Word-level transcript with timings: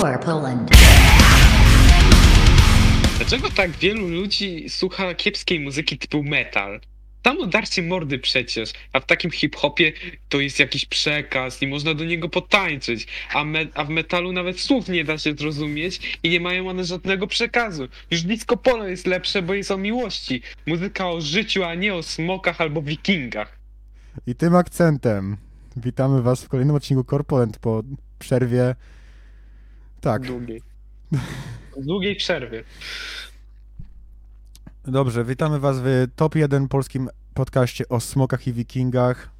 Poland. 0.00 0.70
Dlaczego 3.16 3.50
tak 3.50 3.70
wielu 3.70 4.08
ludzi 4.08 4.68
słucha 4.68 5.14
kiepskiej 5.14 5.60
muzyki 5.60 5.98
typu 5.98 6.22
metal? 6.22 6.80
Samo 7.26 7.46
darcie 7.46 7.82
mordy 7.82 8.18
przecież, 8.18 8.72
a 8.92 9.00
w 9.00 9.06
takim 9.06 9.30
hip-hopie 9.30 9.92
to 10.28 10.40
jest 10.40 10.58
jakiś 10.58 10.86
przekaz 10.86 11.62
i 11.62 11.66
można 11.66 11.94
do 11.94 12.04
niego 12.04 12.28
potańczyć, 12.28 13.06
a, 13.34 13.44
me 13.44 13.66
a 13.74 13.84
w 13.84 13.88
metalu 13.88 14.32
nawet 14.32 14.60
słów 14.60 14.88
nie 14.88 15.04
da 15.04 15.18
się 15.18 15.34
zrozumieć 15.34 16.18
i 16.22 16.30
nie 16.30 16.40
mają 16.40 16.68
one 16.68 16.84
żadnego 16.84 17.26
przekazu. 17.26 17.88
Już 18.10 18.22
disco 18.22 18.56
polo 18.56 18.88
jest 18.88 19.06
lepsze, 19.06 19.42
bo 19.42 19.54
jest 19.54 19.70
o 19.70 19.76
miłości. 19.76 20.42
Muzyka 20.66 21.10
o 21.10 21.20
życiu, 21.20 21.64
a 21.64 21.74
nie 21.74 21.94
o 21.94 22.02
smokach 22.02 22.60
albo 22.60 22.82
wikingach. 22.82 23.58
I 24.26 24.34
tym 24.34 24.56
akcentem 24.56 25.36
witamy 25.76 26.22
Was 26.22 26.44
w 26.44 26.48
kolejnym 26.48 26.76
odcinku 26.76 27.04
Corpolent 27.04 27.58
po 27.58 27.82
przerwie. 28.18 28.74
Tak, 30.04 30.26
Długiej. 30.26 30.62
Długiej 31.86 32.16
przerwy. 32.16 32.64
dobrze, 34.84 35.24
witamy 35.24 35.60
Was 35.60 35.76
w 35.80 36.06
top 36.16 36.34
1 36.34 36.68
polskim 36.68 37.08
podcaście 37.34 37.88
o 37.88 38.00
smokach 38.00 38.46
i 38.46 38.52
wikingach. 38.52 39.30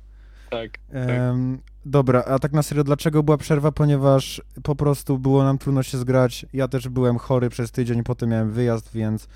Tak. 0.50 0.78
Em, 0.90 1.58
dobra, 1.86 2.24
a 2.24 2.38
tak 2.38 2.52
na 2.52 2.62
serio, 2.62 2.84
dlaczego 2.84 3.22
była 3.22 3.36
przerwa? 3.36 3.72
Ponieważ 3.72 4.42
po 4.62 4.76
prostu 4.76 5.18
było 5.18 5.44
nam 5.44 5.58
trudno 5.58 5.82
się 5.82 5.98
zgrać. 5.98 6.46
Ja 6.52 6.68
też 6.68 6.88
byłem 6.88 7.18
chory 7.18 7.50
przez 7.50 7.70
tydzień, 7.70 8.02
potem 8.02 8.30
miałem 8.30 8.50
wyjazd, 8.50 8.92
więc 8.94 9.28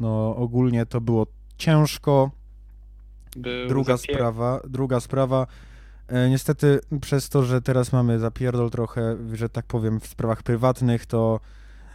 no 0.00 0.36
ogólnie 0.36 0.86
to 0.86 1.00
było 1.00 1.26
ciężko. 1.58 2.30
Był 3.36 3.68
Druga 3.68 3.96
sprawa, 3.96 4.60
druga 4.68 5.00
sprawa. 5.00 5.46
E, 6.08 6.30
niestety 6.30 6.80
przez 7.00 7.28
to, 7.28 7.42
że 7.42 7.62
teraz 7.62 7.92
mamy 7.92 8.18
zapierdol 8.18 8.70
trochę, 8.70 9.16
że 9.32 9.48
tak 9.48 9.66
powiem, 9.66 10.00
w 10.00 10.06
sprawach 10.06 10.42
prywatnych, 10.42 11.06
to 11.06 11.40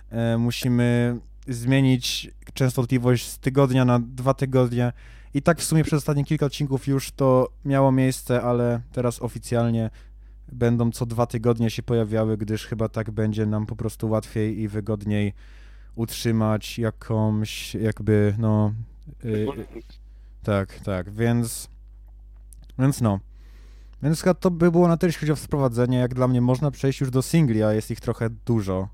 e, 0.09 0.37
musimy 0.37 1.19
zmienić 1.47 2.31
częstotliwość 2.53 3.27
z 3.27 3.39
tygodnia 3.39 3.85
na 3.85 3.99
dwa 3.99 4.33
tygodnie. 4.33 4.93
I 5.33 5.41
tak 5.41 5.59
w 5.59 5.63
sumie 5.63 5.83
przez 5.83 5.97
ostatnie 5.97 6.25
kilka 6.25 6.45
odcinków 6.45 6.87
już 6.87 7.11
to 7.11 7.49
miało 7.65 7.91
miejsce, 7.91 8.41
ale 8.41 8.81
teraz 8.91 9.21
oficjalnie 9.21 9.89
będą 10.51 10.91
co 10.91 11.05
dwa 11.05 11.25
tygodnie 11.25 11.69
się 11.69 11.83
pojawiały, 11.83 12.37
gdyż 12.37 12.65
chyba 12.65 12.89
tak 12.89 13.11
będzie 13.11 13.45
nam 13.45 13.65
po 13.65 13.75
prostu 13.75 14.09
łatwiej 14.09 14.59
i 14.59 14.67
wygodniej 14.67 15.33
utrzymać 15.95 16.79
jakąś 16.79 17.75
jakby, 17.75 18.35
no... 18.37 18.73
y, 19.25 19.47
tak, 20.43 20.79
tak, 20.79 21.13
więc. 21.13 21.69
Więc 22.79 23.01
no. 23.01 23.19
Więc 24.03 24.23
to 24.39 24.51
by 24.51 24.71
było 24.71 24.87
na 24.87 24.97
tyle, 24.97 25.07
jeśli 25.07 25.19
chodzi 25.19 25.31
o 25.31 25.35
wprowadzenie. 25.35 25.97
Jak 25.97 26.13
dla 26.13 26.27
mnie 26.27 26.41
można 26.41 26.71
przejść 26.71 27.01
już 27.01 27.11
do 27.11 27.21
singli, 27.21 27.63
a 27.63 27.73
jest 27.73 27.91
ich 27.91 27.99
trochę 27.99 28.29
dużo. 28.45 28.89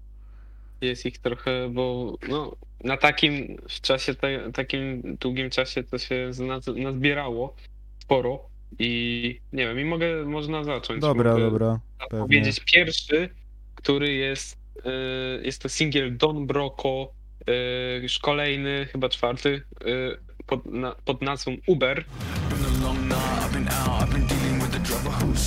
Jest 0.81 1.05
ich 1.05 1.17
trochę, 1.17 1.69
bo 1.69 2.15
no, 2.29 2.55
na 2.83 2.97
takim 2.97 3.57
w 3.69 3.81
czasie, 3.81 4.15
te, 4.15 4.51
takim 4.51 5.01
długim 5.19 5.49
czasie 5.49 5.83
to 5.83 5.97
się 5.97 6.31
nazbierało 6.75 7.55
sporo 7.99 8.39
i 8.79 9.39
nie 9.53 9.67
wiem, 9.67 9.79
i 9.79 9.85
mogę, 9.85 10.25
można 10.25 10.63
zacząć. 10.63 11.01
Dobra, 11.01 11.31
mogę 11.31 11.43
dobra. 11.43 11.79
powiedzieć 12.09 12.59
pierwszy, 12.59 13.29
który 13.75 14.13
jest, 14.13 14.57
y, 14.77 15.43
jest 15.43 15.61
to 15.61 15.69
singiel 15.69 16.17
Don 16.17 16.47
Broco, 16.47 17.11
y, 17.49 18.01
już 18.01 18.19
kolejny, 18.19 18.87
chyba 18.91 19.09
czwarty, 19.09 19.49
y, 19.49 20.17
pod, 20.47 20.65
na, 20.65 20.95
pod 21.05 21.21
nazwą 21.21 21.57
Uber. 21.67 22.05
Been 22.49 22.65
a 22.65 22.87
long 22.87 22.99
night, 22.99 23.17
I've 23.17 23.53
been 23.53 23.67
out, 23.67 23.96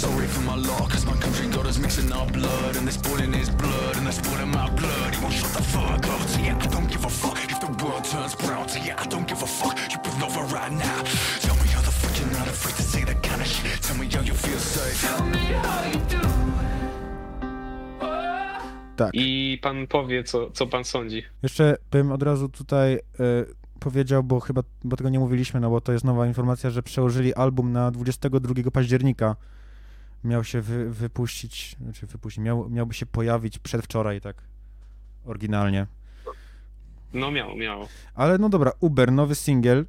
sorry 0.00 0.26
for 0.34 0.42
my 0.50 0.56
luck. 0.56 0.88
Cause 0.92 1.04
my 1.04 1.16
country 1.24 1.46
got 1.56 1.66
us 1.70 1.78
mixing 1.78 2.10
our 2.12 2.26
blood, 2.38 2.72
and 2.76 2.84
they're 2.86 2.98
spoiling 3.02 3.32
his 3.32 3.50
blood, 3.62 3.92
and 3.96 4.04
they're 4.06 4.20
spoiling 4.22 4.50
my 4.60 4.68
blood. 4.80 5.08
He 5.14 5.18
won't 5.22 5.34
shut 5.40 5.52
the 5.58 5.64
fuck 5.74 6.04
up. 6.14 6.22
So 6.32 6.38
yeah, 6.46 6.64
I 6.64 6.66
don't 6.74 6.88
give 6.94 7.04
a 7.04 7.12
fuck 7.22 7.38
if 7.52 7.58
the 7.64 7.70
world 7.80 8.04
turns 8.12 8.34
brown. 8.42 8.68
So 8.72 8.78
yeah, 8.86 9.02
I 9.02 9.06
don't 9.12 9.28
give 9.30 9.40
a 9.48 9.50
fuck. 9.58 9.76
You 9.92 9.98
pull 10.06 10.20
over 10.26 10.42
right 10.56 10.74
now. 10.86 11.00
Tell 11.44 11.56
me 11.62 11.68
how 11.74 11.82
the 11.88 11.94
fuck 12.00 12.14
you're 12.18 12.34
not 12.38 12.48
afraid 12.54 12.76
to 12.80 12.84
say 12.92 13.02
that 13.10 13.20
kind 13.28 13.40
of 13.44 13.48
shit. 13.54 13.76
Tell 13.86 13.96
me 14.00 14.06
how 14.14 14.22
you 14.28 14.34
feel 14.44 14.60
safe. 14.74 14.98
Tell 15.06 15.22
me 15.34 15.42
how 15.64 15.80
you 15.92 16.00
do. 16.14 16.28
Tak. 18.96 19.10
I 19.14 19.58
pan 19.62 19.86
powie, 19.86 20.24
co, 20.24 20.50
co 20.50 20.66
pan 20.66 20.84
sądzi. 20.84 21.22
Jeszcze 21.42 21.76
bym 21.90 22.12
od 22.12 22.22
razu 22.22 22.48
tutaj 22.48 22.94
e, 22.94 23.00
powiedział, 23.80 24.22
bo 24.22 24.40
chyba 24.40 24.62
bo 24.84 24.96
tego 24.96 25.10
nie 25.10 25.18
mówiliśmy, 25.18 25.60
no 25.60 25.70
bo 25.70 25.80
to 25.80 25.92
jest 25.92 26.04
nowa 26.04 26.26
informacja, 26.26 26.70
że 26.70 26.82
przełożyli 26.82 27.34
album 27.34 27.72
na 27.72 27.90
22 27.90 28.70
października. 28.70 29.36
Miał 30.24 30.44
się 30.44 30.60
wy, 30.60 30.90
wypuścić, 30.90 31.76
znaczy 31.80 32.06
wypuścić, 32.06 32.44
miał, 32.44 32.70
miałby 32.70 32.94
się 32.94 33.06
pojawić 33.06 33.58
przedwczoraj, 33.58 34.20
tak. 34.20 34.36
Oryginalnie. 35.26 35.86
No 37.14 37.30
miało, 37.30 37.56
miało. 37.56 37.88
Ale 38.14 38.38
no 38.38 38.48
dobra, 38.48 38.72
Uber, 38.80 39.12
nowy 39.12 39.34
singiel. 39.34 39.86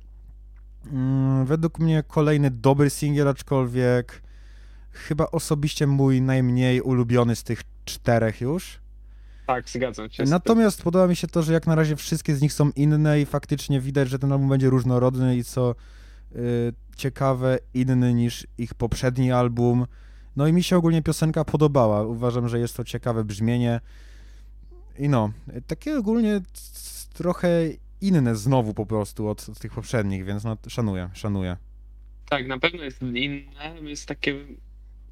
Mm, 0.91 1.45
według 1.45 1.79
mnie 1.79 2.03
kolejny 2.07 2.51
dobry 2.51 2.89
singiel, 2.89 3.27
aczkolwiek 3.27 4.21
chyba 4.91 5.25
osobiście 5.31 5.87
mój 5.87 6.21
najmniej 6.21 6.81
ulubiony 6.81 7.35
z 7.35 7.43
tych 7.43 7.61
czterech 7.85 8.41
już. 8.41 8.79
Tak, 9.47 9.69
zgadzam 9.69 10.09
się. 10.09 10.23
Natomiast 10.23 10.83
podoba 10.83 11.07
mi 11.07 11.15
się 11.15 11.27
to, 11.27 11.43
że 11.43 11.53
jak 11.53 11.67
na 11.67 11.75
razie 11.75 11.95
wszystkie 11.95 12.35
z 12.35 12.41
nich 12.41 12.53
są 12.53 12.71
inne 12.75 13.21
i 13.21 13.25
faktycznie 13.25 13.81
widać, 13.81 14.09
że 14.09 14.19
ten 14.19 14.31
album 14.31 14.49
będzie 14.49 14.69
różnorodny 14.69 15.37
i 15.37 15.43
co 15.43 15.75
y, 16.35 16.73
ciekawe, 16.95 17.59
inny 17.73 18.13
niż 18.13 18.47
ich 18.57 18.73
poprzedni 18.73 19.31
album. 19.31 19.85
No 20.35 20.47
i 20.47 20.53
mi 20.53 20.63
się 20.63 20.77
ogólnie 20.77 21.01
piosenka 21.01 21.45
podobała. 21.45 22.03
Uważam, 22.03 22.49
że 22.49 22.59
jest 22.59 22.77
to 22.77 22.83
ciekawe 22.83 23.23
brzmienie. 23.23 23.79
I 24.99 25.09
no, 25.09 25.31
takie 25.67 25.97
ogólnie 25.97 26.41
trochę 27.13 27.49
inne 28.01 28.35
znowu 28.35 28.73
po 28.73 28.85
prostu 28.85 29.27
od, 29.27 29.49
od 29.49 29.59
tych 29.59 29.71
poprzednich, 29.73 30.25
więc 30.25 30.43
no 30.43 30.57
szanuję, 30.67 31.09
szanuję. 31.13 31.57
Tak, 32.29 32.47
na 32.47 32.59
pewno 32.59 32.83
jest 32.83 33.01
inne, 33.01 33.75
jest 33.81 34.05
takie, 34.05 34.35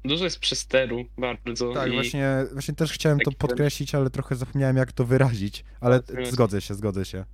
dużo 0.04 0.24
jest 0.24 0.38
przesteru 0.38 1.04
bardzo 1.18 1.72
Tak, 1.72 1.88
i 1.88 1.94
właśnie, 1.94 2.46
właśnie 2.52 2.74
też 2.74 2.92
chciałem 2.92 3.18
to 3.20 3.32
podkreślić, 3.32 3.94
ale 3.94 4.10
trochę 4.10 4.36
zapomniałem 4.36 4.76
jak 4.76 4.92
to 4.92 5.04
wyrazić, 5.04 5.64
ale 5.80 6.02
Tak, 6.02 6.16
tak. 6.16 6.26
zgodzę 6.26 6.60
się, 6.60 6.74
zgodzę 6.74 7.04
się. 7.04 7.24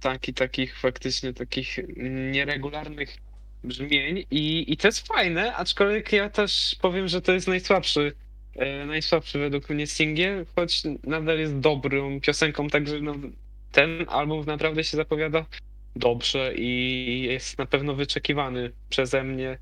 tak, 0.00 0.28
i 0.28 0.34
takich 0.34 0.78
faktycznie 0.78 1.32
takich 1.32 1.78
nieregularnych 2.32 3.16
brzmień 3.64 4.24
i, 4.30 4.72
i 4.72 4.76
to 4.76 4.88
jest 4.88 5.06
fajne, 5.08 5.54
aczkolwiek 5.56 6.12
ja 6.12 6.30
też 6.30 6.76
powiem, 6.80 7.08
że 7.08 7.22
to 7.22 7.32
jest 7.32 7.48
najsłabszy, 7.48 8.12
e, 8.56 8.86
najsłabszy 8.86 9.38
według 9.38 9.70
mnie 9.70 9.86
singiel, 9.86 10.46
choć 10.56 10.82
nadal 11.04 11.38
jest 11.38 11.58
dobrą 11.58 12.20
piosenką, 12.20 12.68
także 12.68 13.00
no, 13.00 13.14
ten 13.72 13.90
album 14.08 14.44
naprawdę 14.46 14.84
się 14.84 14.96
zapowiada 14.96 15.44
dobrze 15.96 16.54
i 16.54 17.22
jest 17.22 17.58
na 17.58 17.66
pewno 17.66 17.94
wyczekiwany 17.94 18.72
przeze 18.88 19.24
mnie. 19.24 19.58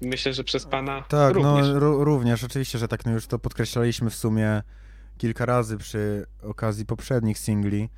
Myślę, 0.00 0.32
że 0.32 0.44
przez 0.44 0.66
pana 0.66 1.02
Tak, 1.08 1.34
również. 1.34 1.66
no 1.68 1.80
ró- 1.80 2.04
również, 2.04 2.44
oczywiście, 2.44 2.78
że 2.78 2.88
tak, 2.88 3.06
no 3.06 3.12
już 3.12 3.26
to 3.26 3.38
podkreślaliśmy 3.38 4.10
w 4.10 4.14
sumie 4.14 4.62
kilka 5.18 5.46
razy 5.46 5.78
przy 5.78 6.26
okazji 6.42 6.86
poprzednich 6.86 7.38
singli. 7.38 7.88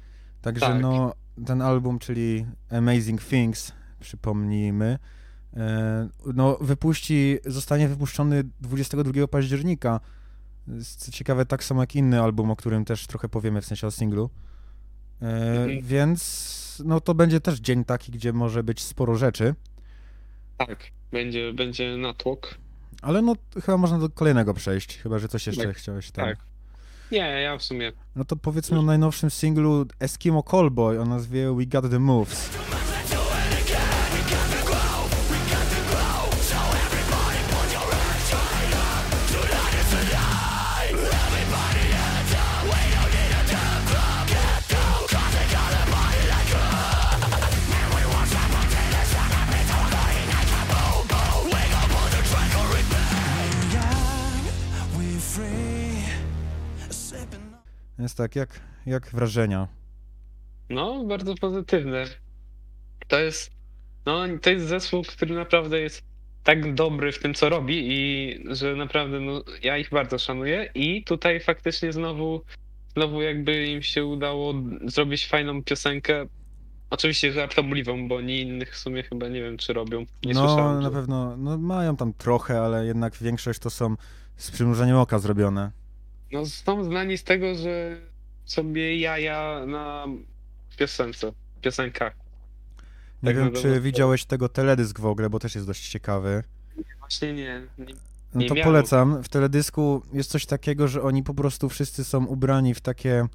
Także 0.43 0.61
Tak. 0.67 0.81
no, 0.81 1.15
ten 1.47 1.63
album, 1.63 1.99
czyli 1.99 2.47
Amazing 2.71 3.25
Things, 3.25 3.73
przypomnijmy, 4.01 4.99
e, 5.57 6.09
no 6.35 6.59
wypuści, 6.61 7.39
zostanie 7.47 7.89
wypuszczony 7.89 8.45
22 8.61 9.29
października. 9.29 10.01
Co 10.97 11.13
ciekawe, 11.13 11.47
tak 11.47 11.65
samo 11.65 11.83
jak 11.83 11.97
inny 11.97 12.21
album, 12.23 12.51
o 12.51 12.57
którym 12.57 12.85
też 12.85 13.07
trochę 13.07 13.29
powiemy, 13.29 13.61
w 13.61 13.67
sensie 13.67 13.87
o 13.87 13.91
singlu. 13.91 14.31
E, 15.23 15.27
Mhm. 15.27 15.81
Więc 15.83 16.83
no 16.85 17.01
to 17.01 17.15
będzie 17.15 17.41
też 17.41 17.59
dzień 17.61 17.85
taki, 17.85 18.13
gdzie 18.13 18.33
może 18.33 18.63
być 18.63 18.83
sporo 18.83 19.15
rzeczy. 19.15 19.55
Tak, 20.59 20.79
będzie, 21.13 21.53
będzie 21.53 21.97
natłok. 21.97 22.55
Ale 23.03 23.23
no 23.23 23.35
chyba 23.65 23.77
można 23.79 23.99
do 23.99 24.09
kolejnego 24.11 24.55
przejść, 24.55 24.99
chyba 24.99 25.19
że 25.19 25.29
coś 25.29 25.47
jeszcze 25.47 25.67
Tak, 25.67 25.77
chciałeś 25.77 26.11
tam. 26.11 26.25
tak. 26.25 26.39
Nie, 27.13 27.19
ja 27.19 27.59
w 27.59 27.63
sumie 27.63 27.93
No 28.17 28.25
to 28.25 28.37
powiedzmy 28.37 28.79
o 28.79 28.83
najnowszym 28.83 29.31
singlu 29.31 29.87
Eskimo 30.01 30.43
Callboy 30.43 31.01
o 31.01 31.05
nazwie 31.05 31.55
We 31.55 31.67
Got 31.67 31.91
The 31.91 31.99
Moves. 31.99 32.51
Jest 57.99 58.17
tak, 58.17 58.37
jak, 58.37 58.61
jak 58.87 59.11
wrażenia? 59.11 59.69
No, 60.71 61.05
bardzo 61.05 61.35
pozytywne. 61.35 62.05
To 63.09 63.19
jest, 63.19 63.51
no, 64.07 64.23
to 64.43 64.51
jest 64.51 64.67
zespół, 64.67 65.03
który 65.03 65.35
naprawdę 65.35 65.81
jest 65.81 66.03
tak 66.45 66.75
dobry 66.75 67.13
w 67.13 67.19
tym, 67.19 67.35
co 67.35 67.49
robi 67.49 67.85
i 67.89 68.35
że 68.51 68.77
naprawdę, 68.77 69.21
no, 69.21 69.43
ja 69.63 69.79
ich 69.79 69.91
bardzo 69.91 70.19
szanuję 70.19 70.71
i 70.75 71.05
tutaj 71.05 71.41
faktycznie 71.41 71.93
znowu 71.93 72.43
znowu 72.97 73.23
jakby 73.23 73.67
im 73.67 73.83
się 73.83 74.05
udało 74.05 74.55
zrobić 74.87 75.27
fajną 75.27 75.63
piosenkę. 75.63 76.27
Oczywiście 76.91 77.33
żartobliwą, 77.33 78.09
bo 78.09 78.17
oni 78.17 78.41
innych 78.41 78.75
w 78.75 78.77
sumie 78.79 79.03
chyba 79.03 79.29
nie 79.29 79.43
wiem, 79.43 79.57
czy 79.57 79.73
robią. 79.73 80.07
Nie 80.25 80.35
no, 80.35 80.49
słyszałem. 80.49 80.77
na 80.77 80.83
że- 80.83 80.91
pewno, 80.91 81.37
no 81.37 81.59
mają 81.59 81.97
tam 81.97 82.13
trochę, 82.13 82.61
ale 82.61 82.87
jednak 82.87 83.17
większość 83.21 83.59
to 83.59 83.71
są 83.71 83.97
z 84.37 84.51
przymrużeniem 84.51 84.97
oka 84.97 85.19
zrobione. 85.19 85.71
No 86.33 86.47
są 86.47 86.85
znani 86.85 87.19
z 87.19 87.25
tego, 87.25 87.55
że 87.55 87.97
sobie 88.45 88.99
jaja 88.99 89.67
na 89.67 90.07
piosence, 90.79 91.33
piosenkach. 91.63 92.15
Nie 93.23 93.35
Tak 93.35 93.37
wiem, 93.37 93.53
czy 93.53 93.81
widziałeś 93.81 94.25
tego 94.25 94.49
teledysk 94.49 95.01
w 95.01 95.07
ogóle, 95.07 95.31
bo 95.31 95.39
też 95.39 95.55
jest 95.55 95.67
dość 95.67 95.89
ciekawy. 95.89 96.43
Właśnie 96.99 97.33
nie. 97.33 97.63
nie 97.79 97.95
No 98.35 98.41
Nie 98.41 98.49
to 98.49 98.55
miałem. 98.55 98.69
polecam. 98.71 99.23
W 99.23 99.29
teledysku 99.29 100.03
jest 100.13 100.31
coś 100.31 100.47
takiego, 100.47 100.89
że 100.89 101.03
oni 101.03 101.23
po 101.23 101.35
prostu 101.35 101.69
wszyscy 101.69 102.05
są 102.05 102.25
ubrani 102.27 102.75
w 102.75 102.81
takie 102.81 103.27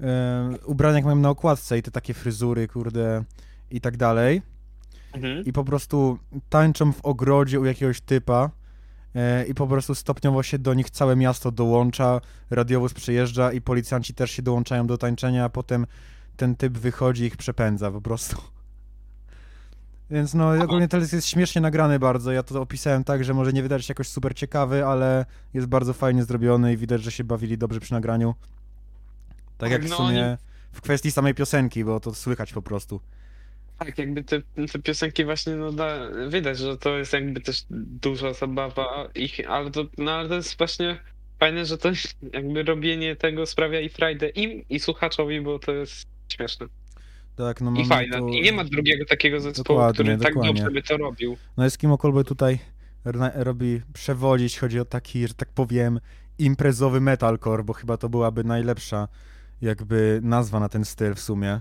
e, 0.00 0.50
ubrania, 0.64 0.96
jak 0.96 1.04
mają 1.04 1.16
na 1.16 1.30
okładce 1.30 1.78
i 1.78 1.82
te 1.82 1.90
takie 1.90 2.14
fryzury, 2.14 2.68
kurde, 2.68 3.24
i 3.70 3.80
tak 3.80 3.96
dalej. 3.96 4.42
mhm. 5.12 5.44
I 5.44 5.52
po 5.52 5.64
prostu 5.64 6.18
tańczą 6.48 6.92
w 6.92 7.00
ogrodzie 7.04 7.60
u 7.60 7.64
jakiegoś 7.64 8.00
typa 8.00 8.50
i 9.48 9.54
po 9.54 9.66
prostu 9.66 9.94
stopniowo 9.94 10.42
się 10.42 10.58
do 10.58 10.74
nich 10.74 10.90
całe 10.90 11.16
miasto 11.16 11.50
dołącza, 11.50 12.20
radiowóz 12.50 12.94
przyjeżdża 12.94 13.52
i 13.52 13.60
policjanci 13.60 14.14
też 14.14 14.30
się 14.30 14.42
dołączają 14.42 14.86
do 14.86 14.98
tańczenia, 14.98 15.44
a 15.44 15.48
potem 15.48 15.86
ten 16.36 16.56
typ 16.56 16.78
wychodzi 16.78 17.22
i 17.22 17.26
ich 17.26 17.36
przepędza 17.36 17.90
po 17.90 18.00
prostu. 18.00 18.36
Więc 20.10 20.34
no, 20.34 20.50
ogólnie 20.50 20.88
teledysk 20.88 21.12
jest 21.12 21.28
śmiesznie 21.28 21.60
nagrany 21.60 21.98
bardzo. 21.98 22.32
Ja 22.32 22.42
to 22.42 22.60
opisałem 22.60 23.04
tak, 23.04 23.24
że 23.24 23.34
może 23.34 23.52
nie 23.52 23.62
wydać 23.62 23.84
się 23.84 23.90
jakoś 23.90 24.08
super 24.08 24.34
ciekawy, 24.34 24.86
ale 24.86 25.26
jest 25.54 25.66
bardzo 25.66 25.92
fajnie 25.92 26.24
zrobiony 26.24 26.72
i 26.72 26.76
widać, 26.76 27.02
że 27.02 27.10
się 27.10 27.24
bawili 27.24 27.58
dobrze 27.58 27.80
przy 27.80 27.92
nagraniu. 27.92 28.34
Tak 29.58 29.58
Tak, 29.58 29.70
jak 29.70 29.84
w 29.84 29.88
no 29.90 29.96
sumie 29.96 30.38
w 30.72 30.80
kwestii 30.80 31.10
samej 31.10 31.34
piosenki, 31.34 31.84
bo 31.84 32.00
to 32.00 32.14
słychać 32.14 32.52
po 32.52 32.62
prostu. 32.62 33.00
Tak, 33.78 33.98
jakby 33.98 34.24
te, 34.24 34.42
te 34.72 34.78
piosenki 34.78 35.24
właśnie, 35.24 35.56
no 35.56 35.72
da, 35.72 35.98
widać, 36.28 36.58
że 36.58 36.76
to 36.78 36.98
jest 36.98 37.12
jakby 37.12 37.40
też 37.40 37.64
duża 37.70 38.32
zabawa 38.32 39.08
ich, 39.14 39.50
ale 39.50 39.70
to, 39.70 39.84
no, 39.98 40.12
ale 40.12 40.28
to 40.28 40.34
jest 40.34 40.58
właśnie 40.58 40.98
fajne, 41.40 41.66
że 41.66 41.78
to 41.78 41.88
jakby 42.32 42.62
robienie 42.62 43.16
tego 43.16 43.46
sprawia 43.46 43.80
i 43.80 43.88
frajdę 43.88 44.28
im 44.28 44.64
i 44.68 44.80
słuchaczowi, 44.80 45.40
bo 45.40 45.58
to 45.58 45.72
jest 45.72 46.06
śmieszne 46.28 46.66
Tak, 47.36 47.60
no 47.60 47.72
i 47.80 47.84
fajne. 47.86 48.18
tu- 48.18 48.28
I 48.28 48.42
nie 48.42 48.52
ma 48.52 48.64
drugiego 48.64 49.04
takiego 49.04 49.40
zespołu, 49.40 49.78
Dokładnie, 49.78 49.94
który 50.04 50.16
tak 50.18 50.34
dokładnie. 50.34 50.54
dobrze 50.62 50.70
by 50.74 50.82
to 50.82 50.96
robił. 50.96 51.36
No 51.56 51.66
Eskimo 51.66 51.98
Callboy 51.98 52.24
tutaj 52.24 52.58
rna- 53.04 53.32
robi 53.34 53.80
przewodzić, 53.92 54.58
chodzi 54.58 54.80
o 54.80 54.84
taki, 54.84 55.28
że 55.28 55.34
tak 55.34 55.48
powiem, 55.52 56.00
imprezowy 56.38 57.00
metalcore, 57.00 57.64
bo 57.64 57.72
chyba 57.72 57.96
to 57.96 58.08
byłaby 58.08 58.44
najlepsza 58.44 59.08
jakby 59.62 60.20
nazwa 60.22 60.60
na 60.60 60.68
ten 60.68 60.84
styl 60.84 61.14
w 61.14 61.20
sumie. 61.20 61.60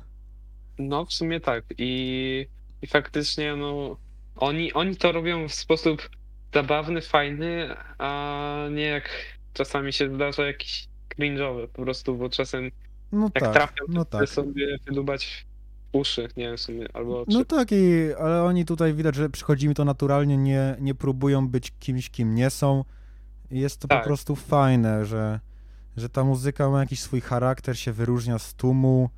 No, 0.79 1.05
w 1.05 1.13
sumie 1.13 1.39
tak. 1.39 1.63
I, 1.77 2.47
i 2.81 2.87
faktycznie, 2.87 3.55
no, 3.55 3.97
oni, 4.35 4.73
oni 4.73 4.95
to 4.95 5.11
robią 5.11 5.47
w 5.47 5.53
sposób 5.53 6.09
zabawny, 6.53 7.01
fajny, 7.01 7.75
a 7.97 8.55
nie 8.71 8.83
jak 8.83 9.09
czasami 9.53 9.93
się 9.93 10.15
zdarza 10.15 10.45
jakiś 10.45 10.87
cringe'owy 11.19 11.67
po 11.67 11.81
prostu, 11.83 12.15
bo 12.17 12.29
czasem 12.29 12.71
No 13.11 13.29
jak 13.35 13.43
tak, 13.43 13.53
trafią, 13.53 13.85
no 13.89 14.05
to 14.05 14.19
tak. 14.19 14.29
sobie 14.29 14.77
wydubać 14.85 15.45
uszy, 15.91 16.27
nie 16.37 16.43
wiem, 16.43 16.57
w 16.57 16.61
sumie, 16.61 16.87
albo 16.93 17.21
oczy. 17.21 17.37
No 17.37 17.45
tak, 17.45 17.71
i, 17.71 18.13
ale 18.19 18.43
oni 18.43 18.65
tutaj 18.65 18.93
widać, 18.93 19.15
że 19.15 19.29
przychodzi 19.29 19.67
mi 19.67 19.75
to 19.75 19.85
naturalnie, 19.85 20.37
nie, 20.37 20.75
nie 20.79 20.95
próbują 20.95 21.47
być 21.47 21.73
kimś, 21.79 22.09
kim 22.09 22.35
nie 22.35 22.49
są. 22.49 22.83
I 23.51 23.59
jest 23.59 23.79
to 23.81 23.87
Tak. 23.87 24.01
po 24.01 24.07
prostu 24.07 24.35
fajne, 24.35 25.05
że, 25.05 25.39
że 25.97 26.09
ta 26.09 26.23
muzyka 26.23 26.69
ma 26.69 26.79
jakiś 26.79 26.99
swój 26.99 27.21
charakter, 27.21 27.79
się 27.79 27.91
wyróżnia 27.93 28.39
z 28.39 28.53
tłumu 28.53 29.09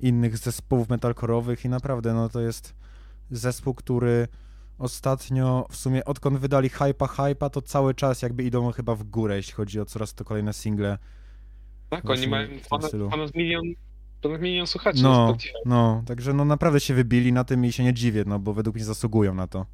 innych 0.00 0.38
zespołów 0.38 0.88
metalkorowych 0.88 1.64
i 1.64 1.68
naprawdę, 1.68 2.14
no 2.14 2.28
to 2.28 2.40
jest 2.40 2.74
zespół, 3.30 3.74
który 3.74 4.28
ostatnio, 4.78 5.66
w 5.70 5.76
sumie 5.76 6.04
odkąd 6.04 6.38
wydali 6.38 6.68
Hypa 6.68 7.06
Hypa, 7.06 7.50
to 7.50 7.62
cały 7.62 7.94
czas 7.94 8.22
jakby 8.22 8.42
idą 8.42 8.72
chyba 8.72 8.94
w 8.94 9.04
górę, 9.04 9.36
jeśli 9.36 9.52
chodzi 9.52 9.80
o 9.80 9.84
coraz 9.84 10.14
to 10.14 10.24
kolejne 10.24 10.52
single. 10.52 10.98
tak, 11.90 12.10
oni 12.10 12.28
mają 12.28 12.48
ponad, 12.70 12.90
ponad 13.10 13.34
milion, 13.34 13.64
ponad 14.22 14.40
milion 14.40 14.66
słuchaczy 14.66 15.02
No, 15.02 15.36
no, 15.64 16.02
także 16.06 16.32
no 16.32 16.44
naprawdę 16.44 16.80
się 16.80 16.94
wybili 16.94 17.32
na 17.32 17.44
tym 17.44 17.64
i 17.64 17.72
się 17.72 17.84
nie 17.84 17.94
dziwię, 17.94 18.24
no 18.26 18.38
bo 18.38 18.52
według 18.54 18.76
mnie 18.76 18.84
zasługują 18.84 19.34
na 19.34 19.46
to. 19.46 19.66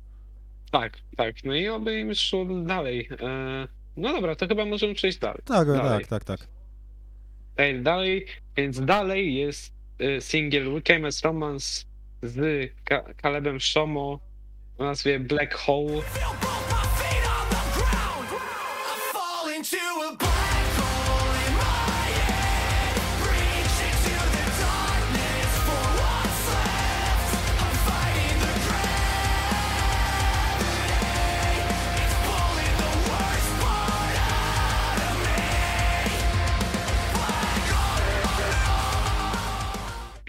Tak, 0.70 0.98
tak, 1.16 1.44
no 1.44 1.54
i 1.54 1.68
oby 1.68 2.00
im 2.00 2.14
szło 2.14 2.44
dalej. 2.44 3.08
E, 3.20 3.68
no 3.96 4.12
dobra, 4.12 4.36
to 4.36 4.48
chyba 4.48 4.64
możemy 4.64 4.94
przejść 4.94 5.18
dalej. 5.18 5.40
Tak, 5.44 5.68
Dalej. 5.68 6.04
tak, 6.04 6.06
tak, 6.06 6.24
tak. 6.24 6.48
Ej, 7.56 7.82
dalej, 7.82 8.26
więc 8.56 8.80
dalej 8.80 9.34
jest 9.34 9.74
singiel 10.20 10.74
We 10.74 10.80
Came 10.82 11.08
as 11.08 11.24
Romance 11.24 11.84
z 12.22 12.70
Ka- 12.84 13.14
Calebem 13.16 13.60
Shomo 13.60 14.20
o 14.78 14.84
nazwie 14.84 15.18
Black 15.20 15.54
Hole. 15.54 16.02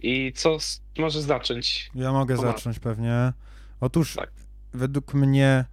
I 0.06 0.34
co 0.36 0.58
możesz 0.98 1.22
zacząć? 1.22 1.92
Ja 1.96 2.12
mogę 2.12 2.38
zacząć 2.38 2.80
pewnie. 2.80 3.34
Otóż 3.80 4.16
Tak. 4.16 4.32
według 4.74 5.14
mnie 5.14 5.66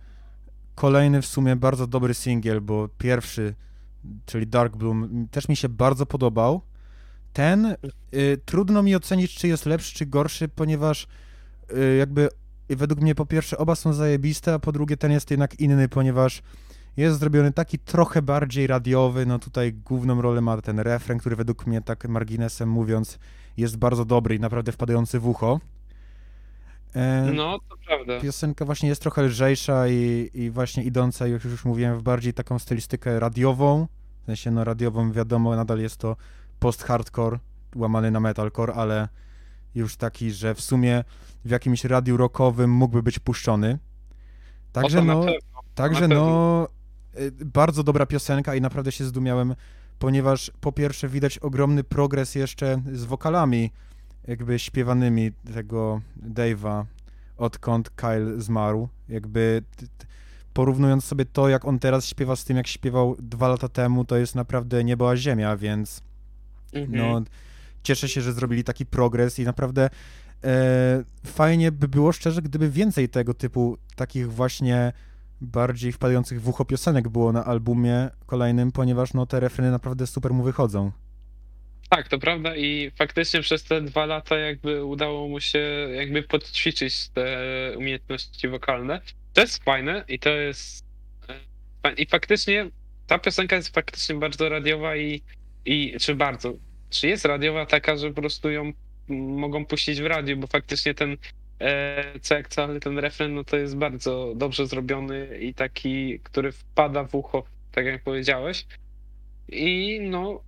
kolejny 0.74 1.22
w 1.22 1.26
sumie 1.26 1.56
bardzo 1.56 1.86
dobry 1.86 2.14
singiel, 2.14 2.60
bo 2.60 2.88
pierwszy, 2.98 3.54
czyli 4.26 4.46
Dark 4.46 4.76
Bloom, 4.76 5.28
też 5.30 5.48
mi 5.48 5.56
się 5.56 5.68
bardzo 5.68 6.06
podobał. 6.06 6.62
Ten 7.32 7.76
y, 8.14 8.40
trudno 8.44 8.82
mi 8.82 8.96
ocenić, 8.96 9.34
czy 9.34 9.48
jest 9.48 9.66
lepszy, 9.66 9.94
czy 9.94 10.06
gorszy, 10.06 10.48
ponieważ 10.48 11.06
y, 11.76 11.96
jakby 11.96 12.28
według 12.68 13.00
mnie 13.00 13.14
po 13.14 13.26
pierwsze 13.26 13.58
oba 13.58 13.74
są 13.74 13.92
zajebiste, 13.92 14.54
a 14.54 14.58
po 14.58 14.72
drugie 14.72 14.96
ten 14.96 15.12
jest 15.12 15.30
jednak 15.30 15.60
inny, 15.60 15.88
ponieważ 15.88 16.42
jest 16.96 17.18
zrobiony 17.18 17.52
taki 17.52 17.78
trochę 17.78 18.22
bardziej 18.22 18.66
radiowy, 18.66 19.26
no 19.26 19.38
tutaj 19.38 19.72
główną 19.72 20.22
rolę 20.22 20.40
ma 20.40 20.62
ten 20.62 20.78
refren, 20.78 21.18
który 21.18 21.36
według 21.36 21.66
mnie 21.66 21.80
tak 21.80 22.08
marginesem 22.08 22.68
mówiąc 22.68 23.18
jest 23.56 23.76
bardzo 23.76 24.04
dobry 24.04 24.34
i 24.34 24.40
naprawdę 24.40 24.72
wpadający 24.72 25.20
w 25.20 25.28
ucho. 25.28 25.60
E, 26.94 27.32
No, 27.34 27.58
to 27.68 27.76
prawda. 27.86 28.20
Piosenka 28.20 28.64
właśnie 28.64 28.88
jest 28.88 29.02
trochę 29.02 29.22
lżejsza 29.22 29.88
i, 29.88 30.30
i 30.34 30.50
właśnie 30.50 30.84
idąca, 30.84 31.26
jak 31.26 31.44
już 31.44 31.64
mówiłem, 31.64 31.98
w 31.98 32.02
bardziej 32.02 32.34
taką 32.34 32.58
stylistykę 32.58 33.20
radiową. 33.20 33.86
W 34.22 34.26
sensie, 34.26 34.50
no 34.50 34.64
radiową 34.64 35.12
wiadomo, 35.12 35.56
nadal 35.56 35.78
jest 35.78 35.96
to 35.96 36.16
post-hardcore, 36.60 37.38
łamany 37.76 38.10
na 38.10 38.20
metalcore, 38.20 38.74
ale 38.74 39.08
już 39.74 39.96
taki, 39.96 40.30
że 40.30 40.54
w 40.54 40.60
sumie 40.60 41.04
w 41.44 41.50
jakimś 41.50 41.84
radiu 41.84 42.16
rockowym 42.16 42.70
mógłby 42.70 43.02
być 43.02 43.18
puszczony. 43.18 43.78
Także 44.72 45.02
no. 45.02 45.26
Także 45.74 46.08
no, 46.08 46.68
y, 47.18 47.32
bardzo 47.44 47.82
dobra 47.82 48.06
piosenka 48.06 48.54
i 48.54 48.60
naprawdę 48.60 48.92
się 48.92 49.04
zdumiałem, 49.04 49.54
ponieważ 49.98 50.50
po 50.60 50.72
pierwsze 50.72 51.08
widać 51.08 51.38
ogromny 51.38 51.84
progres 51.84 52.34
jeszcze 52.34 52.82
z 52.92 53.04
wokalami, 53.04 53.70
jakby 54.28 54.58
śpiewanymi 54.58 55.32
tego 55.54 56.00
Dave'a, 56.22 56.84
odkąd 57.36 57.90
Kyle 57.90 58.40
zmarł. 58.40 58.88
Jakby 59.08 59.62
porównując 60.52 61.04
sobie 61.04 61.24
to, 61.24 61.48
jak 61.48 61.64
on 61.64 61.78
teraz 61.78 62.06
śpiewa 62.06 62.36
z 62.36 62.44
tym, 62.44 62.56
jak 62.56 62.66
śpiewał 62.66 63.16
dwa 63.18 63.48
lata 63.48 63.68
temu, 63.68 64.04
to 64.04 64.16
jest 64.16 64.34
naprawdę 64.34 64.84
niebo 64.84 65.10
a 65.10 65.16
ziemia, 65.16 65.56
więc 65.56 66.02
Mhm. 66.72 66.98
no, 66.98 67.22
cieszę 67.82 68.08
się, 68.08 68.20
że 68.20 68.32
zrobili 68.32 68.64
taki 68.64 68.86
progres 68.86 69.38
i 69.38 69.44
naprawdę 69.44 69.90
e, 70.44 71.04
fajnie 71.26 71.72
by 71.72 71.88
było 71.88 72.12
szczerze, 72.12 72.42
gdyby 72.42 72.70
więcej 72.70 73.08
tego 73.08 73.34
typu 73.34 73.78
takich 73.96 74.32
właśnie 74.32 74.92
bardziej 75.42 75.92
wpadających 75.92 76.40
w 76.42 76.48
ucho 76.48 76.64
piosenek 76.64 77.08
było 77.08 77.32
na 77.32 77.44
albumie 77.44 78.10
kolejnym, 78.26 78.72
ponieważ 78.72 79.14
no 79.14 79.26
te 79.26 79.40
refreny 79.40 79.70
naprawdę 79.70 80.06
super 80.06 80.32
mu 80.32 80.42
wychodzą. 80.42 80.92
Tak, 81.88 82.08
to 82.08 82.18
prawda 82.18 82.56
i 82.56 82.90
faktycznie 82.98 83.40
przez 83.40 83.64
te 83.64 83.80
dwa 83.80 84.06
lata 84.06 84.38
jakby 84.38 84.84
udało 84.84 85.28
mu 85.28 85.40
się 85.40 85.58
jakby 85.94 86.22
podćwiczyć 86.22 87.08
te 87.08 87.38
umiejętności 87.76 88.48
wokalne. 88.48 89.00
To 89.32 89.40
jest 89.40 89.64
fajne 89.64 90.04
i 90.08 90.18
to 90.18 90.30
jest 90.30 90.84
e, 91.84 91.92
i 91.92 92.06
faktycznie 92.06 92.70
ta 93.06 93.18
piosenka 93.18 93.56
jest 93.56 93.74
faktycznie 93.74 94.14
bardzo 94.14 94.48
radiowa 94.48 94.96
i, 94.96 95.22
i 95.64 95.96
czy 96.00 96.14
bardzo, 96.14 96.52
czy 96.90 97.08
jest 97.08 97.24
radiowa 97.24 97.66
taka, 97.66 97.96
że 97.96 98.10
po 98.10 98.20
prostu 98.20 98.50
ją 98.50 98.72
mogą 99.08 99.66
puścić 99.66 100.00
w 100.00 100.06
radiu, 100.06 100.36
bo 100.36 100.46
faktycznie 100.46 100.94
ten 100.94 101.16
co 102.22 102.34
jak 102.34 102.48
cały 102.48 102.80
ten 102.80 102.98
refren, 102.98 103.34
no 103.34 103.44
to 103.44 103.56
jest 103.56 103.76
bardzo 103.76 104.32
dobrze 104.36 104.66
zrobiony 104.66 105.38
i 105.40 105.54
taki, 105.54 106.20
który 106.20 106.52
wpada 106.52 107.04
w 107.04 107.14
ucho, 107.14 107.44
tak 107.72 107.86
jak 107.86 108.02
powiedziałeś. 108.02 108.66
I 109.48 109.98
no 110.02 110.40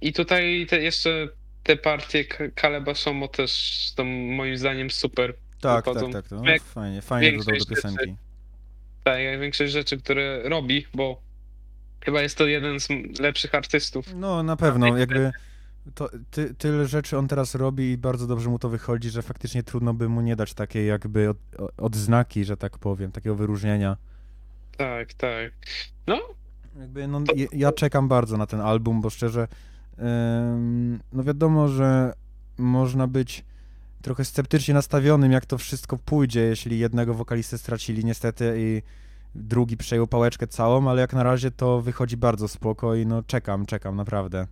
i 0.00 0.12
tutaj 0.12 0.66
te, 0.70 0.82
jeszcze 0.82 1.28
te 1.62 1.76
partie 1.76 2.24
K- 2.24 2.44
Kaleba 2.54 2.94
Shomo 2.94 3.28
też 3.28 3.50
są 3.96 4.04
moim 4.04 4.56
zdaniem 4.56 4.90
super. 4.90 5.34
Tak, 5.60 5.84
wychodzą. 5.84 6.12
tak, 6.12 6.28
tak. 6.28 6.40
To, 6.40 6.48
Jak 6.50 6.62
fajnie, 6.62 7.02
fajnie 7.02 7.38
dodał 7.38 7.56
do 7.58 7.66
piosenki. 7.66 8.14
Tak, 9.04 9.20
jak 9.22 9.40
większość 9.40 9.72
rzeczy, 9.72 9.98
które 9.98 10.42
robi, 10.48 10.86
bo 10.94 11.20
chyba 12.04 12.22
jest 12.22 12.38
to 12.38 12.46
jeden 12.46 12.80
z 12.80 12.88
lepszych 13.20 13.54
artystów. 13.54 14.14
No, 14.14 14.42
na 14.42 14.56
pewno, 14.56 14.90
Tak, 14.90 14.98
jakby 14.98 15.32
to, 15.94 16.08
ty, 16.30 16.54
tyle 16.54 16.86
rzeczy 16.86 17.18
on 17.18 17.28
teraz 17.28 17.54
robi 17.54 17.92
i 17.92 17.98
bardzo 17.98 18.26
dobrze 18.26 18.50
mu 18.50 18.58
to 18.58 18.68
wychodzi, 18.68 19.10
że 19.10 19.22
faktycznie 19.22 19.62
trudno 19.62 19.94
by 19.94 20.08
mu 20.08 20.20
nie 20.20 20.36
dać 20.36 20.54
takiej 20.54 20.86
jakby 20.86 21.28
od, 21.28 21.36
odznaki, 21.76 22.44
że 22.44 22.56
tak 22.56 22.78
powiem, 22.78 23.12
takiego 23.12 23.34
wyróżnienia. 23.34 23.96
Tak, 24.76 25.14
tak. 25.14 25.52
No, 26.06 26.20
Jakby, 26.78 27.08
no, 27.08 27.20
ja, 27.36 27.46
ja 27.52 27.72
czekam 27.72 28.08
bardzo 28.08 28.36
na 28.36 28.46
ten 28.46 28.60
album, 28.60 29.00
bo 29.00 29.10
szczerze, 29.10 29.48
em, 29.98 31.00
no 31.12 31.24
wiadomo, 31.24 31.68
że 31.68 32.12
można 32.58 33.06
być 33.06 33.44
trochę 34.02 34.24
sceptycznie 34.24 34.74
nastawionym, 34.74 35.32
jak 35.32 35.46
to 35.46 35.58
wszystko 35.58 35.96
pójdzie, 35.96 36.40
jeśli 36.40 36.78
jednego 36.78 37.14
wokalistę 37.14 37.58
stracili 37.58 38.04
niestety 38.04 38.54
i 38.58 38.82
drugi 39.34 39.76
przejął 39.76 40.06
pałeczkę 40.06 40.46
całą, 40.46 40.90
ale 40.90 41.00
jak 41.00 41.12
na 41.12 41.22
razie 41.22 41.50
to 41.50 41.82
wychodzi 41.82 42.16
bardzo 42.16 42.48
spoko 42.48 42.94
i 42.94 43.06
no 43.06 43.22
czekam, 43.22 43.66
czekam 43.66 43.96
naprawdę. 43.96 44.46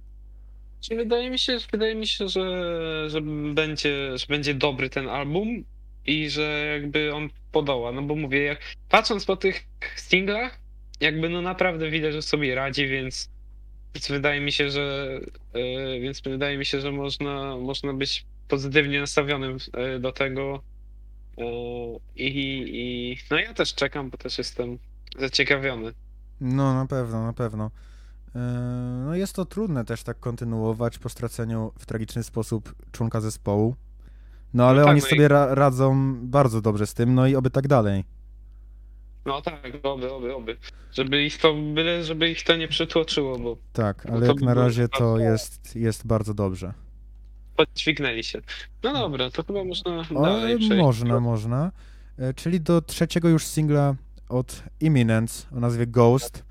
Czyli 0.81 0.97
wydaje 0.97 1.31
mi 1.31 1.39
się, 1.39 1.59
wydaje 1.73 1.95
mi 1.95 2.07
się, 2.07 2.29
że, 2.29 3.11
że 3.11 3.21
będzie, 3.55 4.19
że 4.19 4.27
będzie 4.29 4.55
dobry 4.55 4.91
ten 4.91 5.09
album 5.09 5.65
i 6.07 6.31
że 6.31 6.79
jakby 6.81 7.15
on 7.15 7.31
podoła. 7.53 7.93
No 7.93 8.03
bo 8.03 8.15
mówię, 8.15 8.43
jak 8.43 8.61
patrząc 8.89 9.25
po 9.25 9.37
tych 9.37 9.65
singlach, 9.97 10.61
jakby 11.01 11.29
no 11.29 11.43
naprawdę 11.43 11.91
widać, 11.91 12.13
że 12.13 12.23
sobie 12.23 12.55
radzi, 12.55 12.89
więc, 12.89 13.31
więc 13.95 14.09
wydaje 14.09 14.41
mi 14.41 14.53
się, 14.53 14.71
że 14.71 15.19
e, 15.53 16.01
więc 16.01 16.21
wydaje 16.21 16.59
mi 16.59 16.67
się, 16.67 16.81
że 16.81 16.93
można, 16.93 17.57
można 17.57 17.93
być 17.93 18.25
pozytywnie 18.49 19.01
nastawionym 19.01 19.57
e, 19.73 19.99
do 19.99 20.13
tego. 20.13 20.63
E, 21.39 21.45
I, 22.17 22.65
I 22.67 23.17
no 23.31 23.39
ja 23.39 23.55
też 23.55 23.75
czekam, 23.75 24.11
bo 24.11 24.19
też 24.19 24.39
jestem 24.39 24.79
zaciekawiony. 25.19 25.93
No, 26.41 26.75
na 26.75 26.87
pewno, 26.87 27.27
na 27.27 27.33
pewno. 27.33 27.71
Eee, 28.37 29.05
No 29.07 29.15
jest 29.15 29.33
to 29.37 29.45
trudne 29.45 29.85
też 29.85 30.03
tak 30.03 30.21
kontynuować 30.21 30.99
po 30.99 31.09
straceniu 31.09 31.73
w 31.79 31.87
tragiczny 31.87 32.23
sposób 32.23 32.75
członka 32.93 33.21
zespołu. 33.21 33.77
No 34.55 34.67
ale 34.69 34.83
tak, 34.83 34.91
oni 34.91 35.01
no 35.01 35.07
sobie 35.07 35.29
ra 35.29 35.55
radzą 35.55 36.15
bardzo 36.23 36.61
dobrze 36.61 36.87
z 36.87 36.95
tym, 36.95 37.15
no 37.15 37.27
i 37.27 37.37
oby 37.37 37.51
tak 37.51 37.69
dalej. 37.69 38.05
No 39.27 39.43
tak, 39.43 39.63
oby, 39.83 40.13
oby, 40.13 40.35
oby. 40.35 40.57
Żeby 40.93 41.25
ich 41.25 41.39
to, 41.39 41.55
byle 41.75 42.05
żeby 42.05 42.31
ich 42.31 42.45
to 42.45 42.57
nie 42.57 42.69
przytłoczyło, 42.69 43.39
bo 43.39 43.57
Tak, 43.73 44.05
No 44.05 44.13
ale 44.13 44.21
to 44.27 44.33
jak 44.33 44.41
na 44.41 44.55
razie 44.55 44.89
to 44.89 44.99
bardzo- 45.01 45.19
jest, 45.19 45.77
jest 45.77 46.07
bardzo 46.07 46.35
dobrze. 46.35 46.73
podźwignęli 47.57 48.25
się. 48.25 48.41
No 48.83 48.93
dobra, 48.93 49.31
to 49.31 49.43
chyba 49.45 49.65
można 49.65 50.05
O, 50.15 50.23
dalej 50.23 50.59
przejść. 50.59 50.83
można, 50.83 51.21
można. 51.21 51.73
E, 52.19 52.35
Czyli 52.35 52.61
do 52.61 52.83
trzeciego 52.83 53.29
już 53.29 53.47
singla 53.47 53.95
od 54.29 54.63
Imminence 54.81 55.47
o 55.57 55.61
nazwie 55.61 55.87
Ghost. 55.87 56.45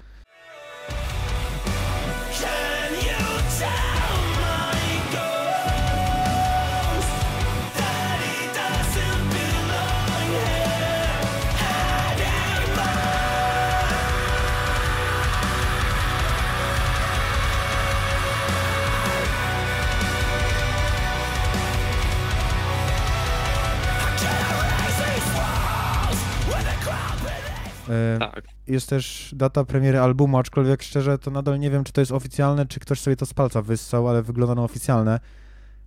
Tak. 28.20 28.48
Jest 28.68 28.90
też 28.90 29.34
data 29.38 29.66
premiery 29.66 30.00
albumu, 30.00 30.38
aczkolwiek 30.38 30.84
szczerze 30.84 31.18
to 31.18 31.32
nadal 31.32 31.60
nie 31.60 31.70
wiem, 31.70 31.84
czy 31.84 31.94
to 31.94 32.02
jest 32.02 32.12
oficjalne, 32.12 32.66
czy 32.66 32.80
ktoś 32.80 33.00
sobie 33.00 33.16
to 33.16 33.26
z 33.26 33.34
palca 33.34 33.62
wyssał, 33.62 34.10
ale 34.10 34.24
wygląda 34.24 34.56
na 34.56 34.64
oficjalne, 34.64 35.20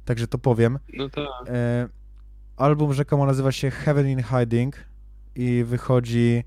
także 0.05 0.27
to 0.27 0.39
powiem. 0.39 0.79
No 0.93 1.09
tak. 1.09 1.27
E, 1.49 1.89
album 2.57 2.95
rzekomo 2.95 3.27
nazywa 3.27 3.53
się 3.53 3.71
Heaven 3.71 4.09
in 4.09 4.23
Hiding 4.23 4.77
i 5.35 5.65
wychodzi 5.65 6.45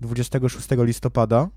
26 0.00 0.68
listopada. 0.78 1.48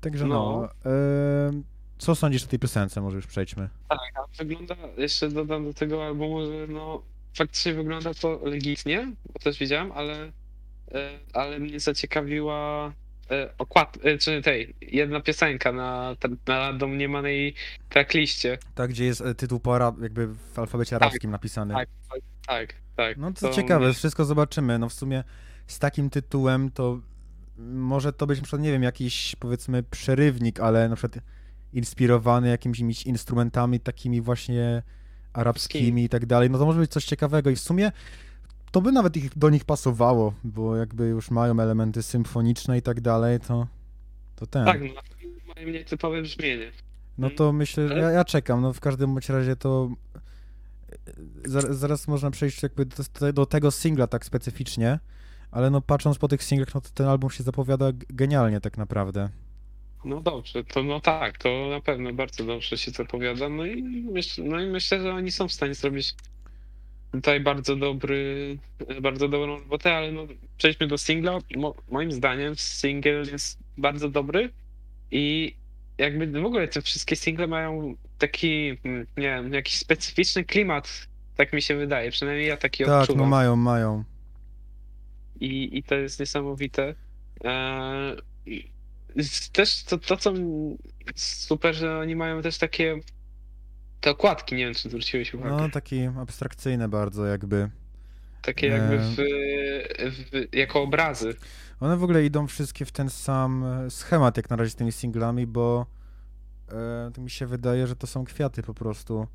Także 0.00 0.26
no. 0.26 0.68
No. 0.84 0.90
e, 0.90 1.62
co 1.98 2.14
sądzisz 2.14 2.44
o 2.44 2.46
tej 2.46 2.58
piosence? 2.58 3.00
Może 3.00 3.16
już 3.16 3.26
przejdźmy. 3.26 3.68
A 3.88 3.96
wygląda, 4.38 4.74
jeszcze 4.96 5.28
dodam 5.28 5.64
do 5.64 5.74
tego 5.74 6.06
albumu, 6.06 6.46
że 6.46 6.66
no 6.68 7.02
faktycznie 7.34 7.74
wygląda 7.74 8.14
to 8.14 8.40
legitnie, 8.44 9.12
bo 9.32 9.38
też 9.38 9.58
widziałem, 9.58 9.92
ale, 9.92 10.24
e, 10.24 10.32
ale 11.32 11.58
mnie 11.58 11.80
zaciekawiła 11.80 12.92
e, 13.30 13.50
okład, 13.58 13.98
e, 14.04 14.18
czy 14.18 14.42
tej, 14.42 14.74
jedna 14.80 15.20
piosenka 15.20 15.72
na, 15.72 16.16
na 16.46 16.72
domniemanej 16.72 17.54
trackliście. 17.88 18.58
Tak, 18.74 18.90
gdzie 18.90 19.04
jest 19.04 19.20
e, 19.20 19.34
tytuł 19.34 19.60
po 19.60 19.74
arab, 19.74 20.02
jakby 20.02 20.26
w 20.26 20.58
alfabecie 20.58 20.96
arabskim 20.96 21.30
napisany. 21.30 21.74
Tak, 21.74 21.88
tak, 22.46 22.74
tak. 22.96 23.16
No 23.16 23.32
to, 23.32 23.50
ciekawe, 23.50 23.84
mnie- 23.86 23.94
wszystko 23.94 24.24
zobaczymy. 24.24 24.78
No 24.78 24.88
w 24.88 24.92
sumie 24.92 25.24
z 25.66 25.78
takim 25.78 26.10
tytułem 26.10 26.70
to 26.70 27.00
może 27.58 28.12
to 28.12 28.26
być 28.26 28.38
na 28.38 28.42
przykład, 28.42 28.62
nie 28.62 28.72
wiem, 28.72 28.82
jakiś 28.82 29.36
powiedzmy 29.36 29.82
przerywnik, 29.82 30.60
ale 30.60 30.88
na 30.88 30.96
przykład 30.96 31.24
inspirowany 31.72 32.48
jakimiś 32.48 33.02
instrumentami 33.02 33.80
takimi 33.80 34.20
właśnie 34.20 34.82
arabskimi 35.32 36.04
i 36.04 36.08
tak 36.08 36.26
dalej. 36.26 36.50
No 36.50 36.58
to 36.58 36.66
może 36.66 36.80
być 36.80 36.90
coś 36.90 37.04
ciekawego 37.04 37.50
i 37.50 37.56
w 37.56 37.60
sumie 37.60 37.92
to 38.72 38.80
by 38.80 38.92
nawet 38.92 39.16
ich, 39.16 39.38
do 39.38 39.50
nich 39.50 39.64
pasowało, 39.64 40.34
bo 40.44 40.76
jakby 40.76 41.06
już 41.06 41.30
mają 41.30 41.60
elementy 41.60 42.02
symfoniczne 42.02 42.78
i 42.78 42.82
tak 42.82 43.00
dalej, 43.00 43.40
to, 43.40 43.66
to 44.36 44.46
ten. 44.46 44.64
Tak, 44.64 44.80
no, 44.80 44.88
mają 45.56 45.68
nietypowe 45.68 46.22
brzmienie. 46.22 46.72
No 47.18 47.30
to 47.30 47.52
myślę, 47.52 47.88
Ale- 47.90 48.00
ja, 48.00 48.10
ja 48.10 48.24
czekam, 48.24 48.62
no 48.62 48.72
w 48.72 48.80
każdym 48.80 49.14
bądź 49.14 49.28
razie 49.28 49.56
to 49.56 49.90
e, 50.92 50.98
zaraz, 51.44 51.78
zaraz 51.78 52.08
można 52.08 52.30
przejść 52.30 52.62
jakby 52.62 52.86
do, 52.86 53.32
do 53.32 53.46
tego 53.46 53.70
singla 53.70 54.06
tak 54.06 54.24
specyficznie, 54.24 54.98
ale 55.50 55.70
no 55.70 55.80
patrząc 55.80 56.18
po 56.18 56.28
tych 56.28 56.42
singlach, 56.42 56.74
no 56.74 56.80
to 56.80 56.88
ten 56.94 57.06
album 57.08 57.30
się 57.30 57.42
zapowiada 57.42 57.86
genialnie 58.08 58.60
tak 58.60 58.78
naprawdę. 58.78 59.28
No 60.04 60.20
dobrze, 60.20 60.64
to 60.64 60.82
no 60.82 61.00
tak, 61.00 61.38
to 61.38 61.48
na 61.70 61.80
pewno 61.80 62.12
bardzo 62.12 62.44
dobrze 62.44 62.78
się 62.78 62.90
zapowiada. 62.90 63.48
No 63.48 63.66
i, 63.66 63.82
myśl, 64.12 64.42
no 64.44 64.60
i 64.60 64.66
myślę, 64.66 65.02
że 65.02 65.14
oni 65.14 65.30
są 65.32 65.48
w 65.48 65.52
stanie 65.52 65.74
zrobić 65.74 66.14
tutaj 67.12 67.40
bardzo 67.40 67.76
dobry, 67.76 68.58
bardzo 69.00 69.28
dobrą 69.28 69.58
robotę, 69.58 69.94
ale 69.94 70.12
no 70.12 70.26
przejdźmy 70.58 70.86
do 70.86 70.98
singla. 70.98 71.38
Mo, 71.56 71.74
moim 71.90 72.12
zdaniem 72.12 72.56
single 72.56 73.22
jest 73.32 73.58
bardzo 73.78 74.08
dobry 74.08 74.50
i 75.10 75.54
jakby 75.98 76.26
w 76.26 76.44
ogóle 76.44 76.68
te 76.68 76.82
wszystkie 76.82 77.16
single 77.16 77.46
mają 77.46 77.94
taki, 78.18 78.78
mm, 78.84 79.06
nie 79.16 79.22
wiem, 79.22 79.52
jakiś 79.52 79.78
specyficzny 79.78 80.44
klimat, 80.44 81.06
tak 81.36 81.52
mi 81.52 81.62
się 81.62 81.76
wydaje, 81.76 82.10
przynajmniej 82.10 82.48
ja 82.48 82.56
taki 82.56 82.84
tak, 82.84 83.02
odczuwam. 83.02 83.22
no 83.22 83.28
mają, 83.28 83.56
mają. 83.56 84.04
I, 85.40 85.78
i 85.78 85.82
to 85.82 85.94
jest 85.94 86.20
niesamowite. 86.20 86.94
Eee, 87.44 88.16
też 89.52 89.84
to, 89.84 89.98
to, 89.98 90.16
co 90.16 90.32
super, 91.14 91.74
że 91.74 91.98
oni 91.98 92.16
mają 92.16 92.42
też 92.42 92.58
takie 92.58 93.00
te 94.00 94.10
okładki, 94.10 94.54
nie 94.54 94.64
wiem, 94.64 94.74
czy 94.74 94.88
zwróciłeś 94.88 95.34
uwagę. 95.34 95.50
No 95.56 95.68
taki 95.68 96.02
abstrakcyjne 96.04 96.88
bardzo 96.88 97.26
jakby. 97.26 97.70
takie 98.42 98.66
jakby 98.66 98.94
eee. 98.94 100.10
w, 100.10 100.30
w, 100.50 100.54
jako 100.56 100.82
obrazy. 100.82 101.34
One 101.80 101.96
w 101.96 102.04
ogóle 102.04 102.24
idą 102.24 102.46
wszystkie 102.46 102.84
w 102.84 102.92
ten 102.92 103.10
sam 103.10 103.64
e, 103.64 103.90
schemat 103.90 104.36
jak 104.36 104.50
na 104.50 104.56
razie 104.56 104.70
z 104.70 104.74
tymi 104.74 104.92
singlami, 104.92 105.46
bo 105.46 105.86
e, 107.18 107.20
mi 107.20 107.30
się 107.30 107.46
wydaje, 107.46 107.86
że 107.86 107.96
to 107.96 108.06
są 108.06 108.24
kwiaty 108.24 108.62
po 108.62 108.74
prostu. 108.74 109.26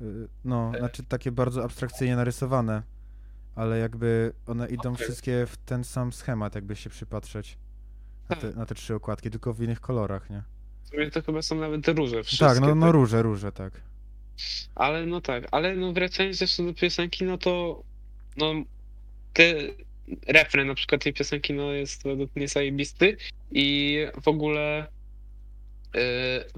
E, 0.00 0.04
no, 0.44 0.72
E. 0.74 0.78
znaczy 0.78 1.02
takie 1.04 1.32
bardzo 1.32 1.64
abstrakcyjnie 1.64 2.16
narysowane, 2.16 2.82
ale 3.54 3.78
jakby 3.78 4.32
one 4.46 4.66
idą 4.68 4.92
Okej. 4.92 5.04
wszystkie 5.04 5.46
w 5.46 5.56
ten 5.56 5.84
sam 5.84 6.12
schemat, 6.12 6.54
jakby 6.54 6.76
się 6.76 6.90
przypatrzeć 6.90 7.58
na 8.28 8.36
te, 8.36 8.48
Tak. 8.48 8.56
na 8.56 8.66
te 8.66 8.74
trzy 8.74 8.94
okładki, 8.94 9.30
tylko 9.30 9.54
w 9.54 9.62
innych 9.62 9.80
kolorach, 9.80 10.30
nie? 10.30 10.42
Sumie 10.96 11.10
to 11.10 11.22
chyba 11.22 11.42
są 11.42 11.56
nawet 11.56 11.88
róże 11.88 12.24
wszystkie. 12.24 12.46
tak, 12.46 12.60
no, 12.60 12.74
no 12.74 12.86
tak. 12.86 12.94
róże, 12.94 13.22
róże, 13.22 13.52
tak. 13.52 13.80
Ale 14.74 15.06
no 15.06 15.20
tak, 15.20 15.48
ale 15.50 15.76
no 15.76 15.92
wracając 15.92 16.40
jeszcze 16.40 16.64
do 16.64 16.74
piosenki, 16.74 17.24
no 17.24 17.38
to 17.38 17.82
no 18.36 18.54
te 19.32 19.54
refren 20.26 20.66
na 20.66 20.74
przykład 20.74 21.04
tej 21.04 21.12
piosenki 21.12 21.52
no 21.52 21.72
jest 21.72 22.02
według 22.04 22.36
mnie 22.36 22.48
zajebisty 22.48 23.16
i 23.52 23.98
w 24.22 24.28
ogóle 24.28 24.86
yy, 25.94 26.00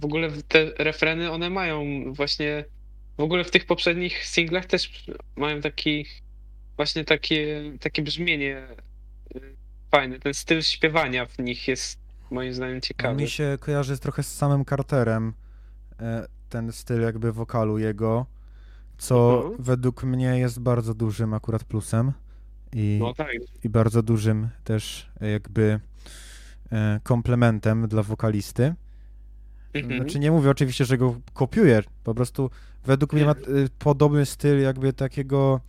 w 0.00 0.04
ogóle 0.04 0.30
te 0.48 0.72
refreny 0.78 1.30
one 1.30 1.50
mają 1.50 2.04
właśnie 2.12 2.64
w 3.16 3.22
ogóle 3.22 3.44
w 3.44 3.50
tych 3.50 3.66
poprzednich 3.66 4.24
singlach 4.24 4.66
też 4.66 5.04
mają 5.36 5.60
taki 5.60 6.06
właśnie 6.76 7.04
takie, 7.04 7.72
takie 7.80 8.02
brzmienie 8.02 8.66
yy, 9.34 9.56
fajne, 9.90 10.18
ten 10.18 10.34
styl 10.34 10.62
śpiewania 10.62 11.26
w 11.26 11.38
nich 11.38 11.68
jest 11.68 12.07
moim 12.30 12.54
zdaniem 12.54 12.74
No, 12.74 12.80
ciekawy. 12.80 13.22
mi 13.22 13.28
się 13.28 13.58
kojarzy 13.60 13.98
trochę 13.98 14.22
z 14.22 14.36
samym 14.36 14.64
Carterem, 14.64 15.32
e, 16.00 16.26
ten 16.48 16.72
styl 16.72 17.00
jakby 17.02 17.32
wokalu 17.32 17.78
jego, 17.78 18.26
co 18.98 19.36
Mhm. 19.42 19.62
według 19.62 20.04
mnie 20.04 20.38
jest 20.38 20.60
bardzo 20.60 20.94
dużym 20.94 21.34
akurat 21.34 21.64
plusem 21.64 22.12
i, 22.72 22.98
No 23.00 23.14
tak. 23.14 23.28
i 23.64 23.68
bardzo 23.68 24.02
dużym 24.02 24.48
też 24.64 25.10
jakby 25.20 25.80
e, 26.72 27.00
komplementem 27.02 27.88
dla 27.88 28.02
wokalisty. 28.02 28.74
Mhm. 29.74 30.00
Znaczy 30.00 30.18
nie 30.18 30.30
mówię 30.30 30.50
oczywiście, 30.50 30.84
że 30.84 30.98
go 30.98 31.20
kopiuje, 31.32 31.82
po 32.04 32.14
prostu 32.14 32.50
według 32.84 33.12
mnie 33.12 33.24
ma 33.24 33.32
y, 33.32 33.68
podobny 33.78 34.26
styl 34.26 34.60
jakby 34.62 34.92
takiego 34.92 35.60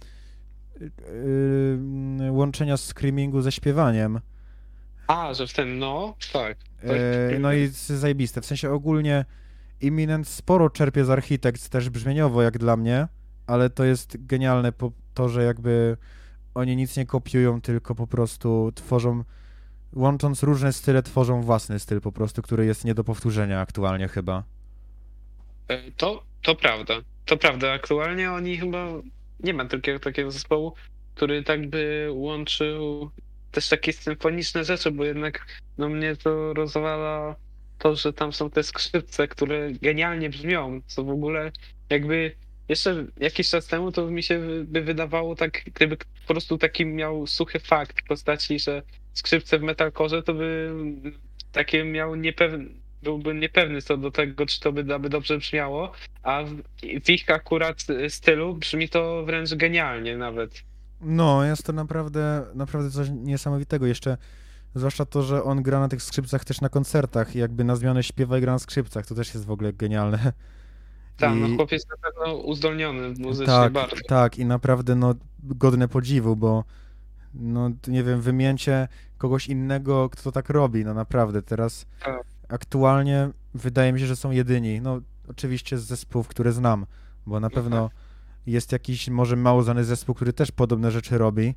łączenia 2.30 2.78
screamingu 2.78 3.42
ze 3.42 3.52
śpiewaniem. 3.52 4.20
A, 5.10 5.34
że 5.34 5.48
w 5.48 5.54
ten, 5.54 5.80
no, 5.80 6.16
tak. 6.34 6.58
E, 6.84 7.40
no 7.40 7.54
i 7.54 7.68
zajebiste. 7.68 8.42
W 8.42 8.46
sensie 8.46 8.72
ogólnie 8.72 9.26
Imminent 9.82 10.28
sporo 10.28 10.70
czerpie 10.70 11.06
z 11.06 11.10
Architects 11.10 11.70
też 11.70 11.90
brzmieniowo 11.90 12.42
jak 12.42 12.58
dla 12.58 12.78
mnie, 12.78 13.08
ale 13.48 13.70
to 13.70 13.84
jest 13.84 14.26
genialne 14.26 14.72
po 14.72 14.92
to, 15.14 15.30
że 15.30 15.44
jakby 15.44 15.98
oni 16.56 16.76
nic 16.76 16.98
nie 16.98 17.06
kopiują, 17.06 17.62
tylko 17.62 17.96
po 17.96 18.08
prostu 18.08 18.72
tworzą, 18.76 19.24
łącząc 19.96 20.44
różne 20.44 20.74
style, 20.74 21.04
tworzą 21.04 21.42
własny 21.42 21.80
styl 21.80 22.02
po 22.02 22.12
prostu, 22.12 22.42
który 22.42 22.66
jest 22.66 22.86
nie 22.86 22.94
do 22.94 23.04
powtórzenia 23.04 23.60
aktualnie 23.60 24.08
chyba. 24.08 24.44
E, 25.68 25.92
To, 25.92 26.24
to 26.42 26.56
prawda. 26.56 26.94
To 27.26 27.38
prawda. 27.38 27.72
Aktualnie 27.72 28.32
oni 28.32 28.58
chyba 28.58 28.88
nie 29.40 29.54
ma 29.54 29.66
takiego, 29.66 30.00
takiego 30.00 30.32
zespołu, 30.32 30.74
który 31.16 31.44
tak 31.44 31.70
by 31.70 32.08
łączył 32.12 33.12
też 33.52 33.70
takie 33.70 33.94
symfoniczne 33.94 34.64
rzeczy, 34.64 34.92
bo 34.92 35.06
jednak 35.06 35.46
no 35.78 35.90
mnie 35.90 36.16
to 36.16 36.54
rozwala 36.54 37.36
to, 37.78 37.96
że 37.96 38.14
tam 38.14 38.34
są 38.34 38.50
te 38.50 38.64
skrzypce, 38.64 39.28
które 39.28 39.72
genialnie 39.72 40.30
brzmią, 40.30 40.82
co 40.88 41.04
w 41.04 41.10
ogóle 41.10 41.52
jakby 41.90 42.36
jeszcze 42.70 43.06
jakiś 43.20 43.50
czas 43.50 43.68
temu 43.68 43.92
to 43.92 44.12
mi 44.12 44.24
się 44.24 44.40
by 44.64 44.82
wydawało 44.82 45.36
tak, 45.36 45.64
gdyby 45.76 45.98
po 45.98 46.06
prostu 46.28 46.58
taki 46.58 46.86
miał 46.86 47.28
suchy 47.28 47.60
fakt 47.60 48.02
w 48.02 48.08
postaci, 48.08 48.60
że 48.60 48.82
skrzypce 49.14 49.60
w 49.60 49.62
metalcore 49.62 50.24
to 50.24 50.34
by 50.34 50.72
takie 51.52 51.84
miał 51.84 52.16
niepewne 52.16 52.66
byłby 53.04 53.34
niepewny 53.34 53.82
co 53.82 53.98
do 53.98 54.12
tego, 54.12 54.46
czy 54.46 54.60
to 54.60 54.72
by, 54.72 54.94
aby 54.94 55.10
dobrze 55.10 55.38
brzmiało, 55.38 55.92
a 56.24 56.44
w 57.04 57.10
ich 57.10 57.30
akurat 57.30 57.86
stylu 58.10 58.54
brzmi 58.54 58.90
to 58.90 59.24
wręcz 59.26 59.54
genialnie 59.54 60.18
nawet. 60.18 60.64
No, 61.02 61.44
jest 61.44 61.64
to 61.64 61.74
naprawdę, 61.74 62.46
naprawdę 62.56 62.92
coś 62.92 63.10
niesamowitego. 63.10 63.86
Jeszcze 63.86 64.18
zwłaszcza 64.76 65.06
to, 65.06 65.24
że 65.24 65.44
on 65.44 65.64
gra 65.64 65.80
na 65.80 65.88
tych 65.88 66.04
skrzypcach 66.04 66.46
też 66.46 66.62
na 66.62 66.70
koncertach 66.70 67.36
i 67.36 67.40
jakby 67.40 67.64
na 67.64 67.76
zmianę 67.76 68.04
śpiewa 68.04 68.38
i 68.38 68.42
gra 68.42 68.54
na 68.54 68.60
skrzypcach, 68.60 69.06
to 69.06 69.16
też 69.16 69.34
jest 69.34 69.46
w 69.46 69.52
ogóle 69.52 69.74
genialne. 69.74 70.34
Tak, 71.18 71.36
I- 71.36 71.40
no 71.42 71.56
chłopiec 71.56 71.86
na 71.90 71.96
pewno 71.98 72.36
uzdolniony 72.36 73.10
muzycznie 73.20 73.46
tak, 73.46 73.74
bardzo. 73.74 73.96
tak 74.08 74.38
i 74.40 74.46
naprawdę 74.46 74.96
no 74.96 75.16
godne 75.44 75.88
podziwu, 75.88 76.36
bo 76.36 76.64
no 77.34 77.70
nie 77.88 78.04
wiem, 78.04 78.22
wymięcie 78.22 78.88
kogoś 79.18 79.48
innego, 79.48 80.10
kto 80.10 80.32
tak 80.32 80.50
robi, 80.50 80.86
no 80.86 80.94
naprawdę 80.94 81.42
teraz 81.42 81.86
Tak. 82.06 82.24
aktualnie 82.50 83.30
wydaje 83.54 83.94
mi 83.94 84.00
się, 84.00 84.06
że 84.06 84.16
są 84.16 84.32
jedyni, 84.32 84.82
no 84.82 85.02
oczywiście 85.30 85.78
z 85.78 85.84
zespołów, 85.84 86.28
które 86.28 86.52
znam, 86.52 86.86
bo 87.26 87.40
na 87.40 87.50
pewno 87.50 87.90
jest 88.52 88.72
jakiś 88.72 89.10
może 89.10 89.36
mało 89.36 89.64
znany 89.64 89.84
zespół, 89.84 90.16
który 90.16 90.34
też 90.34 90.52
podobne 90.52 90.92
rzeczy 90.92 91.18
robi, 91.18 91.56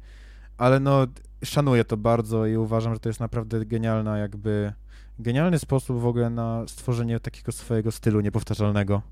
ale 0.58 0.80
no 0.80 1.06
szanuję 1.44 1.84
to 1.84 1.96
bardzo 1.96 2.46
i 2.46 2.56
uważam, 2.56 2.94
że 2.94 3.00
to 3.00 3.08
jest 3.08 3.20
naprawdę 3.20 3.66
genialna 3.66 4.18
jakby 4.18 4.72
genialny 5.18 5.58
sposób 5.58 6.00
w 6.00 6.06
ogóle 6.06 6.30
na 6.30 6.64
stworzenie 6.68 7.20
takiego 7.20 7.52
swojego 7.52 7.92
stylu 7.92 8.20
niepowtarzalnego. 8.20 9.02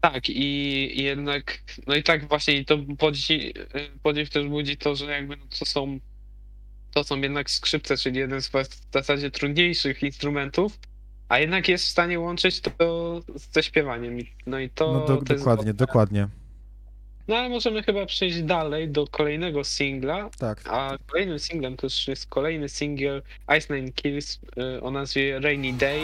Tak, 0.00 0.28
i, 0.28 1.02
jednak, 1.02 1.62
no 1.86 1.94
i 1.94 2.02
tak 2.02 2.28
właśnie 2.28 2.64
to 2.64 2.78
podzi, 2.98 3.54
podziw 4.02 4.30
też 4.30 4.48
budzi 4.48 4.76
to, 4.76 4.96
że 4.96 5.04
jakby 5.04 5.36
no 5.36 5.44
to 5.58 5.64
są 5.64 5.98
to 6.90 7.04
są 7.04 7.20
jednak 7.20 7.50
skrzypce, 7.50 7.96
czyli 7.96 8.18
jeden 8.18 8.42
z 8.42 8.48
w 8.48 8.92
zasadzie 8.92 9.30
trudniejszych 9.30 10.02
instrumentów, 10.02 10.78
a 11.28 11.38
jednak 11.38 11.68
jest 11.68 11.84
w 11.84 11.88
stanie 11.88 12.20
łączyć 12.20 12.60
to 12.60 13.20
ze 13.52 13.62
śpiewaniem. 13.62 14.18
No 14.46 14.58
i 14.58 14.70
to, 14.70 14.92
No 14.92 15.06
do, 15.06 15.16
to 15.16 15.34
dokładnie, 15.34 15.74
dokładnie. 15.74 16.28
No 17.30 17.36
ale 17.36 17.48
możemy 17.48 17.82
chyba 17.82 18.06
przejść 18.06 18.42
dalej 18.42 18.88
do 18.88 19.06
kolejnego 19.06 19.64
singla, 19.64 20.30
Tak. 20.38 20.60
a 20.66 20.98
kolejnym 21.06 21.38
singlem 21.38 21.76
to 21.76 21.86
już 21.86 22.08
jest 22.08 22.26
kolejny 22.26 22.68
singiel 22.68 23.22
Ice 23.58 23.74
Nine 23.74 23.92
Kills 23.92 24.38
y, 24.76 24.82
o 24.82 24.90
nazwie 24.90 25.40
Rainy 25.40 25.72
Day. 25.72 26.00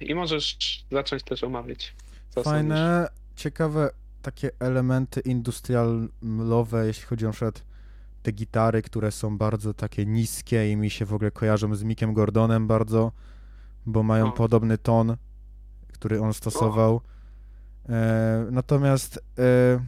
I 0.00 0.14
możesz 0.14 0.58
zacząć 0.92 1.22
też 1.22 1.44
omawiać. 1.44 1.94
co 2.30 2.44
sądzisz. 2.44 2.52
Fajne, 2.52 3.08
ciekawe 3.36 3.90
takie 4.22 4.50
elementy 4.58 5.20
industrialowe, 5.20 6.86
jeśli 6.86 7.04
chodzi 7.04 7.24
na 7.24 7.32
przykład 7.32 7.64
te 8.22 8.32
gitary, 8.32 8.82
które 8.82 9.12
są 9.12 9.38
bardzo 9.38 9.74
takie 9.74 10.06
niskie 10.06 10.70
i 10.72 10.76
mi 10.76 10.90
się 10.90 11.04
w 11.06 11.14
ogóle 11.14 11.30
kojarzą 11.30 11.74
z 11.74 11.82
Mickiem 11.82 12.14
Gordonem 12.14 12.66
bardzo, 12.66 13.12
bo 13.86 14.02
mają 14.02 14.28
O. 14.28 14.32
podobny 14.32 14.78
ton, 14.78 15.16
który 15.92 16.20
on 16.20 16.34
stosował. 16.34 17.00
E, 17.88 18.46
natomiast 18.50 19.24
e, 19.38 19.80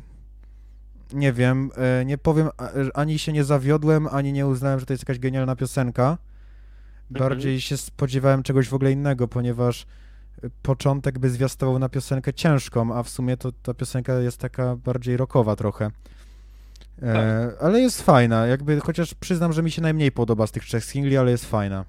nie 1.12 1.32
wiem, 1.32 1.70
e, 1.76 2.04
nie 2.04 2.18
powiem, 2.18 2.50
ani 2.94 3.18
się 3.18 3.32
nie 3.32 3.44
zawiodłem, 3.44 4.06
ani 4.06 4.32
nie 4.32 4.46
uznałem, 4.46 4.80
że 4.80 4.86
to 4.86 4.92
jest 4.92 5.02
jakaś 5.02 5.18
genialna 5.18 5.56
piosenka. 5.56 6.18
Bardziej 7.10 7.60
się 7.60 7.76
spodziewałem 7.76 8.42
czegoś 8.42 8.68
w 8.68 8.74
ogóle 8.74 8.92
innego, 8.92 9.28
ponieważ 9.28 9.86
e, 10.42 10.48
początek 10.62 11.18
by 11.18 11.30
zwiastował 11.30 11.78
na 11.78 11.88
piosenkę 11.88 12.34
ciężką, 12.34 12.96
a 12.96 13.02
w 13.02 13.08
sumie 13.08 13.36
to 13.36 13.52
ta 13.52 13.74
piosenka 13.74 14.14
jest 14.14 14.38
taka 14.38 14.76
bardziej 14.76 15.16
rockowa 15.16 15.56
trochę. 15.56 15.90
E, 17.02 17.52
ale 17.60 17.80
jest 17.80 18.02
fajna, 18.02 18.46
jakby, 18.46 18.80
chociaż 18.80 19.14
przyznam, 19.14 19.52
że 19.52 19.62
mi 19.62 19.70
się 19.70 19.82
najmniej 19.82 20.12
podoba 20.12 20.46
z 20.46 20.52
tych 20.52 20.64
trzech 20.64 20.84
singli, 20.84 21.16
ale 21.16 21.30
jest 21.30 21.50
fajna. 21.50 21.84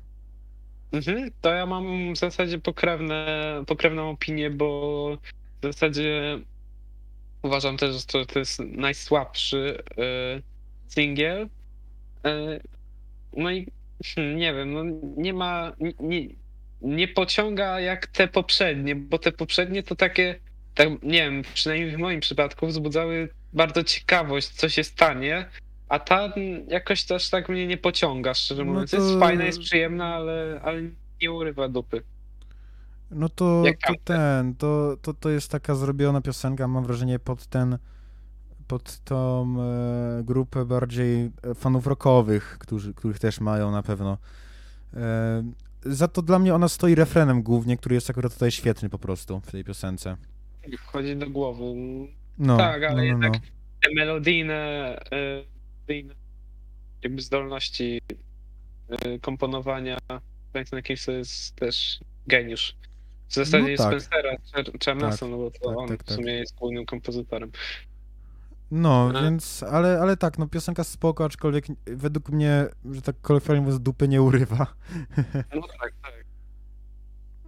Mhm, 0.91 1.31
to 1.41 1.53
ja 1.53 1.65
mam 1.65 2.13
w 2.13 2.17
zasadzie 2.17 2.59
pokrewne, 2.59 3.63
pokrewną 3.67 4.09
opinię, 4.09 4.49
bo 4.49 5.17
w 5.61 5.65
zasadzie 5.65 6.39
uważam 7.41 7.77
też, 7.77 7.95
że 7.95 8.25
to, 8.25 8.39
jest 8.39 8.59
najsłabszy 8.59 9.83
y, 10.37 10.41
singiel. 10.87 11.41
Y, 11.43 11.47
no 13.37 13.51
i 13.51 13.67
nie 14.35 14.53
wiem, 14.53 14.73
no 14.73 14.83
nie 15.17 15.33
ma, 15.33 15.71
nie, 15.99 16.27
nie, 16.81 17.07
pociąga 17.07 17.79
jak 17.79 18.07
te 18.07 18.27
poprzednie, 18.27 18.95
bo 18.95 19.19
te 19.19 19.31
poprzednie 19.31 19.83
to 19.83 19.95
takie, 19.95 20.39
tak, 20.75 20.89
nie 21.03 21.19
wiem, 21.19 21.41
przynajmniej 21.53 21.91
w 21.91 21.99
moim 21.99 22.19
przypadku 22.19 22.67
wzbudzały 22.67 23.29
bardzo 23.53 23.83
ciekawość, 23.83 24.47
co 24.47 24.69
się 24.69 24.83
stanie, 24.83 25.49
a 25.89 25.99
ta 25.99 26.33
jakoś 26.67 27.03
też 27.03 27.29
tak 27.29 27.49
mnie 27.49 27.67
nie 27.67 27.77
pociąga, 27.77 28.33
szczerze 28.33 28.65
No 28.65 28.71
mówiąc. 28.73 28.91
to- 28.91 28.97
Jest 28.97 29.19
fajna, 29.19 29.43
jest 29.43 29.59
przyjemna, 29.59 30.15
ale, 30.15 30.61
ale 30.63 30.81
nie 31.21 31.31
urywa 31.31 31.69
dupy. 31.69 32.01
No 33.11 33.29
to, 33.29 33.63
to 33.87 33.93
ten, 34.03 34.55
to, 34.55 34.97
to, 35.01 35.13
to 35.13 35.29
jest 35.29 35.51
taka 35.51 35.75
zrobiona 35.75 36.21
piosenka, 36.21 36.67
mam 36.67 36.83
wrażenie, 36.85 37.19
pod 37.19 37.47
ten, 37.47 37.77
pod 38.67 38.99
tą 38.99 39.55
e, 39.61 40.23
grupę 40.23 40.65
bardziej 40.65 41.31
e, 41.43 41.55
fanów 41.55 41.87
rockowych, 41.87 42.57
którzy, 42.59 42.93
których 42.93 43.19
też 43.19 43.39
mają 43.39 43.71
na 43.71 43.83
pewno. 43.83 44.17
E, 44.93 45.43
za 45.85 46.07
to 46.07 46.21
dla 46.21 46.39
mnie 46.39 46.55
ona 46.55 46.69
stoi 46.69 46.95
refrenem 46.95 47.43
głównie, 47.43 47.77
który 47.77 47.95
jest 47.95 48.09
akurat 48.09 48.33
tutaj 48.33 48.51
świetny 48.51 48.89
po 48.89 48.99
prostu 48.99 49.39
w 49.39 49.51
tej 49.51 49.63
piosence. 49.63 50.17
Wchodzi 50.79 51.15
do 51.15 51.29
głowy. 51.29 51.63
No, 52.37 52.57
Tak, 52.57 52.83
ale 52.83 52.89
no, 52.89 52.95
no, 52.97 53.03
jednak- 53.03 53.33
no. 53.33 53.39
Te 53.81 53.89
melodyjne, 53.95 54.99
melodyjne 55.11 56.15
jakby 57.03 57.21
zdolności 57.21 58.01
e, 58.89 59.19
komponowania 59.19 59.97
Franklin 60.51 60.81
Kings 60.83 61.05
to 61.05 61.11
jest 61.11 61.55
też 61.55 61.99
geniusz. 62.27 62.75
W 63.27 63.33
zasadzie 63.33 63.63
No 63.63 63.69
jest 63.69 63.83
tak. 63.83 64.01
Spencera 64.01 64.35
Czer- 64.53 64.77
Czernasa, 64.79 65.17
Tak, 65.17 65.29
no 65.29 65.37
bo 65.37 65.51
to 65.51 65.59
tak, 65.69 65.77
on 65.77 65.87
tak, 65.87 66.03
w 66.03 66.05
tak. 66.05 66.15
sumie 66.15 66.33
jest 66.33 66.55
głównym 66.55 66.85
kompozytorem. 66.85 67.51
No, 68.71 69.11
A. 69.15 69.21
więc, 69.21 69.63
ale, 69.63 69.99
ale 70.01 70.17
tak, 70.17 70.37
no 70.37 70.47
piosenka 70.47 70.83
spoko, 70.83 71.25
aczkolwiek 71.25 71.65
według 71.85 72.29
mnie, 72.29 72.67
że 72.91 73.01
tak 73.01 73.15
kolokwialnie 73.21 73.61
mówiąc, 73.61 73.81
dupy 73.83 74.07
nie 74.07 74.21
urywa. 74.21 74.67
No 75.55 75.61
tak, 75.79 75.93
tak. 76.01 76.13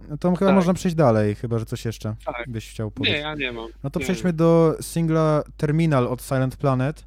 No 0.08 0.16
to 0.18 0.34
chyba 0.36 0.46
Tak. 0.50 0.54
można 0.54 0.74
przejść 0.74 0.96
dalej, 0.96 1.34
chyba 1.34 1.58
że 1.58 1.66
coś 1.66 1.84
jeszcze 1.84 2.16
Tak. 2.24 2.50
byś 2.50 2.70
chciał 2.70 2.86
Nie, 2.86 2.92
powiedzieć. 2.92 3.20
ja 3.20 3.34
nie 3.34 3.52
mam. 3.52 3.68
No 3.82 3.90
to 3.90 3.98
nie 3.98 4.04
przejdźmy 4.04 4.32
do 4.32 4.76
singla 4.80 5.42
Terminal 5.56 6.06
od 6.08 6.22
Silent 6.22 6.56
Planet. 6.56 7.04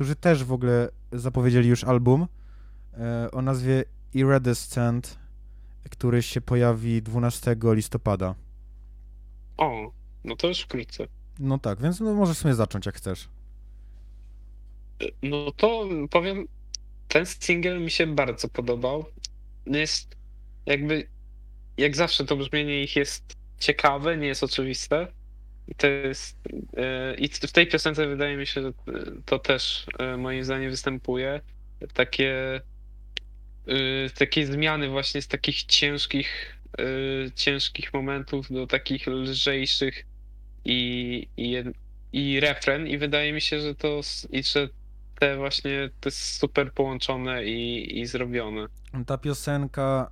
Którzy 0.00 0.16
też 0.16 0.44
w 0.44 0.52
ogóle 0.52 0.88
zapowiedzieli 1.12 1.68
już 1.68 1.84
album 1.84 2.26
e, 2.94 3.30
o 3.32 3.42
nazwie 3.42 3.84
Iridescent, 4.14 5.18
który 5.90 6.22
się 6.22 6.40
pojawi 6.40 7.02
12 7.02 7.56
listopada. 7.62 8.34
O, 9.56 9.92
no 10.24 10.36
to 10.36 10.48
już 10.48 10.60
wkrótce. 10.60 11.06
No 11.38 11.58
tak, 11.58 11.82
więc 11.82 12.00
no, 12.00 12.14
możesz 12.14 12.36
sobie 12.36 12.54
zacząć 12.54 12.86
jak 12.86 12.94
chcesz. 12.94 13.28
No 15.22 15.52
to 15.56 15.88
powiem, 16.10 16.46
ten 17.08 17.26
single 17.26 17.78
mi 17.78 17.90
się 17.90 18.06
bardzo 18.06 18.48
podobał. 18.48 19.04
Jest 19.66 20.16
jakby, 20.66 21.08
jak 21.76 21.96
zawsze 21.96 22.24
to 22.24 22.36
brzmienie 22.36 22.82
ich 22.82 22.96
jest 22.96 23.36
ciekawe, 23.58 24.16
nie 24.16 24.26
jest 24.26 24.44
oczywiste. 24.44 25.12
I 25.70 25.74
to 25.74 25.86
jest, 25.86 26.38
e, 26.76 27.14
i 27.14 27.28
w 27.28 27.52
tej 27.52 27.66
piosence 27.66 28.06
wydaje 28.06 28.36
mi 28.36 28.46
się, 28.46 28.62
że 28.62 28.72
to 29.24 29.38
też 29.38 29.86
e, 29.98 30.16
moim 30.16 30.44
zdaniem 30.44 30.70
występuje. 30.70 31.40
Takie, 31.94 32.60
e, 33.66 34.10
takie 34.18 34.46
zmiany 34.46 34.88
właśnie 34.88 35.22
z 35.22 35.28
takich 35.28 35.62
ciężkich, 35.62 36.56
ciężkich 37.34 37.94
momentów 37.94 38.52
do 38.52 38.66
takich 38.66 39.06
lżejszych 39.06 40.06
i, 40.64 41.28
i, 41.36 41.64
i 42.12 42.40
refren 42.40 42.86
i 42.86 42.98
wydaje 42.98 43.32
mi 43.32 43.40
się, 43.40 43.60
że 43.60 43.74
to 43.74 44.00
i 44.30 44.42
że 44.42 44.68
te 45.18 45.36
właśnie 45.36 45.90
to 46.00 46.08
jest 46.08 46.38
super 46.38 46.72
połączone 46.72 47.44
i, 47.44 47.98
i 48.00 48.06
zrobione. 48.06 48.66
Ta 49.06 49.18
piosenka 49.18 50.10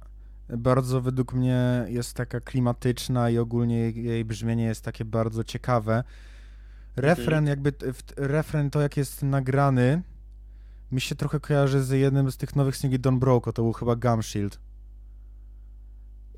bardzo 0.56 1.00
według 1.00 1.32
mnie 1.34 1.84
jest 1.88 2.14
taka 2.14 2.40
klimatyczna 2.40 3.30
i 3.30 3.38
ogólnie 3.38 3.78
jej, 3.78 4.04
jej 4.04 4.24
brzmienie 4.24 4.64
jest 4.64 4.84
takie 4.84 5.04
bardzo 5.04 5.44
ciekawe. 5.44 6.04
Refren, 6.96 7.46
jakby 7.46 7.72
t- 7.72 7.92
w, 7.92 8.02
refren 8.16 8.70
to 8.70 8.80
jak 8.80 8.96
jest 8.96 9.22
nagrany, 9.22 10.02
mi 10.92 11.00
się 11.00 11.14
trochę 11.14 11.40
kojarzy 11.40 11.82
z 11.82 11.90
jednym 11.90 12.30
z 12.32 12.36
tych 12.36 12.56
nowych 12.56 12.76
singli 12.76 12.98
Don 13.00 13.18
Broco, 13.18 13.52
to 13.52 13.62
był 13.62 13.72
chyba 13.72 13.96
Gum 13.96 14.22
Shield, 14.22 14.58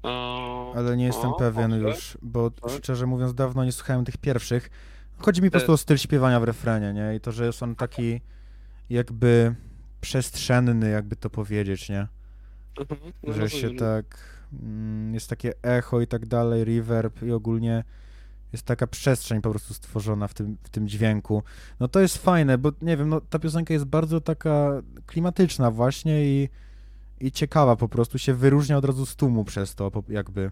O, 0.02 0.72
ale 0.76 0.96
nie 0.96 1.04
jestem 1.04 1.30
o, 1.30 1.34
pewien 1.34 1.70
może. 1.70 1.88
już, 1.88 2.18
bo 2.22 2.50
Tak. 2.50 2.70
szczerze 2.70 3.06
mówiąc 3.06 3.34
dawno 3.34 3.64
nie 3.64 3.72
słuchałem 3.72 4.04
tych 4.04 4.16
pierwszych. 4.16 4.70
Chodzi 5.18 5.42
mi 5.42 5.50
po 5.50 5.52
Też. 5.52 5.60
prostu 5.60 5.72
o 5.72 5.76
styl 5.76 5.96
śpiewania 5.98 6.40
w 6.40 6.44
refrenie, 6.44 6.92
nie? 6.92 7.14
I 7.16 7.20
to, 7.20 7.32
że 7.32 7.46
jest 7.46 7.62
on 7.62 7.74
taki 7.74 8.20
jakby 8.90 9.54
przestrzenny, 10.00 10.90
jakby 10.90 11.16
to 11.16 11.30
powiedzieć, 11.30 11.88
nie? 11.88 12.08
Mhm, 12.78 13.12
no 13.22 13.32
że 13.32 13.50
się 13.50 13.56
rozumiem. 13.68 13.76
tak 13.78 14.18
mm, 14.62 15.14
jest 15.14 15.28
takie 15.30 15.52
echo 15.62 16.00
i 16.00 16.06
tak 16.06 16.26
dalej, 16.26 16.64
reverb 16.64 17.22
i 17.22 17.32
ogólnie 17.32 17.84
jest 18.52 18.64
taka 18.66 18.86
przestrzeń 18.86 19.40
po 19.42 19.50
prostu 19.50 19.74
stworzona 19.74 20.28
w 20.28 20.34
tym, 20.34 20.56
w 20.62 20.68
tym 20.70 20.88
dźwięku. 20.88 21.42
No 21.80 21.88
to 21.88 22.00
jest 22.00 22.18
fajne, 22.18 22.58
bo 22.58 22.72
nie 22.82 22.96
wiem, 22.96 23.08
no 23.08 23.20
ta 23.20 23.38
piosenka 23.38 23.74
jest 23.74 23.84
bardzo 23.84 24.20
taka 24.20 24.70
klimatyczna 25.06 25.70
właśnie 25.70 26.24
i, 26.24 26.48
i 27.20 27.32
ciekawa 27.32 27.76
po 27.76 27.88
prostu, 27.88 28.18
się 28.18 28.34
wyróżnia 28.34 28.76
od 28.78 28.84
razu 28.84 29.06
z 29.06 29.16
tłumu 29.16 29.44
przez 29.44 29.74
to 29.74 29.90
jakby. 30.08 30.50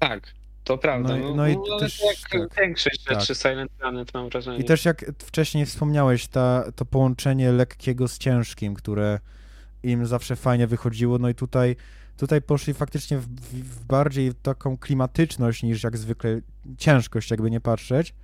Tak, 0.00 0.34
to 0.64 0.78
prawda. 0.78 1.16
No 1.16 1.34
No, 1.34 1.48
i- 1.48 1.56
no, 1.56 1.62
no 1.68 1.76
i 1.76 1.80
też- 1.80 2.00
jak 2.32 2.48
tak. 2.50 2.60
większość 2.60 3.04
Tak. 3.04 3.20
rzeczy 3.20 3.34
Silent 3.34 3.72
Planet 3.72 4.14
mam 4.14 4.28
wrażenie. 4.28 4.58
I 4.58 4.64
też 4.64 4.84
jak 4.84 5.04
wcześniej 5.18 5.66
wspomniałeś, 5.66 6.28
ta, 6.28 6.64
to 6.76 6.84
połączenie 6.84 7.52
lekkiego 7.52 8.08
z 8.08 8.18
ciężkim, 8.18 8.74
które 8.74 9.20
im 9.82 10.06
zawsze 10.06 10.36
fajnie 10.36 10.66
wychodziło, 10.66 11.18
no 11.18 11.28
i 11.28 11.34
tutaj, 11.34 11.76
tutaj 12.16 12.42
poszli 12.42 12.74
faktycznie 12.74 13.18
w, 13.18 13.26
w, 13.26 13.84
bardziej 13.84 14.34
taką 14.34 14.78
klimatyczność 14.78 15.62
niż 15.62 15.82
jak 15.82 15.96
zwykle 15.96 16.40
ciężkość, 16.78 17.30
jakby 17.30 17.50
nie 17.50 17.60
patrzeć, 17.60 18.14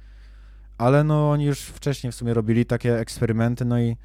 ale 0.79 1.05
no 1.05 1.31
oni 1.31 1.45
już 1.45 1.61
wcześniej 1.61 2.13
w 2.13 2.15
sumie 2.15 2.35
robili 2.35 2.67
takie 2.67 2.99
eksperymenty, 2.99 3.65
no 3.65 3.79
i, 3.81 3.97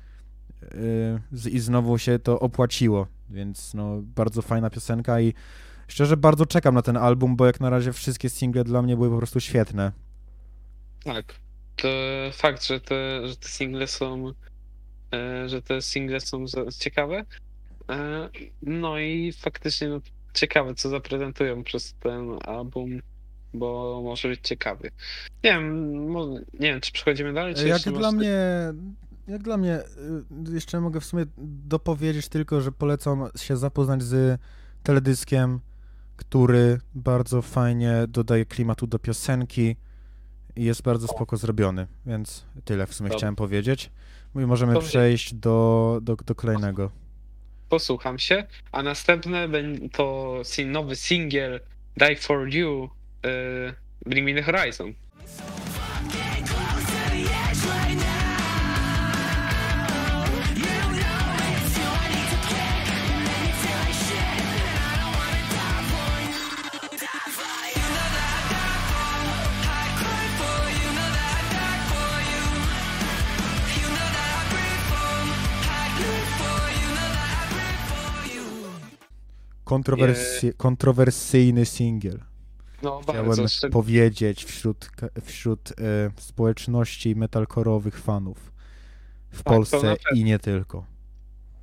yy, 1.41 1.51
i 1.51 1.59
znowu 1.59 1.97
się 1.97 2.19
to 2.19 2.39
opłaciło, 2.39 3.07
więc 3.29 3.73
no 3.73 4.01
bardzo 4.01 4.41
fajna 4.41 4.69
piosenka 4.69 5.21
i 5.21 5.33
szczerze 5.87 6.17
bardzo 6.17 6.45
czekam 6.45 6.75
na 6.75 6.81
ten 6.81 6.97
album, 6.97 7.35
bo 7.35 7.45
jak 7.45 7.59
na 7.59 7.69
razie 7.69 7.93
wszystkie 7.93 8.29
single 8.29 8.63
dla 8.63 8.81
mnie 8.81 8.95
były 8.95 9.09
po 9.09 9.17
prostu 9.17 9.39
świetne. 9.39 9.91
Tak. 11.03 11.33
To 11.75 11.87
fakt, 12.33 12.65
że 12.65 12.79
te, 12.79 13.27
że 13.27 13.35
te 13.35 13.47
single 13.47 13.87
są 13.87 14.33
że 15.45 15.61
te 15.61 15.81
single 15.81 16.19
są 16.19 16.45
ciekawe. 16.79 17.25
E, 17.89 18.29
No 18.61 18.99
i 18.99 19.31
faktycznie 19.31 19.87
no, 19.87 20.01
ciekawe, 20.33 20.75
co 20.75 20.89
zaprezentują 20.89 21.63
przez 21.63 21.93
ten 21.93 22.29
album, 22.45 23.01
bo 23.53 24.01
może 24.03 24.27
być 24.27 24.39
ciekawy. 24.43 24.91
Nie 25.43 25.51
wiem, 25.51 25.93
mo- 26.11 26.39
nie 26.53 26.71
wiem, 26.71 26.81
czy 26.81 26.91
przechodzimy 26.91 27.33
dalej, 27.33 27.55
czy 27.55 27.67
Jak 27.67 27.81
dla 27.81 28.11
mnie, 28.11 28.37
jak 29.27 29.43
dla 29.43 29.57
mnie, 29.57 29.79
y, 30.49 30.53
jeszcze 30.53 30.81
mogę 30.81 30.99
w 30.99 31.05
sumie 31.05 31.25
dopowiedzieć 31.37 32.27
tylko, 32.29 32.61
że 32.61 32.71
polecam 32.71 33.27
się 33.37 33.57
zapoznać 33.57 34.03
z 34.03 34.41
teledyskiem, 34.83 35.59
który 36.15 36.79
bardzo 36.95 37.41
fajnie 37.41 37.93
dodaje 38.07 38.45
klimatu 38.45 38.87
do 38.87 38.99
piosenki 38.99 39.75
i 40.55 40.63
jest 40.63 40.81
bardzo 40.81 41.07
spoko 41.07 41.37
zrobiony, 41.37 41.87
więc 42.05 42.45
tyle 42.65 42.87
w 42.87 42.93
sumie 42.93 43.09
chciałem 43.09 43.35
powiedzieć. 43.35 43.91
I 44.35 44.39
możemy 44.39 44.73
Dobrze. 44.73 44.89
przejść 44.89 45.33
do, 45.33 45.99
do, 46.01 46.15
do 46.15 46.35
kolejnego. 46.35 46.91
posłucham 47.69 48.19
się, 48.19 48.43
a 48.71 48.83
następne 48.83 49.47
to 49.91 50.35
nowy 50.65 50.95
singiel 50.95 51.59
Die 51.97 52.15
For 52.15 52.53
You 52.55 52.89
e, 53.25 53.29
Bring 54.05 54.27
Me 54.27 54.33
The 54.33 54.41
Horizon. 54.41 54.93
Kontrowersji, 79.69 80.53
kontrowersyjny 80.57 81.65
singiel. 81.65 82.19
No 82.83 82.99
Chciałem 83.03 83.25
bardzo, 83.27 83.69
powiedzieć 83.71 84.45
wśród, 84.45 84.89
wśród 85.25 85.71
e, 85.71 85.73
społeczności 86.17 87.15
metalkorowych 87.15 87.99
fanów 87.99 88.51
w 89.31 89.37
Tak, 89.37 89.43
Polsce 89.43 89.95
i 90.15 90.23
nie 90.23 90.39
tylko. 90.39 90.85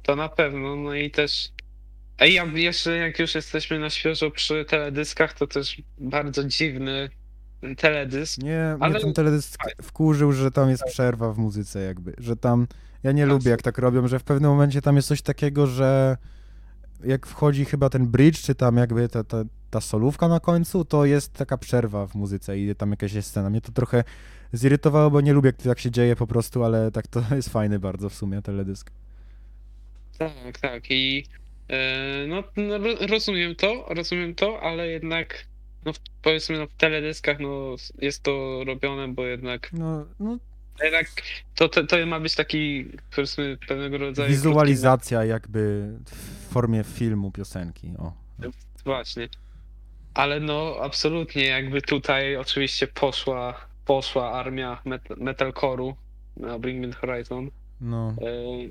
to 0.02 0.16
na 0.16 0.28
pewno, 0.28 0.76
no 0.76 0.94
i 0.94 1.10
też 1.10 1.52
Ej, 2.18 2.34
ja 2.34 2.44
jeszcze 2.44 2.96
jak 2.96 3.18
już 3.18 3.34
jesteśmy 3.34 3.78
na 3.78 3.90
świeżo 3.90 4.30
przy 4.30 4.64
teledyskach, 4.64 5.32
to 5.32 5.46
też 5.46 5.82
bardzo 5.98 6.44
dziwny 6.44 7.10
teledysk. 7.76 8.38
Nie, 8.38 8.76
Ale- 8.80 8.90
mnie 8.94 9.00
ten 9.00 9.12
teledysk 9.12 9.60
wkurzył, 9.82 10.32
że 10.32 10.50
tam 10.50 10.70
jest 10.70 10.84
przerwa 10.84 11.32
w 11.32 11.38
muzyce 11.38 11.82
jakby, 11.82 12.14
że 12.18 12.36
tam, 12.36 12.66
ja 13.02 13.12
nie 13.12 13.26
lubię 13.26 13.50
jak 13.50 13.62
tak 13.62 13.78
robią, 13.78 14.08
że 14.08 14.18
w 14.18 14.24
pewnym 14.24 14.50
momencie 14.50 14.82
tam 14.82 14.96
jest 14.96 15.08
coś 15.08 15.22
takiego, 15.22 15.66
że 15.66 16.16
jak 17.04 17.26
wchodzi 17.26 17.64
chyba 17.64 17.90
ten 17.90 18.06
bridge, 18.06 18.38
czy 18.42 18.54
tam 18.54 18.76
jakby 18.76 19.08
ta, 19.08 19.24
ta, 19.24 19.44
ta 19.70 19.80
solówka 19.80 20.28
na 20.28 20.40
końcu, 20.40 20.84
to 20.84 21.04
jest 21.04 21.32
taka 21.32 21.58
przerwa 21.58 22.06
w 22.06 22.14
muzyce 22.14 22.58
i 22.58 22.74
tam 22.74 22.90
jakaś 22.90 23.12
jest 23.12 23.28
scena. 23.28 23.50
Mnie 23.50 23.60
to 23.60 23.72
trochę 23.72 24.04
zirytowało, 24.52 25.10
bo 25.10 25.20
nie 25.20 25.32
lubię, 25.32 25.48
jak 25.48 25.56
to 25.56 25.68
tak 25.68 25.80
się 25.80 25.90
dzieje 25.90 26.16
po 26.16 26.26
prostu, 26.26 26.64
ale 26.64 26.90
tak 26.90 27.06
to 27.06 27.22
jest 27.36 27.48
fajny 27.48 27.78
bardzo 27.78 28.08
w 28.08 28.14
sumie 28.14 28.42
teledysk. 28.42 28.90
Tak, 30.18 30.58
tak. 30.60 30.90
I 30.90 31.26
e, 31.68 32.26
no, 32.28 32.42
no 32.56 32.78
ro- 32.78 33.06
rozumiem 33.08 33.54
to, 33.54 33.86
rozumiem 33.88 34.34
to, 34.34 34.60
ale 34.62 34.88
jednak 34.88 35.46
no, 35.84 35.92
powiedzmy 36.22 36.58
no, 36.58 36.66
w 36.66 36.74
teledyskach 36.74 37.40
no, 37.40 37.76
jest 37.98 38.22
to 38.22 38.64
robione, 38.66 39.08
bo 39.08 39.24
jednak, 39.24 39.72
No, 39.72 40.06
no 40.20 40.38
jednak 40.84 41.06
to, 41.54 41.68
to, 41.68 41.86
to 41.86 42.06
ma 42.06 42.20
być 42.20 42.34
taki 42.34 42.86
powiedzmy 43.14 43.58
pewnego 43.68 43.98
rodzaju 43.98 44.28
wizualizacja 44.30 45.24
jakby 45.24 45.92
w 46.04 46.52
formie 46.52 46.84
filmu, 46.84 47.30
piosenki, 47.30 47.92
o. 47.98 48.12
krótki- 48.40 48.66
Właśnie. 48.84 49.28
Ale 50.14 50.40
no 50.40 50.76
absolutnie 50.82 51.44
jakby 51.44 51.82
tutaj 51.82 52.36
oczywiście 52.36 52.86
poszła 52.86 53.66
poszła 53.84 54.32
armia 54.32 54.78
met- 54.86 55.16
metalcore'u 55.16 55.94
na 56.36 56.58
Bring 56.58 56.86
Me 56.86 56.92
The 56.92 56.98
Horizon, 57.06 57.50
No. 57.80 58.14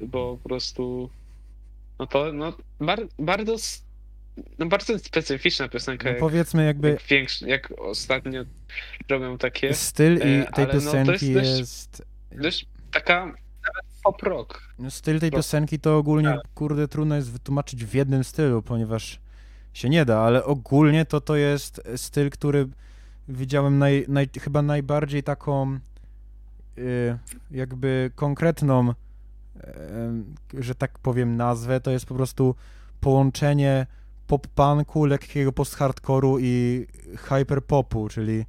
e, 0.01 0.05
bo 0.07 0.37
po 0.43 0.49
prostu 0.49 1.09
no 1.99 2.07
to 2.07 2.33
no, 2.33 2.53
bar, 2.79 2.99
bardzo 3.19 3.55
no 4.59 4.65
bardzo 4.65 4.99
specyficzna 4.99 5.67
piosenka, 5.67 6.11
no 6.11 6.19
powiedzmy 6.19 6.65
jakby 6.65 6.97
jak, 7.09 7.41
jak 7.41 7.73
ostatnio 7.77 8.43
robią 9.09 9.37
takie, 9.37 9.73
styl 9.73 10.17
i 10.17 10.21
e, 10.21 10.45
tej 10.53 10.65
no, 10.67 10.73
piosenki 10.73 11.33
jest 11.33 11.33
dość- 11.33 11.59
jest... 11.59 12.05
dość 12.31 12.65
taka 12.91 13.25
nawet 13.25 13.85
pop 14.03 14.23
rock. 14.23 14.61
No, 14.79 14.91
Styl 14.91 15.19
tej 15.19 15.31
piosenki 15.31 15.79
to 15.79 15.97
ogólnie, 15.97 16.29
Tak. 16.29 16.53
kurde, 16.55 16.87
trudno 16.87 17.15
jest 17.15 17.31
wytłumaczyć 17.31 17.85
w 17.85 17.93
jednym 17.93 18.23
stylu, 18.23 18.61
ponieważ 18.61 19.19
się 19.73 19.89
nie 19.89 20.05
da, 20.05 20.19
ale 20.19 20.43
ogólnie 20.43 21.05
to 21.05 21.21
to 21.21 21.35
jest 21.35 21.81
styl, 21.95 22.29
który 22.29 22.67
widziałem 23.27 23.77
naj, 23.77 24.05
naj, 24.07 24.29
chyba 24.41 24.61
najbardziej 24.61 25.23
taką 25.23 25.79
y, 26.77 27.17
jakby 27.51 28.11
konkretną, 28.15 28.93
em, 29.59 30.35
że 30.53 30.75
tak 30.75 30.99
powiem, 30.99 31.37
nazwę, 31.37 31.79
to 31.81 31.91
jest 31.91 32.05
po 32.05 32.15
prostu 32.15 32.55
połączenie 33.01 33.87
pop-punku, 34.27 35.05
lekkiego 35.05 35.51
post-hardcore'u 35.51 36.37
i 36.41 36.85
hyperpopu, 37.17 38.09
czyli 38.09 38.45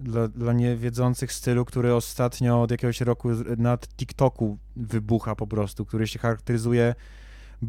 dla, 0.00 0.28
dla 0.28 0.52
niewiedzących 0.52 1.32
stylu, 1.32 1.64
który 1.64 1.94
ostatnio 1.94 2.62
od 2.62 2.70
jakiegoś 2.70 3.00
roku 3.00 3.28
na 3.56 3.78
TikToku 3.78 4.58
wybucha 4.76 5.34
po 5.36 5.46
prostu, 5.46 5.86
który 5.86 6.06
się 6.06 6.18
charakteryzuje 6.18 6.94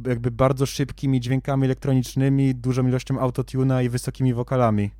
jakby 0.07 0.31
bardzo 0.31 0.65
szybkimi 0.65 1.19
dźwiękami 1.19 1.65
elektronicznymi, 1.65 2.55
dużą 2.55 2.87
ilością 2.87 3.19
autotuna 3.19 3.81
i 3.81 3.89
wysokimi 3.89 4.33
wokalami. 4.33 4.91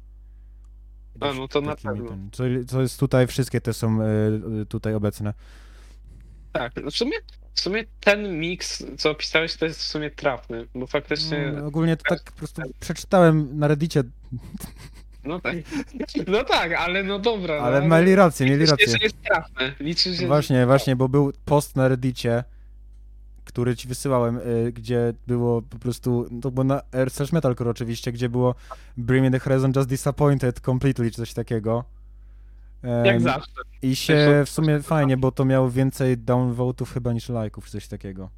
A, 1.20 1.34
no 1.34 1.48
to 1.48 1.62
na 1.62 1.76
pewno. 1.76 2.10
ten- 2.10 2.30
Co, 2.32 2.44
co 2.68 2.82
jest 2.82 3.00
tutaj, 3.00 3.28
wszystkie 3.28 3.62
te 3.62 3.74
są 3.74 4.02
e, 4.02 4.06
tutaj 4.70 4.94
obecne. 4.94 5.34
Tak, 6.52 6.74
w 6.92 6.92
sumie, 6.92 7.18
w 7.54 7.60
sumie 7.60 7.84
ten 8.00 8.40
miks, 8.40 8.84
co 8.98 9.12
opisałeś, 9.12 9.56
to 9.56 9.66
jest 9.66 9.80
w 9.80 9.84
sumie 9.88 10.12
trafny, 10.12 10.68
bo 10.76 10.88
faktycznie, 10.88 11.52
No, 11.58 11.66
ogólnie 11.66 11.98
to 11.98 12.04
tak 12.10 12.24
po 12.24 12.32
prostu 12.32 12.62
przeczytałem 12.80 13.60
na 13.60 13.68
reddicie, 13.68 14.04
no 15.24 15.40
tak, 15.40 15.56
no 16.28 16.44
tak, 16.44 16.74
ale 16.74 17.04
no 17.04 17.20
dobra. 17.20 17.56
no, 17.58 17.62
ale 17.62 17.88
mieli 17.88 18.16
rację, 18.16 18.46
mieli 18.46 18.66
rację. 18.66 18.88
że 18.88 18.98
jest 19.02 19.22
trafne, 19.22 19.74
liczy 19.80 20.18
się, 20.18 20.28
Właśnie, 20.28 20.66
właśnie, 20.66 20.96
bo 20.96 21.10
był 21.10 21.34
post 21.46 21.76
na 21.76 21.88
reddicie, 21.88 22.44
który 23.46 23.76
ci 23.76 23.88
wysyłałem, 23.88 24.38
y, 24.38 24.72
gdzie 24.72 25.14
było 25.28 25.62
po 25.62 25.80
prostu, 25.80 26.28
to 26.42 26.52
było 26.52 26.64
na 26.64 26.82
R 26.92 27.10
slash 27.10 27.32
metalcore 27.32 27.70
oczywiście, 27.70 28.12
gdzie 28.12 28.30
było 28.30 28.56
Bring 28.98 29.24
Me 29.24 29.32
The 29.32 29.40
Horizon 29.40 29.72
Just 29.76 29.90
Disappointed 29.90 30.60
Completely, 30.60 31.12
czy 31.12 31.18
coś 31.18 31.34
takiego. 31.34 31.84
Jak 33.06 33.22
zawsze. 33.22 33.52
I 33.82 33.96
się 33.96 34.44
w 34.46 34.50
sumie 34.50 34.82
fajnie, 34.82 35.18
bo 35.18 35.32
to 35.32 35.46
miało 35.46 35.70
więcej 35.70 36.18
downvotów 36.18 36.94
chyba 36.94 37.14
niż 37.14 37.30
lajków, 37.30 37.66
czy 37.66 37.72
coś 37.72 37.88
takiego. 37.88 38.30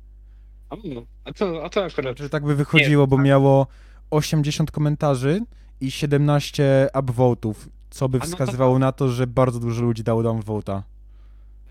A, 0.70 0.76
no, 0.84 1.02
a, 1.26 1.34
to 1.34 1.66
akurat, 1.66 1.92
Znaczy 1.94 2.30
tak 2.30 2.44
by 2.44 2.56
wychodziło, 2.56 3.08
bo 3.08 3.18
miało 3.18 3.68
80 4.10 4.72
komentarzy 4.72 5.42
i 5.82 5.92
17 5.92 6.90
upvotów, 7.00 7.70
co 7.90 8.10
by 8.10 8.20
no 8.20 8.26
wskazywało 8.26 8.80
na 8.80 8.92
to, 8.92 9.10
że 9.10 9.28
bardzo 9.28 9.60
dużo 9.60 9.82
ludzi 9.82 10.04
dało 10.04 10.24
downvota. 10.24 10.84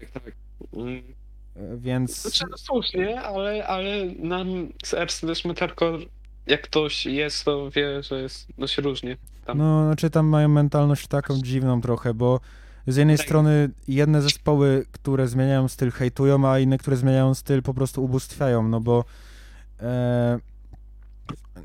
tak, 0.00 0.22
tak. 0.22 0.35
Mm, 0.72 1.02
E, 1.56 1.76
Więc... 1.76 2.22
Znaczy, 2.22 2.44
no 2.50 2.58
słusznie, 2.58 3.20
ale, 3.22 3.66
ale 3.66 4.06
na 4.18 4.44
slash 4.85 5.44
metalcore, 5.44 5.98
jak 6.46 6.62
ktoś 6.62 7.06
jest, 7.06 7.44
to 7.44 7.70
wie, 7.70 8.02
że 8.02 8.22
jest 8.22 8.48
dość 8.58 8.78
różnie. 8.78 9.16
Tam. 9.44 9.58
No, 9.58 9.87
znaczy 9.87 10.11
tam 10.11 10.26
mają 10.26 10.48
mentalność 10.48 11.06
taką 11.06 11.38
dziwną 11.38 11.80
trochę, 11.80 12.14
bo 12.14 12.40
z 12.86 12.96
jednej 12.96 13.16
Tak. 13.16 13.26
strony 13.26 13.70
jedne 13.88 14.22
zespoły, 14.22 14.86
które 14.92 15.28
zmieniają 15.28 15.68
styl 15.68 15.90
hejtują, 15.90 16.48
a 16.50 16.58
inne, 16.58 16.78
które 16.78 16.96
zmieniają 16.96 17.34
styl 17.34 17.62
po 17.62 17.74
prostu 17.74 18.04
ubóstwiają, 18.04 18.68
no 18.68 18.80
bo 18.80 19.04
e, 19.80 20.38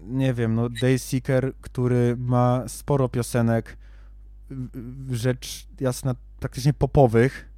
nie 0.07 0.33
wiem, 0.33 0.55
no 0.55 0.69
Dayseeker, 0.69 1.53
który 1.61 2.15
ma 2.19 2.63
sporo 2.67 3.09
piosenek 3.09 3.77
rzecz 5.11 5.67
jasna 5.79 6.15
praktycznie 6.39 6.73
popowych, 6.73 7.49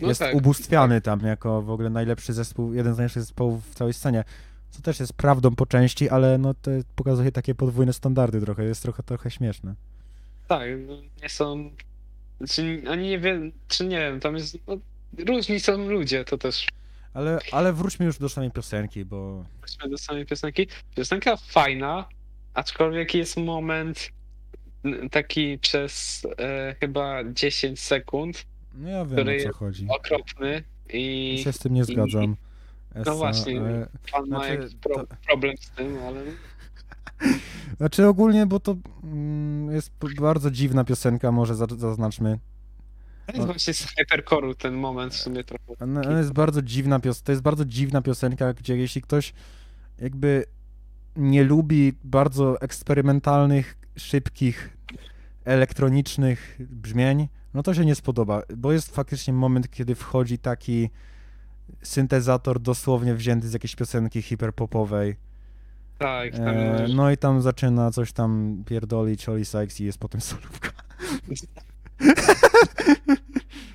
No 0.00 0.08
jest 0.08 0.20
tak, 0.20 0.34
ubóstwiany 0.34 1.00
tam 1.00 1.20
jako 1.20 1.62
w 1.62 1.70
ogóle 1.70 1.90
najlepszy 1.90 2.32
zespół, 2.32 2.74
jeden 2.74 2.94
z 2.94 2.96
najlepszych 2.96 3.22
zespołów 3.22 3.70
w 3.70 3.74
całej 3.74 3.94
scenie. 3.94 4.24
Co 4.70 4.82
też 4.82 5.00
jest 5.00 5.12
prawdą 5.12 5.54
po 5.54 5.66
części, 5.66 6.08
ale 6.10 6.38
no 6.38 6.54
to 6.54 6.70
pokazuje 6.96 7.32
takie 7.32 7.54
podwójne 7.54 7.92
standardy 7.92 8.40
trochę, 8.40 8.64
jest 8.64 8.82
trochę, 8.82 9.02
trochę 9.02 9.30
śmieszne. 9.30 9.74
Tak, 10.48 10.68
no, 10.86 10.94
nie 11.22 11.28
są. 11.28 11.70
Czy 12.50 12.82
oni 12.88 13.08
nie 13.08 13.18
wiem, 13.18 13.52
czy 13.68 13.84
nie 13.86 13.98
wiem, 13.98 14.20
tam 14.20 14.36
jest. 14.36 14.58
No, 14.66 14.76
różni 15.26 15.60
są 15.60 15.88
ludzie, 15.88 16.24
to 16.24 16.38
też. 16.38 16.66
Ale, 17.14 17.38
ale 17.52 17.72
wróćmy 17.72 18.06
już 18.06 18.18
do 18.18 18.28
samej 18.28 18.50
piosenki, 18.50 19.04
bo 19.04 19.44
Wróćmy 19.60 19.88
do 19.90 19.98
samej 19.98 20.26
piosenki. 20.26 20.66
Piosenka 20.96 21.36
fajna, 21.36 22.08
aczkolwiek 22.54 23.14
jest 23.14 23.36
moment 23.36 24.08
taki 25.10 25.58
przez 25.58 26.22
e, 26.38 26.74
chyba 26.80 27.24
10 27.24 27.80
sekund 27.80 28.46
no 28.74 28.88
ja 28.88 29.04
wiem 29.04 29.16
Który 29.16 29.36
o 29.40 29.52
co 29.52 29.58
chodzi. 29.58 29.86
okropny 29.88 30.62
i 30.92 31.34
Ja 31.38 31.44
się 31.44 31.52
z 31.52 31.58
tym 31.58 31.74
nie 31.74 31.84
zgadzam. 31.84 32.36
Essa, 32.94 33.14
właśnie. 33.14 33.60
ale- 33.60 33.88
pan 34.12 34.28
ma 34.28 34.38
znaczy, 34.38 34.54
jakiś 34.54 34.74
pro, 34.76 34.94
to- 34.94 35.16
problem 35.26 35.56
z 35.56 35.70
tym, 35.70 35.98
ale 36.06 36.22
Znaczy 37.76 38.06
ogólnie, 38.06 38.46
bo 38.46 38.60
to 38.60 38.76
mm, 39.04 39.74
jest 39.74 39.90
bardzo 40.20 40.50
dziwna 40.50 40.84
piosenka, 40.84 41.32
może 41.32 41.54
za- 41.54 41.66
zaznaczmy. 41.78 42.38
to 43.26 43.32
jest 43.32 43.46
właśnie 43.46 43.74
z 43.74 43.86
hypercore'u 43.86 44.54
ten 44.54 44.74
moment 44.74 45.14
w 45.14 45.16
sumie 45.16 45.44
trochę. 45.44 45.64
Jest 46.18 46.32
bardzo 46.32 46.62
dziwna 46.62 46.98
pios- 46.98 47.22
to 47.22 47.32
jest 47.32 47.42
bardzo 47.42 47.64
dziwna 47.64 48.02
piosenka, 48.02 48.52
gdzie 48.52 48.76
jeśli 48.76 49.02
ktoś 49.02 49.32
jakby 49.98 50.44
nie 51.16 51.44
lubi 51.44 51.92
bardzo 52.04 52.60
eksperymentalnych, 52.60 53.76
szybkich, 53.96 54.76
elektronicznych 55.44 56.58
brzmień, 56.60 57.28
no 57.54 57.62
to 57.62 57.74
się 57.74 57.84
nie 57.84 57.94
spodoba, 57.94 58.42
bo 58.56 58.72
jest 58.72 58.94
faktycznie 58.94 59.34
moment, 59.34 59.70
kiedy 59.70 59.94
wchodzi 59.94 60.38
taki 60.38 60.90
syntezator 61.82 62.60
dosłownie 62.60 63.14
wzięty 63.14 63.48
z 63.48 63.52
jakiejś 63.52 63.76
piosenki 63.76 64.22
hiperpopowej. 64.22 65.16
Tak, 66.04 66.36
tam 66.36 66.48
E, 66.48 66.86
no 66.94 67.10
i 67.10 67.16
tam 67.16 67.42
zaczyna 67.42 67.90
coś 67.90 68.12
tam 68.12 68.62
pierdolić 68.66 69.28
Oli 69.28 69.44
Sykes 69.44 69.80
i 69.80 69.84
jest 69.84 69.98
potem 69.98 70.20
solówka. 70.20 70.70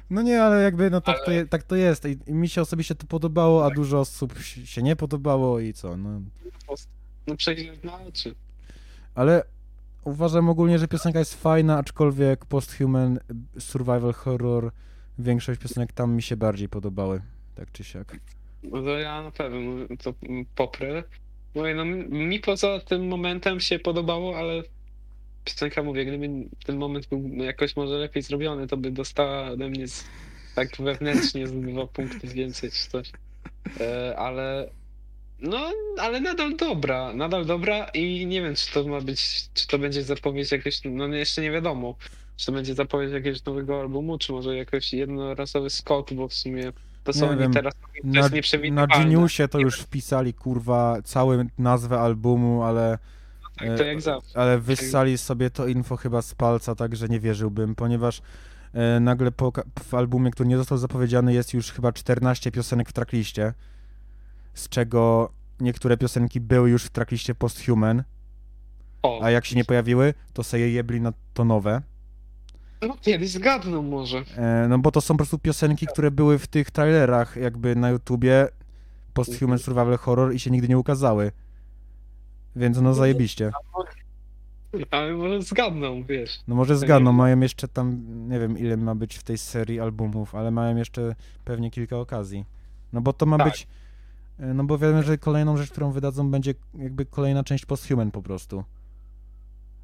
No 0.10 0.22
nie, 0.22 0.44
ale 0.44 0.64
jakby 0.64 0.90
no 0.90 1.02
tak, 1.02 1.26
to, 1.26 1.32
je, 1.32 1.46
tak 1.46 1.64
to 1.64 1.76
jest 1.76 2.06
I, 2.06 2.18
i 2.28 2.34
mi 2.34 2.50
się 2.50 2.62
osobiście 2.62 2.96
to 2.96 3.08
podobało, 3.08 3.66
a 3.66 3.70
dużo 3.70 4.00
osób 4.00 4.40
się 4.66 4.82
nie 4.82 4.96
podobało 4.96 5.60
i 5.60 5.74
co, 5.74 5.98
no. 5.98 6.22
no 7.28 7.36
przejdzie 7.36 7.74
na 7.84 8.02
oczy. 8.02 8.36
Ale 9.16 9.44
uważam 10.04 10.50
ogólnie, 10.50 10.80
że 10.80 10.88
piosenka 10.88 11.20
jest 11.20 11.42
fajna, 11.42 11.78
aczkolwiek 11.78 12.46
Posthuman, 12.46 13.20
Survival 13.60 14.14
Horror, 14.14 14.72
większość 15.20 15.62
piosenek 15.62 15.94
tam 15.94 16.16
mi 16.16 16.22
się 16.22 16.38
bardziej 16.38 16.70
podobały, 16.70 17.22
tak 17.56 17.72
czy 17.72 17.84
siak. 17.84 18.20
No 18.64 18.82
to 18.82 18.98
ja 18.98 19.22
na 19.22 19.32
pewno 19.32 19.88
to 20.04 20.14
poprę. 20.56 21.04
Mówię, 21.56 21.76
no 21.76 21.86
mi 21.86 22.40
poza 22.40 22.80
tym 22.80 23.08
momentem 23.08 23.60
się 23.60 23.80
podobało, 23.80 24.38
ale 24.38 24.64
piosenka, 25.46 25.84
mówię, 25.84 26.06
gdyby 26.06 26.30
ten 26.66 26.78
moment 26.78 27.08
był 27.08 27.30
jakoś 27.36 27.76
może 27.76 27.98
lepiej 27.98 28.24
zrobiony, 28.24 28.68
to 28.68 28.78
by 28.78 28.92
dostała 28.92 29.48
ode 29.48 29.70
mnie 29.70 29.88
z, 29.88 30.04
tak 30.56 30.78
wewnętrznie 30.80 31.48
z 31.48 31.52
dwa 31.54 31.88
punkty 31.88 32.28
więcej 32.28 32.72
czy 32.72 32.90
coś. 32.90 33.12
E, 33.80 34.16
ale 34.18 34.70
no, 35.40 35.72
ale 35.98 36.22
nadal 36.22 36.56
dobra, 36.56 37.14
nadal 37.14 37.46
dobra 37.46 37.86
i 37.94 38.26
nie 38.26 38.42
wiem, 38.42 38.56
czy 38.56 38.74
to 38.74 38.84
ma 38.84 39.02
być, 39.02 39.50
czy 39.54 39.68
to 39.68 39.80
będzie 39.80 40.04
zapowiedź 40.04 40.52
jakiegoś, 40.52 40.82
no 40.86 41.08
jeszcze 41.08 41.42
nie 41.42 41.52
wiadomo, 41.52 41.96
czy 42.38 42.46
to 42.46 42.52
będzie 42.52 42.76
zapowiedź 42.76 43.12
jakiegoś 43.12 43.46
nowego 43.46 43.80
albumu, 43.80 44.18
czy 44.18 44.32
może 44.32 44.56
jakoś 44.56 44.94
jednorazowy 44.94 45.70
skok, 45.70 46.14
bo 46.14 46.28
w 46.28 46.34
sumie 46.34 46.72
to 47.04 47.14
są 47.14 47.32
Nie 47.32 47.38
wiem, 47.38 47.54
teraz, 47.54 47.74
to 47.74 47.80
Na, 48.04 48.30
jest 48.34 48.54
na. 48.72 48.88
Geniusie 48.88 49.48
to 49.48 49.60
już 49.60 49.80
wpisali, 49.80 50.34
kurwa, 50.34 50.98
całą 51.04 51.46
nazwę 51.58 52.00
albumu, 52.00 52.64
ale... 52.64 52.98
Tak, 53.60 53.78
to 53.78 53.84
jak 53.84 54.02
zawsze. 54.02 54.40
Ale 54.40 54.60
wyssali 54.60 55.18
sobie 55.18 55.50
to 55.50 55.68
info 55.68 55.98
chyba 55.98 56.22
z 56.22 56.36
palca, 56.36 56.76
także 56.76 57.08
nie 57.08 57.20
wierzyłbym, 57.20 57.76
ponieważ 57.76 58.22
e, 58.74 59.00
nagle 59.00 59.32
po, 59.32 59.52
w 59.84 59.94
albumie, 59.94 60.32
który 60.32 60.50
nie 60.50 60.58
został 60.58 60.78
zapowiedziany, 60.78 61.34
jest 61.34 61.54
już 61.54 61.72
chyba 61.72 61.92
14 61.92 62.52
piosenek 62.52 62.90
w 62.90 62.94
trackliście, 62.94 63.54
z 64.54 64.70
czego 64.70 65.32
niektóre 65.60 65.98
piosenki 65.98 66.42
były 66.42 66.70
już 66.70 66.84
w 66.84 66.90
trackliście 66.90 67.36
Posthuman, 67.36 68.04
O, 69.04 69.20
a 69.24 69.32
jak 69.32 69.46
się 69.46 69.56
nie 69.56 69.66
pojawiły, 69.66 70.14
to 70.34 70.44
sobie 70.44 70.64
je 70.64 70.72
jebli 70.72 71.02
na 71.02 71.14
to 71.34 71.46
nowe. 71.46 71.82
No 72.82 72.98
kiedyś 73.02 73.30
zgadną 73.30 73.82
może. 73.84 74.24
E, 74.38 74.68
no 74.70 74.80
bo 74.80 74.92
to 74.92 75.02
są 75.02 75.14
po 75.14 75.18
prostu 75.18 75.40
piosenki, 75.40 75.88
które 75.88 76.12
były 76.12 76.40
w 76.40 76.48
tych 76.48 76.72
trailerach 76.72 77.36
jakby 77.36 77.76
na 77.76 77.90
YouTubie 77.90 78.48
Posthuman 79.14 79.60
Survival 79.60 79.98
Horror 79.98 80.34
i 80.34 80.40
się 80.40 80.52
nigdy 80.52 80.68
nie 80.68 80.78
ukazały. 80.78 81.32
Więc 82.56 82.82
no 82.82 82.94
zajebiście. 82.94 83.52
Ale 84.92 85.14
może 85.14 85.42
zgadną, 85.42 86.04
wiesz. 86.04 86.40
No 86.48 86.56
może 86.56 86.78
zgadną, 86.78 87.12
mają 87.12 87.40
jeszcze 87.40 87.68
tam, 87.68 88.02
nie 88.30 88.40
wiem 88.40 88.58
ile 88.58 88.78
ma 88.78 88.96
być 88.96 89.16
w 89.18 89.24
tej 89.24 89.38
serii 89.38 89.80
albumów, 89.80 90.36
ale 90.36 90.52
mają 90.52 90.76
jeszcze 90.78 91.16
pewnie 91.46 91.72
kilka 91.72 91.98
okazji. 91.98 92.46
No 92.94 93.02
bo 93.02 93.14
to 93.14 93.26
ma 93.26 93.38
Tak. 93.38 93.48
być, 93.48 93.68
e, 94.40 94.54
no 94.54 94.64
bo 94.64 94.78
wiemy, 94.78 95.04
że 95.04 95.18
kolejną 95.18 95.58
rzecz, 95.58 95.72
którą 95.72 95.92
wydadzą 95.92 96.32
będzie 96.32 96.54
jakby 96.78 97.06
kolejna 97.06 97.44
część 97.44 97.66
Posthuman 97.66 98.12
po 98.12 98.22
prostu. 98.22 98.64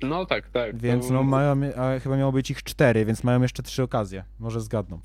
No 0.01 0.25
tak, 0.25 0.49
tak. 0.49 0.77
Więc 0.77 1.07
To 1.07 1.13
no 1.13 1.23
mają, 1.23 1.61
a 1.77 1.99
chyba 1.99 2.17
miało 2.17 2.31
być 2.31 2.51
ich 2.51 2.63
cztery, 2.63 3.05
więc 3.05 3.23
mają 3.23 3.41
jeszcze 3.41 3.63
trzy 3.63 3.83
okazje. 3.83 4.23
Może 4.39 4.61
zgadną. 4.61 4.99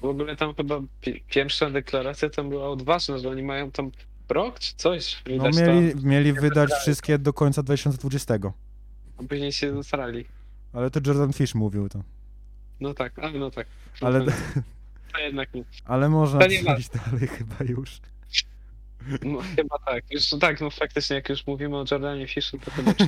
W 0.00 0.04
ogóle 0.04 0.36
tam 0.36 0.54
chyba 0.54 0.80
pi- 1.00 1.24
pierwsza 1.30 1.70
deklaracja 1.70 2.30
tam 2.30 2.48
była 2.48 2.68
odważna, 2.68 3.18
że 3.18 3.28
oni 3.28 3.42
mają 3.42 3.70
tam 3.70 3.90
rok 4.28 4.58
czy 4.58 4.74
coś. 4.76 5.22
No 5.38 5.44
mieli, 5.50 5.92
to, 5.94 6.00
mieli 6.06 6.32
wydać 6.32 6.70
wszystkie 6.72 7.18
do 7.18 7.32
końca 7.32 7.62
2020. 7.62 8.34
a 9.18 9.22
później 9.28 9.52
się 9.52 9.74
zasrali. 9.74 10.24
Ale 10.72 10.90
to 10.90 11.00
Jordan 11.06 11.32
Fish 11.32 11.54
mówił 11.54 11.88
to. 11.88 12.02
No 12.80 12.94
tak, 12.94 13.18
a 13.18 13.30
no 13.30 13.50
tak. 13.50 13.66
Ale, 14.00 14.24
To, 14.24 14.30
to 15.12 15.18
jednak 15.18 15.54
nie. 15.54 15.64
ale 15.84 16.08
można 16.08 16.38
przejść 16.38 16.88
dalej 16.88 17.28
chyba 17.28 17.56
już. 17.68 18.00
No, 19.24 19.38
chyba 19.56 19.78
tak. 19.86 20.04
Już 20.10 20.28
tak, 20.40 20.60
no 20.60 20.70
faktycznie 20.70 21.16
jak 21.16 21.28
już 21.28 21.46
mówimy 21.46 21.76
o 21.76 21.84
Jordanie 21.90 22.26
Fiszu, 22.26 22.58
to 22.58 22.70
chyba 22.70 22.92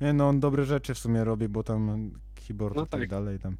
Nie 0.00 0.12
no, 0.12 0.28
on 0.28 0.40
dobre 0.40 0.64
rzeczy 0.64 0.94
w 0.94 0.98
sumie 0.98 1.24
robi, 1.24 1.48
bo 1.48 1.62
tam 1.62 2.10
keyboard 2.46 2.76
No 2.76 2.82
i 2.82 2.86
tak 2.86 3.00
tak. 3.00 3.08
dalej 3.08 3.38
tam. 3.38 3.56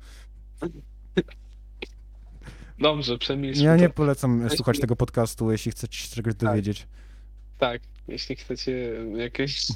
Dobrze, 2.79 3.19
przemilczmy 3.19 3.65
Ja 3.65 3.77
nie 3.77 3.89
to. 3.89 3.95
polecam 3.95 4.41
Weźmy- 4.41 4.57
słuchać 4.57 4.81
tego 4.81 4.97
podcastu, 4.97 5.51
jeśli 5.53 5.73
chcecie 5.73 5.99
się 5.99 6.09
czegoś 6.15 6.35
dowiedzieć. 6.35 6.87
Tak, 7.59 7.83
jeśli 8.09 8.37
chcecie 8.37 8.93
jakieś... 9.17 9.67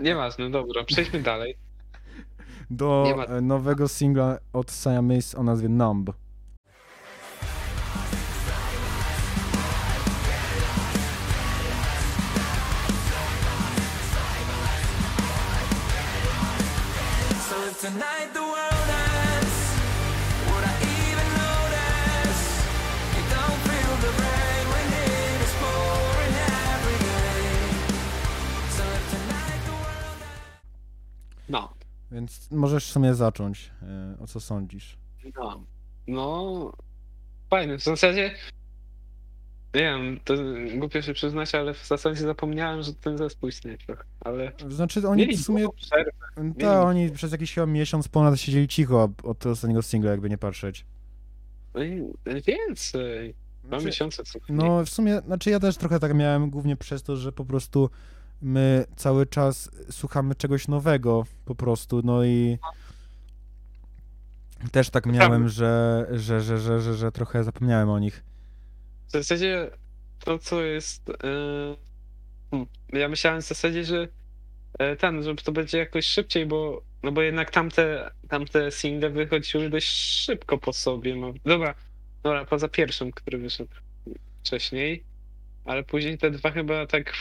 Nieważne, 0.00 0.50
dobra, 0.50 0.84
przejdźmy 0.84 1.22
dalej. 1.22 1.54
Do 2.70 3.16
nowego 3.42 3.88
singla 3.88 4.38
od 4.52 4.72
Siamese 4.72 5.38
o 5.38 5.42
nazwie 5.42 5.68
Numb. 5.68 6.10
Tonight 17.80 18.32
the 18.34 18.40
world 18.40 18.88
ends, 19.34 19.56
would 20.48 20.64
I 20.64 20.74
even 20.82 21.28
notice? 21.42 22.42
You 23.16 23.22
don't 23.36 23.60
feel 23.68 23.94
the 24.06 24.12
rain 24.22 24.64
when 24.74 24.88
it 25.04 25.42
is 25.46 25.52
pouring 25.62 26.34
every 26.74 26.98
day. 27.08 27.42
So 28.76 28.82
if 28.98 29.04
tonight 29.14 29.60
the 29.66 29.72
world 29.72 30.18
No, 31.48 31.68
Więc 32.12 32.50
możesz 32.50 32.86
w 32.86 32.92
sumie 32.92 33.14
zacząć. 33.14 33.70
E, 33.82 34.16
O 34.22 34.26
co 34.26 34.40
sądzisz? 34.40 34.98
no, 35.36 35.60
no, 36.08 36.72
fajne, 37.50 37.78
w 37.78 37.82
zasadzie, 37.82 38.34
nie 39.74 39.80
wiem, 39.80 40.20
to 40.24 40.34
głupio 40.76 41.02
się 41.02 41.14
przyznać, 41.14 41.54
ale 41.54 41.74
w 41.74 41.86
zasadzie 41.86 42.20
zapomniałem, 42.20 42.82
że 42.82 42.94
ten 42.94 43.18
zespół 43.18 43.48
istnieje 43.48 43.78
trochę, 43.78 44.04
ale 44.20 44.52
Znaczy 44.68 45.08
oni 45.08 45.36
w 45.36 45.40
sumie, 45.40 45.66
ta, 46.58 46.82
oni 46.82 47.10
przez 47.10 47.32
jakiś 47.32 47.54
chyba 47.54 47.66
miesiąc 47.66 48.08
ponad 48.08 48.40
siedzieli 48.40 48.68
cicho 48.68 49.10
od 49.22 49.46
ostatniego 49.46 49.82
singla, 49.82 50.10
jakby 50.10 50.30
nie 50.30 50.38
patrzeć. 50.38 50.86
No 51.74 51.82
i 51.82 52.12
więcej, 52.24 53.34
dwa 53.64 53.68
Znaczy, 53.68 53.86
miesiące 53.86 54.24
co. 54.24 54.38
No 54.48 54.84
w 54.84 54.88
sumie, 54.88 55.20
znaczy 55.26 55.50
ja 55.50 55.60
też 55.60 55.76
trochę 55.76 56.00
tak 56.00 56.14
miałem, 56.14 56.50
głównie 56.50 56.76
przez 56.76 57.02
to, 57.02 57.16
że 57.16 57.32
po 57.32 57.44
prostu 57.44 57.90
my 58.42 58.84
cały 58.96 59.26
czas 59.26 59.70
słuchamy 59.90 60.34
czegoś 60.34 60.68
nowego 60.68 61.24
po 61.44 61.54
prostu, 61.54 62.00
no 62.04 62.24
i 62.24 62.58
też 64.72 64.90
tak 64.90 65.06
miałem, 65.06 65.48
że, 65.48 66.06
że, 66.10 66.40
że, 66.40 66.58
że, 66.58 66.80
że, 66.80 66.94
że 66.94 67.12
trochę 67.12 67.44
zapomniałem 67.44 67.90
o 67.90 67.98
nich. 67.98 68.27
W 69.08 69.12
zasadzie 69.12 69.70
to, 70.18 70.38
co 70.38 70.62
jest. 70.62 71.10
hmm, 72.50 72.68
ja 72.92 73.08
myślałem 73.08 73.42
w 73.42 73.44
zasadzie, 73.44 73.84
że 73.84 74.08
e, 74.78 74.96
ten, 74.96 75.22
że 75.22 75.34
to 75.34 75.52
będzie 75.52 75.78
jakoś 75.78 76.06
szybciej, 76.06 76.46
bo. 76.46 76.82
No 77.02 77.12
bo 77.12 77.22
jednak 77.22 77.50
tamte, 77.50 78.10
tamte 78.28 78.70
single 78.70 79.10
wychodziły 79.10 79.70
dość 79.70 79.88
szybko 80.24 80.58
po 80.58 80.72
sobie. 80.72 81.16
No. 81.16 81.32
Dobra, 81.44 81.74
dobra, 82.22 82.44
poza 82.44 82.68
pierwszym, 82.68 83.10
który 83.12 83.38
wyszedł 83.38 83.70
wcześniej. 84.40 85.04
Ale 85.64 85.82
później 85.82 86.18
te 86.18 86.30
dwa 86.30 86.50
chyba 86.50 86.86
tak 86.86 87.12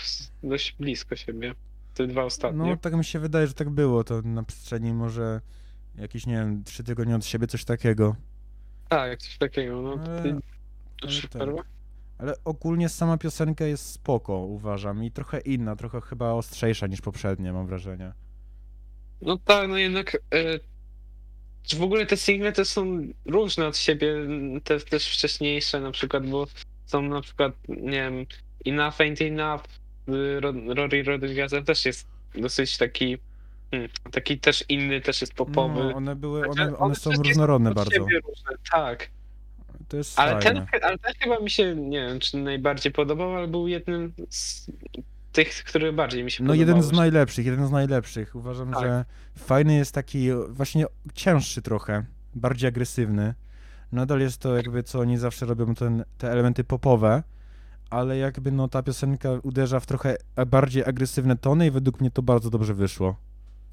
dość 0.43 0.75
blisko 0.79 1.15
siebie. 1.15 1.53
Te 1.93 2.07
dwa 2.07 2.23
ostatnie. 2.23 2.69
No 2.69 2.77
tak 2.77 2.93
mi 2.93 3.05
się 3.05 3.19
wydaje, 3.19 3.47
że 3.47 3.53
tak 3.53 3.69
było, 3.69 4.03
to 4.03 4.21
na 4.21 4.43
przestrzeni 4.43 4.93
może 4.93 5.41
jakieś, 5.95 6.25
nie 6.25 6.33
wiem, 6.33 6.63
trzy 6.63 6.83
tygodnie 6.83 7.15
od 7.15 7.25
siebie, 7.25 7.47
coś 7.47 7.65
takiego. 7.65 8.15
Tak, 8.89 9.19
coś 9.19 9.37
takiego. 9.37 9.81
No, 9.81 9.99
Ale- 10.03 10.23
ty, 10.23 10.35
ale 11.39 11.55
tak. 11.55 11.65
Ale 12.17 12.33
ogólnie 12.45 12.89
sama 12.89 13.17
piosenka 13.17 13.65
jest 13.65 13.91
spoko, 13.91 14.37
uważam, 14.37 15.03
i 15.03 15.11
trochę 15.11 15.39
inna, 15.39 15.75
trochę 15.75 16.01
chyba 16.01 16.31
ostrzejsza 16.31 16.87
niż 16.87 17.01
poprzednie, 17.01 17.53
mam 17.53 17.67
wrażenie. 17.67 18.13
No 19.21 19.37
tak, 19.37 19.69
no 19.69 19.77
jednak 19.77 20.15
e, 20.33 20.59
czy 21.63 21.77
w 21.77 21.81
ogóle 21.81 22.05
te 22.05 22.17
single 22.17 22.51
to 22.51 22.65
są 22.65 22.99
różne 23.25 23.67
od 23.67 23.77
siebie, 23.77 24.15
te 24.63 24.79
też 24.79 25.07
wcześniejsze 25.13 25.81
na 25.81 25.91
przykład, 25.91 26.27
bo 26.27 26.47
są 26.85 27.01
na 27.01 27.21
przykład, 27.21 27.53
nie 27.67 27.91
wiem, 27.91 28.25
Enough 28.65 28.97
Ain't 28.97 29.27
Enough, 29.27 29.63
y, 30.09 30.39
Ro- 30.39 30.73
Rory 30.75 31.03
Rodriguezem 31.03 31.65
też 31.65 31.85
jest 31.85 32.07
dosyć 32.35 32.77
taki, 32.77 33.17
hmm, 33.71 33.89
taki 34.11 34.39
też 34.39 34.65
inny, 34.69 35.01
też 35.01 35.21
jest 35.21 35.33
popowy. 35.33 35.83
No, 35.83 35.95
one 35.95 36.15
były, 36.15 36.43
Znaczy, 36.43 36.61
one, 36.61 36.77
one 36.77 36.95
są 36.95 37.09
wszystkie 37.11 37.29
różnorodne 37.29 37.69
od 37.69 37.75
bardzo. 37.75 37.99
różne, 37.99 38.51
tak. 38.71 39.09
To 39.87 39.97
jest 39.97 40.19
Ale 40.19 40.41
fajne. 40.41 40.67
ten, 40.71 40.79
ale 40.83 40.97
ten 40.97 41.13
chyba 41.19 41.39
mi 41.39 41.49
się, 41.49 41.75
nie 41.75 42.07
wiem, 42.07 42.19
czy 42.19 42.37
najbardziej 42.37 42.91
podobał, 42.91 43.35
ale 43.35 43.47
był 43.47 43.67
jednym 43.67 44.13
z 44.29 44.71
tych, 45.31 45.63
który 45.63 45.93
bardziej 45.93 46.23
mi 46.23 46.31
się 46.31 46.43
No 46.43 46.47
podobał. 46.47 46.67
jeden 46.67 46.83
z 46.83 46.91
najlepszych, 46.91 47.45
jeden 47.45 47.67
z 47.67 47.71
najlepszych. 47.71 48.35
Uważam, 48.35 48.71
Tak. 48.71 48.81
że 48.83 49.05
fajny 49.37 49.75
jest 49.75 49.91
taki 49.93 50.29
właśnie 50.49 50.85
cięższy 51.13 51.61
trochę, 51.61 52.05
bardziej 52.35 52.67
agresywny. 52.67 53.33
Nadal 53.91 54.19
jest 54.19 54.37
to 54.41 54.55
jakby 54.55 54.83
co 54.83 54.99
oni 54.99 55.17
zawsze 55.17 55.45
robią 55.45 55.75
ten, 55.75 56.03
te 56.17 56.31
elementy 56.31 56.63
popowe, 56.63 57.23
ale 57.89 58.17
jakby 58.17 58.51
no 58.51 58.67
ta 58.67 58.83
piosenka 58.83 59.29
uderza 59.43 59.79
w 59.79 59.85
trochę 59.85 60.17
bardziej 60.47 60.83
agresywne 60.85 61.35
tony 61.37 61.67
i 61.67 61.71
według 61.71 62.01
mnie 62.01 62.11
to 62.11 62.21
bardzo 62.21 62.49
dobrze 62.49 62.73
wyszło. 62.73 63.15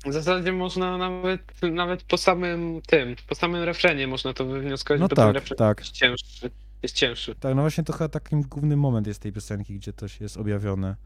W 0.07 0.13
zasadzie 0.13 0.53
można 0.53 0.99
nawet, 0.99 1.41
nawet 1.63 2.03
po 2.03 2.19
samym 2.19 2.81
tym, 2.87 3.17
po 3.29 3.35
samym 3.35 3.63
refrenie 3.63 4.07
można 4.07 4.33
to 4.35 4.45
wywnioskować, 4.45 5.01
No 5.01 5.09
bo 5.09 5.17
ten 5.17 5.25
tak, 5.27 5.35
refren 5.35 5.59
tak. 5.59 5.79
jest 5.79 5.93
cięższy. 5.93 6.51
Jest 6.83 6.95
cięższy. 6.97 7.35
Tak, 7.35 7.55
no 7.55 7.63
właśnie 7.63 7.85
to 7.85 7.93
chyba 7.93 8.09
takim 8.09 8.43
główny 8.43 8.77
moment 8.77 9.07
jest 9.07 9.23
tej 9.23 9.33
piosenki, 9.33 9.75
gdzie 9.75 9.93
to 9.93 10.09
się 10.09 10.25
jest 10.25 10.37
objawione. 10.37 10.97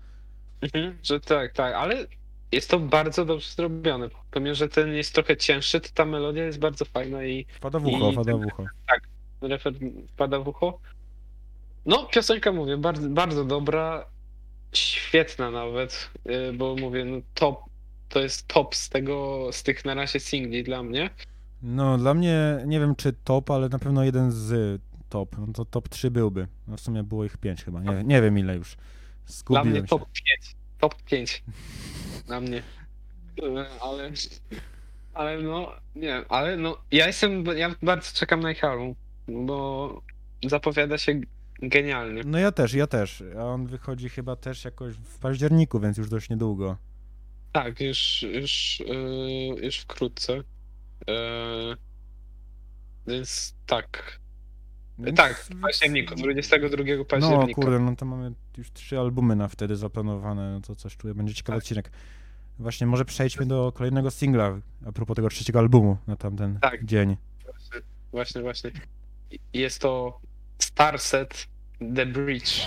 Mhm, 0.62 0.98
że 1.02 1.20
tak, 1.20 1.52
tak, 1.52 1.74
ale 1.74 2.06
jest 2.52 2.70
to 2.70 2.78
bardzo 2.78 3.24
dobrze 3.24 3.48
zrobione. 3.50 4.08
Pomimo, 4.30 4.54
że 4.54 4.68
ten 4.68 4.94
jest 4.94 5.14
trochę 5.14 5.36
cięższy, 5.36 5.80
to 5.80 5.88
ta 5.94 6.04
melodia 6.04 6.44
jest 6.44 6.58
bardzo 6.58 6.84
fajna 6.84 7.24
i 7.24 7.46
Wpada 7.52 7.78
w 7.78 7.86
ucho, 7.86 8.08
I 8.10 8.12
wpada 8.12 8.32
w 8.32 8.40
ten- 8.40 8.44
ucho. 8.44 8.64
refer 9.42 9.72
wpada 10.14 10.38
w 10.40 10.48
ucho. 10.48 10.78
No, 11.86 12.06
piosenka 12.12 12.52
mówię, 12.52 12.76
bardzo, 12.76 13.08
bardzo 13.08 13.44
dobra, 13.44 14.06
świetna 14.72 15.50
nawet, 15.50 16.10
yy, 16.24 16.52
bo 16.52 16.76
mówię, 16.76 17.04
no 17.04 17.16
top, 17.34 17.60
to 18.08 18.20
jest 18.20 18.46
top 18.48 18.74
z 18.74 18.88
tego, 18.88 19.48
z 19.52 19.62
tych 19.62 19.84
na 19.84 19.94
razie 19.94 20.20
singli 20.20 20.64
dla 20.64 20.82
mnie. 20.82 21.10
No 21.62 21.98
dla 21.98 22.14
mnie, 22.14 22.62
nie 22.66 22.80
wiem 22.80 22.96
czy 22.96 23.12
top, 23.24 23.50
ale 23.50 23.68
na 23.68 23.78
pewno 23.78 24.04
jeden 24.04 24.32
z 24.32 24.80
top. 25.08 25.36
No 25.38 25.46
to 25.52 25.64
top 25.64 25.88
3 25.88 26.10
byłby. 26.10 26.48
No 26.68 26.76
w 26.76 26.80
sumie 26.80 27.02
było 27.02 27.24
ich 27.24 27.36
5 27.36 27.64
chyba, 27.64 27.80
nie, 27.80 28.04
nie 28.04 28.22
wiem 28.22 28.38
ile 28.38 28.56
już. 28.56 28.76
Dla 28.76 28.84
Zgubiłem 29.26 29.68
mnie 29.68 29.80
się. 29.80 29.86
top 29.86 30.04
5. 30.12 30.56
Top 30.80 31.02
5. 31.02 31.42
Dla 32.26 32.40
mnie. 32.40 32.62
Ale. 33.80 34.10
Ale 35.14 35.42
no. 35.42 35.72
Nie, 35.96 36.24
ale 36.28 36.56
no. 36.56 36.76
Ja 36.90 37.06
jestem. 37.06 37.44
Ja 37.56 37.74
bardzo 37.82 38.12
czekam 38.14 38.40
na 38.40 38.50
ich 38.50 38.64
album. 38.64 38.94
Bo 39.28 40.02
zapowiada 40.46 40.98
się 40.98 41.20
genialnie. 41.62 42.22
No 42.26 42.38
ja 42.38 42.52
też, 42.52 42.74
ja 42.74 42.86
też. 42.86 43.24
A 43.38 43.44
on 43.44 43.66
wychodzi 43.66 44.08
chyba 44.08 44.36
też 44.36 44.64
jakoś 44.64 44.94
w 44.94 45.18
październiku, 45.18 45.80
więc 45.80 45.98
już 45.98 46.08
dość 46.10 46.30
niedługo. 46.30 46.76
Tak, 47.64 47.80
już. 47.80 48.22
Już, 48.22 48.80
yy, 48.86 49.64
już 49.66 49.78
wkrótce. 49.78 50.32
Yy, 50.36 51.76
więc 53.06 53.54
tak. 53.66 54.18
Więc- 54.98 55.16
tak, 55.16 55.36
w 55.36 55.60
październiku, 55.60 56.14
22 56.14 56.84
No 56.98 57.04
października. 57.04 57.54
kurde, 57.62 57.78
no 57.78 57.96
to 57.96 58.04
mamy 58.06 58.32
już 58.58 58.72
trzy 58.72 58.98
albumy 58.98 59.36
na 59.36 59.48
wtedy 59.48 59.76
zaplanowane, 59.76 60.50
no 60.52 60.60
to 60.60 60.74
coś 60.76 60.96
czuję, 60.96 61.14
będzie 61.14 61.34
ciekawy 61.34 61.56
Tak. 61.58 61.64
odcinek. 61.64 61.90
Właśnie 62.58 62.86
może 62.86 63.04
przejdźmy 63.04 63.46
do 63.46 63.72
kolejnego 63.72 64.10
singla, 64.10 64.60
a 64.86 64.92
propos 64.92 65.16
tego 65.16 65.28
trzeciego 65.28 65.58
albumu 65.58 65.96
na 66.06 66.16
tamten 66.16 66.58
Tak. 66.60 66.84
dzień. 66.84 67.16
Właśnie, 68.12 68.42
właśnie. 68.42 68.70
I- 69.30 69.38
Jest 69.52 69.78
to 69.80 70.20
Starset 70.58 71.46
The 71.96 72.06
Bridge. 72.06 72.66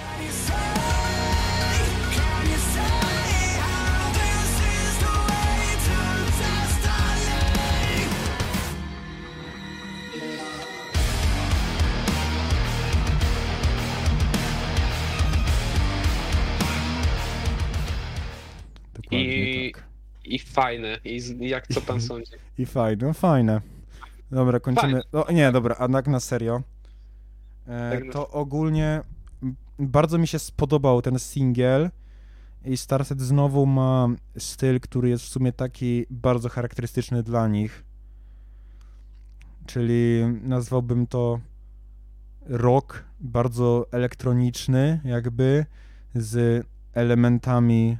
I 20.35 20.39
fajne. 20.39 20.97
I 21.03 21.21
jak 21.49 21.67
co 21.67 21.81
pan 21.81 22.01
sądzi? 22.11 22.31
I 22.57 22.65
fajne, 22.65 23.07
no 23.07 23.13
fajne. 23.13 23.61
Dobra, 24.31 24.59
kończymy. 24.59 25.01
O, 25.11 25.31
nie, 25.31 25.51
dobra, 25.51 25.75
a 25.79 25.89
tak 25.89 26.07
na 26.07 26.19
serio. 26.19 26.61
E, 27.67 27.91
Tak 27.91 28.03
na- 28.05 28.13
to 28.13 28.29
ogólnie 28.29 29.01
bardzo 29.79 30.17
mi 30.17 30.27
się 30.27 30.39
spodobał 30.39 31.01
ten 31.01 31.19
singiel 31.19 31.89
i 32.65 32.77
Starset 32.77 33.21
znowu 33.21 33.65
ma 33.65 34.07
styl, 34.37 34.79
który 34.79 35.09
jest 35.09 35.23
w 35.23 35.27
sumie 35.27 35.51
taki 35.53 36.05
bardzo 36.09 36.49
charakterystyczny 36.49 37.23
dla 37.23 37.47
nich. 37.47 37.83
Czyli 39.65 40.23
nazwałbym 40.43 41.07
to 41.07 41.39
rock, 42.45 43.03
bardzo 43.19 43.85
elektroniczny, 43.91 45.01
jakby 45.05 45.65
z 46.15 46.65
elementami 46.93 47.97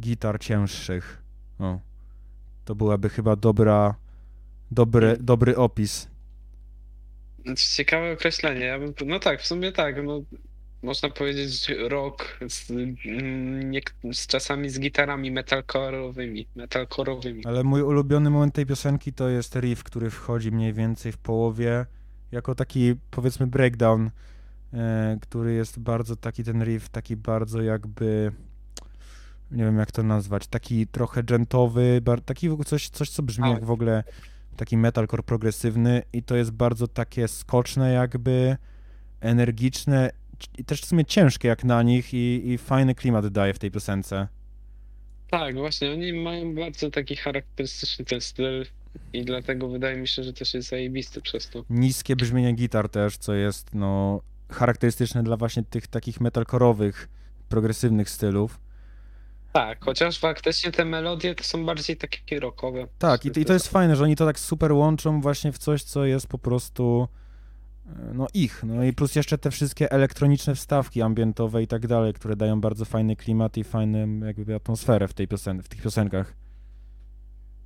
gitar 0.00 0.40
cięższych. 0.40 1.22
O. 1.58 1.80
To 2.64 2.74
byłaby 2.74 3.08
chyba 3.08 3.36
dobra, 3.36 3.94
dobry, 4.70 5.16
dobry 5.20 5.56
opis. 5.56 6.08
Znaczy, 7.44 7.68
Ciekawe 7.76 8.12
określenie. 8.12 8.64
Ja 8.64 8.78
bym, 8.78 8.94
no 9.06 9.18
tak, 9.18 9.42
w 9.42 9.46
sumie 9.46 9.72
tak. 9.72 10.04
No, 10.04 10.20
można 10.82 11.10
powiedzieć 11.10 11.72
rock 11.88 12.38
z, 12.48 12.70
mm, 12.70 13.70
nie, 13.70 13.80
z 14.12 14.26
czasami 14.26 14.70
z 14.70 14.80
gitarami 14.80 15.32
metalcore'owymi. 15.32 16.46
metalcore'owymi. 16.56 17.40
Ale 17.44 17.64
mój 17.64 17.82
ulubiony 17.82 18.30
moment 18.30 18.54
tej 18.54 18.66
piosenki 18.66 19.12
to 19.12 19.28
jest 19.28 19.56
riff, 19.56 19.82
który 19.82 20.10
wchodzi 20.10 20.52
mniej 20.52 20.72
więcej 20.72 21.12
w 21.12 21.18
połowie, 21.18 21.86
jako 22.32 22.54
taki 22.54 22.94
powiedzmy 23.10 23.46
breakdown, 23.46 24.10
e, 24.72 25.18
który 25.22 25.52
jest 25.52 25.78
bardzo 25.78 26.16
taki 26.16 26.44
ten 26.44 26.64
riff, 26.64 26.88
taki 26.88 27.16
bardzo 27.16 27.62
jakby 27.62 28.32
nie 29.50 29.64
wiem 29.64 29.78
jak 29.78 29.92
to 29.92 30.02
nazwać, 30.02 30.46
taki 30.46 30.86
trochę 30.86 31.22
dżentowy, 31.22 32.00
taki 32.24 32.48
w- 32.48 32.64
coś, 32.64 32.88
coś 32.88 33.10
co 33.10 33.22
brzmi 33.22 33.44
Tak. 33.44 33.52
jak 33.52 33.64
w 33.64 33.70
ogóle 33.70 34.04
taki 34.56 34.76
metalcore 34.76 35.22
progresywny 35.22 36.02
i 36.12 36.22
to 36.22 36.36
jest 36.36 36.50
bardzo 36.50 36.88
takie 36.88 37.28
skoczne 37.28 37.92
jakby, 37.92 38.56
energiczne 39.20 40.10
i 40.58 40.64
też 40.64 40.80
w 40.82 40.84
sumie 40.86 41.04
ciężkie 41.04 41.48
jak 41.48 41.64
na 41.64 41.82
nich 41.82 42.14
i, 42.14 42.48
i 42.50 42.58
fajny 42.58 42.94
klimat 42.94 43.26
daje 43.28 43.54
w 43.54 43.58
tej 43.58 43.70
piosence. 43.70 44.28
Tak, 45.30 45.54
właśnie, 45.54 45.92
oni 45.92 46.12
mają 46.12 46.54
bardzo 46.54 46.90
taki 46.90 47.16
charakterystyczny 47.16 48.04
ten 48.04 48.20
styl 48.20 48.66
i 49.12 49.24
dlatego 49.24 49.68
wydaje 49.68 49.96
mi 49.96 50.08
się, 50.08 50.22
że 50.22 50.32
też 50.32 50.54
jest 50.54 50.68
zajebisty 50.68 51.20
przez 51.20 51.50
to. 51.50 51.64
niskie 51.70 52.16
brzmienie 52.16 52.52
gitar 52.52 52.88
też, 52.88 53.16
co 53.18 53.34
jest 53.34 53.74
no 53.74 54.20
charakterystyczne 54.50 55.22
dla 55.22 55.36
właśnie 55.36 55.62
tych 55.62 55.86
takich 55.86 56.20
metalkorowych, 56.20 57.08
progresywnych 57.48 58.10
stylów. 58.10 58.60
Tak, 59.52 59.84
chociaż 59.84 60.18
faktycznie 60.18 60.72
te 60.72 60.84
melodie 60.84 61.34
to 61.34 61.44
są 61.44 61.66
bardziej 61.66 61.96
takie 61.96 62.40
rockowe. 62.40 62.86
Tak, 62.98 63.24
i, 63.24 63.40
i 63.40 63.44
to 63.44 63.52
jest 63.52 63.68
fajne, 63.68 63.96
że 63.96 64.04
oni 64.04 64.16
to 64.16 64.26
tak 64.26 64.38
super 64.38 64.72
łączą 64.72 65.20
właśnie 65.20 65.52
w 65.52 65.58
coś, 65.58 65.82
co 65.82 66.04
jest 66.04 66.26
po 66.26 66.38
prostu 66.38 67.08
e, 67.86 67.90
no 68.14 68.26
ich, 68.34 68.62
no 68.66 68.84
i 68.84 68.92
plus 68.92 69.14
jeszcze 69.14 69.38
te 69.38 69.50
wszystkie 69.50 69.90
elektroniczne 69.92 70.54
wstawki 70.54 71.02
ambientowe 71.02 71.62
i 71.62 71.66
tak 71.66 71.86
dalej, 71.86 72.14
które 72.14 72.36
dają 72.36 72.60
bardzo 72.60 72.84
fajny 72.84 73.16
klimat 73.16 73.56
i 73.56 73.64
fajną 73.64 74.26
jakby 74.26 74.54
atmosferę 74.54 75.08
w 75.08 75.14
tej 75.14 75.28
piosen- 75.28 75.62
w 75.62 75.68
tych 75.68 75.82
piosenkach. 75.82 76.34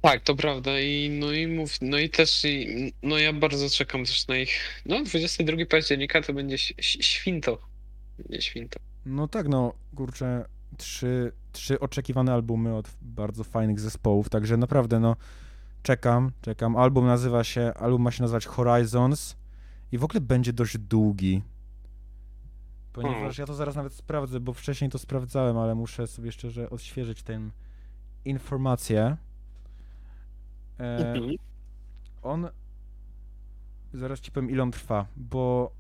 Tak, 0.03 0.23
to 0.23 0.37
prawda 0.37 0.81
i 0.81 1.11
no 1.21 1.33
i 1.33 1.47
mów, 1.47 1.73
no 1.81 1.99
i 1.99 2.11
też 2.11 2.45
i, 2.45 2.93
no 3.03 3.19
ja 3.19 3.33
bardzo 3.33 3.71
czekam 3.71 4.05
też 4.05 4.29
na 4.29 4.37
ich, 4.37 4.83
no 4.87 5.03
22 5.05 5.57
października 5.71 6.23
to 6.23 6.33
będzie 6.33 6.59
święto. 6.81 7.59
Będzie 8.19 8.43
święto. 8.43 8.81
No 9.07 9.29
tak, 9.29 9.49
no 9.49 9.73
kurczę, 9.97 10.45
trzy, 10.77 11.33
trzy 11.53 11.81
oczekiwane 11.81 12.33
albumy 12.33 12.75
od 12.77 12.91
bardzo 13.03 13.45
fajnych 13.45 13.81
zespołów, 13.81 14.29
także 14.29 14.57
naprawdę 14.57 15.01
no 15.01 15.17
czekam, 15.83 16.33
czekam. 16.41 16.77
Album 16.77 17.07
nazywa 17.07 17.45
się, 17.45 17.73
album 17.75 18.03
ma 18.03 18.11
się 18.11 18.23
nazywać 18.23 18.47
Horizons 18.47 19.37
i 19.93 19.99
w 19.99 20.05
ogóle 20.05 20.21
będzie 20.21 20.53
dość 20.53 20.79
długi. 20.79 21.43
Ponieważ 22.93 23.39
ja 23.39 23.47
to 23.47 23.55
zaraz 23.55 23.77
nawet 23.77 23.95
sprawdzę, 23.95 24.41
bo 24.41 24.53
wcześniej 24.53 24.91
to 24.91 24.99
sprawdzałem, 24.99 25.59
ale 25.59 25.75
muszę 25.75 26.07
sobie 26.07 26.33
szczerze 26.33 26.71
odświeżyć 26.71 27.23
tę 27.23 27.41
informację. 28.25 29.17
E, 30.81 31.13
Mhm. 31.13 31.31
on. 32.23 32.49
Zaraz 33.95 34.21
ci 34.21 34.33
powiem, 34.33 34.51
ile 34.51 34.63
on 34.63 34.71
trwa, 34.71 35.07
bo. 35.17 35.73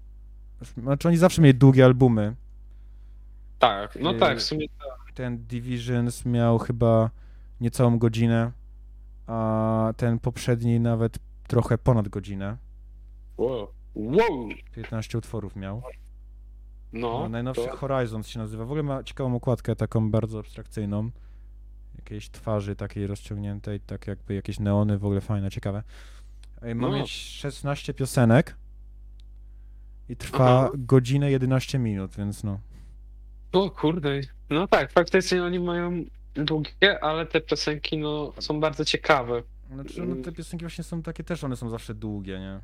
Znaczy, 0.76 1.08
oni 1.08 1.16
zawsze 1.16 1.42
mieli 1.42 1.58
długie 1.58 1.84
albumy. 1.84 2.36
Tak, 3.62 3.98
no 4.00 4.10
y- 4.14 4.18
tak, 4.18 4.38
w 4.38 4.42
sumie 4.42 4.66
Ten 5.14 5.46
Divisions 5.46 6.24
miał 6.24 6.58
chyba 6.58 7.10
niecałą 7.60 7.98
godzinę, 7.98 8.52
a 9.26 9.92
ten 9.96 10.18
poprzedni 10.18 10.80
nawet 10.80 11.18
trochę 11.48 11.78
ponad 11.78 12.08
godzinę. 12.08 12.56
wow. 13.36 13.68
wow. 13.94 14.48
15 14.72 15.18
utworów 15.18 15.56
miał. 15.56 15.82
No, 16.92 17.20
No, 17.20 17.28
najnowszy 17.28 17.64
to, 17.68 17.76
Horizons 17.76 18.28
się 18.28 18.38
nazywa. 18.38 18.64
W 18.64 18.66
ogóle 18.68 18.82
ma 18.82 19.02
ciekawą 19.02 19.34
okładkę, 19.36 19.76
taką 19.76 20.10
bardzo 20.10 20.38
abstrakcyjną. 20.38 21.10
Jakiejś 21.98 22.30
twarzy 22.30 22.76
takiej 22.76 23.06
rozciągniętej, 23.06 23.80
tak 23.80 24.06
jakby 24.06 24.34
jakieś 24.34 24.58
neony, 24.60 24.98
w 24.98 25.04
ogóle 25.04 25.20
fajne, 25.20 25.50
ciekawe. 25.50 25.82
Ma 26.62 26.88
No. 26.88 26.92
mieć 26.92 27.10
16 27.10 27.94
piosenek 27.94 28.56
i 30.08 30.16
trwa 30.16 30.58
Aha. 30.60 30.70
godzinę 30.78 31.30
11 31.30 31.78
minut, 31.78 32.16
więc 32.16 32.44
no. 32.44 32.58
O 33.52 33.70
kurde, 33.70 34.20
no 34.50 34.68
tak, 34.68 34.92
faktycznie 34.92 35.44
oni 35.44 35.60
mają 35.60 36.04
długie, 36.34 37.04
ale 37.04 37.26
te 37.26 37.40
piosenki 37.40 37.98
no 37.98 38.32
są 38.40 38.60
bardzo 38.60 38.84
ciekawe. 38.84 39.42
Znaczy, 39.74 40.02
no 40.02 40.24
te 40.24 40.32
piosenki 40.32 40.64
właśnie 40.64 40.84
są 40.84 41.02
takie 41.02 41.24
też, 41.24 41.44
one 41.44 41.56
są 41.56 41.70
zawsze 41.70 41.94
długie, 41.94 42.40
nie? 42.40 42.60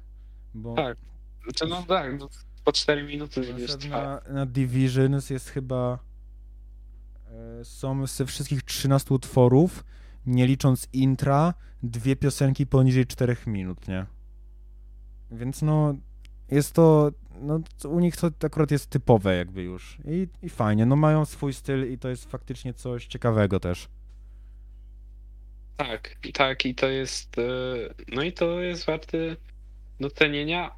Bo 0.55 0.75
Tak. 0.75 0.97
Znaczy 1.43 1.67
no 1.67 1.83
tak, 1.83 2.19
no, 2.19 2.29
po 2.65 2.73
4 2.73 3.03
minuty 3.03 3.41
przykład 3.41 3.79
trwa. 3.79 4.03
na, 4.03 4.33
na 4.33 4.47
Divisions 4.47 5.31
jest 5.31 5.49
chyba 5.49 5.99
e, 7.31 7.65
są 7.65 8.07
ze 8.07 8.27
wszystkich 8.27 8.63
13 8.63 9.15
utworów, 9.15 9.85
nie 10.27 10.47
licząc 10.47 10.89
intra, 10.93 11.55
dwie 11.83 12.17
piosenki 12.17 12.67
poniżej 12.67 13.07
4 13.07 13.37
minut, 13.47 13.89
nie? 13.89 14.07
Więc 15.31 15.63
no, 15.63 15.95
jest 16.51 16.73
to, 16.75 17.11
no 17.41 17.61
u 17.85 18.01
nich 18.01 18.17
to 18.17 18.31
akurat 18.47 18.71
jest 18.71 18.91
typowe 18.91 19.37
jakby 19.37 19.63
już 19.63 19.99
i, 20.05 20.29
i 20.43 20.49
fajnie, 20.49 20.87
no 20.87 20.97
mają 20.97 21.25
swój 21.25 21.53
styl 21.53 21.93
i 21.93 21.99
to 21.99 22.09
jest 22.09 22.31
faktycznie 22.31 22.75
coś 22.75 23.07
ciekawego 23.07 23.61
też. 23.61 23.89
Tak, 25.77 26.17
tak 26.35 26.67
i 26.67 26.75
to 26.75 26.89
jest, 26.89 27.39
e, 27.39 27.43
no 28.09 28.23
i 28.23 28.33
to 28.33 28.61
jest 28.61 28.87
warty 28.87 29.37
docenienia. 30.01 30.71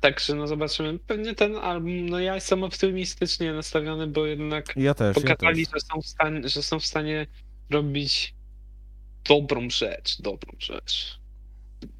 Także 0.00 0.34
no 0.34 0.46
zobaczymy, 0.46 0.98
pewnie 0.98 1.34
ten 1.34 1.56
album, 1.56 2.08
no 2.08 2.20
ja 2.20 2.34
jestem 2.34 2.64
optymistycznie 2.64 3.52
nastawiony, 3.52 4.06
bo 4.06 4.26
jednak 4.26 4.74
ja 4.76 4.94
też, 4.94 5.16
ja 5.16 5.22
też. 5.22 5.22
pokazali, 5.22 5.64
że 5.66 5.80
są 5.80 6.00
w 6.02 6.06
stanie, 6.06 6.48
że 6.48 6.62
są 6.62 6.80
w 6.80 6.86
stanie 6.86 7.26
robić 7.70 8.34
dobrą 9.28 9.70
rzecz, 9.70 10.22
dobrą 10.22 10.52
rzecz. 10.58 11.20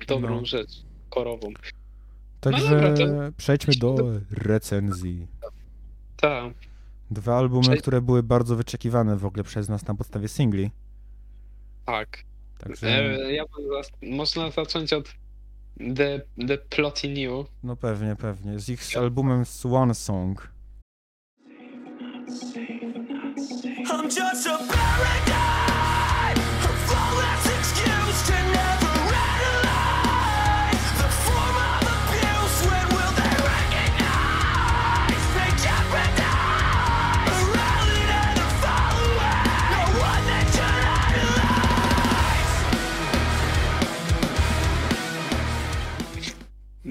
Dobrą 0.06 0.40
No. 0.40 0.46
rzecz 0.46 0.70
korową. 1.10 1.52
Także 2.42 2.70
dobra, 2.70 2.94
to- 2.94 3.32
przejdźmy 3.36 3.74
do 3.74 3.96
recenzji. 4.30 5.26
Tak. 6.16 6.54
Dwa 7.10 7.38
albumy, 7.38 7.62
Przejdź- 7.62 7.80
które 7.82 8.00
były 8.02 8.22
bardzo 8.22 8.56
wyczekiwane 8.56 9.16
w 9.16 9.24
ogóle 9.24 9.44
przez 9.44 9.68
nas 9.68 9.86
na 9.86 9.94
podstawie 9.94 10.28
singli. 10.28 10.70
Tak. 11.86 12.24
Także, 12.58 12.86
E, 12.88 13.32
ja 13.32 13.44
bym 13.56 13.68
zas- 13.72 13.92
można 14.16 14.50
zacząć 14.50 14.92
od 14.92 15.14
The, 15.96 16.20
the 16.48 16.58
Plotty 16.58 17.08
New. 17.08 17.46
no 17.62 17.76
pewnie, 17.76 18.16
pewnie. 18.16 18.58
Z 18.58 18.68
ich 18.68 18.96
albumem 18.96 19.44
Swan 19.44 19.94
Song. 19.94 20.48
I'm 23.90 24.04
just 24.04 24.46
a 24.46 24.58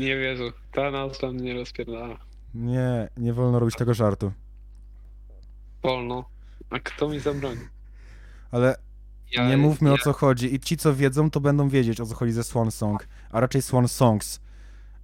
Nie 0.01 0.17
wierzę. 0.17 0.43
Ta 0.71 0.91
nazwa 0.91 1.31
mnie 1.31 1.53
rozpierdala. 1.53 2.17
Nie, 2.53 3.09
nie 3.17 3.33
wolno 3.33 3.59
robić 3.59 3.75
tego 3.75 3.93
żartu. 3.93 4.31
Wolno. 5.83 6.25
A 6.69 6.79
kto 6.79 7.09
mi 7.09 7.19
zabroni? 7.19 7.61
Ale 8.51 8.75
Ja, 9.31 9.49
nie 9.49 9.57
mówmy 9.57 9.89
ja, 9.89 9.95
o 9.95 9.97
co 9.97 10.13
chodzi. 10.13 10.55
I 10.55 10.59
ci, 10.59 10.77
co 10.77 10.95
wiedzą, 10.95 11.29
to 11.31 11.39
będą 11.39 11.69
wiedzieć, 11.69 12.01
o 12.01 12.05
co 12.05 12.15
chodzi 12.15 12.31
ze 12.31 12.43
Swan 12.43 12.71
Song. 12.71 13.07
A 13.31 13.39
raczej 13.39 13.61
Swan 13.61 13.87
Songs. 13.87 14.39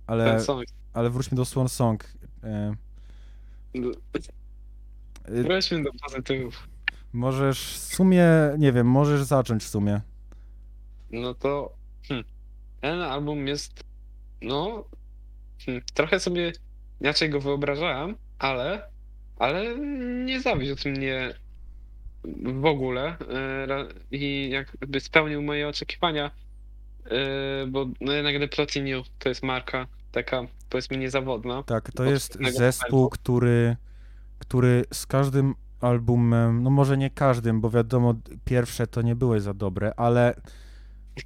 Ale, 0.07 0.39
song. 0.39 0.65
ale 0.93 1.09
wróćmy 1.09 1.37
do 1.37 1.45
Swan 1.45 1.69
Song. 1.69 2.03
E, 2.43 2.75
e, 5.25 5.43
Weźmy 5.43 5.83
do 5.83 5.89
pozytywów. 6.05 6.67
Możesz 7.13 7.73
w 7.73 7.95
sumie, 7.95 8.25
nie 8.57 8.71
wiem, 8.71 8.87
możesz 8.87 9.23
zacząć 9.23 9.63
w 9.63 9.67
sumie. 9.67 10.01
No 11.11 11.33
to 11.33 11.73
hmm, 12.07 12.25
ten 12.81 13.01
album 13.01 13.47
jest, 13.47 13.83
no, 14.41 14.85
hmm, 15.65 15.83
trochę 15.93 16.19
sobie 16.19 16.51
inaczej 17.01 17.29
go 17.29 17.39
wyobrażałem, 17.39 18.15
ale, 18.39 18.89
ale 19.37 19.79
nie 20.25 20.41
zawiódł 20.41 20.89
mnie 20.89 21.33
w 22.61 22.65
ogóle 22.65 23.07
e, 23.07 23.87
i 24.11 24.49
jakby 24.49 24.99
spełnił 24.99 25.41
moje 25.41 25.67
oczekiwania, 25.67 26.31
e, 27.05 27.67
bo 27.67 27.85
no 28.01 28.13
jednak 28.13 28.35
The 28.39 28.47
Platinum 28.47 29.03
to 29.19 29.29
jest 29.29 29.43
marka 29.43 29.87
taka, 30.11 30.41
powiedzmy, 30.69 30.97
niezawodna. 30.97 31.63
Tak, 31.63 31.91
to 31.91 32.03
jest 32.03 32.37
zespół, 32.51 33.09
który, 33.09 33.75
który 34.39 34.85
z 34.93 35.05
każdym 35.05 35.55
albumem, 35.81 36.63
no 36.63 36.69
może 36.69 36.97
nie 36.97 37.09
każdym, 37.09 37.61
bo 37.61 37.69
wiadomo, 37.69 38.13
pierwsze 38.45 38.87
to 38.87 39.01
nie 39.01 39.15
były 39.15 39.41
za 39.41 39.53
dobre, 39.53 39.93
ale 39.97 40.41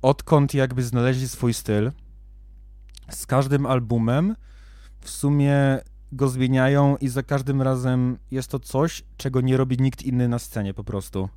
odkąd 0.01 0.53
jakby 0.53 0.83
znaleźli 0.83 1.27
swój 1.27 1.53
styl, 1.53 1.91
z 3.11 3.25
każdym 3.25 3.65
albumem 3.65 4.35
w 5.01 5.09
sumie 5.09 5.79
go 6.11 6.27
zmieniają 6.29 6.97
i 6.97 7.07
za 7.07 7.23
każdym 7.23 7.61
razem 7.61 8.17
jest 8.31 8.51
to 8.51 8.59
coś, 8.59 9.03
czego 9.17 9.41
nie 9.41 9.57
robi 9.57 9.77
nikt 9.77 10.03
inny 10.03 10.27
na 10.27 10.39
scenie 10.39 10.73
po 10.73 10.83
prostu. 10.83 11.29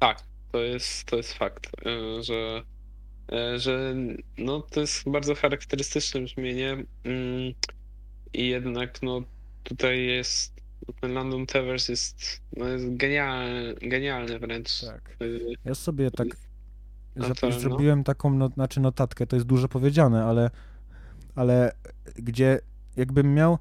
Tak, 0.00 0.22
to 0.52 0.58
jest, 0.58 1.04
to 1.04 1.16
jest 1.16 1.32
fakt, 1.32 1.66
e, 1.86 2.22
że, 2.22 2.62
e, 3.32 3.58
że 3.58 3.94
no, 4.38 4.60
to 4.60 4.80
jest 4.80 5.10
bardzo 5.10 5.34
charakterystyczne 5.34 6.20
brzmienie 6.20 6.72
mm, 7.04 7.54
i 8.32 8.48
jednak 8.48 9.02
no, 9.02 9.22
tutaj 9.62 10.06
jest 10.06 10.58
ten 11.00 11.12
London 11.12 11.46
Towers 11.46 11.88
jest, 11.88 12.42
no, 12.56 12.68
jest 12.68 12.96
genialny, 12.96 13.74
genialny 13.82 14.38
wręcz. 14.38 14.80
Tak. 14.80 15.16
E, 15.20 15.24
Ja 15.64 15.74
sobie 15.74 16.10
tak 16.10 16.28
zap- 17.18 17.60
zrobiłem 17.60 18.04
taką 18.04 18.30
no, 18.30 18.48
znaczy 18.48 18.80
notatkę, 18.80 19.26
to 19.26 19.36
jest 19.36 19.46
dużo 19.46 19.68
powiedziane, 19.68 20.24
ale, 20.24 20.50
ale 21.34 21.72
gdzie 22.16 22.60
jakbym 22.96 23.34
miał 23.34 23.58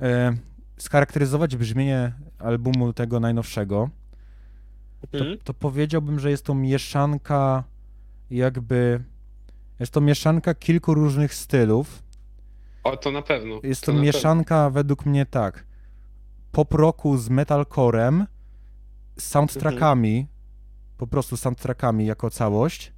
e, 0.00 0.36
scharakteryzować 0.78 1.56
brzmienie 1.56 2.12
albumu 2.38 2.92
tego 2.92 3.20
najnowszego, 3.20 3.90
to, 5.10 5.18
Mhm. 5.18 5.38
to 5.44 5.54
powiedziałbym, 5.54 6.20
że 6.20 6.30
jest 6.30 6.44
to 6.44 6.54
mieszanka 6.54 7.64
jakby 8.30 9.04
jest 9.80 9.92
to 9.92 10.00
mieszanka 10.00 10.54
kilku 10.54 10.94
różnych 10.94 11.34
stylów. 11.34 12.02
O, 12.84 12.96
to 12.96 13.10
na 13.12 13.22
pewno. 13.22 13.60
Jest 13.62 13.80
to 13.84 13.92
to 13.92 13.98
mieszanka 13.98 14.70
według 14.70 15.06
mnie 15.06 15.26
tak 15.26 15.64
pop 16.52 16.74
rocku 16.74 17.16
z 17.16 17.28
metalcorem, 17.28 18.26
z 19.18 19.24
soundtrackami, 19.26 20.18
Mhm. 20.18 20.26
po 20.96 21.06
prostu 21.06 21.36
soundtrackami 21.36 22.06
jako 22.06 22.30
całość. 22.30 22.92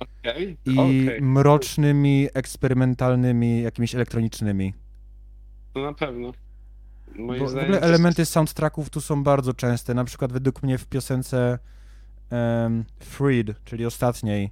Okej, 0.00 0.56
i 0.66 0.72
okej, 0.78 1.22
mrocznymi, 1.22 2.28
eksperymentalnymi, 2.34 3.62
jakimiś 3.62 3.94
elektronicznymi. 3.94 4.74
to 5.74 5.80
na 5.82 5.94
pewno. 5.94 6.32
Moim 7.16 7.40
Bo 7.40 7.46
w 7.46 7.56
ogóle 7.56 7.80
elementy 7.80 8.24
soundtracków 8.24 8.90
tu 8.90 9.00
są 9.00 9.22
bardzo 9.24 9.54
częste. 9.54 9.94
Na 9.94 10.04
przykład 10.04 10.32
według 10.32 10.62
mnie 10.62 10.78
w 10.78 10.86
piosence 10.86 11.58
em, 12.30 12.84
Freed, 13.00 13.64
czyli 13.64 13.86
ostatniej, 13.86 14.50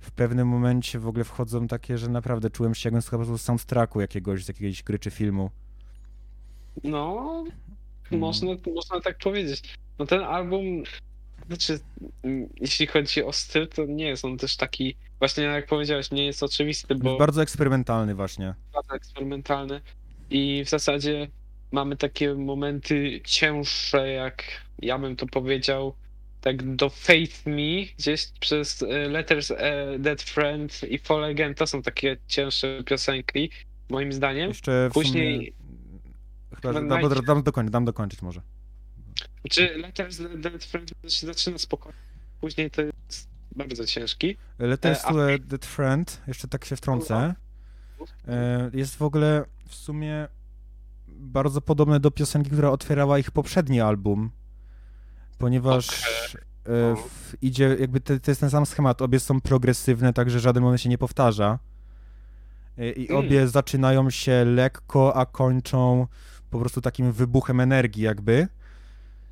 w 0.00 0.10
pewnym 0.10 0.48
momencie 0.48 0.98
w 0.98 1.08
ogóle 1.08 1.24
wchodzą 1.24 1.66
takie, 1.66 1.98
że 1.98 2.08
naprawdę 2.08 2.50
czułem 2.50 2.74
się 2.74 2.86
jakbym 2.86 3.02
słuchał 3.02 3.38
soundtracku 3.38 4.00
jakiegoś, 4.00 4.44
z 4.44 4.48
jakiejś 4.48 4.82
gry 4.82 4.98
czy 4.98 5.10
filmu. 5.10 5.50
No, 6.84 7.44
Mm. 8.10 8.20
można, 8.20 8.50
można 8.74 9.00
tak 9.00 9.18
powiedzieć. 9.18 9.74
No 9.98 10.06
ten 10.06 10.20
album, 10.20 10.62
znaczy, 11.46 11.78
mm, 12.22 12.48
jeśli 12.60 12.86
chodzi 12.86 13.24
o 13.24 13.32
styl, 13.32 13.68
to 13.68 13.84
nie 13.84 14.06
jest 14.06 14.24
on 14.24 14.38
też 14.38 14.56
taki, 14.56 14.96
właśnie 15.18 15.44
jak 15.44 15.66
powiedziałeś, 15.66 16.10
nie 16.10 16.26
jest 16.26 16.42
oczywisty, 16.42 16.94
bo 16.94 17.08
Jest 17.08 17.18
bardzo 17.18 17.42
eksperymentalny 17.42 18.14
właśnie. 18.14 18.54
bardzo 18.72 18.94
eksperymentalny 18.94 19.80
i 20.30 20.62
w 20.66 20.68
zasadzie 20.68 21.28
mamy 21.72 21.96
takie 21.96 22.34
momenty 22.34 23.20
cięższe, 23.24 24.08
jak 24.08 24.44
ja 24.78 24.98
bym 24.98 25.16
to 25.16 25.26
powiedział, 25.26 25.94
tak 26.40 26.76
do 26.76 26.90
Faith 26.90 27.46
Me, 27.46 27.84
gdzieś 27.98 28.26
przez 28.40 28.82
e, 28.82 28.86
Letters, 29.08 29.50
e, 29.50 29.98
Dead 29.98 30.22
Friend 30.22 30.80
i 30.88 30.98
Fall 30.98 31.24
Again, 31.24 31.54
to 31.54 31.66
są 31.66 31.82
takie 31.82 32.16
cięższe 32.26 32.82
piosenki, 32.86 33.50
moim 33.88 34.12
zdaniem. 34.12 34.48
Jeszcze 34.48 34.90
Później- 34.92 35.36
sumie... 35.36 35.64
Chyba, 36.62 36.72
dam, 36.72 36.88
dam, 37.26 37.42
dokończyć, 37.42 37.72
dam 37.72 37.84
dokończyć 37.84 38.22
może. 38.22 38.42
Czy 39.50 39.76
Letters, 39.78 40.18
Dead 40.36 40.64
Friend 40.64 40.90
się 41.08 41.26
zaczyna 41.26 41.58
spokojnie, 41.58 41.98
później 42.40 42.70
to 42.70 42.82
jest 42.82 43.28
bardzo 43.56 43.86
ciężki. 43.86 44.36
Letters 44.58 45.04
E, 45.04 45.06
a- 45.06 45.12
to 45.12 45.24
a 45.34 45.38
Dead 45.38 45.66
Friend, 45.66 46.20
jeszcze 46.26 46.48
tak 46.48 46.64
się 46.64 46.76
wtrącę, 46.76 47.34
e, 48.28 48.70
jest 48.74 48.96
w 48.96 49.02
ogóle 49.02 49.44
w 49.68 49.74
sumie 49.74 50.28
bardzo 51.08 51.60
podobne 51.60 52.00
do 52.00 52.10
piosenki, 52.10 52.50
która 52.50 52.70
otwierała 52.70 53.18
ich 53.18 53.30
poprzedni 53.30 53.80
album, 53.80 54.30
ponieważ 55.38 55.88
e, 56.04 56.96
w, 56.96 57.34
idzie, 57.42 57.76
jakby 57.80 58.00
to, 58.00 58.20
to 58.20 58.30
jest 58.30 58.40
ten 58.40 58.50
sam 58.50 58.66
schemat, 58.66 59.02
obie 59.02 59.20
są 59.20 59.40
progresywne, 59.40 60.12
także 60.12 60.40
żaden 60.40 60.62
moment 60.62 60.82
się 60.82 60.88
nie 60.88 60.98
powtarza. 60.98 61.58
I 62.96 63.06
Mm. 63.10 63.24
obie 63.26 63.48
zaczynają 63.48 64.10
się 64.10 64.44
lekko, 64.44 65.16
a 65.16 65.26
kończą 65.26 66.06
po 66.50 66.58
prostu 66.58 66.80
takim 66.80 67.12
wybuchem 67.12 67.60
energii 67.60 68.02
jakby. 68.02 68.48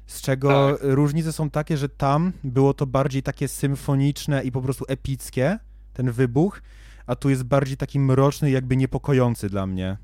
Z 0.06 0.20
czego 0.22 0.72
Tak. 0.72 0.80
różnice 0.82 1.32
są 1.32 1.50
takie, 1.50 1.76
że 1.76 1.88
tam 1.88 2.32
było 2.44 2.74
to 2.74 2.86
bardziej 2.86 3.22
takie 3.22 3.48
symfoniczne 3.48 4.42
i 4.44 4.52
po 4.52 4.62
prostu 4.62 4.84
epickie, 4.88 5.58
ten 5.92 6.10
wybuch, 6.12 6.62
a 7.06 7.16
tu 7.16 7.30
jest 7.30 7.42
bardziej 7.42 7.76
taki 7.76 8.00
mroczny, 8.00 8.50
jakby 8.50 8.76
niepokojący 8.76 9.48
dla 9.48 9.66
mnie. 9.66 9.96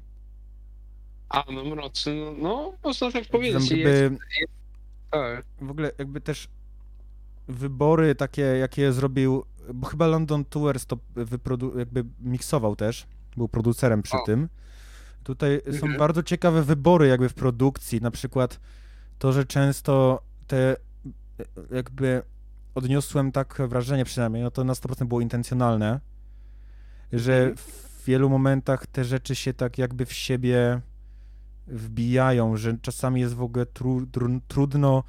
A, 1.29 1.45
no 1.53 1.65
mroczny, 1.65 2.15
no, 2.15 2.33
no 2.43 2.73
można 2.85 3.13
tak 3.13 3.25
powiedzieć. 3.29 3.69
Tam 3.69 3.79
Jest, 3.79 4.03
jakby, 4.03 4.19
tak. 5.11 5.45
w 5.61 5.71
ogóle 5.71 5.91
jakby 5.99 6.21
też 6.21 6.49
wybory 7.49 8.15
takie, 8.15 8.43
jakie 8.43 8.93
zrobił, 8.93 9.45
bo 9.75 9.87
chyba 9.87 10.07
London 10.07 10.45
Tours 10.45 10.87
to 10.87 10.99
wyprodu- 11.17 11.79
jakby 11.79 12.05
miksował 12.21 12.77
też, 12.77 13.07
był 13.37 13.49
producerem 13.49 14.03
przy 14.03 14.17
O. 14.17 14.27
tym. 14.27 14.49
Tutaj 15.25 15.61
są 15.65 15.71
Mhm. 15.73 15.97
bardzo 15.99 16.23
ciekawe 16.23 16.63
wybory 16.63 17.07
jakby 17.09 17.29
w 17.29 17.35
produkcji, 17.35 18.01
na 18.01 18.11
przykład 18.11 18.61
to, 19.19 19.33
że 19.33 19.45
często 19.45 20.23
te 20.47 20.73
e, 20.73 20.77
jakby 21.77 22.23
odniosłem 22.75 23.33
tak 23.33 23.59
wrażenie 23.69 24.05
przynajmniej, 24.05 24.43
no 24.43 24.51
to 24.51 24.65
na 24.65 24.73
100% 24.73 25.07
było 25.07 25.21
intencjonalne, 25.21 26.01
że 27.13 27.37
Mhm. 27.39 27.57
w 27.57 28.05
wielu 28.07 28.29
momentach 28.31 28.87
te 28.87 29.05
rzeczy 29.05 29.35
się 29.35 29.55
tak 29.55 29.79
jakby 29.79 30.07
w 30.07 30.13
siebie 30.13 30.81
wbijają, 31.67 32.57
że 32.57 32.79
czasami 32.83 33.21
jest 33.21 33.35
w 33.35 33.43
ogóle 33.43 33.67
tru, 33.67 34.07
tru, 34.07 34.41
trudno 34.49 35.05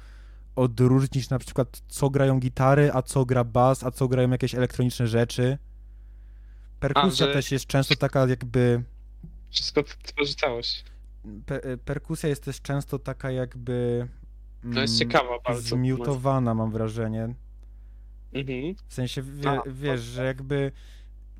odróżnić 0.56 1.30
na 1.30 1.38
przykład 1.38 1.82
co 1.88 2.10
grają 2.10 2.40
gitary, 2.40 2.90
a 2.94 3.02
co 3.02 3.24
gra 3.24 3.44
bas, 3.44 3.84
a 3.84 3.90
co 3.90 4.08
grają 4.08 4.30
jakieś 4.30 4.54
elektroniczne 4.54 5.06
rzeczy. 5.06 5.58
Perkusja 6.80 7.26
że- 7.26 7.32
też 7.32 7.52
jest 7.52 7.66
często 7.66 7.96
taka 7.96 8.26
jakby 8.26 8.82
Wszystko 9.50 9.82
tworzy 10.02 10.34
całość. 10.34 10.84
Pe, 11.46 11.62
e, 11.64 11.76
perkusja 11.76 12.28
jest 12.28 12.44
też 12.44 12.62
często 12.62 12.98
taka 12.98 13.30
jakby 13.30 14.08
No 14.64 14.80
jest 14.80 14.94
mm, 15.02 15.10
ciekawa 15.10 15.38
bardzo. 15.44 15.62
zmiutowana 15.76 16.54
mam 16.54 16.70
wrażenie. 16.70 17.34
Mhm. 18.32 18.74
W 18.88 18.94
sensie 18.94 19.22
wie, 19.22 19.50
A, 19.50 19.62
wiesz, 19.66 20.00
że 20.00 20.24
jakby 20.24 20.72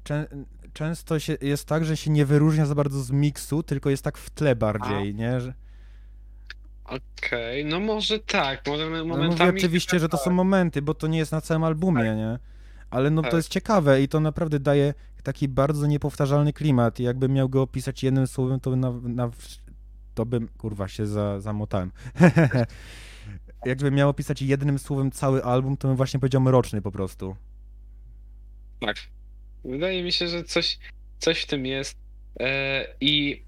czę, 0.04 0.26
często 0.72 1.18
się, 1.18 1.36
jest 1.40 1.64
tak, 1.68 1.84
że 1.84 1.96
się 1.96 2.10
nie 2.10 2.26
wyróżnia 2.26 2.66
za 2.66 2.74
bardzo 2.74 3.02
z 3.02 3.10
miksu, 3.10 3.62
tylko 3.62 3.90
jest 3.90 4.04
tak 4.04 4.18
w 4.18 4.30
tle 4.30 4.56
bardziej, 4.56 5.14
nie? 5.14 5.40
Że, 5.40 5.54
Okej, 6.84 7.64
no 7.64 7.80
może 7.80 8.18
tak, 8.18 8.66
może 8.66 8.90
no 8.90 9.04
momentami... 9.04 9.46
mówię 9.46 9.58
oczywiście, 9.58 9.98
że 9.98 10.08
to 10.08 10.16
są 10.16 10.30
momenty, 10.30 10.82
bo 10.82 10.94
to 10.94 11.06
nie 11.06 11.18
jest 11.18 11.32
na 11.32 11.40
całym 11.40 11.64
albumie, 11.64 12.16
nie? 12.16 12.38
Ale 12.90 13.10
no 13.10 13.22
Tak. 13.22 13.30
to 13.30 13.36
jest 13.36 13.48
ciekawe 13.48 14.02
i 14.02 14.08
to 14.08 14.20
naprawdę 14.20 14.60
daje 14.60 14.94
taki 15.22 15.48
bardzo 15.48 15.86
niepowtarzalny 15.86 16.52
klimat 16.52 17.00
i 17.00 17.02
jakbym 17.02 17.32
miał 17.32 17.48
go 17.48 17.62
opisać 17.62 18.02
jednym 18.02 18.26
słowem, 18.26 18.60
to 18.60 18.76
na, 18.76 18.92
na 19.02 19.30
to 20.20 20.26
bym, 20.26 20.48
kurwa, 20.48 20.88
się 20.88 21.06
za, 21.06 21.40
zamotałem. 21.40 21.92
Jakbym 23.66 23.94
miał 23.94 24.08
opisać 24.08 24.42
jednym 24.42 24.78
słowem 24.78 25.10
cały 25.10 25.44
album, 25.44 25.76
to 25.76 25.88
bym 25.88 25.96
właśnie 25.96 26.20
powiedział 26.20 26.40
mroczny 26.40 26.82
po 26.82 26.92
prostu. 26.92 27.36
Tak. 28.80 28.96
Wydaje 29.64 30.02
mi 30.02 30.12
się, 30.12 30.28
że 30.28 30.44
coś, 30.44 30.78
coś 31.18 31.42
w 31.42 31.46
tym 31.46 31.66
jest. 31.66 31.96
E, 32.40 32.86
I 33.00 33.42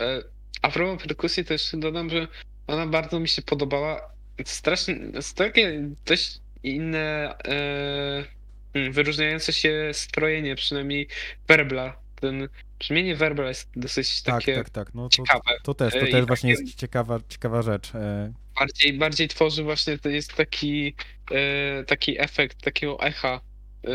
e, 0.00 0.22
a 0.62 0.70
propos 0.70 1.02
perkusji 1.02 1.44
też 1.44 1.70
dodam, 1.74 2.10
że 2.10 2.28
ona 2.66 2.86
bardzo 2.86 3.20
mi 3.20 3.28
się 3.28 3.42
podobała. 3.42 4.12
Strasznie, 4.44 4.96
takie 5.34 5.88
dość 6.06 6.40
inne, 6.62 7.38
e, 7.48 8.24
hmm, 8.72 8.92
wyróżniające 8.92 9.52
się 9.52 9.90
strojenie, 9.92 10.56
przynajmniej 10.56 11.08
werbla. 11.48 11.96
Ten 12.20 12.48
brzmienie 12.82 13.16
werbla 13.16 13.48
jest 13.48 13.68
dosyć 13.76 14.22
Tak, 14.22 14.34
takie 14.34 14.54
tak, 14.54 14.70
tak. 14.70 14.94
No 14.94 15.02
to, 15.02 15.08
ciekawe. 15.08 15.42
to 15.62 15.74
też, 15.74 15.92
to 15.92 16.00
E, 16.00 16.08
i 16.08 16.12
też 16.12 16.26
właśnie 16.26 16.54
takie- 16.54 16.64
jest 16.64 16.78
ciekawa, 16.78 17.20
ciekawa 17.28 17.62
rzecz. 17.62 17.94
E, 17.94 18.32
bardziej, 18.58 18.92
bardziej 18.98 19.28
tworzy 19.28 19.62
właśnie, 19.62 19.98
to 19.98 20.08
jest 20.08 20.34
taki, 20.34 20.94
e, 21.30 21.84
taki 21.84 22.20
efekt 22.20 22.62
takiego 22.62 23.00
echa. 23.00 23.40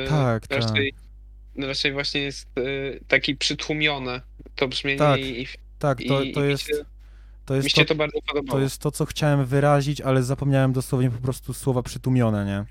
Tak, 0.09 0.47
tak. 0.47 0.61
raczej, 0.61 0.93
raczej 1.57 1.93
właśnie 1.93 2.21
jest 2.21 2.47
taki 3.07 3.35
przytłumione 3.35 4.21
to 4.55 4.67
brzmienie 4.67 4.99
Tak, 4.99 5.19
i, 5.19 5.47
Tak, 5.79 5.97
to, 6.07 6.21
i, 6.21 6.31
to 6.31 6.45
i 6.45 6.49
jest, 6.49 6.67
się, 6.67 6.73
to 7.45 7.55
jest 7.55 7.75
to, 7.75 7.85
to 7.85 8.43
to 8.49 8.59
jest 8.59 8.81
to, 8.81 8.91
co 8.91 9.05
chciałem 9.05 9.45
wyrazić, 9.45 10.01
ale 10.01 10.23
zapomniałem 10.23 10.73
dosłownie 10.73 11.11
po 11.11 11.21
prostu 11.21 11.53
słowa 11.53 11.83
przytłumione, 11.83 12.45
nie? 12.45 12.65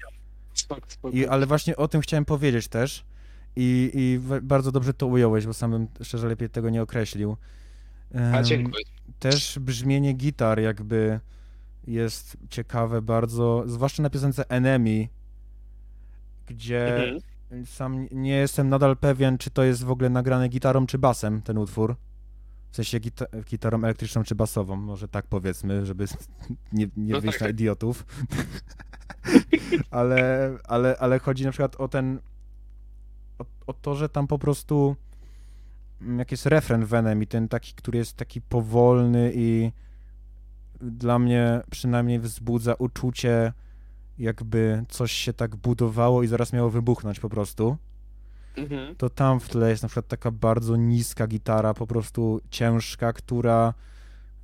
Spoko, 0.55 0.87
spoko. 0.89 1.17
I, 1.17 1.27
ale 1.27 1.47
właśnie 1.47 1.77
o 1.77 1.89
tym 1.89 2.01
chciałem 2.01 2.25
powiedzieć 2.25 2.69
też 2.69 3.05
i, 3.57 3.91
i 3.95 4.21
bardzo 4.43 4.73
dobrze 4.73 4.95
to 4.95 5.07
ująłeś, 5.07 5.47
bo 5.47 5.55
sam 5.55 5.71
bym 5.71 5.89
szczerze 6.03 6.29
lepiej 6.29 6.51
tego 6.51 6.71
nie 6.71 6.83
określił. 6.83 7.37
A 8.35 8.43
dziękuję. 8.43 8.85
Też 9.19 9.59
brzmienie 9.59 10.13
gitar 10.13 10.61
jakby 10.61 11.21
jest 11.87 12.37
ciekawe 12.51 13.03
bardzo, 13.03 13.65
zwłaszcza 13.67 14.03
na 14.03 14.11
piosence 14.11 14.49
Enemy, 14.51 15.09
gdzie 16.47 16.97
Mhm. 16.97 17.67
sam 17.67 18.09
nie 18.13 18.37
jestem 18.37 18.69
nadal 18.69 18.97
pewien, 18.97 19.39
czy 19.39 19.51
to 19.51 19.63
jest 19.63 19.85
w 19.85 19.91
ogóle 19.91 20.11
nagrane 20.11 20.49
gitarą 20.49 20.87
czy 20.87 20.99
basem, 20.99 21.43
ten 21.43 21.59
utwór. 21.59 21.97
W 22.71 22.77
sensie 22.77 22.99
gita- 23.01 23.43
gitarą 23.45 23.85
elektryczną 23.85 24.23
czy 24.25 24.35
basową, 24.35 24.77
może 24.77 25.09
tak 25.09 25.27
powiedzmy, 25.27 25.87
żeby 25.87 26.05
nie, 26.73 26.89
nie 26.97 27.13
No 27.13 27.21
wyjść 27.21 27.35
tak, 27.39 27.41
na 27.41 27.47
tak. 27.47 27.55
idiotów. 27.55 28.07
ale, 29.91 30.51
ale, 30.65 30.97
ale 30.99 31.19
chodzi 31.19 31.45
na 31.45 31.51
przykład 31.51 31.77
o 31.77 31.89
ten, 31.89 32.19
o, 33.67 33.73
to, 33.73 33.95
że 33.95 34.09
tam 34.09 34.27
po 34.27 34.39
prostu 34.39 34.97
mm, 36.03 36.19
jak 36.19 36.31
jest 36.31 36.47
refren 36.47 36.85
w 36.85 36.95
Enemy, 36.95 37.27
ten 37.27 37.49
taki, 37.49 37.75
który 37.75 37.99
jest 37.99 38.17
taki 38.17 38.41
powolny 38.41 39.33
i 39.35 39.73
dla 40.81 41.19
mnie 41.19 41.61
przynajmniej 41.71 42.19
wzbudza 42.21 42.75
uczucie, 42.75 43.53
jakby 44.19 44.85
coś 44.89 45.13
się 45.13 45.33
tak 45.33 45.57
budowało 45.57 46.23
i 46.23 46.27
zaraz 46.27 46.53
miało 46.53 46.71
wybuchnąć 46.71 47.21
po 47.21 47.29
prostu 47.29 47.77
Mhm. 48.57 48.97
to 48.97 49.11
tam 49.11 49.41
w 49.41 49.49
tle 49.49 49.71
jest 49.71 49.83
na 49.83 49.89
przykład 49.89 50.09
taka 50.09 50.31
bardzo 50.31 50.77
niska 50.77 51.27
gitara, 51.27 51.75
po 51.75 51.87
prostu 51.87 52.41
ciężka, 52.51 53.13
która 53.13 53.75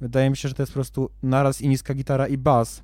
wydaje 0.01 0.31
mi 0.31 0.37
się, 0.37 0.49
że 0.49 0.55
to 0.55 0.63
jest 0.63 0.73
po 0.73 0.77
prostu 0.77 1.11
naraz 1.23 1.61
i 1.61 1.69
niska 1.69 1.95
gitara 1.95 2.29
i 2.29 2.39
bas. 2.39 2.83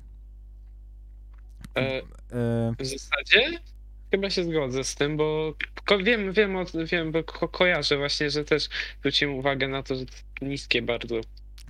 E, 1.77 2.01
E, 2.31 2.73
w 2.79 2.85
zasadzie 2.85 3.59
chyba 4.11 4.29
się 4.29 4.43
zgodzę 4.43 4.83
z 4.83 4.95
tym, 4.95 5.17
bo 5.17 5.53
wiem, 6.03 6.33
wiem, 6.33 6.55
wiem 6.85 7.11
bo 7.11 7.23
ko- 7.23 7.47
kojarzę 7.47 7.97
właśnie, 7.97 8.29
że 8.29 8.43
też 8.43 8.69
zwróciłem 8.99 9.35
uwagę 9.35 9.67
na 9.67 9.83
to, 9.83 9.95
że 9.95 10.05
to 10.05 10.45
niskie 10.45 10.81
bardzo. 10.81 11.15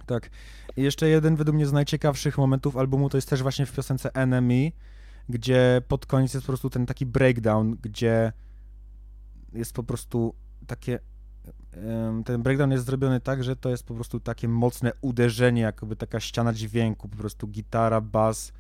tak. 0.06 0.30
I 0.78 0.84
jeszcze 0.84 1.10
jeden 1.10 1.36
według 1.36 1.56
mnie 1.56 1.66
z 1.66 1.74
najciekawszych 1.74 2.38
momentów 2.38 2.78
albumu 2.78 3.10
to 3.10 3.18
jest 3.18 3.30
też 3.30 3.42
właśnie 3.42 3.66
w 3.66 3.72
piosence 3.76 4.14
Enemy, 4.14 4.72
gdzie 5.30 5.82
pod 5.88 6.06
koniec 6.06 6.34
jest 6.34 6.46
po 6.46 6.52
prostu 6.52 6.70
ten 6.70 6.86
taki 6.86 7.06
breakdown, 7.06 7.78
gdzie 7.82 8.32
jest 9.54 9.74
po 9.74 9.84
prostu 9.84 10.36
takie 10.68 11.00
ten 12.26 12.44
breakdown 12.44 12.72
jest 12.72 12.86
zrobiony 12.86 13.20
tak, 13.20 13.44
że 13.44 13.56
to 13.56 13.70
jest 13.70 13.84
po 13.84 13.94
prostu 13.94 14.20
takie 14.20 14.48
mocne 14.48 14.92
uderzenie, 15.02 15.62
jakoby 15.62 15.96
taka 15.96 16.20
ściana 16.20 16.54
dźwięku, 16.54 17.10
po 17.10 17.18
prostu 17.18 17.48
gitara, 17.48 18.02
bas, 18.02 18.54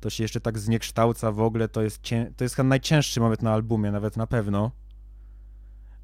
to 0.00 0.10
się 0.10 0.24
jeszcze 0.24 0.40
tak 0.40 0.58
zniekształca 0.58 1.32
w 1.32 1.40
ogóle, 1.40 1.68
to 1.68 1.82
jest, 1.82 2.02
cię... 2.02 2.32
to 2.36 2.44
jest 2.44 2.56
chyba 2.56 2.68
najcięższy 2.68 3.20
moment 3.20 3.42
na 3.42 3.52
albumie, 3.52 3.90
nawet 3.90 4.16
na 4.16 4.26
pewno, 4.26 4.70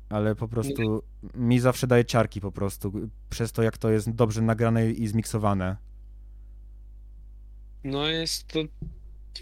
ale 0.08 0.34
po 0.34 0.48
prostu 0.48 1.02
mi 1.34 1.60
zawsze 1.60 1.86
daje 1.86 2.04
ciarki 2.04 2.40
po 2.40 2.52
prostu, 2.52 2.92
przez 3.30 3.52
to 3.52 3.62
jak 3.62 3.78
to 3.78 3.90
jest 3.90 4.10
dobrze 4.10 4.42
nagrane 4.42 4.90
i 4.90 5.06
zmiksowane. 5.06 5.76
No 7.84 8.06
jest 8.06 8.46
to 8.46 8.60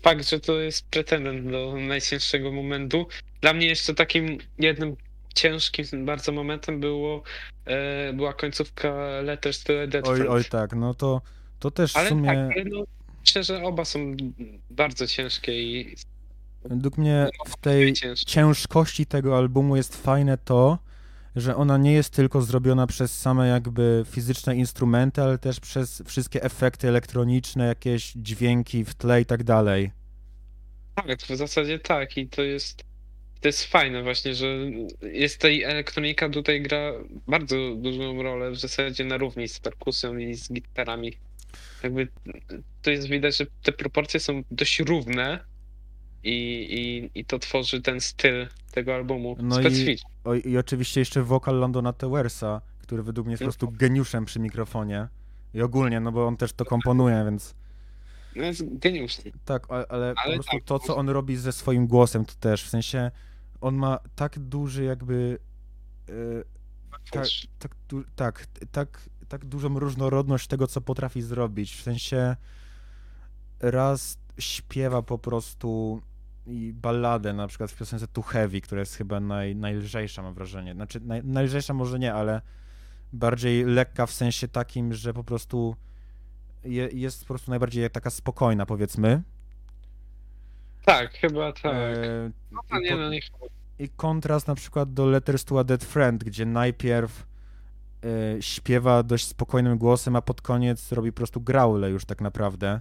fakt, 0.02 0.28
że 0.28 0.40
to 0.40 0.60
jest 0.60 0.88
pretendent 0.88 1.50
do 1.50 1.74
najcięższego 1.88 2.52
momentu. 2.52 3.06
Dla 3.40 3.52
mnie 3.52 3.66
jeszcze 3.66 3.94
takim 3.94 4.38
jednym 4.58 4.96
ciężkim 5.34 6.06
bardzo 6.06 6.32
momentem 6.32 6.80
było, 6.80 7.22
e, 7.64 8.12
była 8.12 8.32
końcówka 8.32 8.94
Letters 9.22 9.64
to 9.64 9.82
a 9.82 9.86
Dead 9.86 10.08
Oj, 10.08 10.28
oj 10.28 10.44
tak, 10.44 10.72
no 10.76 10.94
to, 10.94 11.22
to 11.58 11.70
też 11.70 11.92
w 11.92 11.96
Ale 11.96 12.08
sumie... 12.08 12.28
tak, 12.28 12.64
no, 12.72 12.84
myślę, 13.24 13.44
że 13.44 13.62
oba 13.62 13.84
są 13.84 14.16
bardzo 14.70 15.06
ciężkie 15.06 15.62
i 15.62 15.96
Według 16.64 16.98
mnie 16.98 17.28
w 17.46 17.56
tej 17.56 17.92
ciężkości 18.26 19.06
tego 19.06 19.38
albumu 19.38 19.76
jest 19.76 19.96
fajne 19.96 20.38
to, 20.38 20.78
że 21.36 21.56
ona 21.56 21.78
nie 21.78 21.92
jest 21.92 22.10
tylko 22.10 22.42
zrobiona 22.42 22.86
przez 22.86 23.20
same 23.20 23.48
jakby 23.48 24.04
fizyczne 24.10 24.56
instrumenty, 24.56 25.22
ale 25.22 25.38
też 25.38 25.60
przez 25.60 26.02
wszystkie 26.06 26.42
efekty 26.42 26.88
elektroniczne, 26.88 27.66
jakieś 27.66 28.12
dźwięki 28.12 28.84
w 28.84 28.94
tle 28.94 29.20
i 29.20 29.26
tak 29.26 29.44
dalej. 29.44 29.90
Tak, 30.94 31.18
w 31.18 31.36
zasadzie 31.36 31.78
tak 31.78 32.16
i 32.16 32.28
to 32.28 32.42
jest 32.42 32.84
to 33.40 33.48
jest 33.48 33.64
fajne 33.64 34.02
właśnie, 34.02 34.34
że 34.34 34.46
jest 35.02 35.40
tej 35.40 35.62
elektronika 35.62 36.28
tutaj 36.28 36.62
gra 36.62 36.92
bardzo 37.28 37.56
dużą 37.74 38.22
rolę 38.22 38.50
w 38.50 38.56
zasadzie 38.56 39.04
na 39.04 39.16
równi 39.16 39.48
z 39.48 39.60
perkusją 39.60 40.16
i 40.16 40.34
z 40.34 40.52
gitarami. 40.52 41.12
Jakby 41.82 42.08
to 42.82 42.90
jest 42.90 43.08
widać, 43.08 43.36
że 43.36 43.46
te 43.62 43.72
proporcje 43.72 44.20
są 44.20 44.42
dość 44.50 44.80
równe 44.80 45.44
i, 46.22 46.30
i, 47.14 47.20
i 47.20 47.24
to 47.24 47.38
tworzy 47.38 47.82
ten 47.82 48.00
styl 48.00 48.46
tego 48.72 48.94
albumu 48.94 49.36
No 49.42 49.60
i-. 49.60 49.98
O, 50.24 50.34
I 50.34 50.58
oczywiście 50.58 51.00
jeszcze 51.00 51.22
wokal 51.22 51.58
Londona 51.58 51.92
Towersa, 51.92 52.60
który 52.78 53.02
według 53.02 53.26
mnie 53.26 53.32
jest 53.32 53.42
po 53.42 53.44
prostu 53.44 53.70
geniuszem 53.70 54.24
przy 54.24 54.40
mikrofonie. 54.40 55.08
I 55.54 55.62
ogólnie, 55.62 56.00
no 56.00 56.12
bo 56.12 56.26
on 56.26 56.36
też 56.36 56.52
to 56.52 56.64
komponuje, 56.64 57.22
więc 57.24 57.54
No 58.36 58.44
jest 58.44 58.78
geniuszny. 58.78 59.32
tak, 59.44 59.66
ale, 59.70 60.14
po 60.14 60.20
Ale 60.20 60.34
prostu 60.34 60.56
tak, 60.56 60.64
to, 60.64 60.78
co 60.78 60.96
on 60.96 61.08
robi 61.08 61.36
ze 61.36 61.52
swoim 61.52 61.86
głosem, 61.86 62.24
to 62.24 62.34
też, 62.40 62.64
w 62.64 62.68
sensie 62.68 63.10
on 63.60 63.74
ma 63.74 63.98
tak 64.14 64.38
duży 64.38 64.84
jakby... 64.84 65.38
y, 66.10 66.44
Tak, 67.10 67.26
tak, 67.58 67.74
tak, 68.16 68.46
tak, 68.72 69.08
tak 69.28 69.44
dużą 69.44 69.78
różnorodność 69.78 70.46
tego, 70.46 70.66
co 70.66 70.80
potrafi 70.80 71.22
zrobić. 71.22 71.74
W 71.76 71.82
sensie 71.82 72.36
raz 73.60 74.18
śpiewa 74.38 75.02
po 75.02 75.18
prostu 75.18 76.02
i 76.46 76.72
balladę, 76.72 77.32
na 77.32 77.46
przykład 77.46 77.70
w 77.70 77.76
piosence 77.78 78.08
Too 78.08 78.22
Heavy, 78.22 78.60
która 78.60 78.80
jest 78.80 78.94
chyba 78.96 79.20
naj, 79.20 79.56
najlżejsza, 79.56 80.22
mam 80.22 80.34
wrażenie. 80.34 80.74
Znaczy, 80.74 81.00
naj, 81.00 81.24
najlżejsza 81.24 81.74
może 81.74 81.98
nie, 81.98 82.14
ale 82.14 82.42
bardziej 83.12 83.64
lekka 83.64 84.06
w 84.06 84.12
sensie 84.12 84.48
takim, 84.48 84.94
że 84.94 85.14
po 85.14 85.24
prostu 85.24 85.76
je, 86.64 86.88
jest 86.92 87.20
po 87.20 87.28
prostu 87.28 87.50
najbardziej 87.50 87.90
taka 87.90 88.10
spokojna, 88.10 88.66
powiedzmy. 88.66 89.22
Tak, 90.84 91.12
chyba 91.12 91.52
tak. 91.52 91.64
E, 91.74 92.30
No 92.50 92.78
i 92.78 92.82
nie 92.82 92.96
no, 92.96 93.10
niech 93.10 93.24
i 93.78 93.88
kontrast 93.88 94.48
na 94.48 94.54
przykład 94.54 94.92
do 94.92 95.06
Letters 95.06 95.44
to 95.44 95.58
a 95.58 95.64
Dead 95.64 95.84
Friend, 95.84 96.24
gdzie 96.24 96.46
najpierw 96.46 97.26
e, 98.04 98.42
śpiewa 98.42 99.02
dość 99.02 99.26
spokojnym 99.26 99.78
głosem, 99.78 100.16
a 100.16 100.22
pod 100.22 100.42
koniec 100.42 100.92
robi 100.92 101.12
po 101.12 101.16
prostu 101.16 101.40
graule 101.40 101.90
już 101.90 102.04
tak 102.04 102.20
naprawdę. 102.20 102.80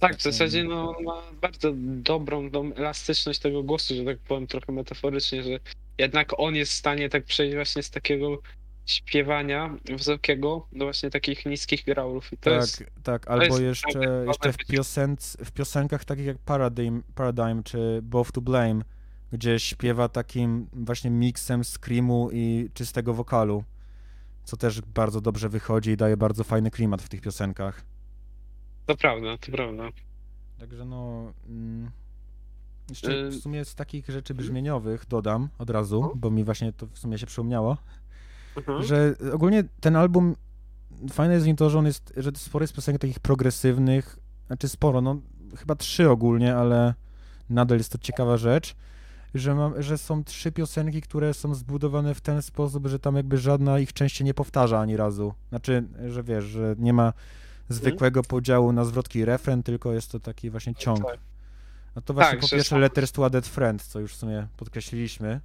Tak, 0.00 0.16
w 0.16 0.22
zasadzie 0.22 0.64
no, 0.64 0.96
on 0.96 1.04
ma 1.04 1.22
bardzo 1.40 1.72
dobrą 1.76 2.50
tą 2.50 2.74
elastyczność 2.74 3.38
tego 3.38 3.62
głosu, 3.62 3.94
że 3.94 4.04
tak 4.04 4.18
powiem 4.18 4.46
trochę 4.46 4.72
metaforycznie, 4.72 5.42
że 5.42 5.58
jednak 5.98 6.32
on 6.38 6.54
jest 6.54 6.72
w 6.72 6.74
stanie 6.74 7.08
tak 7.08 7.24
przejść 7.24 7.54
właśnie 7.54 7.82
z 7.82 7.90
takiego 7.90 8.38
śpiewania 8.86 9.76
wysokiego 9.84 10.66
do 10.72 10.84
właśnie 10.84 11.10
takich 11.10 11.46
niskich 11.46 11.84
graulów. 11.84 12.32
I 12.32 12.36
to 12.36 12.50
tak, 12.50 12.60
jest 12.60 12.84
tak, 13.02 13.28
albo 13.28 13.58
jeszcze, 13.58 14.24
jeszcze 14.26 14.52
w, 14.52 14.56
piosenc, 14.56 15.36
w 15.44 15.52
piosenkach 15.52 16.04
takich 16.04 16.26
jak 16.26 16.38
Paradigm, 16.38 17.02
Paradigm 17.14 17.62
czy 17.62 18.00
Both 18.02 18.32
to 18.32 18.40
Blame, 18.40 18.82
gdzie 19.32 19.58
śpiewa 19.60 20.08
takim 20.08 20.66
właśnie 20.72 21.10
miksem 21.10 21.64
screamu 21.64 22.28
i 22.32 22.70
czystego 22.74 23.14
wokalu, 23.14 23.64
co 24.44 24.56
też 24.56 24.80
bardzo 24.80 25.20
dobrze 25.20 25.48
wychodzi 25.48 25.90
i 25.90 25.96
daje 25.96 26.16
bardzo 26.16 26.44
fajny 26.44 26.70
klimat 26.70 27.02
w 27.02 27.08
tych 27.08 27.20
piosenkach. 27.20 27.82
to 28.86 28.96
prawda, 28.96 29.38
to 29.38 29.52
prawda. 29.52 29.82
Także 30.58 30.84
no. 30.84 31.32
Mm, 31.48 31.90
jeszcze 32.90 33.12
Y- 33.26 33.30
w 33.30 33.34
sumie 33.40 33.64
z 33.64 33.74
takich 33.74 34.08
rzeczy 34.08 34.34
brzmieniowych 34.34 35.06
dodam 35.08 35.48
od 35.58 35.70
razu, 35.70 36.12
bo 36.16 36.30
mi 36.30 36.44
właśnie 36.44 36.72
to 36.72 36.86
w 36.86 36.98
sumie 36.98 37.18
się 37.18 37.26
przypomniało, 37.26 37.76
Mhm. 38.56 38.82
że 38.82 39.14
ogólnie 39.32 39.64
ten 39.80 39.96
album 39.96 40.36
fajne 41.10 41.34
jest 41.34 41.44
w 41.44 41.46
nim 41.46 41.56
to, 41.56 41.70
że 41.70 41.78
on 41.78 41.86
jest, 41.86 42.12
że 42.16 42.30
sporo 42.36 42.62
jest 42.62 42.74
piosenek 42.74 43.00
takich 43.00 43.20
progresywnych, 43.20 44.18
znaczy 44.46 44.68
sporo, 44.68 45.00
no 45.00 45.20
chyba 45.56 45.74
trzy 45.74 46.10
ogólnie, 46.10 46.56
ale 46.56 46.94
nadal 47.50 47.78
jest 47.78 47.92
to 47.92 47.98
ciekawa 47.98 48.36
rzecz, 48.36 48.74
że, 49.34 49.54
mam, 49.54 49.82
że 49.82 49.98
są 49.98 50.24
trzy 50.24 50.52
piosenki, 50.52 51.02
które 51.02 51.34
są 51.34 51.54
zbudowane 51.54 52.14
w 52.14 52.20
ten 52.20 52.42
sposób, 52.42 52.86
że 52.86 52.98
tam 52.98 53.16
jakby 53.16 53.38
żadna 53.38 53.78
ich 53.78 53.92
część 53.92 54.16
się 54.16 54.24
nie 54.24 54.34
powtarza 54.34 54.80
ani 54.80 54.96
razu. 54.96 55.34
Znaczy, 55.48 55.84
że 56.08 56.22
wiesz, 56.22 56.44
że 56.44 56.74
nie 56.78 56.92
ma 56.92 57.12
zwykłego 57.68 58.22
podziału 58.22 58.72
na 58.72 58.84
zwrotki 58.84 59.18
i 59.18 59.24
refren, 59.24 59.62
tylko 59.62 59.92
jest 59.92 60.12
to 60.12 60.20
taki 60.20 60.50
właśnie 60.50 60.74
ciąg. 60.74 61.04
Tak. 61.04 61.18
No 61.96 62.02
to 62.02 62.14
właśnie 62.14 62.30
Tak, 62.32 62.40
po 62.40 62.48
pierwsze 62.48 62.68
są- 62.70 62.78
Letters 62.78 63.12
to 63.12 63.24
a 63.24 63.30
Dead 63.30 63.46
Friend, 63.46 63.82
co 63.82 64.00
już 64.00 64.12
w 64.12 64.16
sumie 64.16 64.46
podkreśliliśmy. 64.56 65.40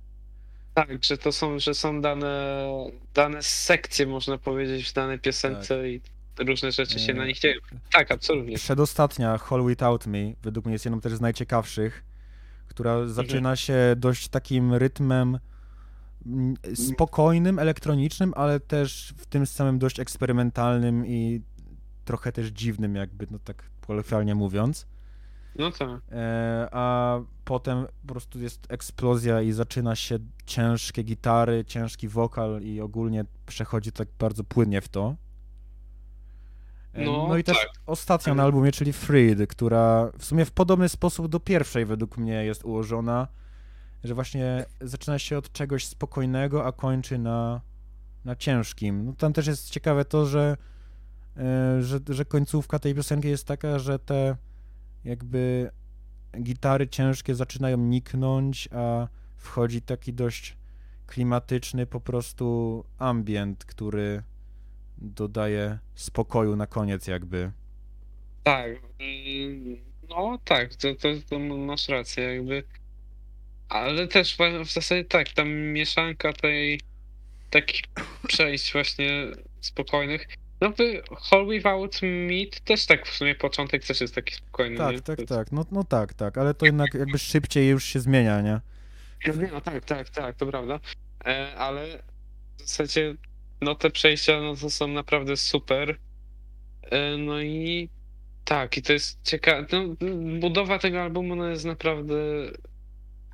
Tak, 0.73 1.03
że 1.03 1.17
to 1.17 1.31
są, 1.31 1.59
że 1.59 1.73
są 1.73 2.01
dane, 2.01 2.65
dane 3.13 3.43
sekcje, 3.43 4.07
można 4.07 4.38
powiedzieć, 4.38 4.89
w 4.89 4.93
danej 4.93 5.19
piosence 5.19 5.77
Tak. 5.77 5.85
i 5.85 6.01
różne 6.47 6.71
rzeczy 6.71 6.99
się 6.99 7.11
E, 7.11 7.15
na 7.15 7.25
nich 7.25 7.39
dzieją. 7.39 7.59
Tak, 7.93 8.11
absolutnie. 8.11 8.55
Przedostatnia, 8.55 9.38
Hall 9.38 9.67
Without 9.67 10.07
Me, 10.07 10.33
według 10.43 10.65
mnie 10.65 10.73
jest 10.73 10.85
jedną 10.85 11.01
też 11.01 11.13
z 11.13 11.21
najciekawszych, 11.21 12.03
która 12.78 13.07
zaczyna 13.07 13.55
się 13.55 13.95
dość 13.97 14.28
takim 14.28 14.73
rytmem 14.73 15.39
mm, 16.25 16.55
spokojnym, 16.75 17.59
elektronicznym, 17.59 18.34
ale 18.36 18.59
też 18.59 19.13
w 19.17 19.25
tym 19.25 19.45
samym 19.45 19.80
dość 19.80 19.99
eksperymentalnym 19.99 21.05
i 21.05 21.41
trochę 22.05 22.32
też 22.32 22.47
dziwnym, 22.47 22.95
jakby, 22.95 23.28
no 23.32 23.39
tak 23.39 23.63
kolokwialnie 23.88 24.36
mówiąc. 24.36 24.88
No 25.55 25.71
tak. 25.71 26.01
E, 26.11 26.67
a 26.71 27.19
potem 27.45 27.86
po 28.01 28.13
prostu 28.13 28.39
jest 28.39 28.67
eksplozja 28.69 29.41
i 29.41 29.51
zaczyna 29.51 29.95
się 29.95 30.19
ciężkie 30.45 31.03
gitary, 31.03 31.65
ciężki 31.65 32.07
wokal 32.07 32.61
i 32.61 32.82
ogólnie 32.82 33.25
przechodzi 33.45 33.91
tak 33.91 34.07
bardzo 34.19 34.43
płynnie 34.43 34.82
w 34.82 34.89
to. 34.89 35.15
No, 36.93 37.27
no 37.27 37.38
i 37.38 37.43
też 37.43 37.57
tak. 37.57 37.69
ostatnia 37.85 38.35
na 38.35 38.43
albumie, 38.43 38.71
czyli 38.71 38.93
Freed, 38.93 39.49
która 39.49 40.11
w 40.19 40.25
sumie 40.25 40.45
w 40.45 40.51
podobny 40.51 40.89
sposób 40.89 41.27
do 41.27 41.39
pierwszej 41.39 41.85
według 41.85 42.17
mnie 42.17 42.45
jest 42.45 42.65
ułożona, 42.65 43.27
że 44.03 44.13
właśnie 44.13 44.65
zaczyna 44.81 45.19
się 45.19 45.38
od 45.38 45.51
czegoś 45.51 45.85
spokojnego, 45.85 46.65
a 46.65 46.71
kończy 46.71 47.17
na, 47.17 47.61
na 48.25 48.35
ciężkim. 48.35 49.05
No 49.05 49.13
tam 49.13 49.33
też 49.33 49.47
jest 49.47 49.69
ciekawe 49.69 50.05
to, 50.05 50.25
że, 50.25 50.57
e, 51.38 51.81
że, 51.81 51.99
że 52.09 52.25
końcówka 52.25 52.79
tej 52.79 52.95
piosenki 52.95 53.27
jest 53.27 53.47
taka, 53.47 53.79
że 53.79 53.99
te 53.99 54.35
jakby 55.03 55.71
gitary 56.43 56.88
ciężkie 56.88 57.35
zaczynają 57.35 57.77
niknąć, 57.77 58.69
a 58.71 59.07
wchodzi 59.38 59.81
taki 59.81 60.13
dość 60.13 60.57
klimatyczny 61.07 61.85
po 61.85 61.99
prostu 61.99 62.83
ambient, 62.97 63.65
który 63.65 64.23
dodaje 64.97 65.79
spokoju 65.95 66.55
na 66.55 66.67
koniec 66.67 67.07
jakby. 67.07 67.51
Tak. 68.43 68.71
No 70.09 70.39
tak, 70.45 70.75
to, 70.75 70.95
to, 70.95 71.07
to 71.29 71.39
masz 71.39 71.89
rację, 71.89 72.23
jakby. 72.23 72.63
Ale 73.69 74.07
też 74.07 74.37
w 74.65 74.71
zasadzie 74.71 75.05
tak, 75.05 75.29
ta 75.29 75.43
mieszanka 75.45 76.33
tej 76.33 76.79
takich 77.49 77.81
przejść 78.27 78.73
właśnie 78.73 79.27
spokojnych. 79.61 80.27
No 80.61 80.69
by 80.69 81.01
Hall 81.29 81.47
Without 81.47 82.01
Meat 82.01 82.59
też 82.59 82.85
tak 82.85 83.07
w 83.07 83.13
sumie 83.13 83.35
początek 83.35 83.85
też 83.85 84.01
jest 84.01 84.15
taki 84.15 84.35
spokojny, 84.35 84.71
nie? 84.71 85.01
Tak, 85.01 85.17
tak, 85.17 85.27
tak, 85.27 85.51
no, 85.51 85.65
no 85.71 85.83
tak, 85.83 86.13
tak, 86.13 86.37
ale 86.37 86.53
to 86.53 86.65
jednak 86.65 86.93
jakby 86.93 87.19
szybciej 87.19 87.69
już 87.69 87.85
się 87.85 87.99
zmienia, 87.99 88.41
nie? 88.41 88.61
No, 89.27 89.33
no 89.53 89.61
tak, 89.61 89.85
tak, 89.85 90.09
tak, 90.09 90.35
to 90.35 90.45
prawda. 90.45 90.79
E, 91.25 91.55
ale 91.55 92.03
w 92.57 92.61
zasadzie 92.61 93.15
no 93.62 93.76
te 93.76 93.89
przejścia 93.89 94.41
no 94.41 94.55
to 94.55 94.70
są 94.70 94.88
naprawdę 94.88 95.38
super. 95.38 95.97
E, 96.82 97.18
no 97.18 97.41
i 97.41 97.89
tak, 98.45 98.78
i 98.78 98.82
to 98.82 98.93
jest 98.93 99.20
ciekawe. 99.24 99.68
No, 99.72 99.95
budowa 100.39 100.80
tego 100.80 101.01
albumu 101.01 101.36
no 101.36 101.45
jest 101.47 101.66
naprawdę 101.66 102.16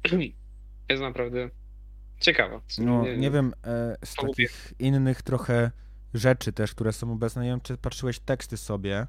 jest 0.89 1.01
naprawdę 1.01 1.49
ciekawa. 2.19 2.61
No, 2.77 3.05
nie 3.17 3.31
wiem, 3.31 3.53
e, 3.65 3.97
z 4.05 4.15
to 4.15 4.25
lubię. 4.25 4.47
takich 4.47 4.73
innych 4.79 5.21
trochę 5.21 5.71
rzeczy 6.13 6.53
też, 6.53 6.71
które 6.71 6.93
są 6.93 7.11
obecne, 7.13 7.43
nie 7.43 7.49
wiem, 7.49 7.61
czy 7.61 7.77
patrzyłeś 7.77 8.19
teksty 8.19 8.57
sobie, 8.57 9.07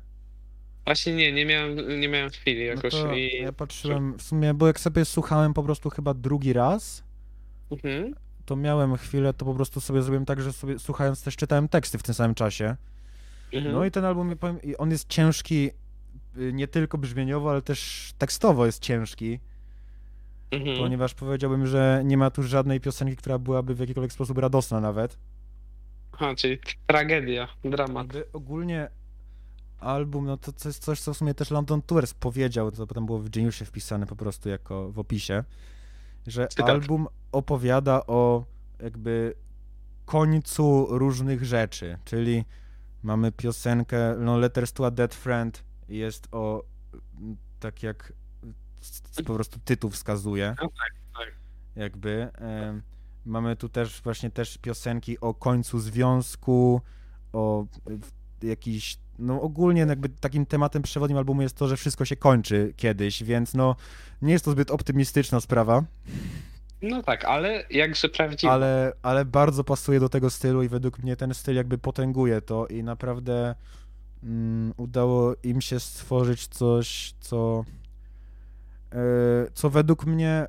Właśnie 0.84 1.14
nie, 1.14 1.32
nie 1.32 1.46
miałem, 1.46 2.00
nie 2.00 2.08
miałem 2.08 2.30
chwili 2.30 2.60
no 2.60 2.64
jakoś 2.66 2.92
to 2.92 3.14
i... 3.14 3.32
ja 3.42 3.52
patrzyłem, 3.52 4.18
w 4.18 4.22
sumie, 4.22 4.54
bo 4.54 4.66
jak 4.66 4.80
sobie 4.80 5.04
słuchałem 5.04 5.54
po 5.54 5.62
prostu 5.62 5.90
chyba 5.90 6.14
drugi 6.14 6.52
raz, 6.52 7.04
Mhm. 7.70 8.14
To 8.44 8.56
miałem 8.56 8.96
chwilę, 8.96 9.34
to 9.34 9.44
po 9.44 9.54
prostu 9.54 9.80
sobie 9.80 10.02
zrobiłem 10.02 10.24
tak, 10.24 10.40
że 10.40 10.52
sobie 10.52 10.78
słuchając 10.78 11.22
też 11.22 11.36
czytałem 11.36 11.68
teksty 11.68 11.98
w 11.98 12.02
tym 12.02 12.14
samym 12.14 12.34
czasie. 12.34 12.76
Mhm. 13.52 13.74
No 13.74 13.84
i 13.84 13.90
ten 13.90 14.04
album, 14.04 14.36
on 14.78 14.90
jest 14.90 15.08
ciężki 15.08 15.70
y, 16.38 16.52
nie 16.52 16.68
tylko 16.68 16.98
brzmieniowo, 16.98 17.50
ale 17.50 17.62
też 17.62 18.12
tekstowo 18.18 18.66
jest 18.66 18.82
ciężki, 18.82 19.40
mhm. 20.50 20.78
ponieważ 20.78 21.14
powiedziałbym, 21.14 21.66
że 21.66 22.02
nie 22.04 22.16
ma 22.16 22.30
tu 22.30 22.42
żadnej 22.42 22.80
piosenki, 22.80 23.16
która 23.16 23.38
byłaby 23.38 23.74
w 23.74 23.78
jakikolwiek 23.78 24.12
sposób 24.12 24.38
radosna 24.38 24.80
nawet. 24.80 25.18
Aha, 26.12 26.34
czyli 26.34 26.58
tragedia, 26.86 27.48
dramat. 27.64 28.06
Ogólnie 28.32 28.88
album, 29.80 30.26
no 30.26 30.36
to, 30.36 30.52
to 30.52 30.68
jest 30.68 30.84
coś, 30.84 31.00
co 31.00 31.14
w 31.14 31.16
sumie 31.16 31.34
też 31.34 31.50
London 31.50 31.82
Tours 31.82 32.14
powiedział, 32.14 32.70
to 32.70 32.86
potem 32.86 33.06
było 33.06 33.18
w 33.18 33.28
Geniusie 33.28 33.64
wpisane 33.64 34.06
po 34.06 34.16
prostu 34.16 34.48
jako 34.48 34.92
w 34.92 34.98
opisie, 34.98 35.44
że 36.26 36.48
Cytat. 36.48 36.68
album 36.68 37.06
opowiada 37.32 38.06
o 38.06 38.44
jakby 38.82 39.34
końcu 40.04 40.86
różnych 40.90 41.44
rzeczy, 41.44 41.98
czyli 42.04 42.44
mamy 43.02 43.32
piosenkę 43.32 44.16
no 44.18 44.38
Letters 44.38 44.72
to 44.72 44.86
a 44.86 44.90
Dead 44.90 45.14
Friend 45.14 45.64
jest 45.88 46.28
o 46.32 46.64
tak 47.60 47.82
jak 47.82 48.12
po 49.26 49.34
prostu 49.34 49.60
tytuł 49.64 49.90
wskazuje. 49.90 50.54
No 50.62 50.68
tak, 50.68 50.92
tak. 51.18 51.34
Jakby 51.76 52.30
em, 52.34 52.82
mamy 53.24 53.56
tu 53.56 53.68
też 53.68 54.02
właśnie 54.02 54.30
też 54.30 54.58
piosenki 54.58 55.20
o 55.20 55.34
końcu 55.34 55.80
związku, 55.80 56.80
o 57.32 57.66
jakiś 58.42 58.98
no 59.18 59.42
ogólnie 59.42 59.80
jakby 59.80 60.08
takim 60.08 60.46
tematem 60.46 60.82
przewodnim 60.82 61.18
albumu 61.18 61.42
jest 61.42 61.56
to, 61.56 61.68
że 61.68 61.76
wszystko 61.76 62.04
się 62.04 62.16
kończy 62.16 62.72
kiedyś, 62.76 63.22
więc 63.22 63.54
no 63.54 63.76
nie 64.22 64.32
jest 64.32 64.44
to 64.44 64.50
zbyt 64.50 64.70
optymistyczna 64.70 65.40
sprawa, 65.40 65.84
No 66.82 67.02
tak, 67.02 67.24
ale 67.24 67.64
jakże 67.70 68.08
prawdziwe. 68.08 68.52
ale, 68.52 68.92
ale 69.02 69.24
bardzo 69.24 69.64
pasuje 69.64 70.00
do 70.00 70.08
tego 70.08 70.30
stylu 70.30 70.62
i 70.62 70.68
według 70.68 70.98
mnie 70.98 71.16
ten 71.16 71.34
styl 71.34 71.56
jakby 71.56 71.78
potęguje 71.78 72.40
to 72.40 72.66
i 72.66 72.82
naprawdę 72.82 73.54
mm, 74.22 74.74
udało 74.76 75.34
im 75.42 75.60
się 75.60 75.80
stworzyć 75.80 76.46
coś, 76.46 77.14
co 77.20 77.64
e, 78.92 78.96
co 79.54 79.70
według 79.70 80.06
mnie 80.06 80.46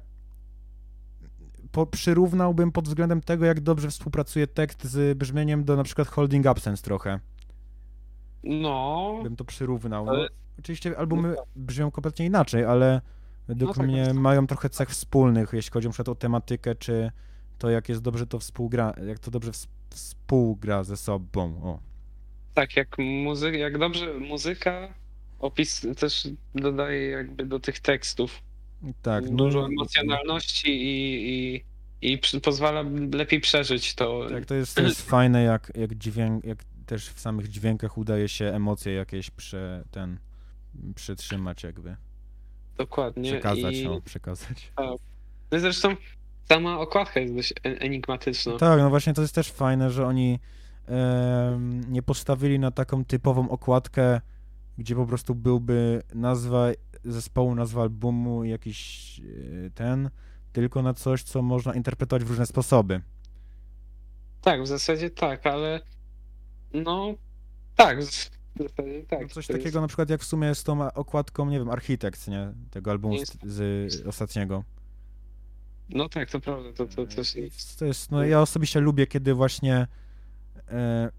po, 1.72 1.86
przyrównałbym 1.86 2.72
pod 2.72 2.88
względem 2.88 3.22
tego, 3.22 3.46
jak 3.46 3.60
dobrze 3.60 3.90
współpracuje 3.90 4.48
tekst 4.48 4.84
z 4.84 5.18
brzmieniem 5.18 5.64
do 5.64 5.76
na 5.76 5.84
przykład 5.84 6.08
Holding 6.08 6.46
Absence 6.48 6.84
trochę. 6.84 7.20
No, 8.46 9.20
Bym 9.24 9.36
to 9.36 9.46
przyrównał. 9.46 10.06
No, 10.06 10.12
Ale- 10.12 10.28
oczywiście 10.60 10.98
albumy 10.98 11.36
brzmią 11.56 11.92
kompletnie 11.92 12.26
inaczej, 12.26 12.66
ale 12.66 13.02
według 13.48 13.70
No 13.70 13.74
tak, 13.84 13.88
mnie 13.88 14.02
no 14.02 14.08
tak. 14.08 14.16
mają 14.16 14.48
trochę 14.48 14.70
cech 14.70 14.90
wspólnych, 14.90 15.50
jeśli 15.54 15.72
chodzi 15.72 15.88
na 15.88 15.94
o 16.12 16.16
tematykę, 16.16 16.76
czy 16.76 17.12
to 17.58 17.70
jak 17.70 17.90
jest 17.90 18.02
dobrze 18.02 18.28
to 18.28 18.40
współgra, 18.40 18.94
jak 19.08 19.20
to 19.20 19.32
dobrze 19.32 19.52
ws- 19.52 19.68
współgra 19.90 20.84
ze 20.84 20.98
sobą. 20.98 21.62
O. 21.64 21.80
tak, 22.54 22.76
jak 22.76 22.98
muzyka, 22.98 23.58
jak 23.58 23.78
dobrze 23.78 24.14
muzyka, 24.14 24.94
opis 25.40 25.86
też 26.00 26.28
dodaje 26.56 27.10
jakby 27.10 27.46
do 27.46 27.60
tych 27.60 27.80
tekstów 27.80 28.42
Tak, 29.02 29.24
no, 29.30 29.38
dużo 29.38 29.66
emocjonalności 29.66 30.70
i, 30.70 31.56
i, 31.56 32.12
i 32.14 32.20
pozwala 32.44 32.84
lepiej 33.14 33.40
przeżyć 33.40 33.96
to. 33.96 34.30
Tak, 34.30 34.46
to 34.46 34.56
jest, 34.56 34.76
to 34.76 34.82
jest 34.82 35.02
fajne, 35.10 35.44
jak, 35.44 35.72
jak, 35.76 35.96
dźwięk, 35.96 36.46
jak 36.46 36.58
też 36.86 37.10
w 37.10 37.20
samych 37.20 37.48
dźwiękach 37.48 37.98
udaje 37.98 38.30
się 38.30 38.46
emocje 38.46 38.94
jakieś 38.94 39.32
prze, 39.32 39.84
ten, 39.92 40.20
przytrzymać 40.96 41.64
jakby. 41.64 41.96
Dokładnie. 42.78 43.32
Przekazać, 43.32 43.76
I, 43.76 43.88
o, 43.88 44.02
przekazać. 44.02 44.72
no 45.52 45.58
i 45.58 45.60
zresztą 45.60 45.96
sama 46.50 46.80
okładka 46.80 47.20
jest 47.20 47.36
dość 47.36 47.54
en- 47.64 47.78
enigmatyczna. 47.80 48.58
Tak, 48.58 48.80
no 48.80 48.90
właśnie 48.90 49.14
to 49.14 49.22
jest 49.22 49.36
też 49.36 49.52
fajne, 49.52 49.92
że 49.92 50.08
oni 50.08 50.40
em, 50.88 51.94
nie 51.94 52.02
postawili 52.02 52.60
na 52.60 52.72
taką 52.72 53.06
typową 53.06 53.50
okładkę, 53.50 54.22
gdzie 54.78 54.96
po 54.96 55.06
prostu 55.06 55.36
byłby 55.36 56.02
nazwa 56.14 56.68
zespołu, 57.06 57.56
nazwa 57.56 57.82
albumu, 57.82 58.44
jakiś 58.44 59.20
e, 59.20 59.70
ten, 59.70 60.10
tylko 60.54 60.82
na 60.82 60.94
coś, 60.94 61.24
co 61.24 61.42
można 61.42 61.74
interpretować 61.74 62.24
w 62.24 62.30
różne 62.30 62.46
sposoby. 62.46 63.02
Tak, 64.42 64.64
w 64.64 64.68
zasadzie 64.68 65.10
tak, 65.10 65.48
ale 65.48 65.82
no 66.84 67.16
tak, 67.76 67.98
tak. 69.08 69.22
No 69.22 69.28
coś 69.28 69.48
to 69.48 69.54
jest- 69.54 69.64
takiego 69.64 69.82
na 69.82 69.88
przykład 69.88 70.10
jak 70.10 70.22
w 70.22 70.26
sumie 70.26 70.56
z 70.56 70.64
tą 70.64 70.94
okładką, 70.94 71.50
nie 71.50 71.60
wiem, 71.60 71.70
Architect, 71.70 72.28
nie? 72.28 72.54
Tego 72.72 72.92
albumu 72.92 73.18
z, 73.18 73.20
Jest. 73.20 73.38
z 73.44 74.08
ostatniego. 74.08 74.64
No 75.90 76.10
tak, 76.10 76.30
to 76.30 76.40
prawda, 76.40 76.74
to, 76.74 76.86
to 76.86 77.02
I 77.02 77.42
jest. 77.42 77.80
To 77.80 77.86
jest, 77.86 78.12
no 78.12 78.24
ja 78.24 78.42
osobiście 78.42 78.80
lubię, 78.80 79.08
kiedy 79.08 79.34
właśnie 79.34 79.88
e, 80.72 81.12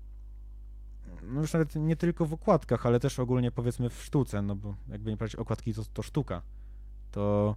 no 1.23 1.41
już 1.41 1.53
nawet 1.53 1.75
nie 1.75 1.97
tylko 1.97 2.27
w 2.27 2.33
okładkach, 2.33 2.87
ale 2.87 3.01
też 3.01 3.19
ogólnie 3.19 3.51
powiedzmy 3.51 3.91
w 3.91 4.03
sztuce, 4.03 4.43
no 4.43 4.57
bo 4.57 4.75
jakby 4.89 5.11
nie 5.11 5.17
patrzeć, 5.17 5.41
okładki 5.41 5.75
to, 5.75 5.83
to 5.93 6.03
sztuka. 6.03 6.43
To, 7.11 7.57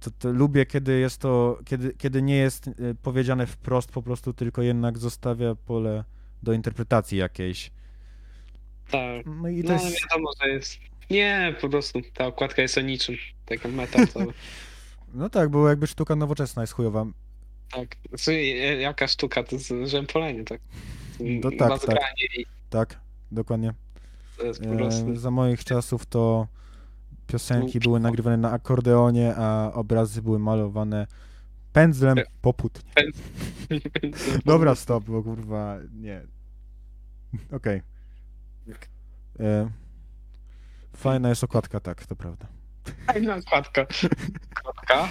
to, 0.00 0.10
to 0.18 0.32
lubię, 0.32 0.66
kiedy 0.66 0.98
jest 0.98 1.20
to, 1.20 1.58
kiedy, 1.64 1.94
kiedy 1.94 2.22
nie 2.22 2.36
jest 2.36 2.68
e, 2.68 2.72
powiedziane 3.02 3.46
wprost 3.46 3.90
po 3.92 4.02
prostu, 4.02 4.32
tylko 4.32 4.62
jednak 4.62 4.98
zostawia 4.98 5.54
pole 5.54 6.04
do 6.42 6.52
interpretacji 6.52 7.18
jakiejś. 7.18 7.70
Tak. 8.90 9.26
No 9.26 9.48
i 9.48 9.62
to 9.62 9.68
No 9.68 9.74
jest, 9.74 10.02
wiadomo, 10.02 10.30
że 10.42 10.48
jest. 10.48 10.78
Nie, 11.10 11.54
po 11.60 11.68
prostu 11.68 12.00
ta 12.14 12.26
okładka 12.26 12.62
jest 12.62 12.78
o 12.78 12.80
niczym. 12.80 13.16
Taka 13.46 13.68
meta 13.68 13.98
no 15.14 15.30
tak, 15.30 15.48
bo 15.48 15.68
jakby 15.68 15.86
sztuka 15.86 16.16
nowoczesna 16.16 16.62
jest 16.62 16.72
chujowa. 16.72 17.06
Tak. 17.72 17.96
Znaczy, 18.08 18.32
e, 18.32 18.80
jaka 18.80 19.06
sztuka, 19.08 19.42
to 19.42 19.56
jest 19.56 19.72
rzępolenie, 19.84 20.44
tak. 20.44 20.60
No 21.20 21.50
tak, 21.58 21.68
Bazgranie 21.68 22.26
i 22.38 22.46
Tak, 22.70 23.00
dokładnie. 23.32 23.74
E, 24.44 25.16
za 25.16 25.30
moich 25.30 25.64
czasów 25.64 26.06
to 26.06 26.46
piosenki 27.26 27.80
były 27.80 28.00
nagrywane 28.00 28.36
na 28.36 28.50
akordeonie, 28.52 29.34
a 29.36 29.72
obrazy 29.74 30.22
były 30.22 30.38
malowane 30.38 31.06
pędzlem 31.72 32.18
poputnie. 32.40 32.92
Dobra, 34.44 34.74
stop, 34.74 35.04
bo 35.04 35.22
kurwa, 35.22 35.76
nie. 35.92 36.22
Okej. 37.52 37.82
E, 39.40 39.70
Fajna 40.96 41.28
jest 41.28 41.44
okładka, 41.44 41.80
tak, 41.80 42.06
to 42.06 42.16
prawda. 42.16 42.46
Fajna 43.06 43.36
okładka. 43.36 43.86
Okładka. 44.60 45.08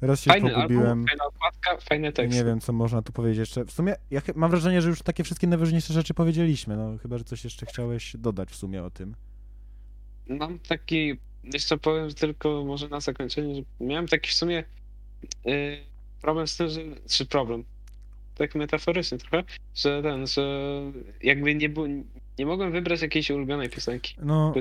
Raz 0.00 0.20
się 0.20 0.30
Fajny 0.30 0.50
pogubiłem. 0.50 0.86
album, 0.86 1.06
fajna 1.08 1.24
okładka, 1.24 1.76
fajne 1.88 2.12
teksty. 2.12 2.38
Nie 2.38 2.44
wiem, 2.44 2.60
co 2.60 2.72
można 2.72 3.02
tu 3.02 3.12
powiedzieć 3.12 3.38
jeszcze. 3.38 3.64
W 3.64 3.70
sumie 3.70 3.94
ja 4.10 4.20
mam 4.34 4.50
wrażenie, 4.50 4.82
że 4.82 4.88
już 4.88 5.02
takie 5.02 5.24
wszystkie 5.24 5.46
najważniejsze 5.46 5.92
rzeczy 5.92 6.14
powiedzieliśmy. 6.14 6.76
No 6.76 6.98
chyba, 6.98 7.18
że 7.18 7.24
coś 7.24 7.44
jeszcze 7.44 7.66
chciałeś 7.66 8.16
dodać 8.18 8.50
w 8.50 8.56
sumie 8.56 8.82
o 8.84 8.90
tym. 8.90 9.14
Mam 10.28 10.58
taki, 10.58 11.20
jeszcze 11.52 11.78
powiem 11.78 12.14
tylko 12.14 12.64
może 12.64 12.88
na 12.88 13.00
zakończenie, 13.00 13.54
że 13.54 13.62
miałem 13.80 14.08
taki 14.08 14.30
w 14.30 14.34
sumie 14.34 14.64
y, 15.46 15.78
problem 16.22 16.46
z 16.46 16.56
tym, 16.56 16.68
że, 16.68 16.80
czy 17.08 17.26
problem, 17.26 17.64
tak 18.34 18.54
metaforycznie 18.54 19.18
trochę, 19.18 19.44
że 19.74 20.02
ten, 20.02 20.26
że 20.26 20.70
jakby 21.22 21.54
nie 21.54 21.68
było, 21.68 21.86
nie 22.38 22.46
mogłem 22.46 22.72
wybrać 22.72 23.02
jakiejś 23.02 23.30
ulubionej 23.30 23.68
piosenki. 23.68 24.16
No, 24.22 24.54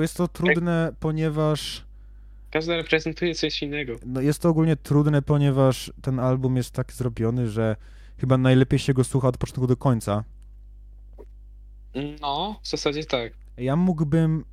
jest 0.00 0.16
to 0.16 0.28
trudne, 0.28 0.92
ponieważ 1.00 1.84
Każda 2.50 2.76
reprezentuje 2.76 3.34
coś 3.34 3.62
innego. 3.62 3.96
no 4.06 4.20
jest 4.20 4.42
to 4.42 4.48
ogólnie 4.48 4.76
trudne, 4.76 5.22
ponieważ 5.22 5.92
ten 6.02 6.18
album 6.18 6.56
jest 6.56 6.70
tak 6.70 6.92
zrobiony, 6.92 7.48
że 7.48 7.76
chyba 8.18 8.38
najlepiej 8.38 8.78
się 8.78 8.94
go 8.94 9.04
słucha 9.04 9.28
od 9.28 9.36
początku 9.38 9.66
do 9.66 9.76
końca. 9.76 10.24
No, 12.20 12.60
w 12.62 12.68
zasadzie 12.68 13.04
tak. 13.04 13.32
Ja 13.56 13.76
mógłbym. 13.76 14.44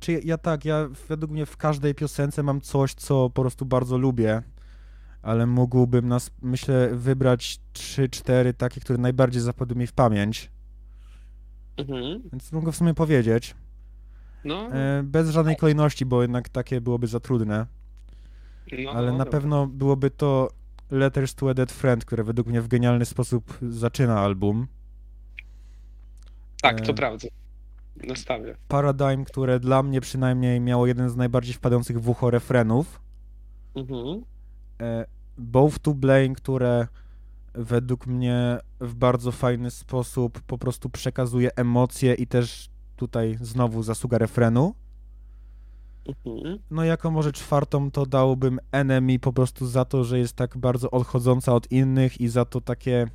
Czy 0.00 0.12
ja, 0.12 0.18
ja 0.24 0.38
tak, 0.38 0.64
ja 0.64 0.88
według 1.08 1.30
mnie 1.32 1.46
w 1.46 1.56
każdej 1.56 1.94
piosence 1.94 2.42
mam 2.42 2.60
coś, 2.60 2.94
co 2.94 3.30
po 3.30 3.42
prostu 3.42 3.66
bardzo 3.66 3.98
lubię, 3.98 4.42
ale 5.22 5.46
mógłbym 5.46 6.08
nas, 6.08 6.30
myślę, 6.42 6.90
wybrać 6.94 7.60
3-4 7.74 8.54
takie, 8.54 8.80
które 8.80 8.98
najbardziej 8.98 9.42
zapadły 9.42 9.76
mi 9.76 9.86
w 9.86 9.92
pamięć, 9.92 10.50
Mhm. 11.76 12.22
więc 12.32 12.52
mogę 12.52 12.72
w 12.72 12.76
sumie 12.76 12.94
powiedzieć. 12.94 13.54
No, 14.44 14.68
E, 14.72 15.02
bez 15.02 15.30
żadnej 15.30 15.56
kolejności, 15.56 16.06
bo 16.06 16.22
jednak 16.22 16.48
takie 16.48 16.80
byłoby 16.80 17.06
za 17.06 17.20
trudne, 17.20 17.66
no 18.84 18.90
ale 18.90 19.12
na 19.12 19.18
dobra. 19.18 19.30
pewno 19.32 19.66
byłoby 19.66 20.10
to 20.10 20.50
Letters 20.90 21.34
to 21.34 21.50
a 21.50 21.54
Dead 21.54 21.72
Friend, 21.72 22.04
które 22.04 22.24
według 22.24 22.46
mnie 22.48 22.60
w 22.62 22.68
genialny 22.68 23.04
sposób 23.04 23.58
zaczyna 23.62 24.20
album. 24.20 24.66
Tak, 26.62 26.80
to 26.80 26.92
e, 26.92 26.94
prawda. 26.94 27.28
Nastawię. 27.96 28.56
Paradigm, 28.68 29.24
które 29.24 29.60
dla 29.60 29.82
mnie 29.82 30.00
przynajmniej 30.00 30.60
miało 30.60 30.86
jeden 30.86 31.10
z 31.10 31.16
najbardziej 31.16 31.54
wpadających 31.54 32.00
w 32.00 32.08
ucho 32.08 32.30
refrenów. 32.30 33.00
Mhm. 33.74 34.24
e, 34.80 35.04
Both 35.38 35.78
to 35.78 35.94
Blame, 35.94 36.34
które 36.34 36.86
według 37.54 38.06
mnie 38.06 38.58
w 38.80 38.94
bardzo 38.94 39.32
fajny 39.32 39.70
sposób 39.70 40.40
po 40.40 40.58
prostu 40.58 40.90
przekazuje 40.90 41.50
emocje 41.56 42.14
i 42.14 42.26
też 42.26 42.70
tutaj 42.96 43.38
znowu 43.40 43.82
zasługa 43.82 44.18
refrenu. 44.18 44.74
Mhm. 46.06 46.58
No 46.70 46.84
jako 46.84 47.10
może 47.10 47.32
czwartą 47.32 47.90
to 47.90 48.06
dałbym 48.06 48.58
Enemy 48.72 49.18
po 49.18 49.32
prostu 49.32 49.66
za 49.66 49.84
to, 49.84 50.04
że 50.04 50.18
jest 50.18 50.36
tak 50.36 50.58
bardzo 50.58 50.90
odchodząca 50.90 51.54
od 51.54 51.72
innych 51.72 52.20
i 52.20 52.28
za 52.28 52.44
to 52.44 52.60
takie 52.60 53.06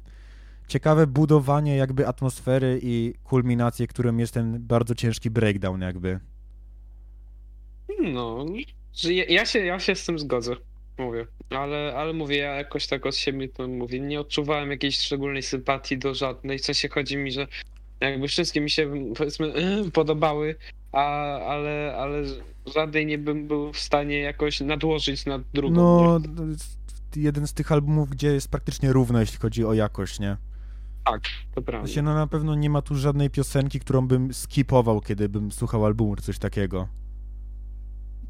ciekawe 0.68 1.07
budowanie 1.07 1.76
jakby 1.76 2.07
atmosfery 2.07 2.80
i 2.84 3.13
kulminację, 3.24 3.88
którym 3.88 4.20
jest 4.20 4.34
ten 4.34 4.68
bardzo 4.68 4.95
ciężki 4.95 5.30
breakdown 5.30 5.82
jakby. 5.82 6.20
No, 7.99 8.45
ja, 9.30 9.45
się, 9.45 9.59
ja 9.59 9.80
się 9.80 9.95
z 9.95 10.05
tym 10.05 10.20
zgodzę, 10.20 10.55
mówię. 10.97 11.28
Ale, 11.49 11.93
ale 11.97 12.13
mówię, 12.13 12.38
ja 12.38 12.55
jakoś 12.55 12.88
tak 12.88 13.05
od 13.05 13.15
siebie 13.15 13.49
to 13.49 13.68
mówię, 13.68 13.99
nie 13.99 14.20
odczuwałem 14.20 14.72
jakiejś 14.72 14.99
szczególnej 14.99 15.43
sympatii 15.43 15.97
do 15.97 16.13
żadnej. 16.13 16.59
W 16.59 16.65
sensie 16.65 16.89
chodzi 16.89 17.18
mi, 17.18 17.32
że 17.32 17.47
jakby 17.99 18.28
wszystkie 18.28 18.61
mi 18.61 18.70
się 18.70 19.13
powiedzmy 19.15 19.53
podobały, 19.93 20.55
a, 20.91 21.38
ale, 21.39 21.95
ale 21.97 22.24
żadnej 22.76 23.05
nie 23.05 23.18
bym 23.18 23.47
był 23.47 23.74
w 23.74 23.80
stanie 23.80 24.20
jakoś 24.20 24.59
nadłożyć 24.59 25.26
na 25.26 25.39
drugą. 25.53 25.76
No, 25.76 26.20
nie? 26.20 26.55
jeden 27.24 27.47
z 27.47 27.53
tych 27.53 27.72
albumów, 27.72 28.09
gdzie 28.09 28.28
jest 28.28 28.51
praktycznie 28.51 28.93
równo, 28.93 29.20
jeśli 29.20 29.38
chodzi 29.38 29.65
o 29.65 29.74
jakość, 29.74 30.20
nie? 30.20 30.38
Tak, 31.12 31.22
to 31.55 31.62
prawda. 31.62 31.88
sensie, 31.88 32.01
no 32.01 32.14
na 32.14 32.28
pewno 32.28 32.55
nie 32.55 32.70
ma 32.70 32.82
tu 32.82 32.95
żadnej 32.95 33.30
piosenki, 33.30 33.80
którą 33.80 34.08
bym 34.08 34.34
skipował, 34.34 35.01
kiedy 35.01 35.30
bym 35.30 35.51
słuchał 35.51 35.86
albumu, 35.86 36.16
czy 36.16 36.22
coś 36.24 36.39
takiego. 36.39 36.88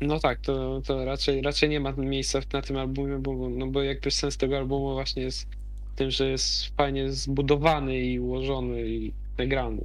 No 0.02 0.20
tak, 0.20 0.40
to, 0.40 0.82
to 0.86 1.06
raczej, 1.06 1.42
raczej 1.42 1.70
nie 1.70 1.80
ma 1.80 1.92
miejsca 1.92 2.40
na 2.54 2.62
tym 2.62 2.78
albumie, 2.78 3.18
bo, 3.20 3.50
no 3.50 3.68
bo 3.68 3.82
jakby 3.84 4.12
sens 4.12 4.38
tego 4.38 4.58
albumu 4.58 4.94
właśnie 4.94 5.24
jest 5.24 5.48
tym, 5.96 6.12
że 6.12 6.30
jest 6.30 6.76
fajnie 6.78 7.12
zbudowany 7.12 8.00
i 8.00 8.20
ułożony 8.20 8.88
i 8.88 9.14
nagrany 9.38 9.82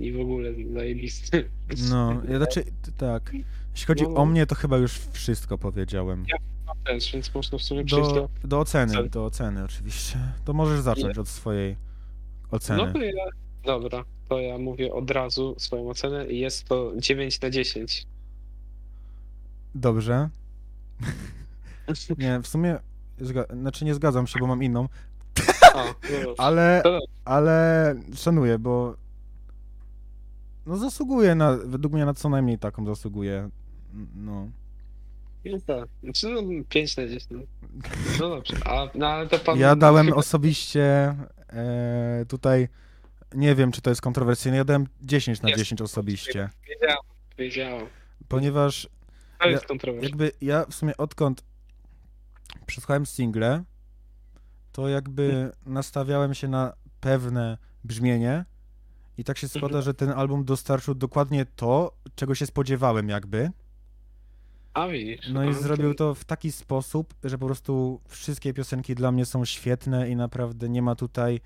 i, 0.00 0.12
w 0.12 0.20
ogóle 0.20 0.50
zajebisty. 0.74 1.50
No, 1.90 2.22
ja 2.28 2.36
znaczy, 2.38 2.64
tak. 2.96 3.32
Jeśli 3.72 3.86
chodzi 3.86 4.04
No. 4.04 4.14
o 4.14 4.26
mnie, 4.26 4.46
to 4.46 4.54
chyba 4.54 4.76
już 4.76 4.92
wszystko 5.12 5.58
powiedziałem. 5.58 6.24
Też, 6.84 7.12
więc 7.12 7.34
można 7.34 7.58
w 7.58 7.62
sumie 7.62 7.84
przejść 7.84 8.08
Do, 8.08 8.14
do... 8.14 8.48
do 8.48 8.58
oceny, 8.60 8.92
oceny. 8.92 9.08
do 9.08 9.24
oceny 9.24 9.64
oczywiście. 9.64 10.18
To 10.44 10.52
możesz 10.52 10.80
zacząć 10.80 11.18
od 11.18 11.28
swojej 11.28 11.76
oceny. 12.54 12.86
No 12.86 12.92
to 12.92 13.02
ja, 13.02 13.24
dobra, 13.64 14.04
to 14.28 14.40
ja 14.40 14.58
mówię 14.58 14.92
od 14.92 15.10
razu 15.10 15.54
swoją 15.58 15.88
ocenę 15.88 16.26
i 16.26 16.38
jest 16.38 16.64
to 16.64 16.92
9 16.96 17.40
na 17.40 17.50
10. 17.50 18.06
Dobrze. 19.74 20.28
Nie, 22.18 22.40
w 22.42 22.46
sumie, 22.46 22.78
znaczy 23.60 23.84
nie 23.84 23.94
zgadzam 23.94 24.26
się, 24.26 24.38
bo 24.40 24.46
mam 24.46 24.62
inną, 24.62 24.88
no, 25.74 26.34
ale, 26.38 26.82
ale 27.24 27.94
szanuję, 28.14 28.58
bo 28.58 28.96
no 30.66 30.76
zasługuje 30.76 31.34
na, 31.34 31.56
według 31.64 31.94
mnie 31.94 32.04
na 32.04 32.14
co 32.14 32.28
najmniej 32.28 32.58
taką 32.58 32.86
zasługuje. 32.86 33.50
No. 34.16 34.48
no 35.44 35.58
tak, 35.66 35.88
znaczy 36.02 36.28
no 36.28 36.42
5 36.68 36.96
na 36.96 37.06
10. 37.06 37.26
No, 37.30 37.38
no 38.20 38.28
dobrze, 38.28 38.56
a 38.64 38.88
no, 38.94 39.06
ale 39.06 39.26
to 39.26 39.38
pan... 39.38 39.58
Ja 39.58 39.76
dałem 39.76 40.06
chyba- 40.06 40.16
osobiście 40.16 41.14
e, 41.54 42.24
tutaj, 42.28 42.68
nie 43.34 43.54
wiem 43.54 43.72
czy 43.72 43.82
to 43.82 43.90
jest 43.90 44.02
kontrowersyjne, 44.02 44.56
ja 44.56 44.64
dałem 44.64 44.86
10 45.02 45.42
na 45.42 45.48
Jest. 45.48 45.58
10 45.58 45.80
osobiście, 45.82 46.48
Wiedziałem, 46.68 46.98
wiedziałem. 47.38 47.86
ponieważ 48.28 48.88
To 49.38 49.44
Ja- 49.46 49.50
jest 49.52 49.66
kontrowersyjne. 49.66 50.08
jakby 50.24 50.46
ja 50.46 50.64
w 50.70 50.74
sumie 50.74 50.96
odkąd 50.96 51.44
przesłuchałem 52.66 53.06
single, 53.06 53.64
to 54.72 54.88
jakby 54.88 55.50
nastawiałem 55.66 56.34
się 56.34 56.48
na 56.48 56.72
pewne 57.00 57.58
brzmienie 57.84 58.44
i 59.18 59.24
tak 59.24 59.38
się 59.38 59.48
składa, 59.48 59.66
Mhm. 59.66 59.82
że 59.82 59.94
ten 59.94 60.10
album 60.10 60.44
dostarczył 60.44 60.94
dokładnie 60.94 61.46
to, 61.56 61.96
czego 62.14 62.34
się 62.34 62.46
spodziewałem 62.46 63.08
jakby. 63.08 63.50
A 64.74 64.88
widzisz. 64.88 65.28
No 65.32 65.44
i 65.44 65.48
a, 65.48 65.52
zrobił 65.52 65.94
to 65.94 66.14
w 66.14 66.24
taki 66.24 66.52
sposób, 66.52 67.14
że 67.24 67.38
po 67.38 67.46
prostu 67.46 68.00
wszystkie 68.08 68.54
piosenki 68.54 68.94
dla 68.94 69.12
mnie 69.12 69.24
są 69.24 69.44
świetne 69.44 70.10
i 70.10 70.16
naprawdę 70.16 70.68
nie 70.68 70.82
ma 70.82 70.94
tutaj 70.94 71.40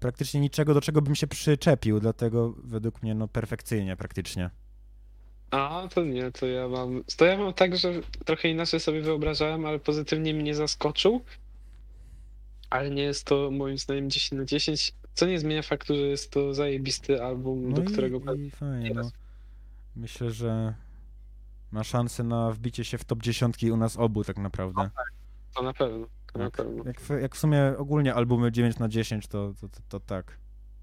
praktycznie 0.00 0.40
niczego, 0.40 0.74
do 0.74 0.80
czego 0.80 1.02
bym 1.02 1.14
się 1.14 1.26
przyczepił, 1.26 2.00
dlatego 2.00 2.54
według 2.64 3.02
mnie 3.02 3.14
no 3.14 3.28
perfekcyjnie 3.28 3.96
praktycznie. 3.96 4.50
A, 5.50 5.88
to 5.94 6.04
nie, 6.04 6.32
to 6.32 6.46
ja 6.46 6.68
mam. 6.68 7.04
To 7.16 7.24
ja 7.24 7.38
mam 7.38 7.54
tak, 7.54 7.76
że 7.76 7.92
trochę 8.24 8.48
inaczej 8.48 8.80
sobie 8.80 9.00
wyobrażałem, 9.00 9.66
ale 9.66 9.78
pozytywnie 9.78 10.34
mnie 10.34 10.54
zaskoczył. 10.54 11.20
Ale 12.70 12.90
nie 12.90 13.02
jest 13.02 13.24
to 13.24 13.50
moim 13.50 13.78
zdaniem 13.78 14.10
10 14.10 14.32
na 14.32 14.44
10, 14.44 14.94
co 15.14 15.26
nie 15.26 15.38
zmienia 15.38 15.62
faktu, 15.62 15.94
że 15.94 16.00
jest 16.00 16.30
to 16.30 16.54
zajebisty 16.54 17.22
album, 17.22 17.68
No 17.68 17.76
do 17.76 17.82
i, 17.82 17.84
którego 17.84 18.34
i 18.34 18.50
fajnie, 18.50 18.90
no. 18.94 19.10
Myślę, 19.96 20.30
że 20.30 20.74
ma 21.72 21.84
szansę 21.84 22.24
na 22.24 22.50
wbicie 22.52 22.84
się 22.84 22.98
w 22.98 23.04
top 23.04 23.22
10 23.22 23.64
u 23.64 23.76
nas 23.76 23.96
obu 23.96 24.24
tak 24.24 24.38
naprawdę. 24.38 24.90
to 25.54 25.62
na 25.62 25.72
pewno. 25.72 26.06
To 26.32 26.38
na 26.38 26.44
Tak. 26.50 26.56
pewno. 26.66 26.84
Jak, 26.84 27.00
w- 27.00 27.20
jak 27.22 27.34
w 27.34 27.38
sumie 27.38 27.74
ogólnie 27.78 28.14
albumy 28.14 28.52
9 28.52 28.78
na 28.78 28.88
10 28.88 29.26
to, 29.26 29.52
to, 29.60 29.68
to, 29.68 29.80
to 29.88 30.00
tak. 30.00 30.38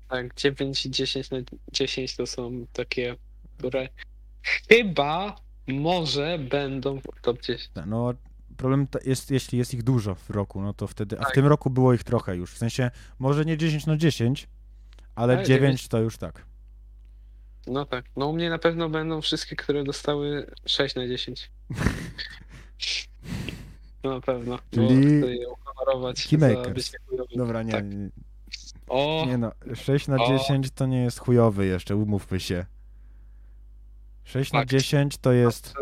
Tak, 0.09 0.35
9 0.35 0.85
i 0.85 0.91
10 0.91 1.29
na 1.31 1.37
10 1.71 2.15
to 2.15 2.27
są 2.27 2.65
takie, 2.73 3.15
które 3.57 3.89
chyba 4.69 5.35
może 5.67 6.39
będą 6.49 6.99
w 6.99 7.21
top 7.21 7.41
10. 7.41 7.69
Ta- 7.73 7.85
No 7.85 8.13
problem 8.57 8.87
jest, 9.05 9.31
jeśli 9.31 9.57
jest 9.57 9.73
ich 9.73 9.83
dużo 9.83 10.15
w 10.15 10.29
roku, 10.29 10.61
no 10.61 10.73
to 10.73 10.87
wtedy, 10.87 11.19
a 11.19 11.21
w 11.21 11.25
Tak. 11.25 11.35
tym 11.35 11.45
roku 11.45 11.69
było 11.69 11.93
ich 11.93 12.03
trochę 12.03 12.35
już, 12.35 12.53
w 12.53 12.57
sensie 12.57 12.91
może 13.19 13.45
nie 13.45 13.57
10 13.57 13.85
na 13.85 13.97
10, 13.97 14.47
ale 15.15 15.33
Ale 15.33 15.43
9 15.45 15.87
to 15.87 15.99
już 15.99 16.17
tak. 16.17 16.45
No 17.67 17.85
tak. 17.85 18.05
No 18.17 18.27
u 18.27 18.33
mnie 18.33 18.49
na 18.49 18.57
pewno 18.59 18.89
będą 18.89 19.21
wszystkie, 19.21 19.55
które 19.55 19.83
dostały 19.83 20.51
6 20.65 20.95
na 20.95 21.07
10. 21.07 21.51
No 24.03 24.09
na 24.13 24.21
pewno. 24.21 24.55
bo 24.55 24.61
Czyli 24.87 25.01
chcę 25.21 25.35
je 25.35 25.49
uhonorować 25.49 26.27
Keymakers. 26.27 26.63
za 26.67 26.69
bycie 26.73 26.97
chujowym. 27.07 27.37
Dobra, 27.37 27.63
nie, 27.63 27.71
Tak. 27.71 27.85
nie. 27.93 28.09
O, 28.87 29.23
Nie 29.27 29.37
no, 29.37 29.51
6 29.75 30.07
na 30.07 30.15
O. 30.23 30.37
10 30.37 30.71
to 30.71 30.85
nie 30.85 31.03
jest 31.03 31.19
chujowy 31.19 31.65
jeszcze, 31.65 31.95
umówmy 31.95 32.39
się. 32.39 32.65
6 34.23 34.53
na 34.53 34.59
Fakt. 34.59 34.71
10 34.71 35.17
to 35.17 35.31
jest 35.31 35.73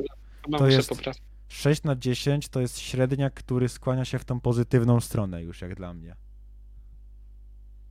to 0.59 0.67
jest- 0.67 0.89
poprawić. 0.89 1.21
6 1.47 1.83
na 1.83 1.95
10 1.95 2.49
to 2.49 2.59
jest 2.61 2.79
średniak, 2.79 3.33
który 3.33 3.69
skłania 3.69 4.05
się 4.05 4.19
w 4.19 4.25
tą 4.25 4.39
pozytywną 4.39 4.99
stronę 5.01 5.43
już 5.43 5.61
jak 5.61 5.75
dla 5.75 5.93
mnie. 5.93 6.15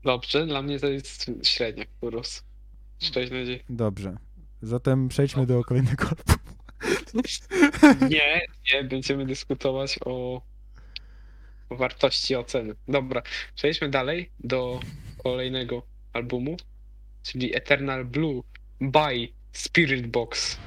Dobrze, 0.05 0.47
dla 0.47 0.63
mnie 0.63 0.81
to 0.81 0.87
jest 0.87 1.27
średnia 1.43 1.85
urósł. 2.01 2.43
6 2.43 2.43
na 3.03 3.11
10. 3.11 3.65
Dobrze. 3.69 4.17
Zatem 4.63 5.09
przejdźmy 5.09 5.47
do 5.47 5.65
kolejnego 5.65 6.05
albumu. 6.05 6.43
Nie, 8.11 8.41
nie, 8.73 8.85
będziemy 8.85 9.27
dyskutować 9.27 9.99
o, 10.05 10.43
o 11.69 11.77
wartości 11.77 12.37
oceny. 12.37 12.75
Dobra, 12.89 13.23
przejdźmy 13.55 13.89
dalej 13.89 14.31
do 14.41 14.81
kolejnego 15.23 15.87
albumu, 16.13 16.57
czyli 17.23 17.57
Eternal 17.57 18.05
Blue 18.05 18.43
by 18.81 19.29
Spirit 19.53 20.07
Box. 20.07 20.59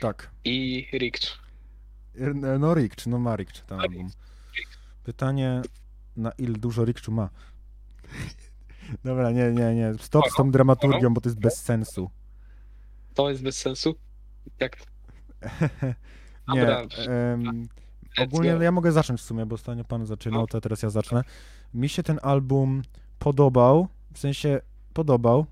Tak. 0.00 0.30
i 0.44 0.86
Rich. 0.92 1.18
Er- 2.20 2.58
No 2.60 2.74
Rikcz, 2.74 3.06
no 3.06 3.18
ma 3.18 3.36
Rikcz 3.36 3.60
ten 3.60 3.80
album. 3.80 4.10
Pytanie, 5.04 5.62
na 6.16 6.30
ile 6.38 6.58
dużo 6.58 6.84
Rikczu 6.84 7.12
ma? 7.12 7.28
Dobra, 9.04 9.30
nie, 9.30 9.52
nie, 9.52 9.74
nie. 9.74 9.94
Stop 9.98 10.30
z 10.30 10.34
tą 10.34 10.50
dramaturgią, 10.50 11.14
bo 11.14 11.20
to 11.20 11.28
jest 11.28 11.40
bez 11.40 11.62
sensu. 11.62 12.10
To 13.14 13.30
jest 13.30 13.42
bez 13.42 13.56
sensu? 13.58 13.94
Jak? 14.60 14.76
Nie. 16.54 16.60
Dobra. 16.60 16.84
Let's 16.84 18.22
ogólnie 18.22 18.50
ja 18.50 18.72
mogę 18.72 18.92
zacząć 18.92 19.20
w 19.20 19.24
sumie, 19.24 19.46
bo 19.46 19.54
ostatnio 19.54 19.84
pan 19.84 20.06
zaczynał, 20.06 20.40
No. 20.40 20.46
to 20.46 20.60
teraz 20.60 20.82
ja 20.82 20.90
zacznę. 20.90 21.22
Mi 21.74 21.88
się 21.88 22.02
ten 22.02 22.18
album 22.22 22.82
podobał, 23.18 23.88
w 24.12 24.18
sensie 24.18 24.60
podobał. 24.94 25.46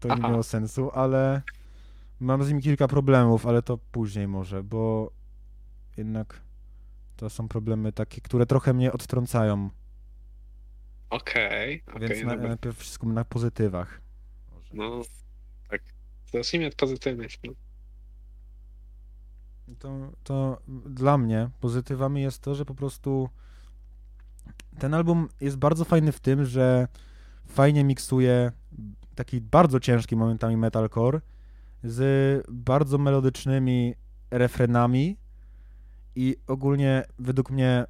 To 0.00 0.08
nie 0.08 0.14
Aha. 0.14 0.28
miało 0.28 0.42
sensu, 0.42 0.90
ale 0.94 1.42
mam 2.20 2.44
z 2.44 2.48
nim 2.48 2.60
kilka 2.60 2.88
problemów, 2.88 3.46
ale 3.46 3.62
to 3.62 3.78
później 3.78 4.28
może, 4.28 4.62
bo 4.62 5.12
jednak 5.96 6.40
to 7.16 7.30
są 7.30 7.48
problemy 7.48 7.92
takie, 7.92 8.20
które 8.20 8.46
trochę 8.46 8.74
mnie 8.74 8.92
odtrącają. 8.92 9.70
Okej, 11.10 11.82
okej, 11.86 12.08
Więc 12.08 12.24
na, 12.24 12.30
dobra. 12.30 12.48
najpierw 12.48 12.78
wszystko 12.78 13.06
na 13.06 13.24
pozytywach. 13.24 14.00
Może. 14.52 14.70
No, 14.74 15.02
tak. 15.68 15.82
Zacznijmy 16.32 16.66
od 16.66 16.74
pozytywnej 16.74 17.30
strony. 17.30 17.56
To, 19.78 20.12
to 20.24 20.58
dla 20.86 21.18
mnie 21.18 21.50
pozytywami 21.60 22.22
jest 22.22 22.42
to, 22.42 22.54
że 22.54 22.64
po 22.64 22.74
prostu 22.74 23.28
ten 24.78 24.94
album 24.94 25.28
jest 25.40 25.56
bardzo 25.56 25.84
fajny 25.84 26.12
w 26.12 26.20
tym, 26.20 26.44
że 26.44 26.88
fajnie 27.46 27.84
miksuje 27.84 28.52
taki 29.14 29.40
bardzo 29.40 29.80
ciężki 29.80 30.16
momentami 30.16 30.56
metalcore 30.56 31.20
z 31.84 32.44
bardzo 32.48 32.98
melodycznymi 32.98 33.94
refrenami 34.30 35.16
i 36.14 36.36
ogólnie 36.46 37.04
według 37.18 37.50
mnie 37.50 37.86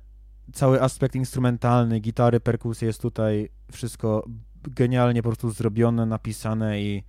cały 0.52 0.82
aspekt 0.82 1.14
instrumentalny, 1.14 2.00
gitary, 2.00 2.40
perkusje 2.40 2.86
jest 2.86 3.02
tutaj 3.02 3.48
wszystko 3.72 4.24
genialnie 4.62 5.22
po 5.22 5.28
prostu 5.28 5.50
zrobione, 5.50 6.06
napisane 6.06 6.82
i, 6.82 7.04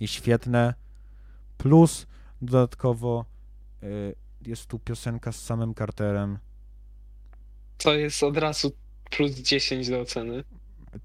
i 0.00 0.08
świetne. 0.08 0.74
Plus 1.58 2.06
dodatkowo 2.42 3.24
y, 3.82 4.14
jest 4.46 4.66
tu 4.66 4.78
piosenka 4.78 5.32
z 5.32 5.42
samym 5.44 5.74
Carterem. 5.74 6.38
To 7.78 7.94
jest 7.94 8.22
od 8.22 8.36
razu 8.36 8.72
plus 9.10 9.32
10 9.32 9.88
do 9.88 10.00
oceny. 10.00 10.44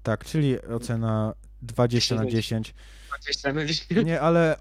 Tak, 0.02 0.24
czyli 0.24 0.62
ocena 0.62 1.34
20 1.62 2.14
na 2.14 2.26
10. 2.26 2.74
20 3.08 3.52
na 3.52 3.64
10. 3.66 4.04
Nie, 4.04 4.20
ale, 4.20 4.56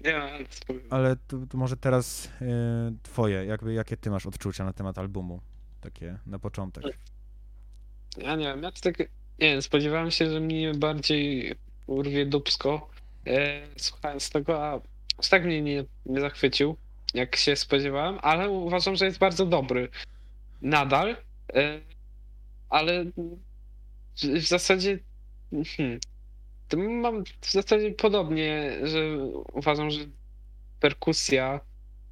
Nie, 0.00 0.16
ale 0.16 0.44
spoko. 0.50 0.80
ale 0.90 1.16
to, 1.16 1.38
to 1.50 1.58
może 1.58 1.76
teraz 1.76 2.26
y, 2.26 2.28
twoje, 3.02 3.44
jakby 3.44 3.72
jakie 3.72 3.96
ty 3.96 4.10
masz 4.10 4.26
odczucia 4.26 4.64
na 4.64 4.72
temat 4.72 4.98
albumu? 4.98 5.40
Takie 5.80 6.18
na 6.26 6.38
początek. 6.38 6.84
Ja 8.16 8.36
nie 8.36 8.44
wiem, 8.44 8.62
ja 8.62 8.72
to 8.72 8.80
tak, 8.80 8.98
nie 8.98 9.06
wiem, 9.38 9.62
spodziewałem 9.62 10.10
się, 10.10 10.30
że 10.30 10.40
mnie 10.40 10.74
bardziej 10.74 11.54
urwie 11.86 12.26
dupsko, 12.26 12.90
e, 13.26 13.62
słuchając 13.76 14.30
tego, 14.30 14.64
a 14.64 14.80
tak 15.30 15.44
mnie 15.44 15.62
nie, 15.62 15.84
nie 16.06 16.20
zachwycił, 16.20 16.76
jak 17.14 17.36
się 17.36 17.56
spodziewałem, 17.56 18.18
ale 18.22 18.50
uważam, 18.50 18.96
że 18.96 19.04
jest 19.04 19.18
bardzo 19.18 19.46
dobry. 19.46 19.88
Nadal, 20.62 21.16
e, 21.54 21.80
ale 22.68 23.04
w, 23.04 23.10
w 24.16 24.46
zasadzie 24.46 24.98
hmm, 25.50 26.00
mam 26.76 27.24
w 27.40 27.52
zasadzie 27.52 27.90
podobnie, 27.90 28.78
że 28.82 29.18
uważam, 29.52 29.90
że 29.90 30.00
perkusja 30.80 31.60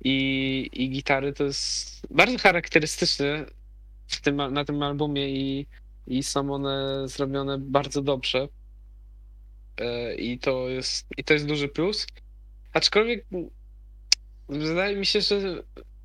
i, 0.05 0.71
i 0.73 0.91
gitary 0.91 1.33
to 1.33 1.45
jest 1.45 2.07
bardzo 2.11 2.39
charakterystyczne 2.39 3.47
w 4.07 4.21
tym, 4.21 4.37
na 4.37 4.65
tym 4.65 4.83
albumie 4.83 5.29
i, 5.29 5.67
i 6.07 6.23
są 6.23 6.55
one 6.55 7.03
zrobione 7.09 7.59
bardzo 7.59 8.03
dobrze. 8.03 8.49
E, 9.77 10.15
I 10.15 10.39
to 10.39 10.69
jest, 10.69 11.07
i 11.17 11.25
to 11.25 11.35
jest 11.35 11.47
duży 11.47 11.69
plus. 11.69 12.07
Aczkolwiek 12.73 13.27
wydaje 14.49 14.97
mi 14.97 15.07
się, 15.07 15.21
że 15.21 15.63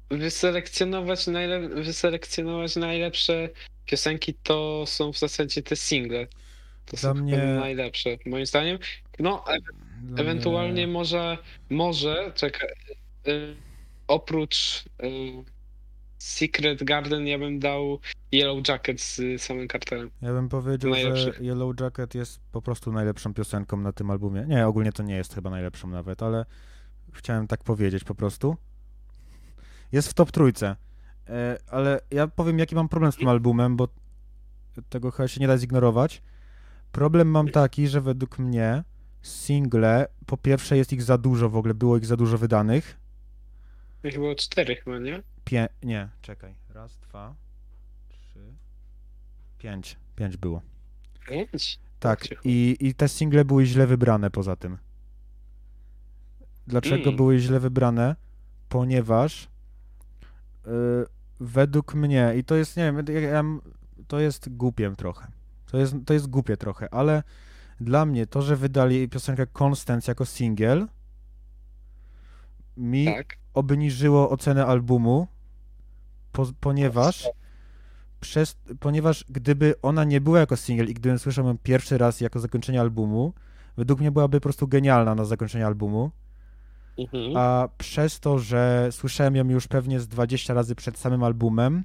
wyselekcjonować, 0.09 1.27
najle, 1.27 1.69
wyselekcjonować 1.69 2.75
najlepsze 2.75 3.49
piosenki 3.85 4.33
to 4.33 4.83
są 4.87 5.13
w 5.13 5.19
zasadzie 5.19 5.63
te 5.63 5.75
single. 5.75 6.27
To 6.91 6.97
Dla 6.97 7.13
są 7.13 7.13
mnie- 7.13 7.37
najlepsze, 7.37 8.09
moim 8.25 8.45
zdaniem. 8.45 8.77
No, 9.19 9.43
e, 9.53 9.57
Dla 10.03 10.21
ewentualnie 10.21 10.73
mnie- 10.73 10.93
może, 10.93 11.37
może, 11.69 12.31
czekaj, 12.35 12.69
y, 13.27 13.55
oprócz 14.07 14.85
y, 15.03 15.43
Secret 16.17 16.83
Garden 16.83 17.27
ja 17.27 17.39
bym 17.39 17.59
dał 17.59 17.99
Yellow 18.31 18.67
Jacket 18.67 19.01
z 19.01 19.41
samym 19.41 19.67
kartelem. 19.67 20.09
Ja 20.21 20.33
bym 20.33 20.49
powiedział, 20.49 20.93
że. 21.15 21.31
Yellow 21.41 21.79
Jacket 21.81 22.15
jest 22.15 22.39
po 22.51 22.61
prostu 22.61 22.91
najlepszą 22.91 23.33
piosenką 23.33 23.77
na 23.77 23.91
tym 23.93 24.11
albumie. 24.11 24.45
Nie, 24.47 24.67
ogólnie 24.67 24.91
to 24.91 25.03
nie 25.03 25.15
jest 25.15 25.35
chyba 25.35 25.49
najlepszą 25.49 25.87
nawet, 25.87 26.23
ale 26.23 26.45
chciałem 27.13 27.47
tak 27.47 27.63
powiedzieć 27.63 28.03
po 28.03 28.15
prostu. 28.15 28.57
Jest 29.91 30.09
w 30.09 30.13
top 30.13 30.31
trójce. 30.31 30.75
E, 31.29 31.57
ale 31.67 31.99
ja 32.11 32.27
powiem, 32.27 32.59
jaki 32.59 32.75
mam 32.75 32.89
problem 32.89 33.11
z 33.11 33.15
tym 33.15 33.27
albumem, 33.27 33.77
bo 33.77 33.87
tego 34.89 35.11
chyba 35.11 35.27
się 35.27 35.41
nie 35.41 35.47
da 35.47 35.57
zignorować. 35.57 36.21
Problem 36.91 37.27
mam 37.27 37.49
taki, 37.49 37.87
że 37.87 38.01
według 38.01 38.39
mnie 38.39 38.83
single, 39.21 40.07
po 40.25 40.37
pierwsze 40.37 40.77
jest 40.77 40.93
ich 40.93 41.03
za 41.03 41.17
dużo 41.17 41.49
w 41.49 41.55
ogóle, 41.57 41.73
było 41.73 41.97
ich 41.97 42.05
za 42.05 42.17
dużo 42.17 42.37
wydanych. 42.37 42.97
Ich 44.03 44.15
było 44.15 44.35
cztery 44.35 44.75
chyba, 44.75 44.99
nie? 44.99 45.23
Pię... 45.45 45.69
Nie, 45.83 46.09
czekaj. 46.21 46.55
Raz, 46.69 46.97
dwa, 46.97 47.35
trzy, 48.09 48.53
pięć. 49.57 49.97
Pięć 50.15 50.37
było. 50.37 50.61
Pięć? 51.27 51.79
Tak, 51.99 52.27
i, 52.43 52.77
i 52.79 52.95
te 52.95 53.09
single 53.09 53.45
były 53.45 53.65
źle 53.65 53.87
wybrane 53.87 54.31
poza 54.31 54.55
tym. 54.55 54.77
Dlaczego 56.67 57.03
Mm. 57.03 57.15
były 57.15 57.39
źle 57.39 57.59
wybrane? 57.59 58.15
Ponieważ 58.69 59.43
y, 59.43 60.69
według 61.39 61.95
mnie, 61.95 62.33
i 62.37 62.43
to 62.43 62.55
jest, 62.55 62.77
nie 62.77 62.83
wiem, 62.83 63.05
ja, 63.13 63.19
ja, 63.19 63.43
to 64.07 64.19
jest 64.19 64.49
głupiem 64.49 64.95
trochę. 64.95 65.31
To 65.72 65.78
jest, 65.78 65.95
to 66.05 66.13
jest 66.13 66.28
głupie 66.28 66.57
trochę, 66.57 66.93
ale 66.93 67.24
dla 67.80 68.05
mnie 68.05 68.28
to, 68.28 68.41
że 68.41 68.55
wydali 68.55 69.09
piosenkę 69.09 69.47
Constance 69.63 70.11
jako 70.11 70.26
single, 70.26 70.88
mi 72.78 73.05
Tak. 73.05 73.38
obniżyło 73.53 74.30
ocenę 74.30 74.65
albumu, 74.65 75.28
po, 76.32 76.47
ponieważ 76.59 77.30
przez, 78.19 78.57
ponieważ 78.80 79.26
gdyby 79.30 79.74
ona 79.82 80.03
nie 80.03 80.22
była 80.22 80.39
jako 80.39 80.57
single 80.57 80.86
i 80.86 80.93
gdybym 80.93 81.19
słyszał 81.19 81.45
ją 81.47 81.57
pierwszy 81.57 81.97
raz 81.97 82.22
jako 82.22 82.39
zakończenie 82.39 82.82
albumu, 82.82 83.34
według 83.78 83.99
mnie 83.99 84.11
byłaby 84.11 84.39
po 84.39 84.43
prostu 84.43 84.67
genialna 84.67 85.15
na 85.15 85.26
zakończenie 85.26 85.65
albumu, 85.65 86.11
Mhm. 86.97 87.38
a 87.38 87.69
przez 87.78 88.19
to, 88.19 88.39
że 88.39 88.89
słyszałem 88.91 89.36
ją 89.36 89.49
już 89.49 89.67
pewnie 89.67 89.99
z 89.99 90.07
20 90.07 90.53
razy 90.53 90.76
przed 90.76 90.97
samym 90.97 91.24
albumem, 91.24 91.84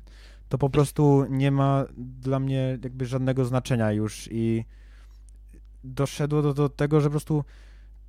to 0.48 0.58
po 0.58 0.70
prostu 0.70 1.26
nie 1.30 1.50
ma 1.50 1.84
dla 1.96 2.40
mnie 2.40 2.78
jakby 2.84 3.06
żadnego 3.06 3.44
znaczenia 3.44 3.92
już 3.92 4.28
i 4.32 4.64
doszedło 5.84 6.42
do, 6.42 6.54
do 6.54 6.68
tego, 6.68 7.00
że 7.00 7.06
po 7.06 7.10
prostu 7.10 7.44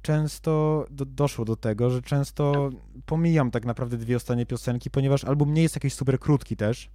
często 0.01 0.85
do, 0.91 1.05
doszło 1.05 1.45
do 1.45 1.55
tego, 1.55 1.89
że 1.89 2.01
często 2.01 2.69
pomijam 3.05 3.51
tak 3.51 3.65
naprawdę 3.65 3.97
dwie 3.97 4.15
ostatnie 4.15 4.45
piosenki, 4.45 4.89
ponieważ 4.89 5.23
album 5.23 5.53
nie 5.53 5.61
jest 5.61 5.75
jakiś 5.75 5.93
super 5.93 6.19
krótki 6.19 6.55
też. 6.55 6.89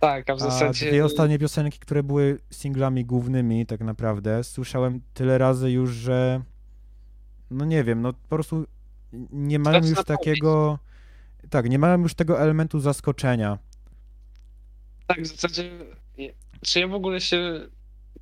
Tak, 0.00 0.30
a 0.30 0.34
w 0.34 0.36
A 0.36 0.40
zasadzie... 0.40 0.88
dwie 0.88 1.04
ostatnie 1.04 1.38
piosenki, 1.38 1.78
które 1.78 2.02
były 2.02 2.38
singlami 2.50 3.04
głównymi 3.04 3.66
tak 3.66 3.80
naprawdę, 3.80 4.44
słyszałem 4.44 5.00
tyle 5.14 5.38
razy 5.38 5.70
już, 5.70 5.90
że 5.90 6.42
no 7.50 7.64
nie 7.64 7.84
wiem, 7.84 8.02
no 8.02 8.12
po 8.12 8.28
prostu 8.28 8.66
nie 9.32 9.58
mają 9.58 9.84
już 9.84 10.04
takiego 10.04 10.78
tak, 11.50 11.70
nie 11.70 11.78
mają 11.78 12.00
już 12.00 12.14
tego 12.14 12.40
elementu 12.40 12.80
zaskoczenia. 12.80 13.58
Tak, 15.06 15.22
w 15.22 15.26
zasadzie... 15.26 15.70
Czy 16.66 16.80
ja 16.80 16.88
w 16.88 16.94
ogóle 16.94 17.20
się 17.20 17.60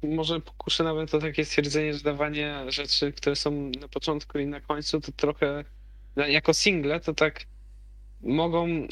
może 0.02 0.40
pokuszę 0.40 0.84
nawet 0.84 1.14
o 1.14 1.18
takie 1.18 1.44
stwierdzenie, 1.44 1.94
że 1.94 2.00
dawanie 2.00 2.64
rzeczy, 2.68 3.12
które 3.12 3.36
są 3.36 3.70
na 3.80 3.88
początku 3.88 4.38
i 4.38 4.46
na 4.46 4.60
końcu, 4.60 5.00
to 5.00 5.12
trochę 5.12 5.64
no, 6.16 6.26
jako 6.26 6.54
single, 6.54 7.00
to 7.00 7.14
tak 7.14 7.46
mogą... 8.22 8.88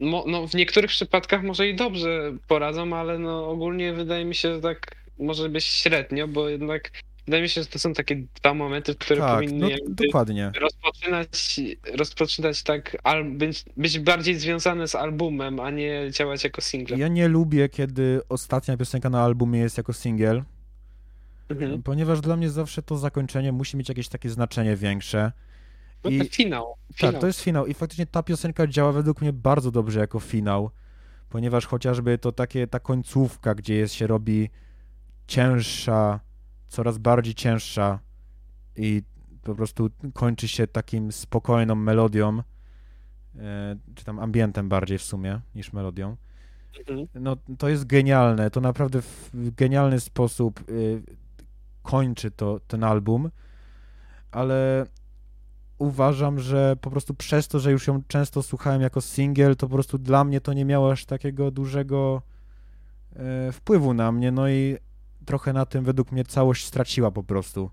Mo, 0.00 0.24
no, 0.26 0.46
w 0.46 0.54
niektórych 0.54 0.90
przypadkach 0.90 1.42
może 1.42 1.68
i 1.68 1.74
dobrze 1.74 2.32
poradzą, 2.48 2.96
ale 2.96 3.18
no 3.18 3.48
ogólnie 3.50 3.92
wydaje 3.92 4.24
mi 4.24 4.34
się, 4.34 4.54
że 4.54 4.60
tak 4.60 4.96
może 5.18 5.48
być 5.48 5.64
średnio, 5.64 6.28
bo 6.28 6.48
jednak 6.48 6.90
wydaje 7.24 7.42
mi 7.42 7.48
się, 7.48 7.62
że 7.62 7.66
to 7.68 7.78
są 7.78 7.92
takie 7.94 8.22
dwa 8.42 8.54
momenty, 8.54 8.94
które 8.94 9.20
Tak, 9.20 9.34
powinny 9.34 9.68
no 9.68 9.94
dokładnie. 10.06 10.52
rozpoczynać, 10.60 11.60
rozpoczynać 11.98 12.62
tak, 12.62 12.96
być, 13.24 13.64
być 13.76 13.98
bardziej 13.98 14.34
związane 14.38 14.88
z 14.88 14.94
albumem, 14.94 15.60
a 15.60 15.70
nie 15.70 16.10
działać 16.10 16.44
jako 16.44 16.60
single. 16.60 16.96
Ja 16.98 17.08
nie 17.08 17.28
lubię, 17.28 17.68
kiedy 17.68 18.20
ostatnia 18.28 18.76
piosenka 18.76 19.10
na 19.10 19.22
albumie 19.22 19.60
jest 19.60 19.76
jako 19.78 19.92
single, 19.92 20.42
Mhm. 21.48 21.82
ponieważ 21.82 22.20
dla 22.20 22.36
mnie 22.36 22.50
zawsze 22.50 22.82
to 22.82 22.96
zakończenie 22.98 23.52
musi 23.52 23.76
mieć 23.76 23.88
jakieś 23.88 24.08
takie 24.08 24.30
znaczenie 24.30 24.76
większe. 24.76 25.32
No 26.04 26.10
I- 26.10 26.18
to 26.18 26.24
finał. 26.24 26.74
finał. 26.96 27.12
Tak, 27.12 27.20
to 27.20 27.26
jest 27.26 27.40
finał 27.40 27.66
i 27.66 27.74
faktycznie 27.74 28.06
ta 28.06 28.22
piosenka 28.22 28.66
działa 28.66 28.92
według 28.92 29.20
mnie 29.20 29.32
bardzo 29.32 29.70
dobrze 29.70 30.00
jako 30.00 30.20
finał, 30.20 30.70
ponieważ 31.28 31.66
chociażby 31.66 32.18
to 32.18 32.32
takie, 32.32 32.66
ta 32.66 32.80
końcówka, 32.80 33.54
gdzie 33.54 33.74
jest, 33.74 33.94
się 33.94 34.06
robi 34.06 34.50
cięższa, 35.26 36.20
coraz 36.72 36.98
bardziej 36.98 37.34
cięższa 37.34 37.98
i 38.76 39.02
po 39.42 39.54
prostu 39.54 39.90
kończy 40.14 40.48
się 40.48 40.66
takim 40.66 41.12
spokojną 41.12 41.74
melodią, 41.74 42.42
e, 43.36 43.76
czy 43.94 44.04
tam 44.04 44.18
ambientem 44.18 44.68
bardziej 44.68 44.98
w 44.98 45.02
sumie 45.02 45.40
niż 45.54 45.72
melodią. 45.72 46.16
Mhm. 46.78 47.08
No 47.14 47.36
to 47.58 47.68
jest 47.68 47.84
genialne, 47.84 48.50
to 48.50 48.60
naprawdę 48.60 49.02
w 49.02 49.30
genialny 49.54 50.00
sposób 50.00 50.70
y, 50.70 51.02
kończy 51.82 52.30
to 52.30 52.60
ten 52.60 52.84
album, 52.84 53.30
ale 54.30 54.86
uważam, 55.78 56.38
że 56.38 56.76
po 56.80 56.90
prostu 56.90 57.14
przez 57.14 57.48
to, 57.48 57.58
że 57.58 57.72
już 57.72 57.86
ją 57.86 58.02
często 58.08 58.42
słuchałem 58.42 58.82
jako 58.82 59.00
single, 59.00 59.56
to 59.56 59.68
po 59.68 59.74
prostu 59.74 59.98
dla 59.98 60.24
mnie 60.24 60.40
to 60.40 60.52
nie 60.52 60.64
miało 60.64 60.92
aż 60.92 61.04
takiego 61.04 61.50
dużego 61.50 62.22
e, 63.16 63.52
wpływu 63.52 63.94
na 63.94 64.12
mnie, 64.12 64.32
no 64.32 64.48
i 64.48 64.78
trochę 65.26 65.52
na 65.52 65.66
tym 65.66 65.84
według 65.84 66.12
mnie 66.12 66.24
całość 66.24 66.64
straciła 66.64 67.10
po 67.10 67.22
prostu. 67.22 67.70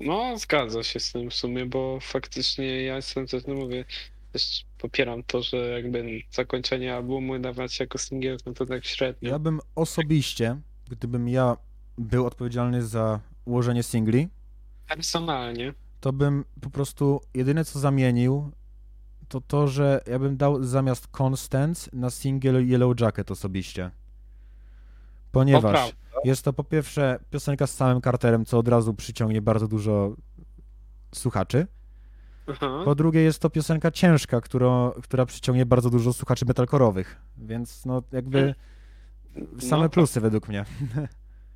No, 0.00 0.38
zgadza 0.38 0.82
się 0.82 1.00
z 1.00 1.12
tym 1.12 1.30
w 1.30 1.34
sumie, 1.34 1.66
bo 1.66 1.98
faktycznie 2.00 2.82
ja 2.82 2.96
jestem 2.96 3.26
też, 3.26 3.46
no 3.46 3.54
mówię, 3.54 3.84
też 4.32 4.64
popieram 4.78 5.22
to, 5.22 5.42
że 5.42 5.56
jakby 5.56 6.20
zakończenie 6.30 6.94
albumu 6.94 7.38
dawać 7.38 7.80
jako 7.80 7.98
singiel, 7.98 8.36
no 8.46 8.52
to 8.52 8.66
tak 8.66 8.84
średnio. 8.84 9.30
Ja 9.30 9.38
bym 9.38 9.60
osobiście, 9.74 10.60
gdybym 10.90 11.28
ja 11.28 11.56
był 11.98 12.26
odpowiedzialny 12.26 12.82
za 12.82 13.20
ułożenie 13.44 13.82
singli, 13.82 14.28
Personalnie. 14.88 15.74
to 16.00 16.12
bym 16.12 16.44
po 16.60 16.70
prostu 16.70 17.20
jedyne 17.34 17.64
co 17.64 17.78
zamienił, 17.78 18.50
to 19.28 19.40
to, 19.40 19.68
że 19.68 20.00
ja 20.06 20.18
bym 20.18 20.36
dał 20.36 20.64
zamiast 20.64 21.08
Constance 21.20 21.90
na 21.92 22.10
single 22.10 22.62
Yellow 22.62 23.00
Jacket 23.00 23.30
osobiście. 23.30 23.90
Ponieważ. 25.32 25.92
Jest 26.24 26.44
to 26.44 26.52
po 26.52 26.64
pierwsze 26.64 27.18
piosenka 27.30 27.66
z 27.66 27.74
samym 27.74 28.00
Carterem, 28.00 28.44
co 28.44 28.58
od 28.58 28.68
razu 28.68 28.94
przyciągnie 28.94 29.42
bardzo 29.42 29.68
dużo 29.68 30.16
słuchaczy. 31.14 31.66
Aha. 32.46 32.82
Po 32.84 32.94
drugie 32.94 33.20
jest 33.20 33.38
to 33.38 33.50
piosenka 33.50 33.90
ciężka, 33.90 34.40
którą, 34.40 34.90
która 34.90 35.26
przyciągnie 35.26 35.66
bardzo 35.66 35.90
dużo 35.90 36.12
słuchaczy 36.12 36.44
metalkorowych. 36.44 37.20
Więc 37.36 37.86
no 37.86 38.02
jakby 38.12 38.54
same 39.58 39.82
No, 39.82 39.88
plusy 39.88 40.20
według 40.20 40.48
mnie. 40.48 40.64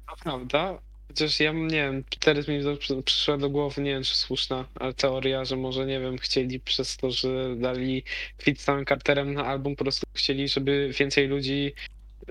To 0.08 0.16
prawda. 0.22 0.78
Chociaż 1.08 1.40
ja 1.40 1.52
nie 1.52 1.68
wiem, 1.68 2.04
teraz 2.20 2.48
mi 2.48 2.60
przyszła 3.04 3.38
do 3.38 3.50
głowy, 3.50 3.82
nie 3.82 3.90
wiem 3.90 4.02
czy 4.02 4.16
słuszna, 4.16 4.64
ale 4.74 4.94
teoria, 4.94 5.44
że 5.44 5.56
może 5.56 5.86
nie 5.86 6.00
wiem, 6.00 6.18
chcieli 6.18 6.60
przez 6.60 6.96
to, 6.96 7.10
że 7.10 7.56
dali 7.56 8.04
fit 8.42 8.60
z 8.60 8.64
samym 8.64 8.84
Carterem 8.84 9.34
na 9.34 9.44
album, 9.44 9.76
po 9.76 9.84
prostu 9.84 10.06
chcieli, 10.14 10.48
żeby 10.48 10.90
więcej 10.98 11.28
ludzi 11.28 11.74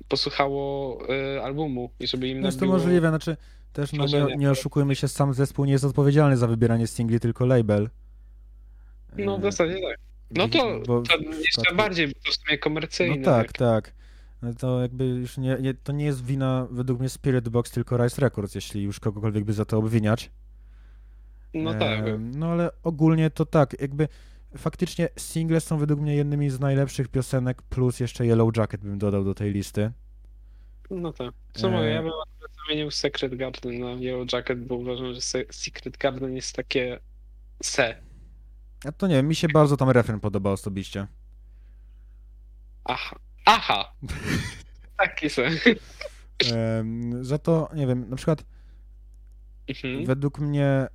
posłuchało 0.07 0.97
y, 1.35 1.41
albumu 1.43 1.89
i 1.99 2.07
żeby 2.07 2.27
im 2.27 2.39
No 2.41 2.47
jest 2.47 2.59
to 2.59 2.65
możliwe, 2.65 3.09
znaczy 3.09 3.37
też 3.73 3.93
no, 3.93 4.05
nie, 4.05 4.35
nie 4.35 4.51
oszukujmy 4.51 4.95
się, 4.95 5.07
sam 5.07 5.33
zespół 5.33 5.65
nie 5.65 5.71
jest 5.71 5.83
odpowiedzialny 5.85 6.37
za 6.37 6.47
wybieranie 6.47 6.87
singli, 6.87 7.19
tylko 7.19 7.45
label. 7.45 7.89
No 9.17 9.37
w 9.37 9.39
E, 9.39 9.41
zasadzie 9.51 9.73
tak. 9.73 9.97
No 10.31 10.47
to, 10.49 10.79
to 10.85 11.03
jeszcze 11.39 11.61
przypadku- 11.61 11.75
bardziej, 11.77 12.07
bo 12.07 12.13
to 12.25 12.31
w 12.31 12.35
sumie 12.35 12.57
komercyjne. 12.57 13.15
No 13.17 13.25
tak, 13.25 13.51
tak. 13.53 13.93
No 14.41 14.53
to 14.53 14.81
jakby 14.81 15.05
już 15.05 15.37
nie, 15.37 15.57
nie, 15.61 15.73
to 15.73 15.91
nie 15.91 16.05
jest 16.05 16.25
wina 16.25 16.67
według 16.71 16.99
mnie 16.99 17.09
Spirit 17.09 17.49
Box, 17.49 17.71
tylko 17.71 17.97
Rise 17.97 18.21
Records, 18.21 18.55
jeśli 18.55 18.83
już 18.83 18.99
kogokolwiek 18.99 19.43
by 19.43 19.53
za 19.53 19.65
to 19.65 19.77
obwiniać. 19.77 20.31
No 21.53 21.73
tak. 21.73 22.07
Em, 22.07 22.31
No 22.39 22.47
ale 22.51 22.69
ogólnie 22.83 23.29
to 23.29 23.45
tak, 23.45 23.81
jakby 23.81 24.07
faktycznie 24.57 25.09
single 25.17 25.61
są 25.61 25.77
według 25.77 25.99
mnie 25.99 26.15
jednymi 26.15 26.49
z 26.49 26.59
najlepszych 26.59 27.07
piosenek, 27.07 27.61
plus 27.61 27.99
jeszcze 27.99 28.25
Yellow 28.25 28.57
Jacket 28.57 28.81
bym 28.81 28.97
dodał 28.97 29.23
do 29.23 29.33
tej 29.35 29.51
listy. 29.51 29.91
No 30.91 31.13
tak. 31.13 31.33
Co 31.53 31.69
mówię, 31.69 31.83
E, 31.83 31.89
ja 31.89 32.01
bym 32.01 32.11
akurat 32.11 32.51
zamienił 32.67 32.91
Secret 32.91 33.35
Garden 33.35 33.79
na 33.79 33.87
Yellow 33.91 34.33
Jacket, 34.33 34.65
bo 34.65 34.75
uważam, 34.75 35.13
że 35.13 35.21
Se- 35.21 35.45
Secret 35.51 35.97
Garden 35.97 36.35
jest 36.35 36.55
takie 36.55 36.99
se. 37.63 37.95
A 38.85 38.91
to 38.91 39.07
nie 39.07 39.15
wiem, 39.15 39.27
mi 39.27 39.35
się 39.35 39.47
bardzo 39.47 39.77
tam 39.77 39.89
refren 39.89 40.19
podoba 40.19 40.51
osobiście. 40.51 41.07
Aha. 42.85 43.15
Aha! 43.45 43.93
Taki 44.97 45.29
se. 45.29 45.49
Za 47.21 47.37
to, 47.37 47.69
nie 47.75 47.87
wiem, 47.87 48.09
na 48.09 48.15
przykład 48.15 48.43
Mhm. 49.69 50.05
według 50.05 50.39
mnie 50.39 50.87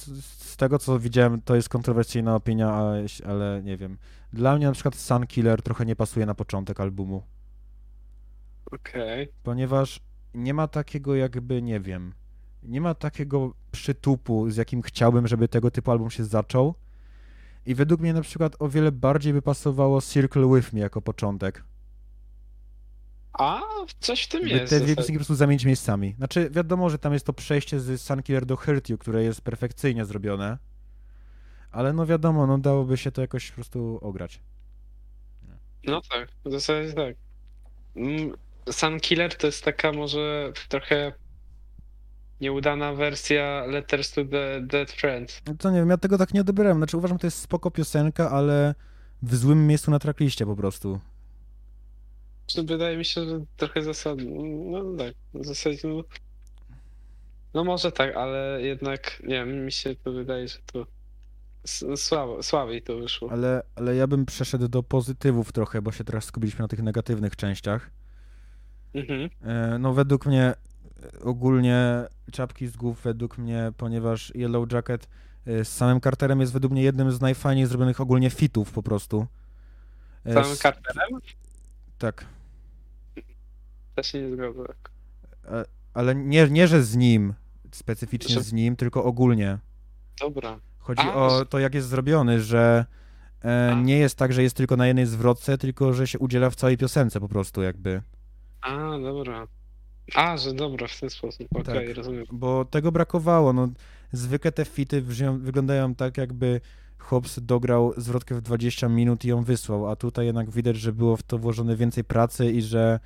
z- 0.00 0.56
tego 0.56 0.78
co 0.78 0.98
widziałem, 0.98 1.42
to 1.42 1.54
jest 1.56 1.68
kontrowersyjna 1.68 2.34
opinia, 2.34 2.72
ale, 2.72 3.04
ale 3.26 3.62
nie 3.64 3.76
wiem. 3.76 3.98
Dla 4.32 4.56
mnie 4.56 4.66
na 4.66 4.72
przykład 4.72 4.94
Sun 4.96 5.26
Killer 5.26 5.62
trochę 5.62 5.86
nie 5.86 5.96
pasuje 5.96 6.26
na 6.26 6.34
początek 6.34 6.80
albumu. 6.80 7.22
Okej. 8.72 9.28
ponieważ 9.42 10.00
nie 10.34 10.54
ma 10.54 10.68
takiego 10.68 11.14
jakby, 11.14 11.62
nie 11.62 11.80
wiem, 11.80 12.12
nie 12.62 12.80
ma 12.80 12.94
takiego 12.94 13.54
przytupu, 13.72 14.50
z 14.50 14.56
jakim 14.56 14.82
chciałbym, 14.82 15.26
żeby 15.28 15.48
tego 15.48 15.70
typu 15.70 15.90
album 15.90 16.10
się 16.10 16.24
zaczął. 16.24 16.74
I 17.66 17.74
według 17.74 18.00
mnie 18.00 18.12
na 18.12 18.20
przykład 18.20 18.56
o 18.58 18.68
wiele 18.68 18.92
bardziej 18.92 19.32
by 19.32 19.42
pasowało 19.42 20.02
Circle 20.02 20.46
With 20.56 20.72
Me 20.72 20.80
jako 20.80 21.02
początek. 21.02 21.64
A, 23.38 23.60
coś 24.00 24.22
w 24.22 24.28
tym 24.28 24.48
jest. 24.48 24.70
te 24.70 24.80
dwie 24.80 24.96
piosenki 24.96 25.12
po 25.12 25.18
prostu 25.18 25.34
zamienić 25.34 25.64
miejscami. 25.64 26.14
Znaczy, 26.18 26.50
wiadomo, 26.50 26.90
że 26.90 26.98
tam 26.98 27.12
jest 27.12 27.26
to 27.26 27.32
przejście 27.32 27.80
z 27.80 28.00
Sunkiller 28.00 28.46
do 28.46 28.56
Hurt 28.56 28.88
You, 28.88 28.98
które 28.98 29.24
jest 29.24 29.40
perfekcyjnie 29.40 30.04
zrobione. 30.04 30.58
Ale 31.70 31.92
no 31.92 32.06
wiadomo, 32.06 32.46
no 32.46 32.58
dałoby 32.58 32.96
się 32.96 33.12
to 33.12 33.20
jakoś 33.20 33.50
po 33.50 33.54
prostu 33.54 33.98
ograć. 34.02 34.40
No 35.84 36.00
tak, 36.10 36.28
w 36.44 36.50
zasadzie 36.50 36.92
tak. 36.92 37.16
Mm, 37.96 38.32
Sun 38.70 39.00
Killer 39.00 39.36
to 39.36 39.46
jest 39.46 39.64
taka 39.64 39.92
może 39.92 40.52
trochę 40.68 41.12
nieudana 42.40 42.92
wersja 42.92 43.64
Letters 43.66 44.12
to 44.12 44.24
the 44.24 44.60
Dead 44.60 44.90
Friend. 44.90 45.42
No 45.46 45.54
to 45.58 45.70
nie 45.70 45.78
wiem, 45.78 45.90
ja 45.90 45.96
tego 45.96 46.18
tak 46.18 46.34
nie 46.34 46.40
odebrałem. 46.40 46.76
Znaczy 46.76 46.96
uważam, 46.96 47.18
to 47.18 47.26
jest 47.26 47.38
spoko 47.38 47.70
piosenka, 47.70 48.30
ale 48.30 48.74
w 49.22 49.36
złym 49.36 49.66
miejscu 49.66 49.90
na 49.90 49.98
trackliście 49.98 50.46
po 50.46 50.56
prostu. 50.56 51.00
Czy 52.46 52.62
Wydaje 52.62 52.96
mi 52.96 53.04
się, 53.04 53.28
że 53.28 53.40
trochę 53.56 53.82
zasadne. 53.82 54.24
No 54.70 54.96
tak, 54.98 55.14
w 55.34 55.46
zasadzie 55.46 55.88
no, 55.88 56.04
no 57.54 57.64
może 57.64 57.92
tak, 57.92 58.16
ale 58.16 58.62
jednak 58.62 59.22
nie 59.22 59.34
wiem, 59.34 59.64
mi 59.64 59.72
się 59.72 59.94
to 59.96 60.12
wydaje, 60.12 60.48
że 60.48 60.58
to 60.72 60.86
słabo, 61.96 62.42
słabiej 62.42 62.82
to 62.82 62.96
wyszło. 62.96 63.32
Ale, 63.32 63.62
ale 63.76 63.96
ja 63.96 64.06
bym 64.06 64.26
przeszedł 64.26 64.68
do 64.68 64.82
pozytywów 64.82 65.52
trochę, 65.52 65.82
bo 65.82 65.92
się 65.92 66.04
teraz 66.04 66.24
skupiliśmy 66.24 66.62
na 66.62 66.68
tych 66.68 66.82
negatywnych 66.82 67.36
częściach. 67.36 67.90
Mhm. 68.94 69.30
E, 69.42 69.78
No 69.78 69.92
według 69.92 70.26
mnie 70.26 70.44
e, 70.44 71.20
ogólnie 71.20 72.04
czapki 72.32 72.66
z 72.66 72.76
głów 72.76 73.02
według 73.02 73.38
mnie, 73.38 73.72
ponieważ 73.76 74.32
Yellow 74.34 74.72
Jacket 74.72 75.08
e, 75.46 75.64
z 75.64 75.68
samym 75.76 76.00
Carterem 76.00 76.40
jest 76.40 76.52
według 76.52 76.72
mnie 76.72 76.82
jednym 76.82 77.12
z 77.12 77.20
najfajniej 77.20 77.66
zrobionych 77.66 78.00
ogólnie 78.00 78.30
fitów 78.30 78.72
po 78.72 78.82
prostu. 78.82 79.26
E, 80.24 80.34
Samym 80.34 80.56
Carterem 80.56 81.20
Tak, 81.98 82.24
też 83.94 84.06
się 84.06 84.22
nie 84.22 84.32
zgodzę. 84.36 84.64
ale 85.94 86.14
nie, 86.14 86.48
nie, 86.50 86.68
że 86.68 86.82
z 86.82 86.96
nim, 86.96 87.34
specyficznie 87.72 88.34
Że- 88.34 88.42
z 88.42 88.52
nim, 88.52 88.76
tylko 88.76 89.04
ogólnie. 89.04 89.58
Dobra. 90.20 90.58
Chodzi 90.78 91.02
A, 91.02 91.14
o 91.14 91.44
to, 91.44 91.58
jak 91.58 91.74
jest 91.74 91.88
zrobiony, 91.88 92.40
że 92.42 92.86
e, 93.44 93.70
A. 93.72 93.80
nie 93.82 93.98
jest 93.98 94.18
tak, 94.18 94.32
że 94.32 94.42
jest 94.42 94.56
tylko 94.56 94.76
na 94.76 94.86
jednej 94.86 95.06
zwrotce, 95.06 95.58
tylko 95.58 95.92
że 95.92 96.06
się 96.06 96.18
udziela 96.18 96.50
w 96.50 96.54
całej 96.54 96.76
piosence 96.78 97.20
po 97.20 97.28
prostu 97.28 97.62
jakby. 97.62 98.02
A, 98.60 98.98
dobra. 98.98 99.46
A, 100.14 100.36
że 100.36 100.52
dobra, 100.54 100.86
w 100.88 101.00
ten 101.00 101.10
sposób. 101.10 101.46
Okej, 101.54 101.86
Tak. 101.86 101.96
rozumiem. 101.96 102.24
Bo 102.32 102.64
tego 102.64 102.92
brakowało, 102.92 103.52
no 103.52 103.68
zwykle 104.12 104.52
te 104.52 104.64
fity 104.64 105.02
wyglądają 105.38 105.94
tak, 105.94 106.16
jakby 106.18 106.60
Hobbs 107.04 107.40
dograł 107.42 107.92
zwrotkę 107.96 108.34
w 108.34 108.40
20 108.40 108.88
minut 108.88 109.24
i 109.24 109.28
ją 109.28 109.44
wysłał, 109.44 109.88
a 109.88 109.96
tutaj 109.96 110.26
jednak 110.26 110.50
widać, 110.50 110.76
że 110.76 110.92
było 110.92 111.16
w 111.16 111.22
to 111.22 111.38
włożone 111.38 111.76
więcej 111.76 112.04
pracy 112.04 112.52
i 112.52 112.62
że 112.62 113.00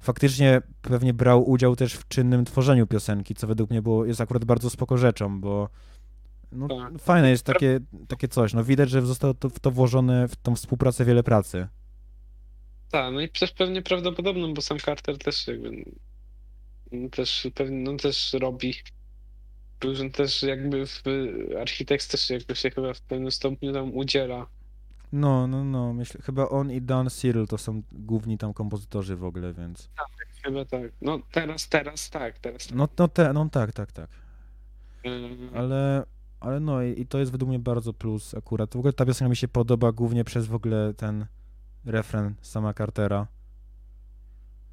faktycznie 0.00 0.62
pewnie 0.82 1.14
brał 1.14 1.50
udział 1.50 1.76
też 1.76 1.94
w 1.94 2.08
czynnym 2.08 2.44
tworzeniu 2.44 2.86
piosenki, 2.86 3.34
co 3.34 3.46
według 3.46 3.70
mnie 3.70 3.82
było, 3.82 4.04
jest 4.04 4.20
akurat 4.20 4.44
bardzo 4.44 4.70
spoko 4.70 4.98
rzeczą, 4.98 5.40
bo 5.40 5.68
no, 6.52 6.68
Tak. 6.68 6.98
fajne 6.98 7.30
jest 7.30 7.44
takie, 7.44 7.80
takie 8.08 8.28
coś, 8.28 8.54
no 8.54 8.64
widać, 8.64 8.90
że 8.90 9.02
zostało 9.02 9.34
to, 9.34 9.50
w 9.50 9.60
to 9.60 9.70
włożone, 9.70 10.28
w 10.28 10.36
tą 10.36 10.54
współpracę 10.54 11.04
wiele 11.04 11.22
pracy. 11.22 11.68
Tak, 12.90 13.14
no 13.14 13.20
i 13.20 13.28
też 13.28 13.52
pewnie 13.52 13.82
prawdopodobną, 13.82 14.54
bo 14.54 14.62
sam 14.62 14.78
Carter 14.78 15.18
też 15.18 15.46
jakby 15.46 15.84
mm, 16.92 17.10
też 17.10 17.48
pewnie 17.54 17.76
no 17.76 17.96
też 17.96 18.32
robi 18.32 18.74
że 19.92 20.10
też 20.10 20.42
jakby 20.42 20.86
w 20.86 21.02
architekt 21.60 22.10
też 22.10 22.30
jakby 22.30 22.56
się 22.56 22.70
chyba 22.70 22.94
w 22.94 23.00
pewnym 23.00 23.30
stopniu 23.30 23.72
tam 23.72 23.96
udziela. 23.96 24.46
No, 25.12 25.46
no, 25.46 25.64
no, 25.64 25.92
myślę, 25.92 26.20
chyba 26.22 26.48
on 26.48 26.72
i 26.72 26.82
Dan 26.82 27.10
Cyril 27.10 27.46
to 27.46 27.58
są 27.58 27.82
główni 27.92 28.38
tam 28.38 28.54
kompozytorzy 28.54 29.16
w 29.16 29.24
ogóle, 29.24 29.52
więc... 29.52 29.88
Chyba 30.42 30.64
tak. 30.64 30.82
No 31.02 31.18
teraz, 31.32 31.68
teraz 31.68 32.10
tak, 32.10 32.38
teraz 32.38 32.66
tak. 32.66 32.76
No, 32.76 32.88
no, 32.98 33.08
te, 33.08 33.32
no 33.32 33.48
tak, 33.48 33.72
tak, 33.72 33.92
tak. 33.92 34.10
Ym, 35.06 35.50
Ale, 35.54 36.04
ale 36.40 36.60
no 36.60 36.82
i, 36.82 37.00
i 37.00 37.06
to 37.06 37.18
jest 37.18 37.32
według 37.32 37.48
mnie 37.48 37.58
bardzo 37.58 37.92
plus 37.92 38.34
akurat. 38.34 38.74
W 38.74 38.76
ogóle 38.76 38.92
ta 38.92 39.06
piosenka 39.06 39.30
mi 39.30 39.36
się 39.36 39.48
podoba 39.48 39.92
głównie 39.92 40.24
przez 40.24 40.46
w 40.46 40.54
ogóle 40.54 40.94
ten 40.94 41.26
refren 41.84 42.34
sama 42.42 42.74
Cartera. 42.74 43.26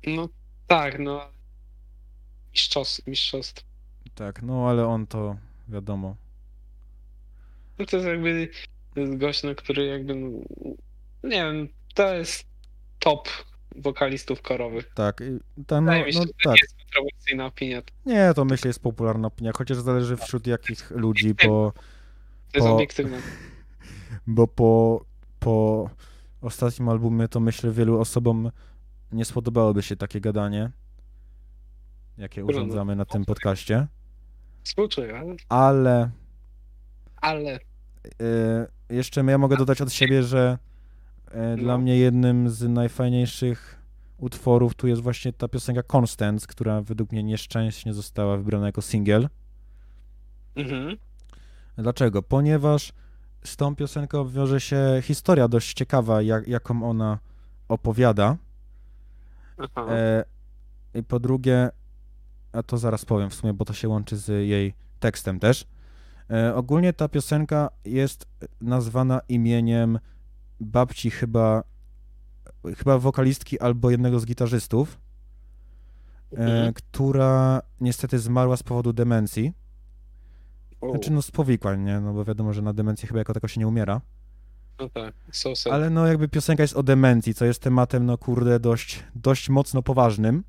No 0.07 0.29
tak, 0.67 0.99
no 0.99 1.21
mistrzostwo. 3.07 3.72
Tak, 4.15 4.41
no 4.41 4.69
ale 4.69 4.87
on 4.87 5.07
to 5.07 5.35
wiadomo. 5.67 6.15
No 7.79 7.85
to 7.85 7.97
jest 7.97 8.07
jakby 8.07 8.49
to 8.93 8.99
jest 8.99 9.17
gość, 9.17 9.43
no, 9.43 9.55
który 9.55 9.85
jakby 9.85 10.15
nie 11.23 11.29
wiem, 11.29 11.67
to 11.93 12.13
jest 12.13 12.45
top 12.99 13.29
wokalistów 13.75 14.41
korowych. 14.41 14.91
Tak, 14.93 15.23
ta, 15.67 15.81
no, 15.81 15.91
Wydaje 15.91 16.05
mi 16.05 16.13
się, 16.13 16.19
no 16.19 16.25
to 16.25 16.31
tak. 16.43 16.53
nie 16.53 16.59
jest 16.61 16.75
kontrowersyjna 16.77 17.45
opinia. 17.45 17.81
To 17.81 17.91
Nie, 18.05 18.33
to 18.35 18.45
myślę 18.45 18.69
jest 18.69 18.79
popularna 18.83 19.27
opinia, 19.27 19.51
chociaż 19.57 19.77
zależy 19.77 20.17
wśród 20.17 20.47
jakich 20.47 20.91
ludzi, 20.91 21.33
bo, 21.45 21.73
jest 22.53 22.67
Po- 22.67 22.75
obiektywne. 22.75 23.17
bo 24.27 24.47
po, 24.47 25.05
po 25.39 25.89
ostatnim 26.41 26.89
albumie 26.89 27.27
to 27.27 27.39
myślę 27.39 27.71
wielu 27.71 27.99
osobom 27.99 28.51
nie 29.11 29.25
spodobałoby 29.25 29.83
się 29.83 29.95
takie 29.95 30.21
gadanie, 30.21 30.71
jakie 32.17 32.41
Trudno. 32.41 32.61
urządzamy 32.61 32.95
na 32.95 33.05
tym 33.05 33.25
podcaście, 33.25 33.87
Współczuję, 34.63 35.35
ale, 35.49 36.09
ale 37.21 37.59
Y, 38.89 38.95
jeszcze 38.95 39.23
ja 39.23 39.37
mogę 39.37 39.57
dodać 39.57 39.81
od 39.81 39.93
siebie, 39.93 40.23
że 40.23 40.57
y, 41.27 41.57
dla 41.57 41.73
No. 41.73 41.77
mnie 41.77 41.97
jednym 41.97 42.49
z 42.49 42.61
najfajniejszych 42.63 43.79
utworów 44.17 44.75
tu 44.75 44.87
jest 44.87 45.01
właśnie 45.01 45.33
ta 45.33 45.47
piosenka 45.47 45.81
Constance, 45.97 46.47
która 46.47 46.81
według 46.81 47.11
mnie 47.11 47.23
nieszczęśnie 47.23 47.93
została 47.93 48.37
wybrana 48.37 48.65
jako 48.65 48.81
singiel. 48.81 49.29
mhm. 50.55 50.97
Dlaczego? 51.77 52.21
Ponieważ 52.23 52.93
z 53.43 53.57
tą 53.57 53.75
piosenką 53.75 54.27
wiąże 54.29 54.61
się 54.61 54.77
historia 55.03 55.47
dość 55.47 55.73
ciekawa, 55.73 56.21
jak, 56.21 56.47
jaką 56.47 56.89
ona 56.89 57.19
opowiada. 57.67 58.37
E, 59.77 60.23
I 60.93 61.03
po 61.03 61.19
drugie, 61.19 61.69
a 62.53 62.63
to 62.63 62.77
zaraz 62.77 63.05
powiem 63.05 63.29
w 63.29 63.33
sumie, 63.35 63.53
bo 63.53 63.65
to 63.65 63.73
się 63.73 63.89
łączy 63.89 64.17
z 64.17 64.27
jej 64.47 64.73
tekstem 64.99 65.39
też. 65.39 65.65
E, 66.31 66.55
ogólnie 66.55 66.93
ta 66.93 67.09
piosenka 67.09 67.69
jest 67.85 68.27
nazwana 68.61 69.21
imieniem 69.29 69.99
babci 70.59 71.11
chyba, 71.11 71.63
chyba 72.77 72.97
wokalistki 72.99 73.59
albo 73.59 73.91
jednego 73.91 74.19
z 74.19 74.25
gitarzystów, 74.25 74.99
e, 76.33 76.37
Mhm. 76.37 76.73
która 76.73 77.61
niestety 77.81 78.19
zmarła 78.19 78.57
z 78.57 78.63
powodu 78.63 78.93
demencji. 78.93 79.53
Znaczy 80.89 81.11
no 81.11 81.21
z 81.21 81.31
powikłań, 81.31 81.81
nie? 81.83 81.99
No 81.99 82.13
bo 82.13 82.25
wiadomo, 82.25 82.53
że 82.53 82.61
na 82.61 82.73
demencję 82.73 83.07
chyba 83.07 83.19
jako 83.19 83.33
tako 83.33 83.47
się 83.47 83.59
nie 83.59 83.67
umiera. 83.67 84.01
no 84.79 84.89
tak, 84.89 85.13
so 85.31 85.55
sad. 85.55 85.73
Ale 85.73 85.89
no 85.89 86.07
jakby 86.07 86.27
piosenka 86.27 86.63
jest 86.63 86.75
o 86.75 86.83
demencji, 86.83 87.33
co 87.33 87.45
jest 87.45 87.61
tematem, 87.61 88.05
no 88.05 88.17
kurde, 88.17 88.59
dość, 88.59 89.03
dość 89.15 89.49
mocno 89.49 89.81
poważnym. 89.83 90.43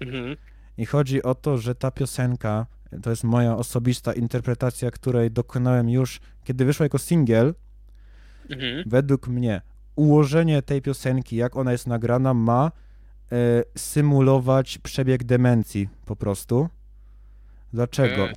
Mhm. 0.00 0.36
I 0.78 0.86
chodzi 0.86 1.22
o 1.22 1.34
to, 1.34 1.58
że 1.58 1.74
ta 1.74 1.90
piosenka 1.90 2.66
to 3.02 3.10
jest 3.10 3.24
moja 3.24 3.56
osobista 3.56 4.12
interpretacja, 4.12 4.90
której 4.90 5.30
dokonałem 5.30 5.88
już, 5.88 6.20
kiedy 6.44 6.64
wyszła 6.64 6.84
jako 6.84 6.98
singiel. 6.98 7.54
Mhm. 8.50 8.84
Według 8.86 9.28
mnie 9.28 9.60
ułożenie 9.96 10.62
tej 10.62 10.82
piosenki, 10.82 11.36
jak 11.36 11.56
ona 11.56 11.72
jest 11.72 11.86
nagrana, 11.86 12.34
ma 12.34 12.72
e, 13.32 13.62
symulować 13.76 14.78
przebieg 14.78 15.24
demencji 15.24 15.88
po 16.04 16.16
prostu. 16.16 16.68
Dlaczego? 17.72 18.24
Okej. 18.24 18.36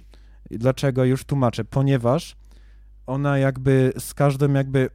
Dlaczego? 0.52 1.06
Już 1.06 1.24
tłumaczę. 1.24 1.66
Ponieważ 1.66 2.36
ona 3.08 3.38
jakby 3.38 3.94
z 4.00 4.14
każdym 4.14 4.56
jakby 4.56 4.90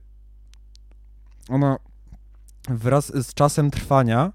ona 1.48 1.76
wraz 2.68 3.26
z 3.26 3.34
czasem 3.34 3.70
trwania 3.70 4.32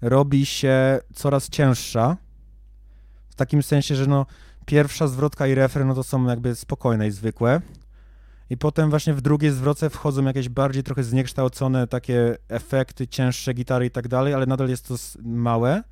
robi 0.00 0.46
się 0.46 0.98
coraz 1.14 1.48
cięższa. 1.48 2.16
W 3.38 3.46
takim 3.46 3.62
sensie, 3.62 3.94
że 3.94 4.06
no 4.06 4.26
pierwsza 4.66 5.06
zwrotka 5.06 5.46
i 5.46 5.54
refren 5.54 5.88
no 5.88 5.94
to 5.94 6.02
są 6.02 6.26
jakby 6.26 6.54
spokojne 6.54 7.06
i 7.06 7.10
zwykłe. 7.10 7.60
I 8.50 8.56
potem 8.56 8.90
właśnie 8.90 9.14
w 9.14 9.20
drugiej 9.20 9.50
zwrotce 9.50 9.90
wchodzą 9.90 10.24
jakieś 10.24 10.48
bardziej 10.48 10.82
trochę 10.82 11.02
zniekształcone 11.02 11.86
takie 11.86 12.36
efekty, 12.48 13.08
cięższe 13.08 13.54
gitary 13.54 13.86
i 13.86 13.90
tak 13.90 14.08
dalej, 14.08 14.34
ale 14.34 14.46
nadal 14.46 14.68
jest 14.68 14.88
to 14.88 14.94
małe. 15.22 15.82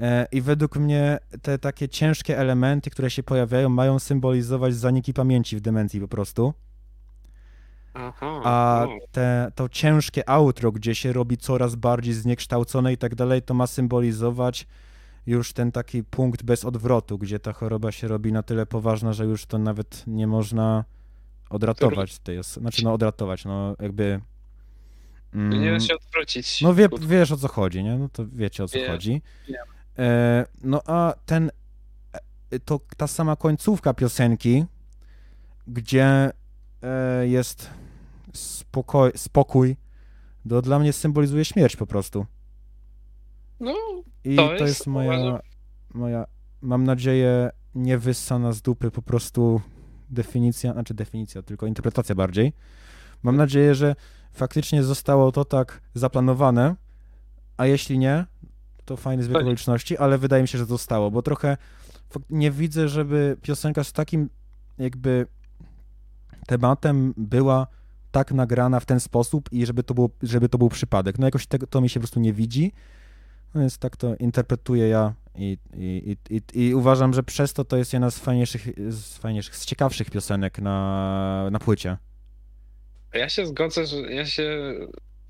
E, 0.00 0.26
I 0.32 0.40
według 0.40 0.76
mnie 0.76 1.18
te 1.42 1.58
takie 1.58 1.88
ciężkie 1.88 2.38
elementy, 2.38 2.90
które 2.90 3.10
się 3.10 3.22
pojawiają, 3.22 3.68
mają 3.68 3.98
symbolizować 3.98 4.74
zaniki 4.74 5.14
pamięci 5.14 5.56
w 5.56 5.60
demencji 5.60 6.00
po 6.00 6.08
prostu. 6.08 6.54
Aha. 7.94 8.40
A 8.44 8.86
o. 8.88 8.98
te, 9.12 9.52
to 9.54 9.68
ciężkie 9.68 10.28
outro, 10.28 10.72
gdzie 10.72 10.94
się 10.94 11.12
robi 11.12 11.36
coraz 11.36 11.74
bardziej 11.74 12.14
zniekształcone 12.14 12.92
i 12.92 12.96
tak 12.96 13.14
dalej, 13.14 13.42
to 13.42 13.54
ma 13.54 13.66
symbolizować 13.66 14.66
już 15.28 15.52
ten 15.52 15.72
taki 15.72 16.04
punkt 16.04 16.42
bez 16.42 16.64
odwrotu, 16.64 17.18
gdzie 17.18 17.38
ta 17.38 17.52
choroba 17.52 17.92
się 17.92 18.08
robi 18.08 18.32
na 18.32 18.42
tyle 18.42 18.66
poważna, 18.66 19.12
że 19.12 19.24
już 19.24 19.46
to 19.46 19.58
nawet 19.58 20.04
nie 20.06 20.26
można 20.26 20.84
odratować 21.50 22.18
tej 22.18 22.38
osoby. 22.38 22.64
Znaczy, 22.64 22.84
no 22.84 22.92
odratować, 22.92 23.44
no 23.44 23.76
jakby... 23.80 24.20
No 25.32 25.56
nie 25.56 25.64
da 25.64 25.66
mm, 25.66 25.80
się 25.80 25.94
odwrócić. 25.94 26.62
no 26.62 26.74
wie, 26.74 26.88
wiesz 27.00 27.32
o 27.32 27.36
co 27.36 27.48
chodzi, 27.48 27.84
nie? 27.84 27.98
No 27.98 28.08
to 28.08 28.26
wiecie 28.32 28.64
o 28.64 28.68
co 28.68 28.78
chodzi. 28.86 29.22
E, 29.98 30.46
no 30.64 30.82
a 30.86 31.14
ten, 31.26 31.50
e, 32.50 32.58
to 32.58 32.80
ta 32.96 33.06
sama 33.06 33.36
końcówka 33.36 33.94
piosenki, 33.94 34.64
gdzie 35.66 36.30
e, 36.82 37.28
jest 37.28 37.70
spokoj, 38.32 39.10
spokój, 39.16 39.76
to 40.48 40.62
dla 40.62 40.78
mnie 40.78 40.92
symbolizuje 40.92 41.44
śmierć 41.44 41.76
po 41.76 41.86
prostu. 41.86 42.26
No, 43.60 43.74
I 44.24 44.36
To 44.36 44.46
to 44.46 44.52
jest, 44.52 44.62
jest, 44.62 44.86
moja, 44.86 45.40
moja, 45.94 46.26
mam 46.62 46.84
nadzieję, 46.84 47.50
nie 47.74 47.98
wyssana 47.98 48.52
z 48.52 48.62
dupy 48.62 48.90
po 48.90 49.02
prostu 49.02 49.60
definicja, 50.10 50.72
znaczy 50.72 50.94
definicja, 50.94 51.42
tylko 51.42 51.66
interpretacja 51.66 52.14
bardziej. 52.14 52.52
Mam 53.22 53.36
nadzieję, 53.36 53.74
że 53.74 53.96
faktycznie 54.32 54.82
zostało 54.82 55.32
to 55.32 55.44
tak 55.44 55.80
zaplanowane, 55.94 56.76
a 57.56 57.66
jeśli 57.66 57.98
nie, 57.98 58.26
to 58.84 58.96
fajny 58.96 59.22
zbieg 59.22 59.36
okoliczności, 59.36 59.96
ale 59.96 60.18
wydaje 60.18 60.42
mi 60.42 60.48
się, 60.48 60.58
że 60.58 60.64
zostało, 60.64 61.10
bo 61.10 61.22
trochę 61.22 61.56
nie 62.30 62.50
widzę, 62.50 62.88
żeby 62.88 63.36
piosenka 63.42 63.84
z 63.84 63.92
takim 63.92 64.30
jakby 64.78 65.26
tematem 66.46 67.14
była 67.16 67.66
tak 68.10 68.32
nagrana 68.32 68.80
w 68.80 68.86
ten 68.86 69.00
sposób 69.00 69.52
i 69.52 69.66
żeby 69.66 69.82
to, 69.82 69.94
było, 69.94 70.10
żeby 70.22 70.48
to 70.48 70.58
był 70.58 70.68
przypadek. 70.68 71.18
No 71.18 71.26
jakoś 71.26 71.46
tego, 71.46 71.66
to 71.66 71.80
mi 71.80 71.88
się 71.88 72.00
po 72.00 72.02
prostu 72.02 72.20
nie 72.20 72.32
widzi, 72.32 72.72
no 73.58 73.62
więc 73.62 73.78
tak 73.78 73.96
to 73.96 74.16
interpretuję 74.16 74.88
ja 74.88 75.14
i, 75.34 75.58
i, 75.76 76.16
i, 76.30 76.66
i, 76.66 76.74
uważam, 76.74 77.14
że 77.14 77.22
przez 77.22 77.52
to 77.52 77.64
to 77.64 77.76
jest 77.76 77.92
jedna 77.92 78.10
z 78.10 78.18
fajniejszych, 78.18 78.66
z 78.88 79.18
fajniejszych, 79.18 79.56
z 79.56 79.66
ciekawszych 79.66 80.10
piosenek 80.10 80.58
na, 80.58 81.48
na 81.50 81.58
płycie. 81.58 81.96
ja 83.14 83.28
się 83.28 83.46
zgodzę, 83.46 83.86
że 83.86 83.96
ja 83.96 84.26
się 84.26 84.74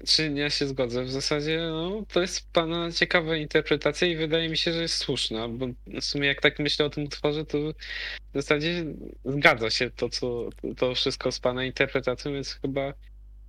czy 0.06 0.32
ja 0.32 0.50
się 0.50 0.66
zgodzę. 0.66 1.04
W 1.04 1.10
zasadzie 1.10 1.68
no, 1.70 2.02
to 2.12 2.20
jest 2.20 2.52
pana 2.52 2.92
ciekawa 2.92 3.36
interpretacja 3.36 4.08
i 4.08 4.16
wydaje 4.16 4.48
mi 4.48 4.56
się, 4.56 4.72
że 4.72 4.82
jest 4.82 4.94
słuszna, 4.94 5.48
bo 5.48 5.66
w 6.00 6.04
sumie 6.04 6.28
jak 6.28 6.40
tak 6.40 6.58
myślę 6.58 6.86
o 6.86 6.90
tym 6.90 7.04
utworze, 7.04 7.44
to 7.44 7.58
w 7.58 8.34
zasadzie 8.34 8.84
zgadza 9.24 9.70
się 9.70 9.90
to, 9.90 10.08
co 10.08 10.48
to 10.76 10.94
wszystko 10.94 11.32
z 11.32 11.40
pana 11.40 11.64
interpretacją, 11.64 12.32
więc 12.32 12.52
chyba 12.52 12.92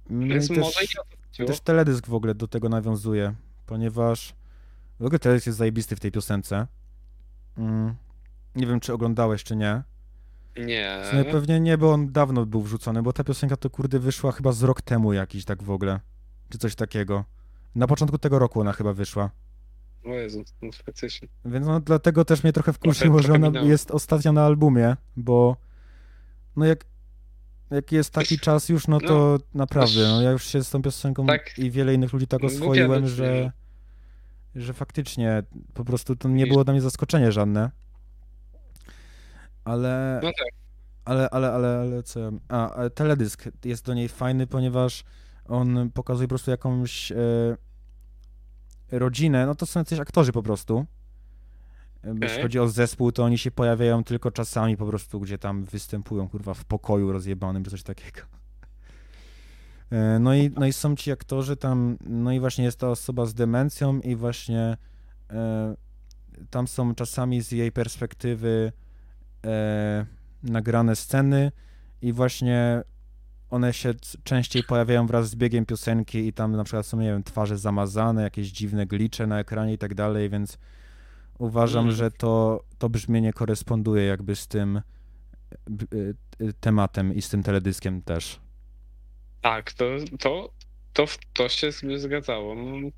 No 0.10 0.28
więc 0.28 0.50
może 0.50 0.80
też, 0.80 0.96
i 0.96 1.00
o 1.00 1.04
to 1.38 1.44
i 1.44 1.46
też 1.46 1.60
teledysk 1.60 2.08
w 2.08 2.14
ogóle 2.14 2.36
do 2.36 2.48
tego 2.48 2.70
nawiązuje, 2.70 3.34
ponieważ 3.66 4.34
w 5.00 5.06
ogóle 5.06 5.20
teledysk 5.20 5.48
jest 5.48 5.60
zajebisty 5.60 5.96
w 5.96 6.00
tej 6.00 6.12
piosence. 6.12 6.68
Mm. 7.58 7.96
Nie 8.56 8.68
wiem, 8.68 8.80
czy 8.80 8.94
oglądałeś, 8.94 9.44
czy 9.44 9.56
nie. 9.56 9.84
Nie. 10.58 11.02
Sumie 11.10 11.26
pewnie 11.26 11.60
nie, 11.60 11.78
bo 11.78 11.92
on 11.94 12.12
dawno 12.12 12.46
był 12.46 12.62
wrzucony, 12.62 13.04
bo 13.04 13.14
ta 13.14 13.24
piosenka 13.24 13.58
to 13.58 13.70
kurde 13.70 14.00
wyszła 14.00 14.32
chyba 14.32 14.52
z 14.52 14.64
rok 14.64 14.82
temu 14.82 15.14
jakiś 15.14 15.46
tak 15.46 15.64
w 15.64 15.72
ogóle. 15.72 16.00
Czy 16.50 16.58
coś 16.58 16.76
takiego. 16.76 17.26
Na 17.76 17.88
początku 17.88 18.18
tego 18.18 18.40
roku 18.40 18.62
ona 18.62 18.74
chyba 18.74 18.94
wyszła. 18.94 19.30
O 20.06 20.10
Jezu, 20.10 20.44
no 20.62 20.72
faktycznie. 20.72 21.28
Więc 21.46 21.68
no 21.68 21.80
dlatego 21.80 22.26
też 22.26 22.44
mnie 22.44 22.54
trochę 22.54 22.74
wkurzyło, 22.74 23.18
Trochę- 23.20 23.28
że 23.28 23.34
ona 23.34 23.48
minęło. 23.48 23.68
jest 23.68 23.92
ostatnia 23.92 24.32
na 24.32 24.46
albumie, 24.46 24.96
bo 25.18 25.58
no 26.56 26.66
jak, 26.66 26.86
jak 27.72 27.92
jest 27.92 28.14
taki 28.14 28.40
czas 28.40 28.70
już, 28.70 28.88
no 28.88 29.00
to 29.00 29.38
naprawdę, 29.54 30.08
no 30.08 30.22
ja 30.22 30.32
już 30.32 30.44
się 30.46 30.64
z 30.64 30.70
tą 30.70 30.82
piosenką 30.82 31.26
Tak. 31.26 31.58
i 31.60 31.72
wiele 31.72 31.94
innych 31.94 32.14
ludzi 32.14 32.28
tak 32.28 32.44
oswoiłem, 32.44 33.08
że, 33.08 33.52
że 34.56 34.74
faktycznie 34.74 35.44
po 35.74 35.86
prostu 35.86 36.16
to 36.16 36.30
nie 36.30 36.48
było 36.48 36.64
dla 36.64 36.74
mnie 36.74 36.82
zaskoczenie 36.82 37.32
żadne. 37.32 37.72
Ale, 39.64 40.20
No 40.24 40.30
tak. 40.30 40.48
ale, 41.06 41.30
ale, 41.30 41.52
ale, 41.52 41.80
ale 41.80 42.04
co? 42.04 42.20
A, 42.48 42.72
ale 42.74 42.90
teledysk 42.90 43.44
jest 43.66 43.86
do 43.86 43.94
niej 43.94 44.10
fajny, 44.10 44.48
ponieważ 44.48 45.04
on 45.46 45.90
pokazuje 45.94 46.28
po 46.28 46.30
prostu 46.30 46.52
jakąś 46.52 47.12
e, 47.12 47.16
rodzinę, 48.92 49.46
no 49.46 49.56
to 49.56 49.66
są 49.66 49.80
jacyś 49.80 50.00
aktorzy 50.00 50.32
po 50.32 50.44
prostu. 50.44 50.86
E, 52.04 52.16
Jeśli 52.22 52.42
chodzi 52.42 52.60
o 52.60 52.68
zespół, 52.68 53.12
to 53.12 53.24
oni 53.24 53.38
się 53.38 53.52
pojawiają 53.52 54.04
tylko 54.04 54.32
czasami 54.32 54.78
po 54.78 54.86
prostu, 54.86 55.20
gdzie 55.20 55.38
tam 55.38 55.64
występują, 55.66 56.30
kurwa, 56.30 56.54
w 56.54 56.66
pokoju 56.66 57.12
rozjebanym, 57.12 57.64
czy 57.64 57.70
coś 57.72 57.84
takiego. 57.84 58.22
E, 59.92 60.20
No 60.20 60.36
i, 60.36 60.52
no 60.56 60.66
i 60.66 60.74
są 60.74 60.96
ci 60.96 61.12
aktorzy 61.12 61.56
tam, 61.58 61.98
no 62.06 62.32
i 62.32 62.40
właśnie 62.40 62.64
jest 62.64 62.80
ta 62.80 62.90
osoba 62.90 63.26
z 63.26 63.34
demencją 63.34 64.00
i 64.00 64.16
właśnie 64.16 64.78
e, 65.30 65.76
tam 66.50 66.68
są 66.68 66.96
czasami 66.96 67.42
z 67.42 67.52
jej 67.52 67.72
perspektywy 67.72 68.72
e, 69.46 70.06
nagrane 70.44 70.96
sceny 70.96 71.52
i 72.02 72.14
właśnie 72.14 72.84
one 73.50 73.74
się 73.74 73.94
częściej 74.24 74.64
pojawiają 74.64 75.08
wraz 75.08 75.30
z 75.30 75.36
biegiem 75.36 75.66
piosenki 75.66 76.28
i 76.28 76.34
tam 76.34 76.52
na 76.56 76.64
przykład 76.64 76.86
są, 76.86 77.00
nie 77.00 77.08
wiem, 77.12 77.24
twarze 77.24 77.58
zamazane, 77.58 78.22
jakieś 78.24 78.52
dziwne 78.52 78.86
glicze 78.86 79.28
na 79.28 79.40
ekranie 79.40 79.74
i 79.74 79.78
tak 79.78 79.94
dalej, 79.96 80.30
więc 80.30 80.58
uważam, 81.40 81.84
Mm. 81.86 81.96
że 81.96 82.12
to, 82.12 82.64
to 82.78 82.90
brzmienie 82.90 83.34
koresponduje 83.34 84.06
jakby 84.06 84.36
z 84.36 84.48
tym 84.48 84.82
y, 85.94 86.16
tematem 86.60 87.14
i 87.14 87.22
z 87.22 87.30
tym 87.30 87.44
teledyskiem 87.44 88.02
też. 88.02 88.40
Tak, 89.42 89.74
to, 89.74 89.86
to, 90.20 90.50
to, 90.94 91.06
to 91.34 91.50
się 91.50 91.72
z- 91.72 92.02
zgadzało. 92.02 92.56
No, 92.56 92.90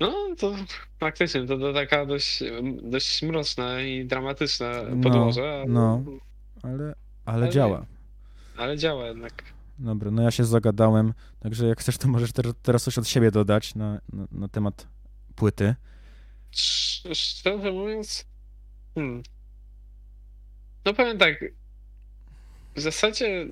No, 0.00 0.14
to 0.38 0.54
faktycznie, 1.00 1.46
to, 1.46 1.58
to 1.58 1.72
taka 1.72 2.06
dość, 2.06 2.42
dość 2.82 3.22
mroczna 3.22 3.80
i 3.80 4.04
dramatyczna 4.04 4.72
No, 4.82 5.02
podłoże, 5.02 5.52
ale, 5.54 5.66
no. 5.66 6.02
Ale, 6.62 6.94
ale 7.24 7.42
Ale- 7.44 7.50
działa. 7.50 7.86
ale 8.56 8.78
działa 8.78 9.06
jednak. 9.06 9.42
Dobra, 9.78 10.10
no 10.10 10.22
ja 10.22 10.30
się 10.30 10.44
zagadałem, 10.44 11.14
także 11.40 11.66
jak 11.66 11.80
chcesz, 11.80 11.98
to 11.98 12.08
możesz 12.08 12.32
ter- 12.32 12.54
teraz 12.62 12.84
coś 12.84 12.98
od 12.98 13.08
siebie 13.08 13.30
dodać 13.30 13.74
na, 13.74 14.00
na, 14.12 14.26
na 14.32 14.48
temat 14.48 14.86
płyty. 15.36 15.74
Sz- 16.52 17.18
Szczerze 17.18 17.72
mówiąc, 17.72 18.24
hmm. 18.94 19.22
no 20.84 20.94
powiem 20.94 21.18
tak, 21.18 21.44
w 22.76 22.80
zasadzie 22.80 23.46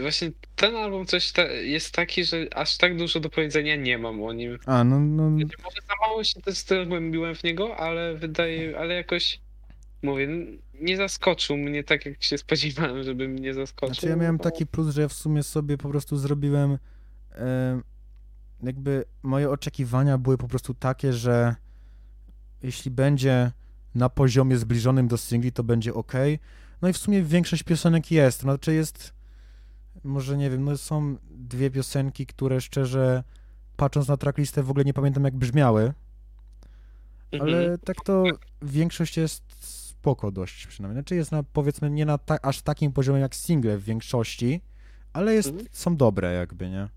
właśnie 0.00 0.30
ten 0.56 0.76
album 0.76 1.06
coś 1.06 1.32
ta, 1.32 1.42
jest 1.52 1.94
taki, 1.94 2.24
że 2.24 2.46
aż 2.54 2.76
tak 2.76 2.96
dużo 2.96 3.20
do 3.20 3.30
powiedzenia 3.30 3.76
nie 3.76 3.98
mam 3.98 4.22
o 4.22 4.32
nim. 4.32 4.58
A, 4.66 4.84
no, 4.84 5.00
no 5.00 5.30
Może 5.30 5.80
za 5.88 5.94
mało 6.08 6.24
się 6.24 6.40
też 6.40 6.54
zagłębiłem 6.54 7.34
w 7.34 7.44
niego, 7.44 7.76
ale 7.76 8.14
wydaje, 8.14 8.78
ale 8.78 8.94
jakoś 8.94 9.40
mówię, 10.02 10.28
nie 10.80 10.96
zaskoczył 10.96 11.56
mnie 11.56 11.84
tak, 11.84 12.06
jak 12.06 12.22
się 12.22 12.38
spodziewałem, 12.38 13.02
żeby 13.02 13.28
mnie 13.28 13.54
zaskoczył. 13.54 13.94
Znaczy 13.94 14.08
ja 14.08 14.16
miałem 14.16 14.38
taki 14.38 14.66
plus, 14.66 14.94
że 14.94 15.02
ja 15.02 15.08
w 15.08 15.12
sumie 15.12 15.42
sobie 15.42 15.78
po 15.78 15.88
prostu 15.88 16.16
zrobiłem 16.16 16.78
e, 17.32 17.80
jakby 18.62 19.04
moje 19.22 19.50
oczekiwania 19.50 20.18
były 20.18 20.38
po 20.38 20.48
prostu 20.48 20.74
takie, 20.74 21.12
że 21.12 21.54
jeśli 22.62 22.90
będzie 22.90 23.52
na 23.94 24.08
poziomie 24.08 24.56
zbliżonym 24.56 25.08
do 25.08 25.16
singli, 25.16 25.52
to 25.52 25.64
będzie 25.64 25.94
ok. 25.94 26.12
No 26.82 26.88
i 26.88 26.92
w 26.92 26.98
sumie 26.98 27.22
większość 27.22 27.62
piosenek 27.62 28.10
jest. 28.10 28.40
Znaczy 28.40 28.74
jest, 28.74 29.13
może 30.04 30.36
nie 30.36 30.50
wiem, 30.50 30.64
no 30.64 30.76
są 30.76 31.16
dwie 31.30 31.70
piosenki, 31.70 32.26
które 32.26 32.60
szczerze 32.60 33.24
patrząc 33.76 34.08
na 34.08 34.16
tracklistę 34.16 34.62
w 34.62 34.70
ogóle 34.70 34.84
nie 34.84 34.94
pamiętam 34.94 35.24
jak 35.24 35.36
brzmiały, 35.36 35.92
Mhm. 37.32 37.54
ale 37.54 37.78
tak 37.78 37.96
to 38.04 38.24
większość 38.62 39.16
jest 39.16 39.42
spoko 39.66 40.30
dość 40.30 40.66
przynajmniej. 40.66 41.02
Znaczy 41.02 41.14
jest 41.14 41.32
na, 41.32 41.42
powiedzmy, 41.42 41.90
nie 41.90 42.06
na 42.06 42.18
ta, 42.18 42.38
aż 42.42 42.62
takim 42.62 42.92
poziomie 42.92 43.20
jak 43.20 43.34
single 43.34 43.78
w 43.78 43.84
większości, 43.84 44.60
ale 45.12 45.34
jest, 45.34 45.48
Mhm. 45.48 45.66
są 45.72 45.96
dobre 45.96 46.32
jakby, 46.32 46.70
nie? 46.70 46.88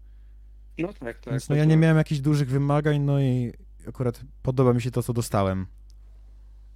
No 0.78 0.88
tak, 0.94 1.20
tak. 1.20 1.34
Więc 1.34 1.50
no 1.50 1.56
ja 1.56 1.66
nie 1.66 1.78
miałem 1.78 1.98
jakichś 1.98 2.22
dużych 2.22 2.50
wymagań, 2.50 3.00
no 3.00 3.20
i 3.22 3.54
akurat 3.88 4.22
podoba 4.44 4.74
mi 4.74 4.82
się 4.82 4.92
to, 4.92 5.04
co 5.04 5.14
dostałem. 5.14 5.66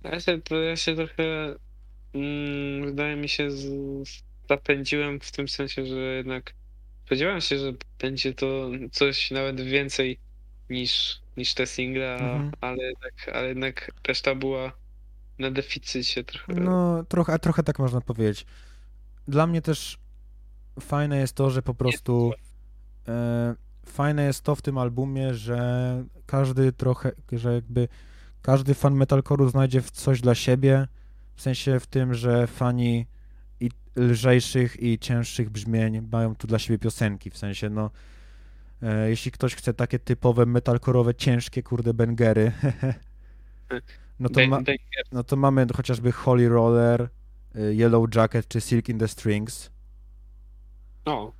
Ja 0.03 0.19
się, 0.19 0.41
to 0.41 0.55
ja 0.55 0.75
się 0.75 0.95
trochę, 0.95 1.55
mm, 2.13 2.85
wydaje 2.85 3.15
mi 3.15 3.29
się, 3.29 3.51
z, 3.51 3.65
zapędziłem 4.51 5.19
w 5.19 5.31
tym 5.31 5.47
sensie, 5.47 5.85
że 5.85 5.95
jednak 5.95 6.53
spodziewałem 7.05 7.41
się, 7.41 7.59
że 7.59 7.73
będzie 7.99 8.33
to 8.33 8.69
coś 8.91 9.31
nawet 9.31 9.61
więcej 9.61 10.19
niż, 10.69 11.21
niż 11.37 11.53
te 11.53 11.67
single, 11.67 12.13
Mhm. 12.13 12.51
ale, 12.61 12.83
jednak, 12.83 13.13
ale 13.33 13.47
jednak 13.47 13.91
reszta 14.07 14.35
była 14.35 14.71
na 15.39 15.51
deficycie 15.51 16.23
trochę. 16.23 16.53
No, 16.53 17.03
trochę, 17.03 17.33
a 17.33 17.39
trochę 17.39 17.63
tak 17.63 17.79
można 17.79 18.01
powiedzieć. 18.01 18.45
Dla 19.27 19.47
mnie 19.47 19.61
też 19.61 19.97
fajne 20.79 21.17
jest 21.17 21.35
to, 21.35 21.49
że 21.49 21.61
po 21.61 21.73
prostu 21.73 22.33
e, 23.07 23.55
fajne 23.85 24.23
jest 24.25 24.43
to 24.43 24.55
w 24.55 24.61
tym 24.61 24.77
albumie, 24.77 25.33
że 25.33 25.59
każdy 26.25 26.71
trochę, 26.71 27.11
że 27.31 27.53
jakby 27.53 27.87
każdy 28.41 28.73
fan 28.73 28.95
metalcore'u 28.95 29.49
znajdzie 29.49 29.81
coś 29.81 30.21
dla 30.21 30.35
siebie, 30.35 30.87
w 31.35 31.41
sensie 31.41 31.79
w 31.79 31.87
tym, 31.87 32.13
że 32.13 32.47
fani 32.47 33.05
lżejszych 33.95 34.83
i 34.83 34.99
cięższych 34.99 35.49
brzmień 35.49 36.07
mają 36.11 36.35
tu 36.35 36.47
dla 36.47 36.59
siebie 36.59 36.79
piosenki, 36.79 37.29
w 37.29 37.37
sensie 37.37 37.69
no 37.69 37.91
e, 38.81 39.09
jeśli 39.09 39.31
ktoś 39.31 39.55
chce 39.55 39.73
takie 39.73 39.99
typowe 39.99 40.45
metalcore'owe, 40.45 41.15
ciężkie 41.17 41.63
kurde 41.63 41.93
bengery, 41.93 42.51
no 44.19 44.29
to 44.29 44.47
ma, 44.47 44.59
no 45.11 45.23
to 45.23 45.35
mamy 45.35 45.67
chociażby 45.75 46.11
Holy 46.11 46.49
Roller, 46.49 47.09
y, 47.55 47.75
Yellow 47.75 48.15
Jacket 48.15 48.47
czy 48.47 48.61
Silk 48.61 48.89
in 48.89 48.99
the 48.99 49.07
Strings, 49.07 49.71
no, 51.05 51.33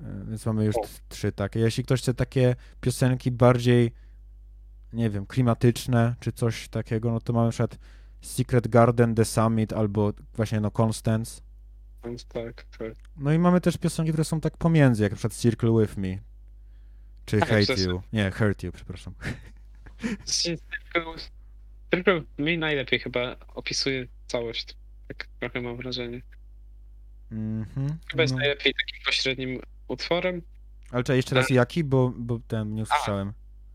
y, 0.00 0.24
więc 0.28 0.46
mamy 0.46 0.64
już 0.64 0.76
trzy 1.08 1.32
takie. 1.32 1.60
Jeśli 1.60 1.84
ktoś 1.84 2.00
chce 2.00 2.14
takie 2.14 2.56
piosenki 2.80 3.30
bardziej, 3.30 3.92
nie 4.92 5.10
wiem, 5.10 5.26
klimatyczne 5.26 6.14
czy 6.20 6.32
coś 6.32 6.68
takiego, 6.68 7.12
no 7.12 7.20
to 7.20 7.32
mamy 7.32 7.46
na 7.46 7.50
przykład 7.50 7.78
Secret 8.24 8.68
Garden, 8.68 9.14
The 9.14 9.24
Summit 9.24 9.72
albo 9.72 10.12
właśnie 10.34 10.60
no 10.60 10.70
Constance. 10.70 11.43
Więc 12.04 12.24
tak, 12.24 12.64
tak. 12.78 12.92
No 13.16 13.32
i 13.32 13.38
mamy 13.38 13.60
też 13.60 13.76
piosenki, 13.76 14.12
które 14.12 14.24
są 14.24 14.40
tak 14.40 14.56
pomiędzy, 14.56 15.02
jak 15.02 15.12
na 15.12 15.16
przykład 15.16 15.36
Circle 15.36 15.70
With 15.80 15.96
Me 15.96 16.18
czy 17.26 17.38
Tak, 17.40 17.48
Hate 17.48 17.82
You. 17.82 18.02
Nie, 18.12 18.30
Hurt 18.30 18.62
You, 18.62 18.72
przepraszam. 18.72 19.14
Tylko, 20.92 21.14
tylko 21.90 22.10
mi 22.38 22.58
najlepiej 22.58 23.00
chyba 23.00 23.36
opisuje 23.54 24.06
całość, 24.26 24.76
tak 25.08 25.26
trochę 25.40 25.60
mam 25.60 25.76
wrażenie. 25.76 26.22
Mhm. 27.32 27.98
Chyba 28.10 28.22
jest 28.22 28.34
no. 28.34 28.38
najlepiej 28.40 28.74
takim 28.74 29.04
pośrednim 29.06 29.60
utworem. 29.88 30.42
Ale 30.90 31.04
czekaj, 31.04 31.16
jeszcze 31.16 31.34
raz 31.34 31.50
jaki, 31.50 31.84
bo, 31.84 32.12
bo 32.16 32.38
ten 32.48 32.74
nie 32.74 32.82
usłyszałem. 32.82 33.32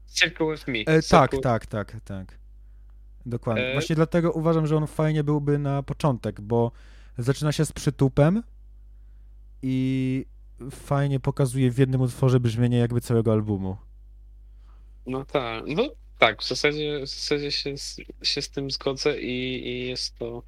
Circle 0.07 0.51
with 0.51 0.67
me. 0.67 0.79
E, 0.79 1.01
tak, 1.01 1.31
Circle- 1.31 1.41
tak, 1.41 1.65
tak, 1.65 1.95
tak. 2.05 2.39
Dokładnie. 3.25 3.67
E, 3.67 3.73
Właśnie 3.73 3.95
dlatego 3.95 4.31
uważam, 4.31 4.67
że 4.67 4.77
on 4.77 4.87
fajnie 4.87 5.23
byłby 5.23 5.59
na 5.59 5.83
początek, 5.83 6.41
bo 6.41 6.71
zaczyna 7.17 7.51
się 7.51 7.65
z 7.65 7.71
przytupem 7.71 8.43
i 9.61 10.25
fajnie 10.71 11.19
pokazuje 11.19 11.71
w 11.71 11.77
jednym 11.77 12.01
utworze 12.01 12.39
brzmienie 12.39 12.77
jakby 12.77 13.01
całego 13.01 13.31
albumu. 13.31 13.77
No 15.05 15.25
tak, 15.25 15.63
no 15.67 15.89
tak, 16.19 16.41
w 16.41 16.47
zasadzie, 16.47 16.99
w 17.05 17.07
zasadzie 17.09 17.51
się, 17.51 17.77
z- 17.77 18.01
się 18.23 18.41
z 18.41 18.49
tym 18.49 18.71
zgodzę 18.71 19.21
i, 19.21 19.67
i 19.67 19.87
jest 19.87 20.15
to 20.17 20.43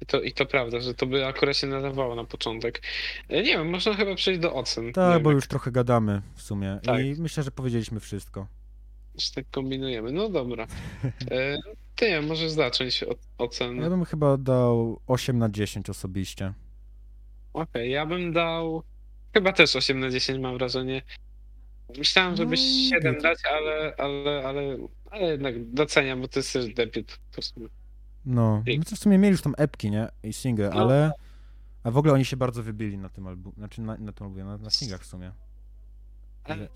I 0.00 0.06
to, 0.06 0.20
I 0.22 0.32
to 0.32 0.46
prawda, 0.46 0.80
że 0.80 0.94
to 0.94 1.06
by 1.06 1.26
akurat 1.26 1.56
się 1.56 1.66
nadawało 1.66 2.14
na 2.14 2.24
początek. 2.24 2.82
E, 3.28 3.36
Nie 3.42 3.42
wiem, 3.56 3.70
można 3.70 3.94
chyba 3.94 4.14
przejść 4.14 4.40
do 4.40 4.54
ocen. 4.54 4.92
Tak, 4.92 5.22
bo 5.22 5.30
jak 5.30 5.34
już 5.34 5.48
trochę 5.48 5.70
gadamy 5.72 6.22
w 6.34 6.42
sumie 6.42 6.78
Tak. 6.82 7.04
i 7.04 7.14
myślę, 7.18 7.42
że 7.42 7.50
powiedzieliśmy 7.50 8.00
wszystko. 8.00 8.46
już 9.14 9.30
tak 9.30 9.44
kombinujemy. 9.50 10.12
No 10.12 10.28
dobra. 10.28 10.66
E, 11.96 11.98
Ty, 11.98 12.10
nie, 12.10 12.20
możesz 12.22 12.50
zacząć 12.50 13.02
od 13.02 13.18
ocen. 13.38 13.76
Ja 13.76 13.90
bym 13.90 14.04
chyba 14.04 14.36
dał 14.36 15.00
8 15.06 15.38
na 15.38 15.48
10 15.48 15.90
osobiście. 15.90 16.52
Okej, 17.52 17.90
ja 17.90 18.06
bym 18.06 18.32
dał 18.32 18.82
chyba 19.34 19.52
też 19.52 19.76
8 19.76 20.00
na 20.00 20.10
10 20.10 20.38
mam 20.38 20.58
wrażenie. 20.58 21.02
Myślałem, 21.98 22.36
żeby 22.36 22.50
No, 22.50 22.90
7 22.90 23.14
git. 23.14 23.22
dać, 23.22 23.38
ale, 23.50 23.94
ale, 23.98 24.42
ale, 24.48 24.76
ale 25.10 25.26
jednak 25.30 25.70
doceniam, 25.72 26.20
bo 26.20 26.28
to 26.28 26.38
jest 26.38 26.52
też 26.52 26.74
debiut. 26.74 27.18
No, 28.24 28.62
no 28.78 28.84
to 28.90 28.96
w 28.96 28.98
sumie 28.98 29.18
mieli 29.18 29.32
już 29.32 29.42
tam 29.42 29.54
epki, 29.58 29.90
nie? 29.90 30.08
I 30.22 30.32
single, 30.32 30.70
No. 30.70 30.80
ale... 30.80 31.10
A 31.84 31.90
w 31.90 31.96
ogóle 31.96 32.12
oni 32.14 32.24
się 32.24 32.36
bardzo 32.36 32.62
wybili 32.62 32.98
na 32.98 33.08
tym 33.08 33.26
albumie, 33.26 33.54
znaczy 33.56 33.80
na, 33.80 33.96
na 33.96 34.12
tym 34.12 34.26
albumie, 34.26 34.44
na, 34.44 34.58
na 34.58 34.70
singlach 34.70 35.02
w 35.02 35.06
sumie. 35.06 35.32
Ale 36.44 36.68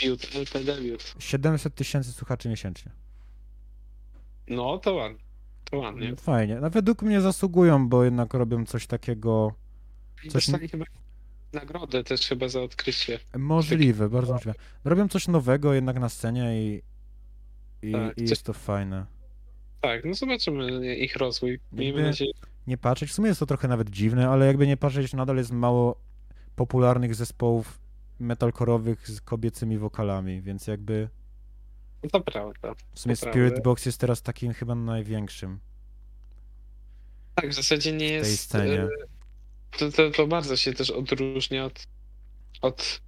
debiut, 0.00 0.34
LP 0.34 0.64
debiut. 0.64 1.14
700 1.18 1.74
tysięcy 1.74 2.12
słuchaczy 2.12 2.48
miesięcznie. 2.48 2.92
No 4.50 4.78
to 4.78 4.94
ładnie. 4.94 5.18
To 5.70 5.78
ładnie. 5.78 6.16
Fajnie. 6.16 6.58
No 6.60 6.70
według 6.70 7.02
mnie 7.02 7.20
zasługują, 7.20 7.88
bo 7.88 8.04
jednak 8.04 8.34
robią 8.34 8.66
coś 8.66 8.86
takiego 8.86 9.54
coś- 10.22 10.32
Dostali 10.32 10.68
chyba 10.68 10.84
nagrodę 11.52 12.04
też 12.04 12.20
chyba 12.20 12.48
za 12.48 12.62
odkrycie. 12.62 13.18
możliwe, 13.38 14.08
bardzo 14.08 14.32
możliwe. 14.32 14.58
Robią 14.84 15.08
coś 15.08 15.28
nowego 15.28 15.74
jednak 15.74 16.00
na 16.00 16.08
scenie 16.08 16.62
i, 16.62 16.82
i, 17.82 17.92
Tak, 17.92 18.18
i 18.18 18.22
jest 18.22 18.42
to 18.42 18.52
fajne. 18.52 19.06
Tak, 19.80 20.04
no 20.04 20.14
zobaczymy 20.14 20.96
ich 20.96 21.16
rozwój. 21.16 21.60
Miejmy 21.72 22.02
nadzieję. 22.02 22.32
Nie 22.66 22.78
patrzeć, 22.78 23.10
w 23.10 23.12
sumie 23.12 23.28
jest 23.28 23.40
to 23.40 23.46
trochę 23.46 23.68
nawet 23.68 23.90
dziwne, 23.90 24.28
ale 24.28 24.46
jakby 24.46 24.66
nie 24.66 24.76
patrzeć, 24.76 25.12
nadal 25.12 25.36
jest 25.36 25.52
mało 25.52 26.00
popularnych 26.56 27.14
zespołów 27.14 27.80
metalkorowych 28.20 29.08
z 29.10 29.20
kobiecymi 29.20 29.78
wokalami, 29.78 30.42
więc 30.42 30.66
jakby 30.66 31.08
No 32.02 32.10
to 32.10 32.20
prawda. 32.20 32.74
w 32.94 33.00
sumie 33.00 33.16
To 33.16 33.22
prawda. 33.22 33.40
Spirit 33.40 33.62
Box 33.64 33.86
jest 33.86 34.00
teraz 34.00 34.22
takim 34.22 34.52
chyba 34.52 34.74
największym 34.74 35.58
Tak, 37.34 37.50
w 37.50 37.54
zasadzie 37.54 37.92
nie 37.92 37.98
w 37.98 38.22
tej 38.22 38.30
jest. 38.30 38.40
scenie. 38.42 38.80
e, 38.82 38.88
To, 39.78 39.92
to, 39.92 40.10
to 40.10 40.26
bardzo 40.26 40.56
się 40.56 40.72
też 40.72 40.90
odróżnia 40.90 41.64
od, 41.64 41.86
od 42.62 43.00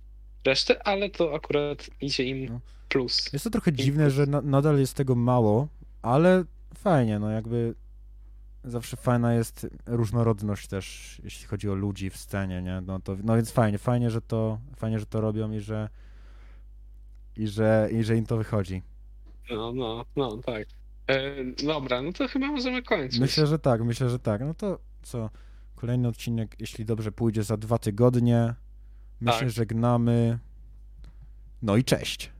reszty, 0.45 0.83
ale 0.83 1.11
to 1.11 1.35
akurat 1.35 1.91
idzie 2.01 2.25
im 2.25 2.45
No. 2.53 2.61
plus. 2.89 3.33
Jest 3.33 3.45
to 3.45 3.51
trochę 3.51 3.73
dziwne, 3.73 4.11
że 4.11 4.27
na, 4.27 4.41
nadal 4.41 4.79
jest 4.79 4.95
tego 4.95 5.15
mało, 5.15 5.69
ale 6.03 6.45
fajnie, 6.75 7.19
no 7.19 7.31
jakby 7.31 7.75
zawsze 8.65 8.97
fajna 8.97 9.35
jest 9.35 9.67
różnorodność 9.87 10.67
też, 10.69 11.21
jeśli 11.25 11.47
chodzi 11.47 11.71
o 11.71 11.75
ludzi 11.75 12.11
w 12.11 12.17
scenie, 12.17 12.63
nie? 12.63 12.81
No, 12.81 13.01
to, 13.01 13.17
no 13.25 13.37
więc 13.37 13.51
fajnie, 13.51 13.79
fajnie, 13.79 14.11
że 14.11 14.21
to, 14.23 14.59
fajnie, 14.77 14.99
że 14.99 15.07
to 15.07 15.21
robią 15.21 15.53
i 15.53 15.61
że 15.61 15.89
i 17.37 17.47
że, 17.49 17.89
i 17.93 18.05
że 18.05 18.17
im 18.17 18.27
to 18.27 18.37
wychodzi. 18.37 18.83
No, 19.51 19.73
no, 19.73 20.05
no, 20.17 20.37
tak. 20.37 20.67
E, 21.07 21.35
dobra, 21.67 22.03
no 22.03 22.13
to 22.13 22.29
chyba 22.29 22.47
możemy 22.47 22.83
kończyć. 22.83 23.21
Myślę, 23.21 23.47
że 23.47 23.59
tak, 23.59 23.85
myślę, 23.85 24.11
że 24.11 24.19
tak. 24.19 24.41
No 24.41 24.55
to 24.55 24.79
co? 25.03 25.31
Kolejny 25.75 26.09
odcinek, 26.09 26.57
jeśli 26.59 26.85
dobrze 26.85 27.13
pójdzie, 27.13 27.43
za 27.43 27.57
dwa 27.57 27.79
tygodnie. 27.79 28.55
My 29.21 29.31
Tak. 29.31 29.41
się 29.41 29.51
żegnamy. 29.51 30.39
No 31.63 31.77
i 31.77 31.85
cześć. 31.85 32.33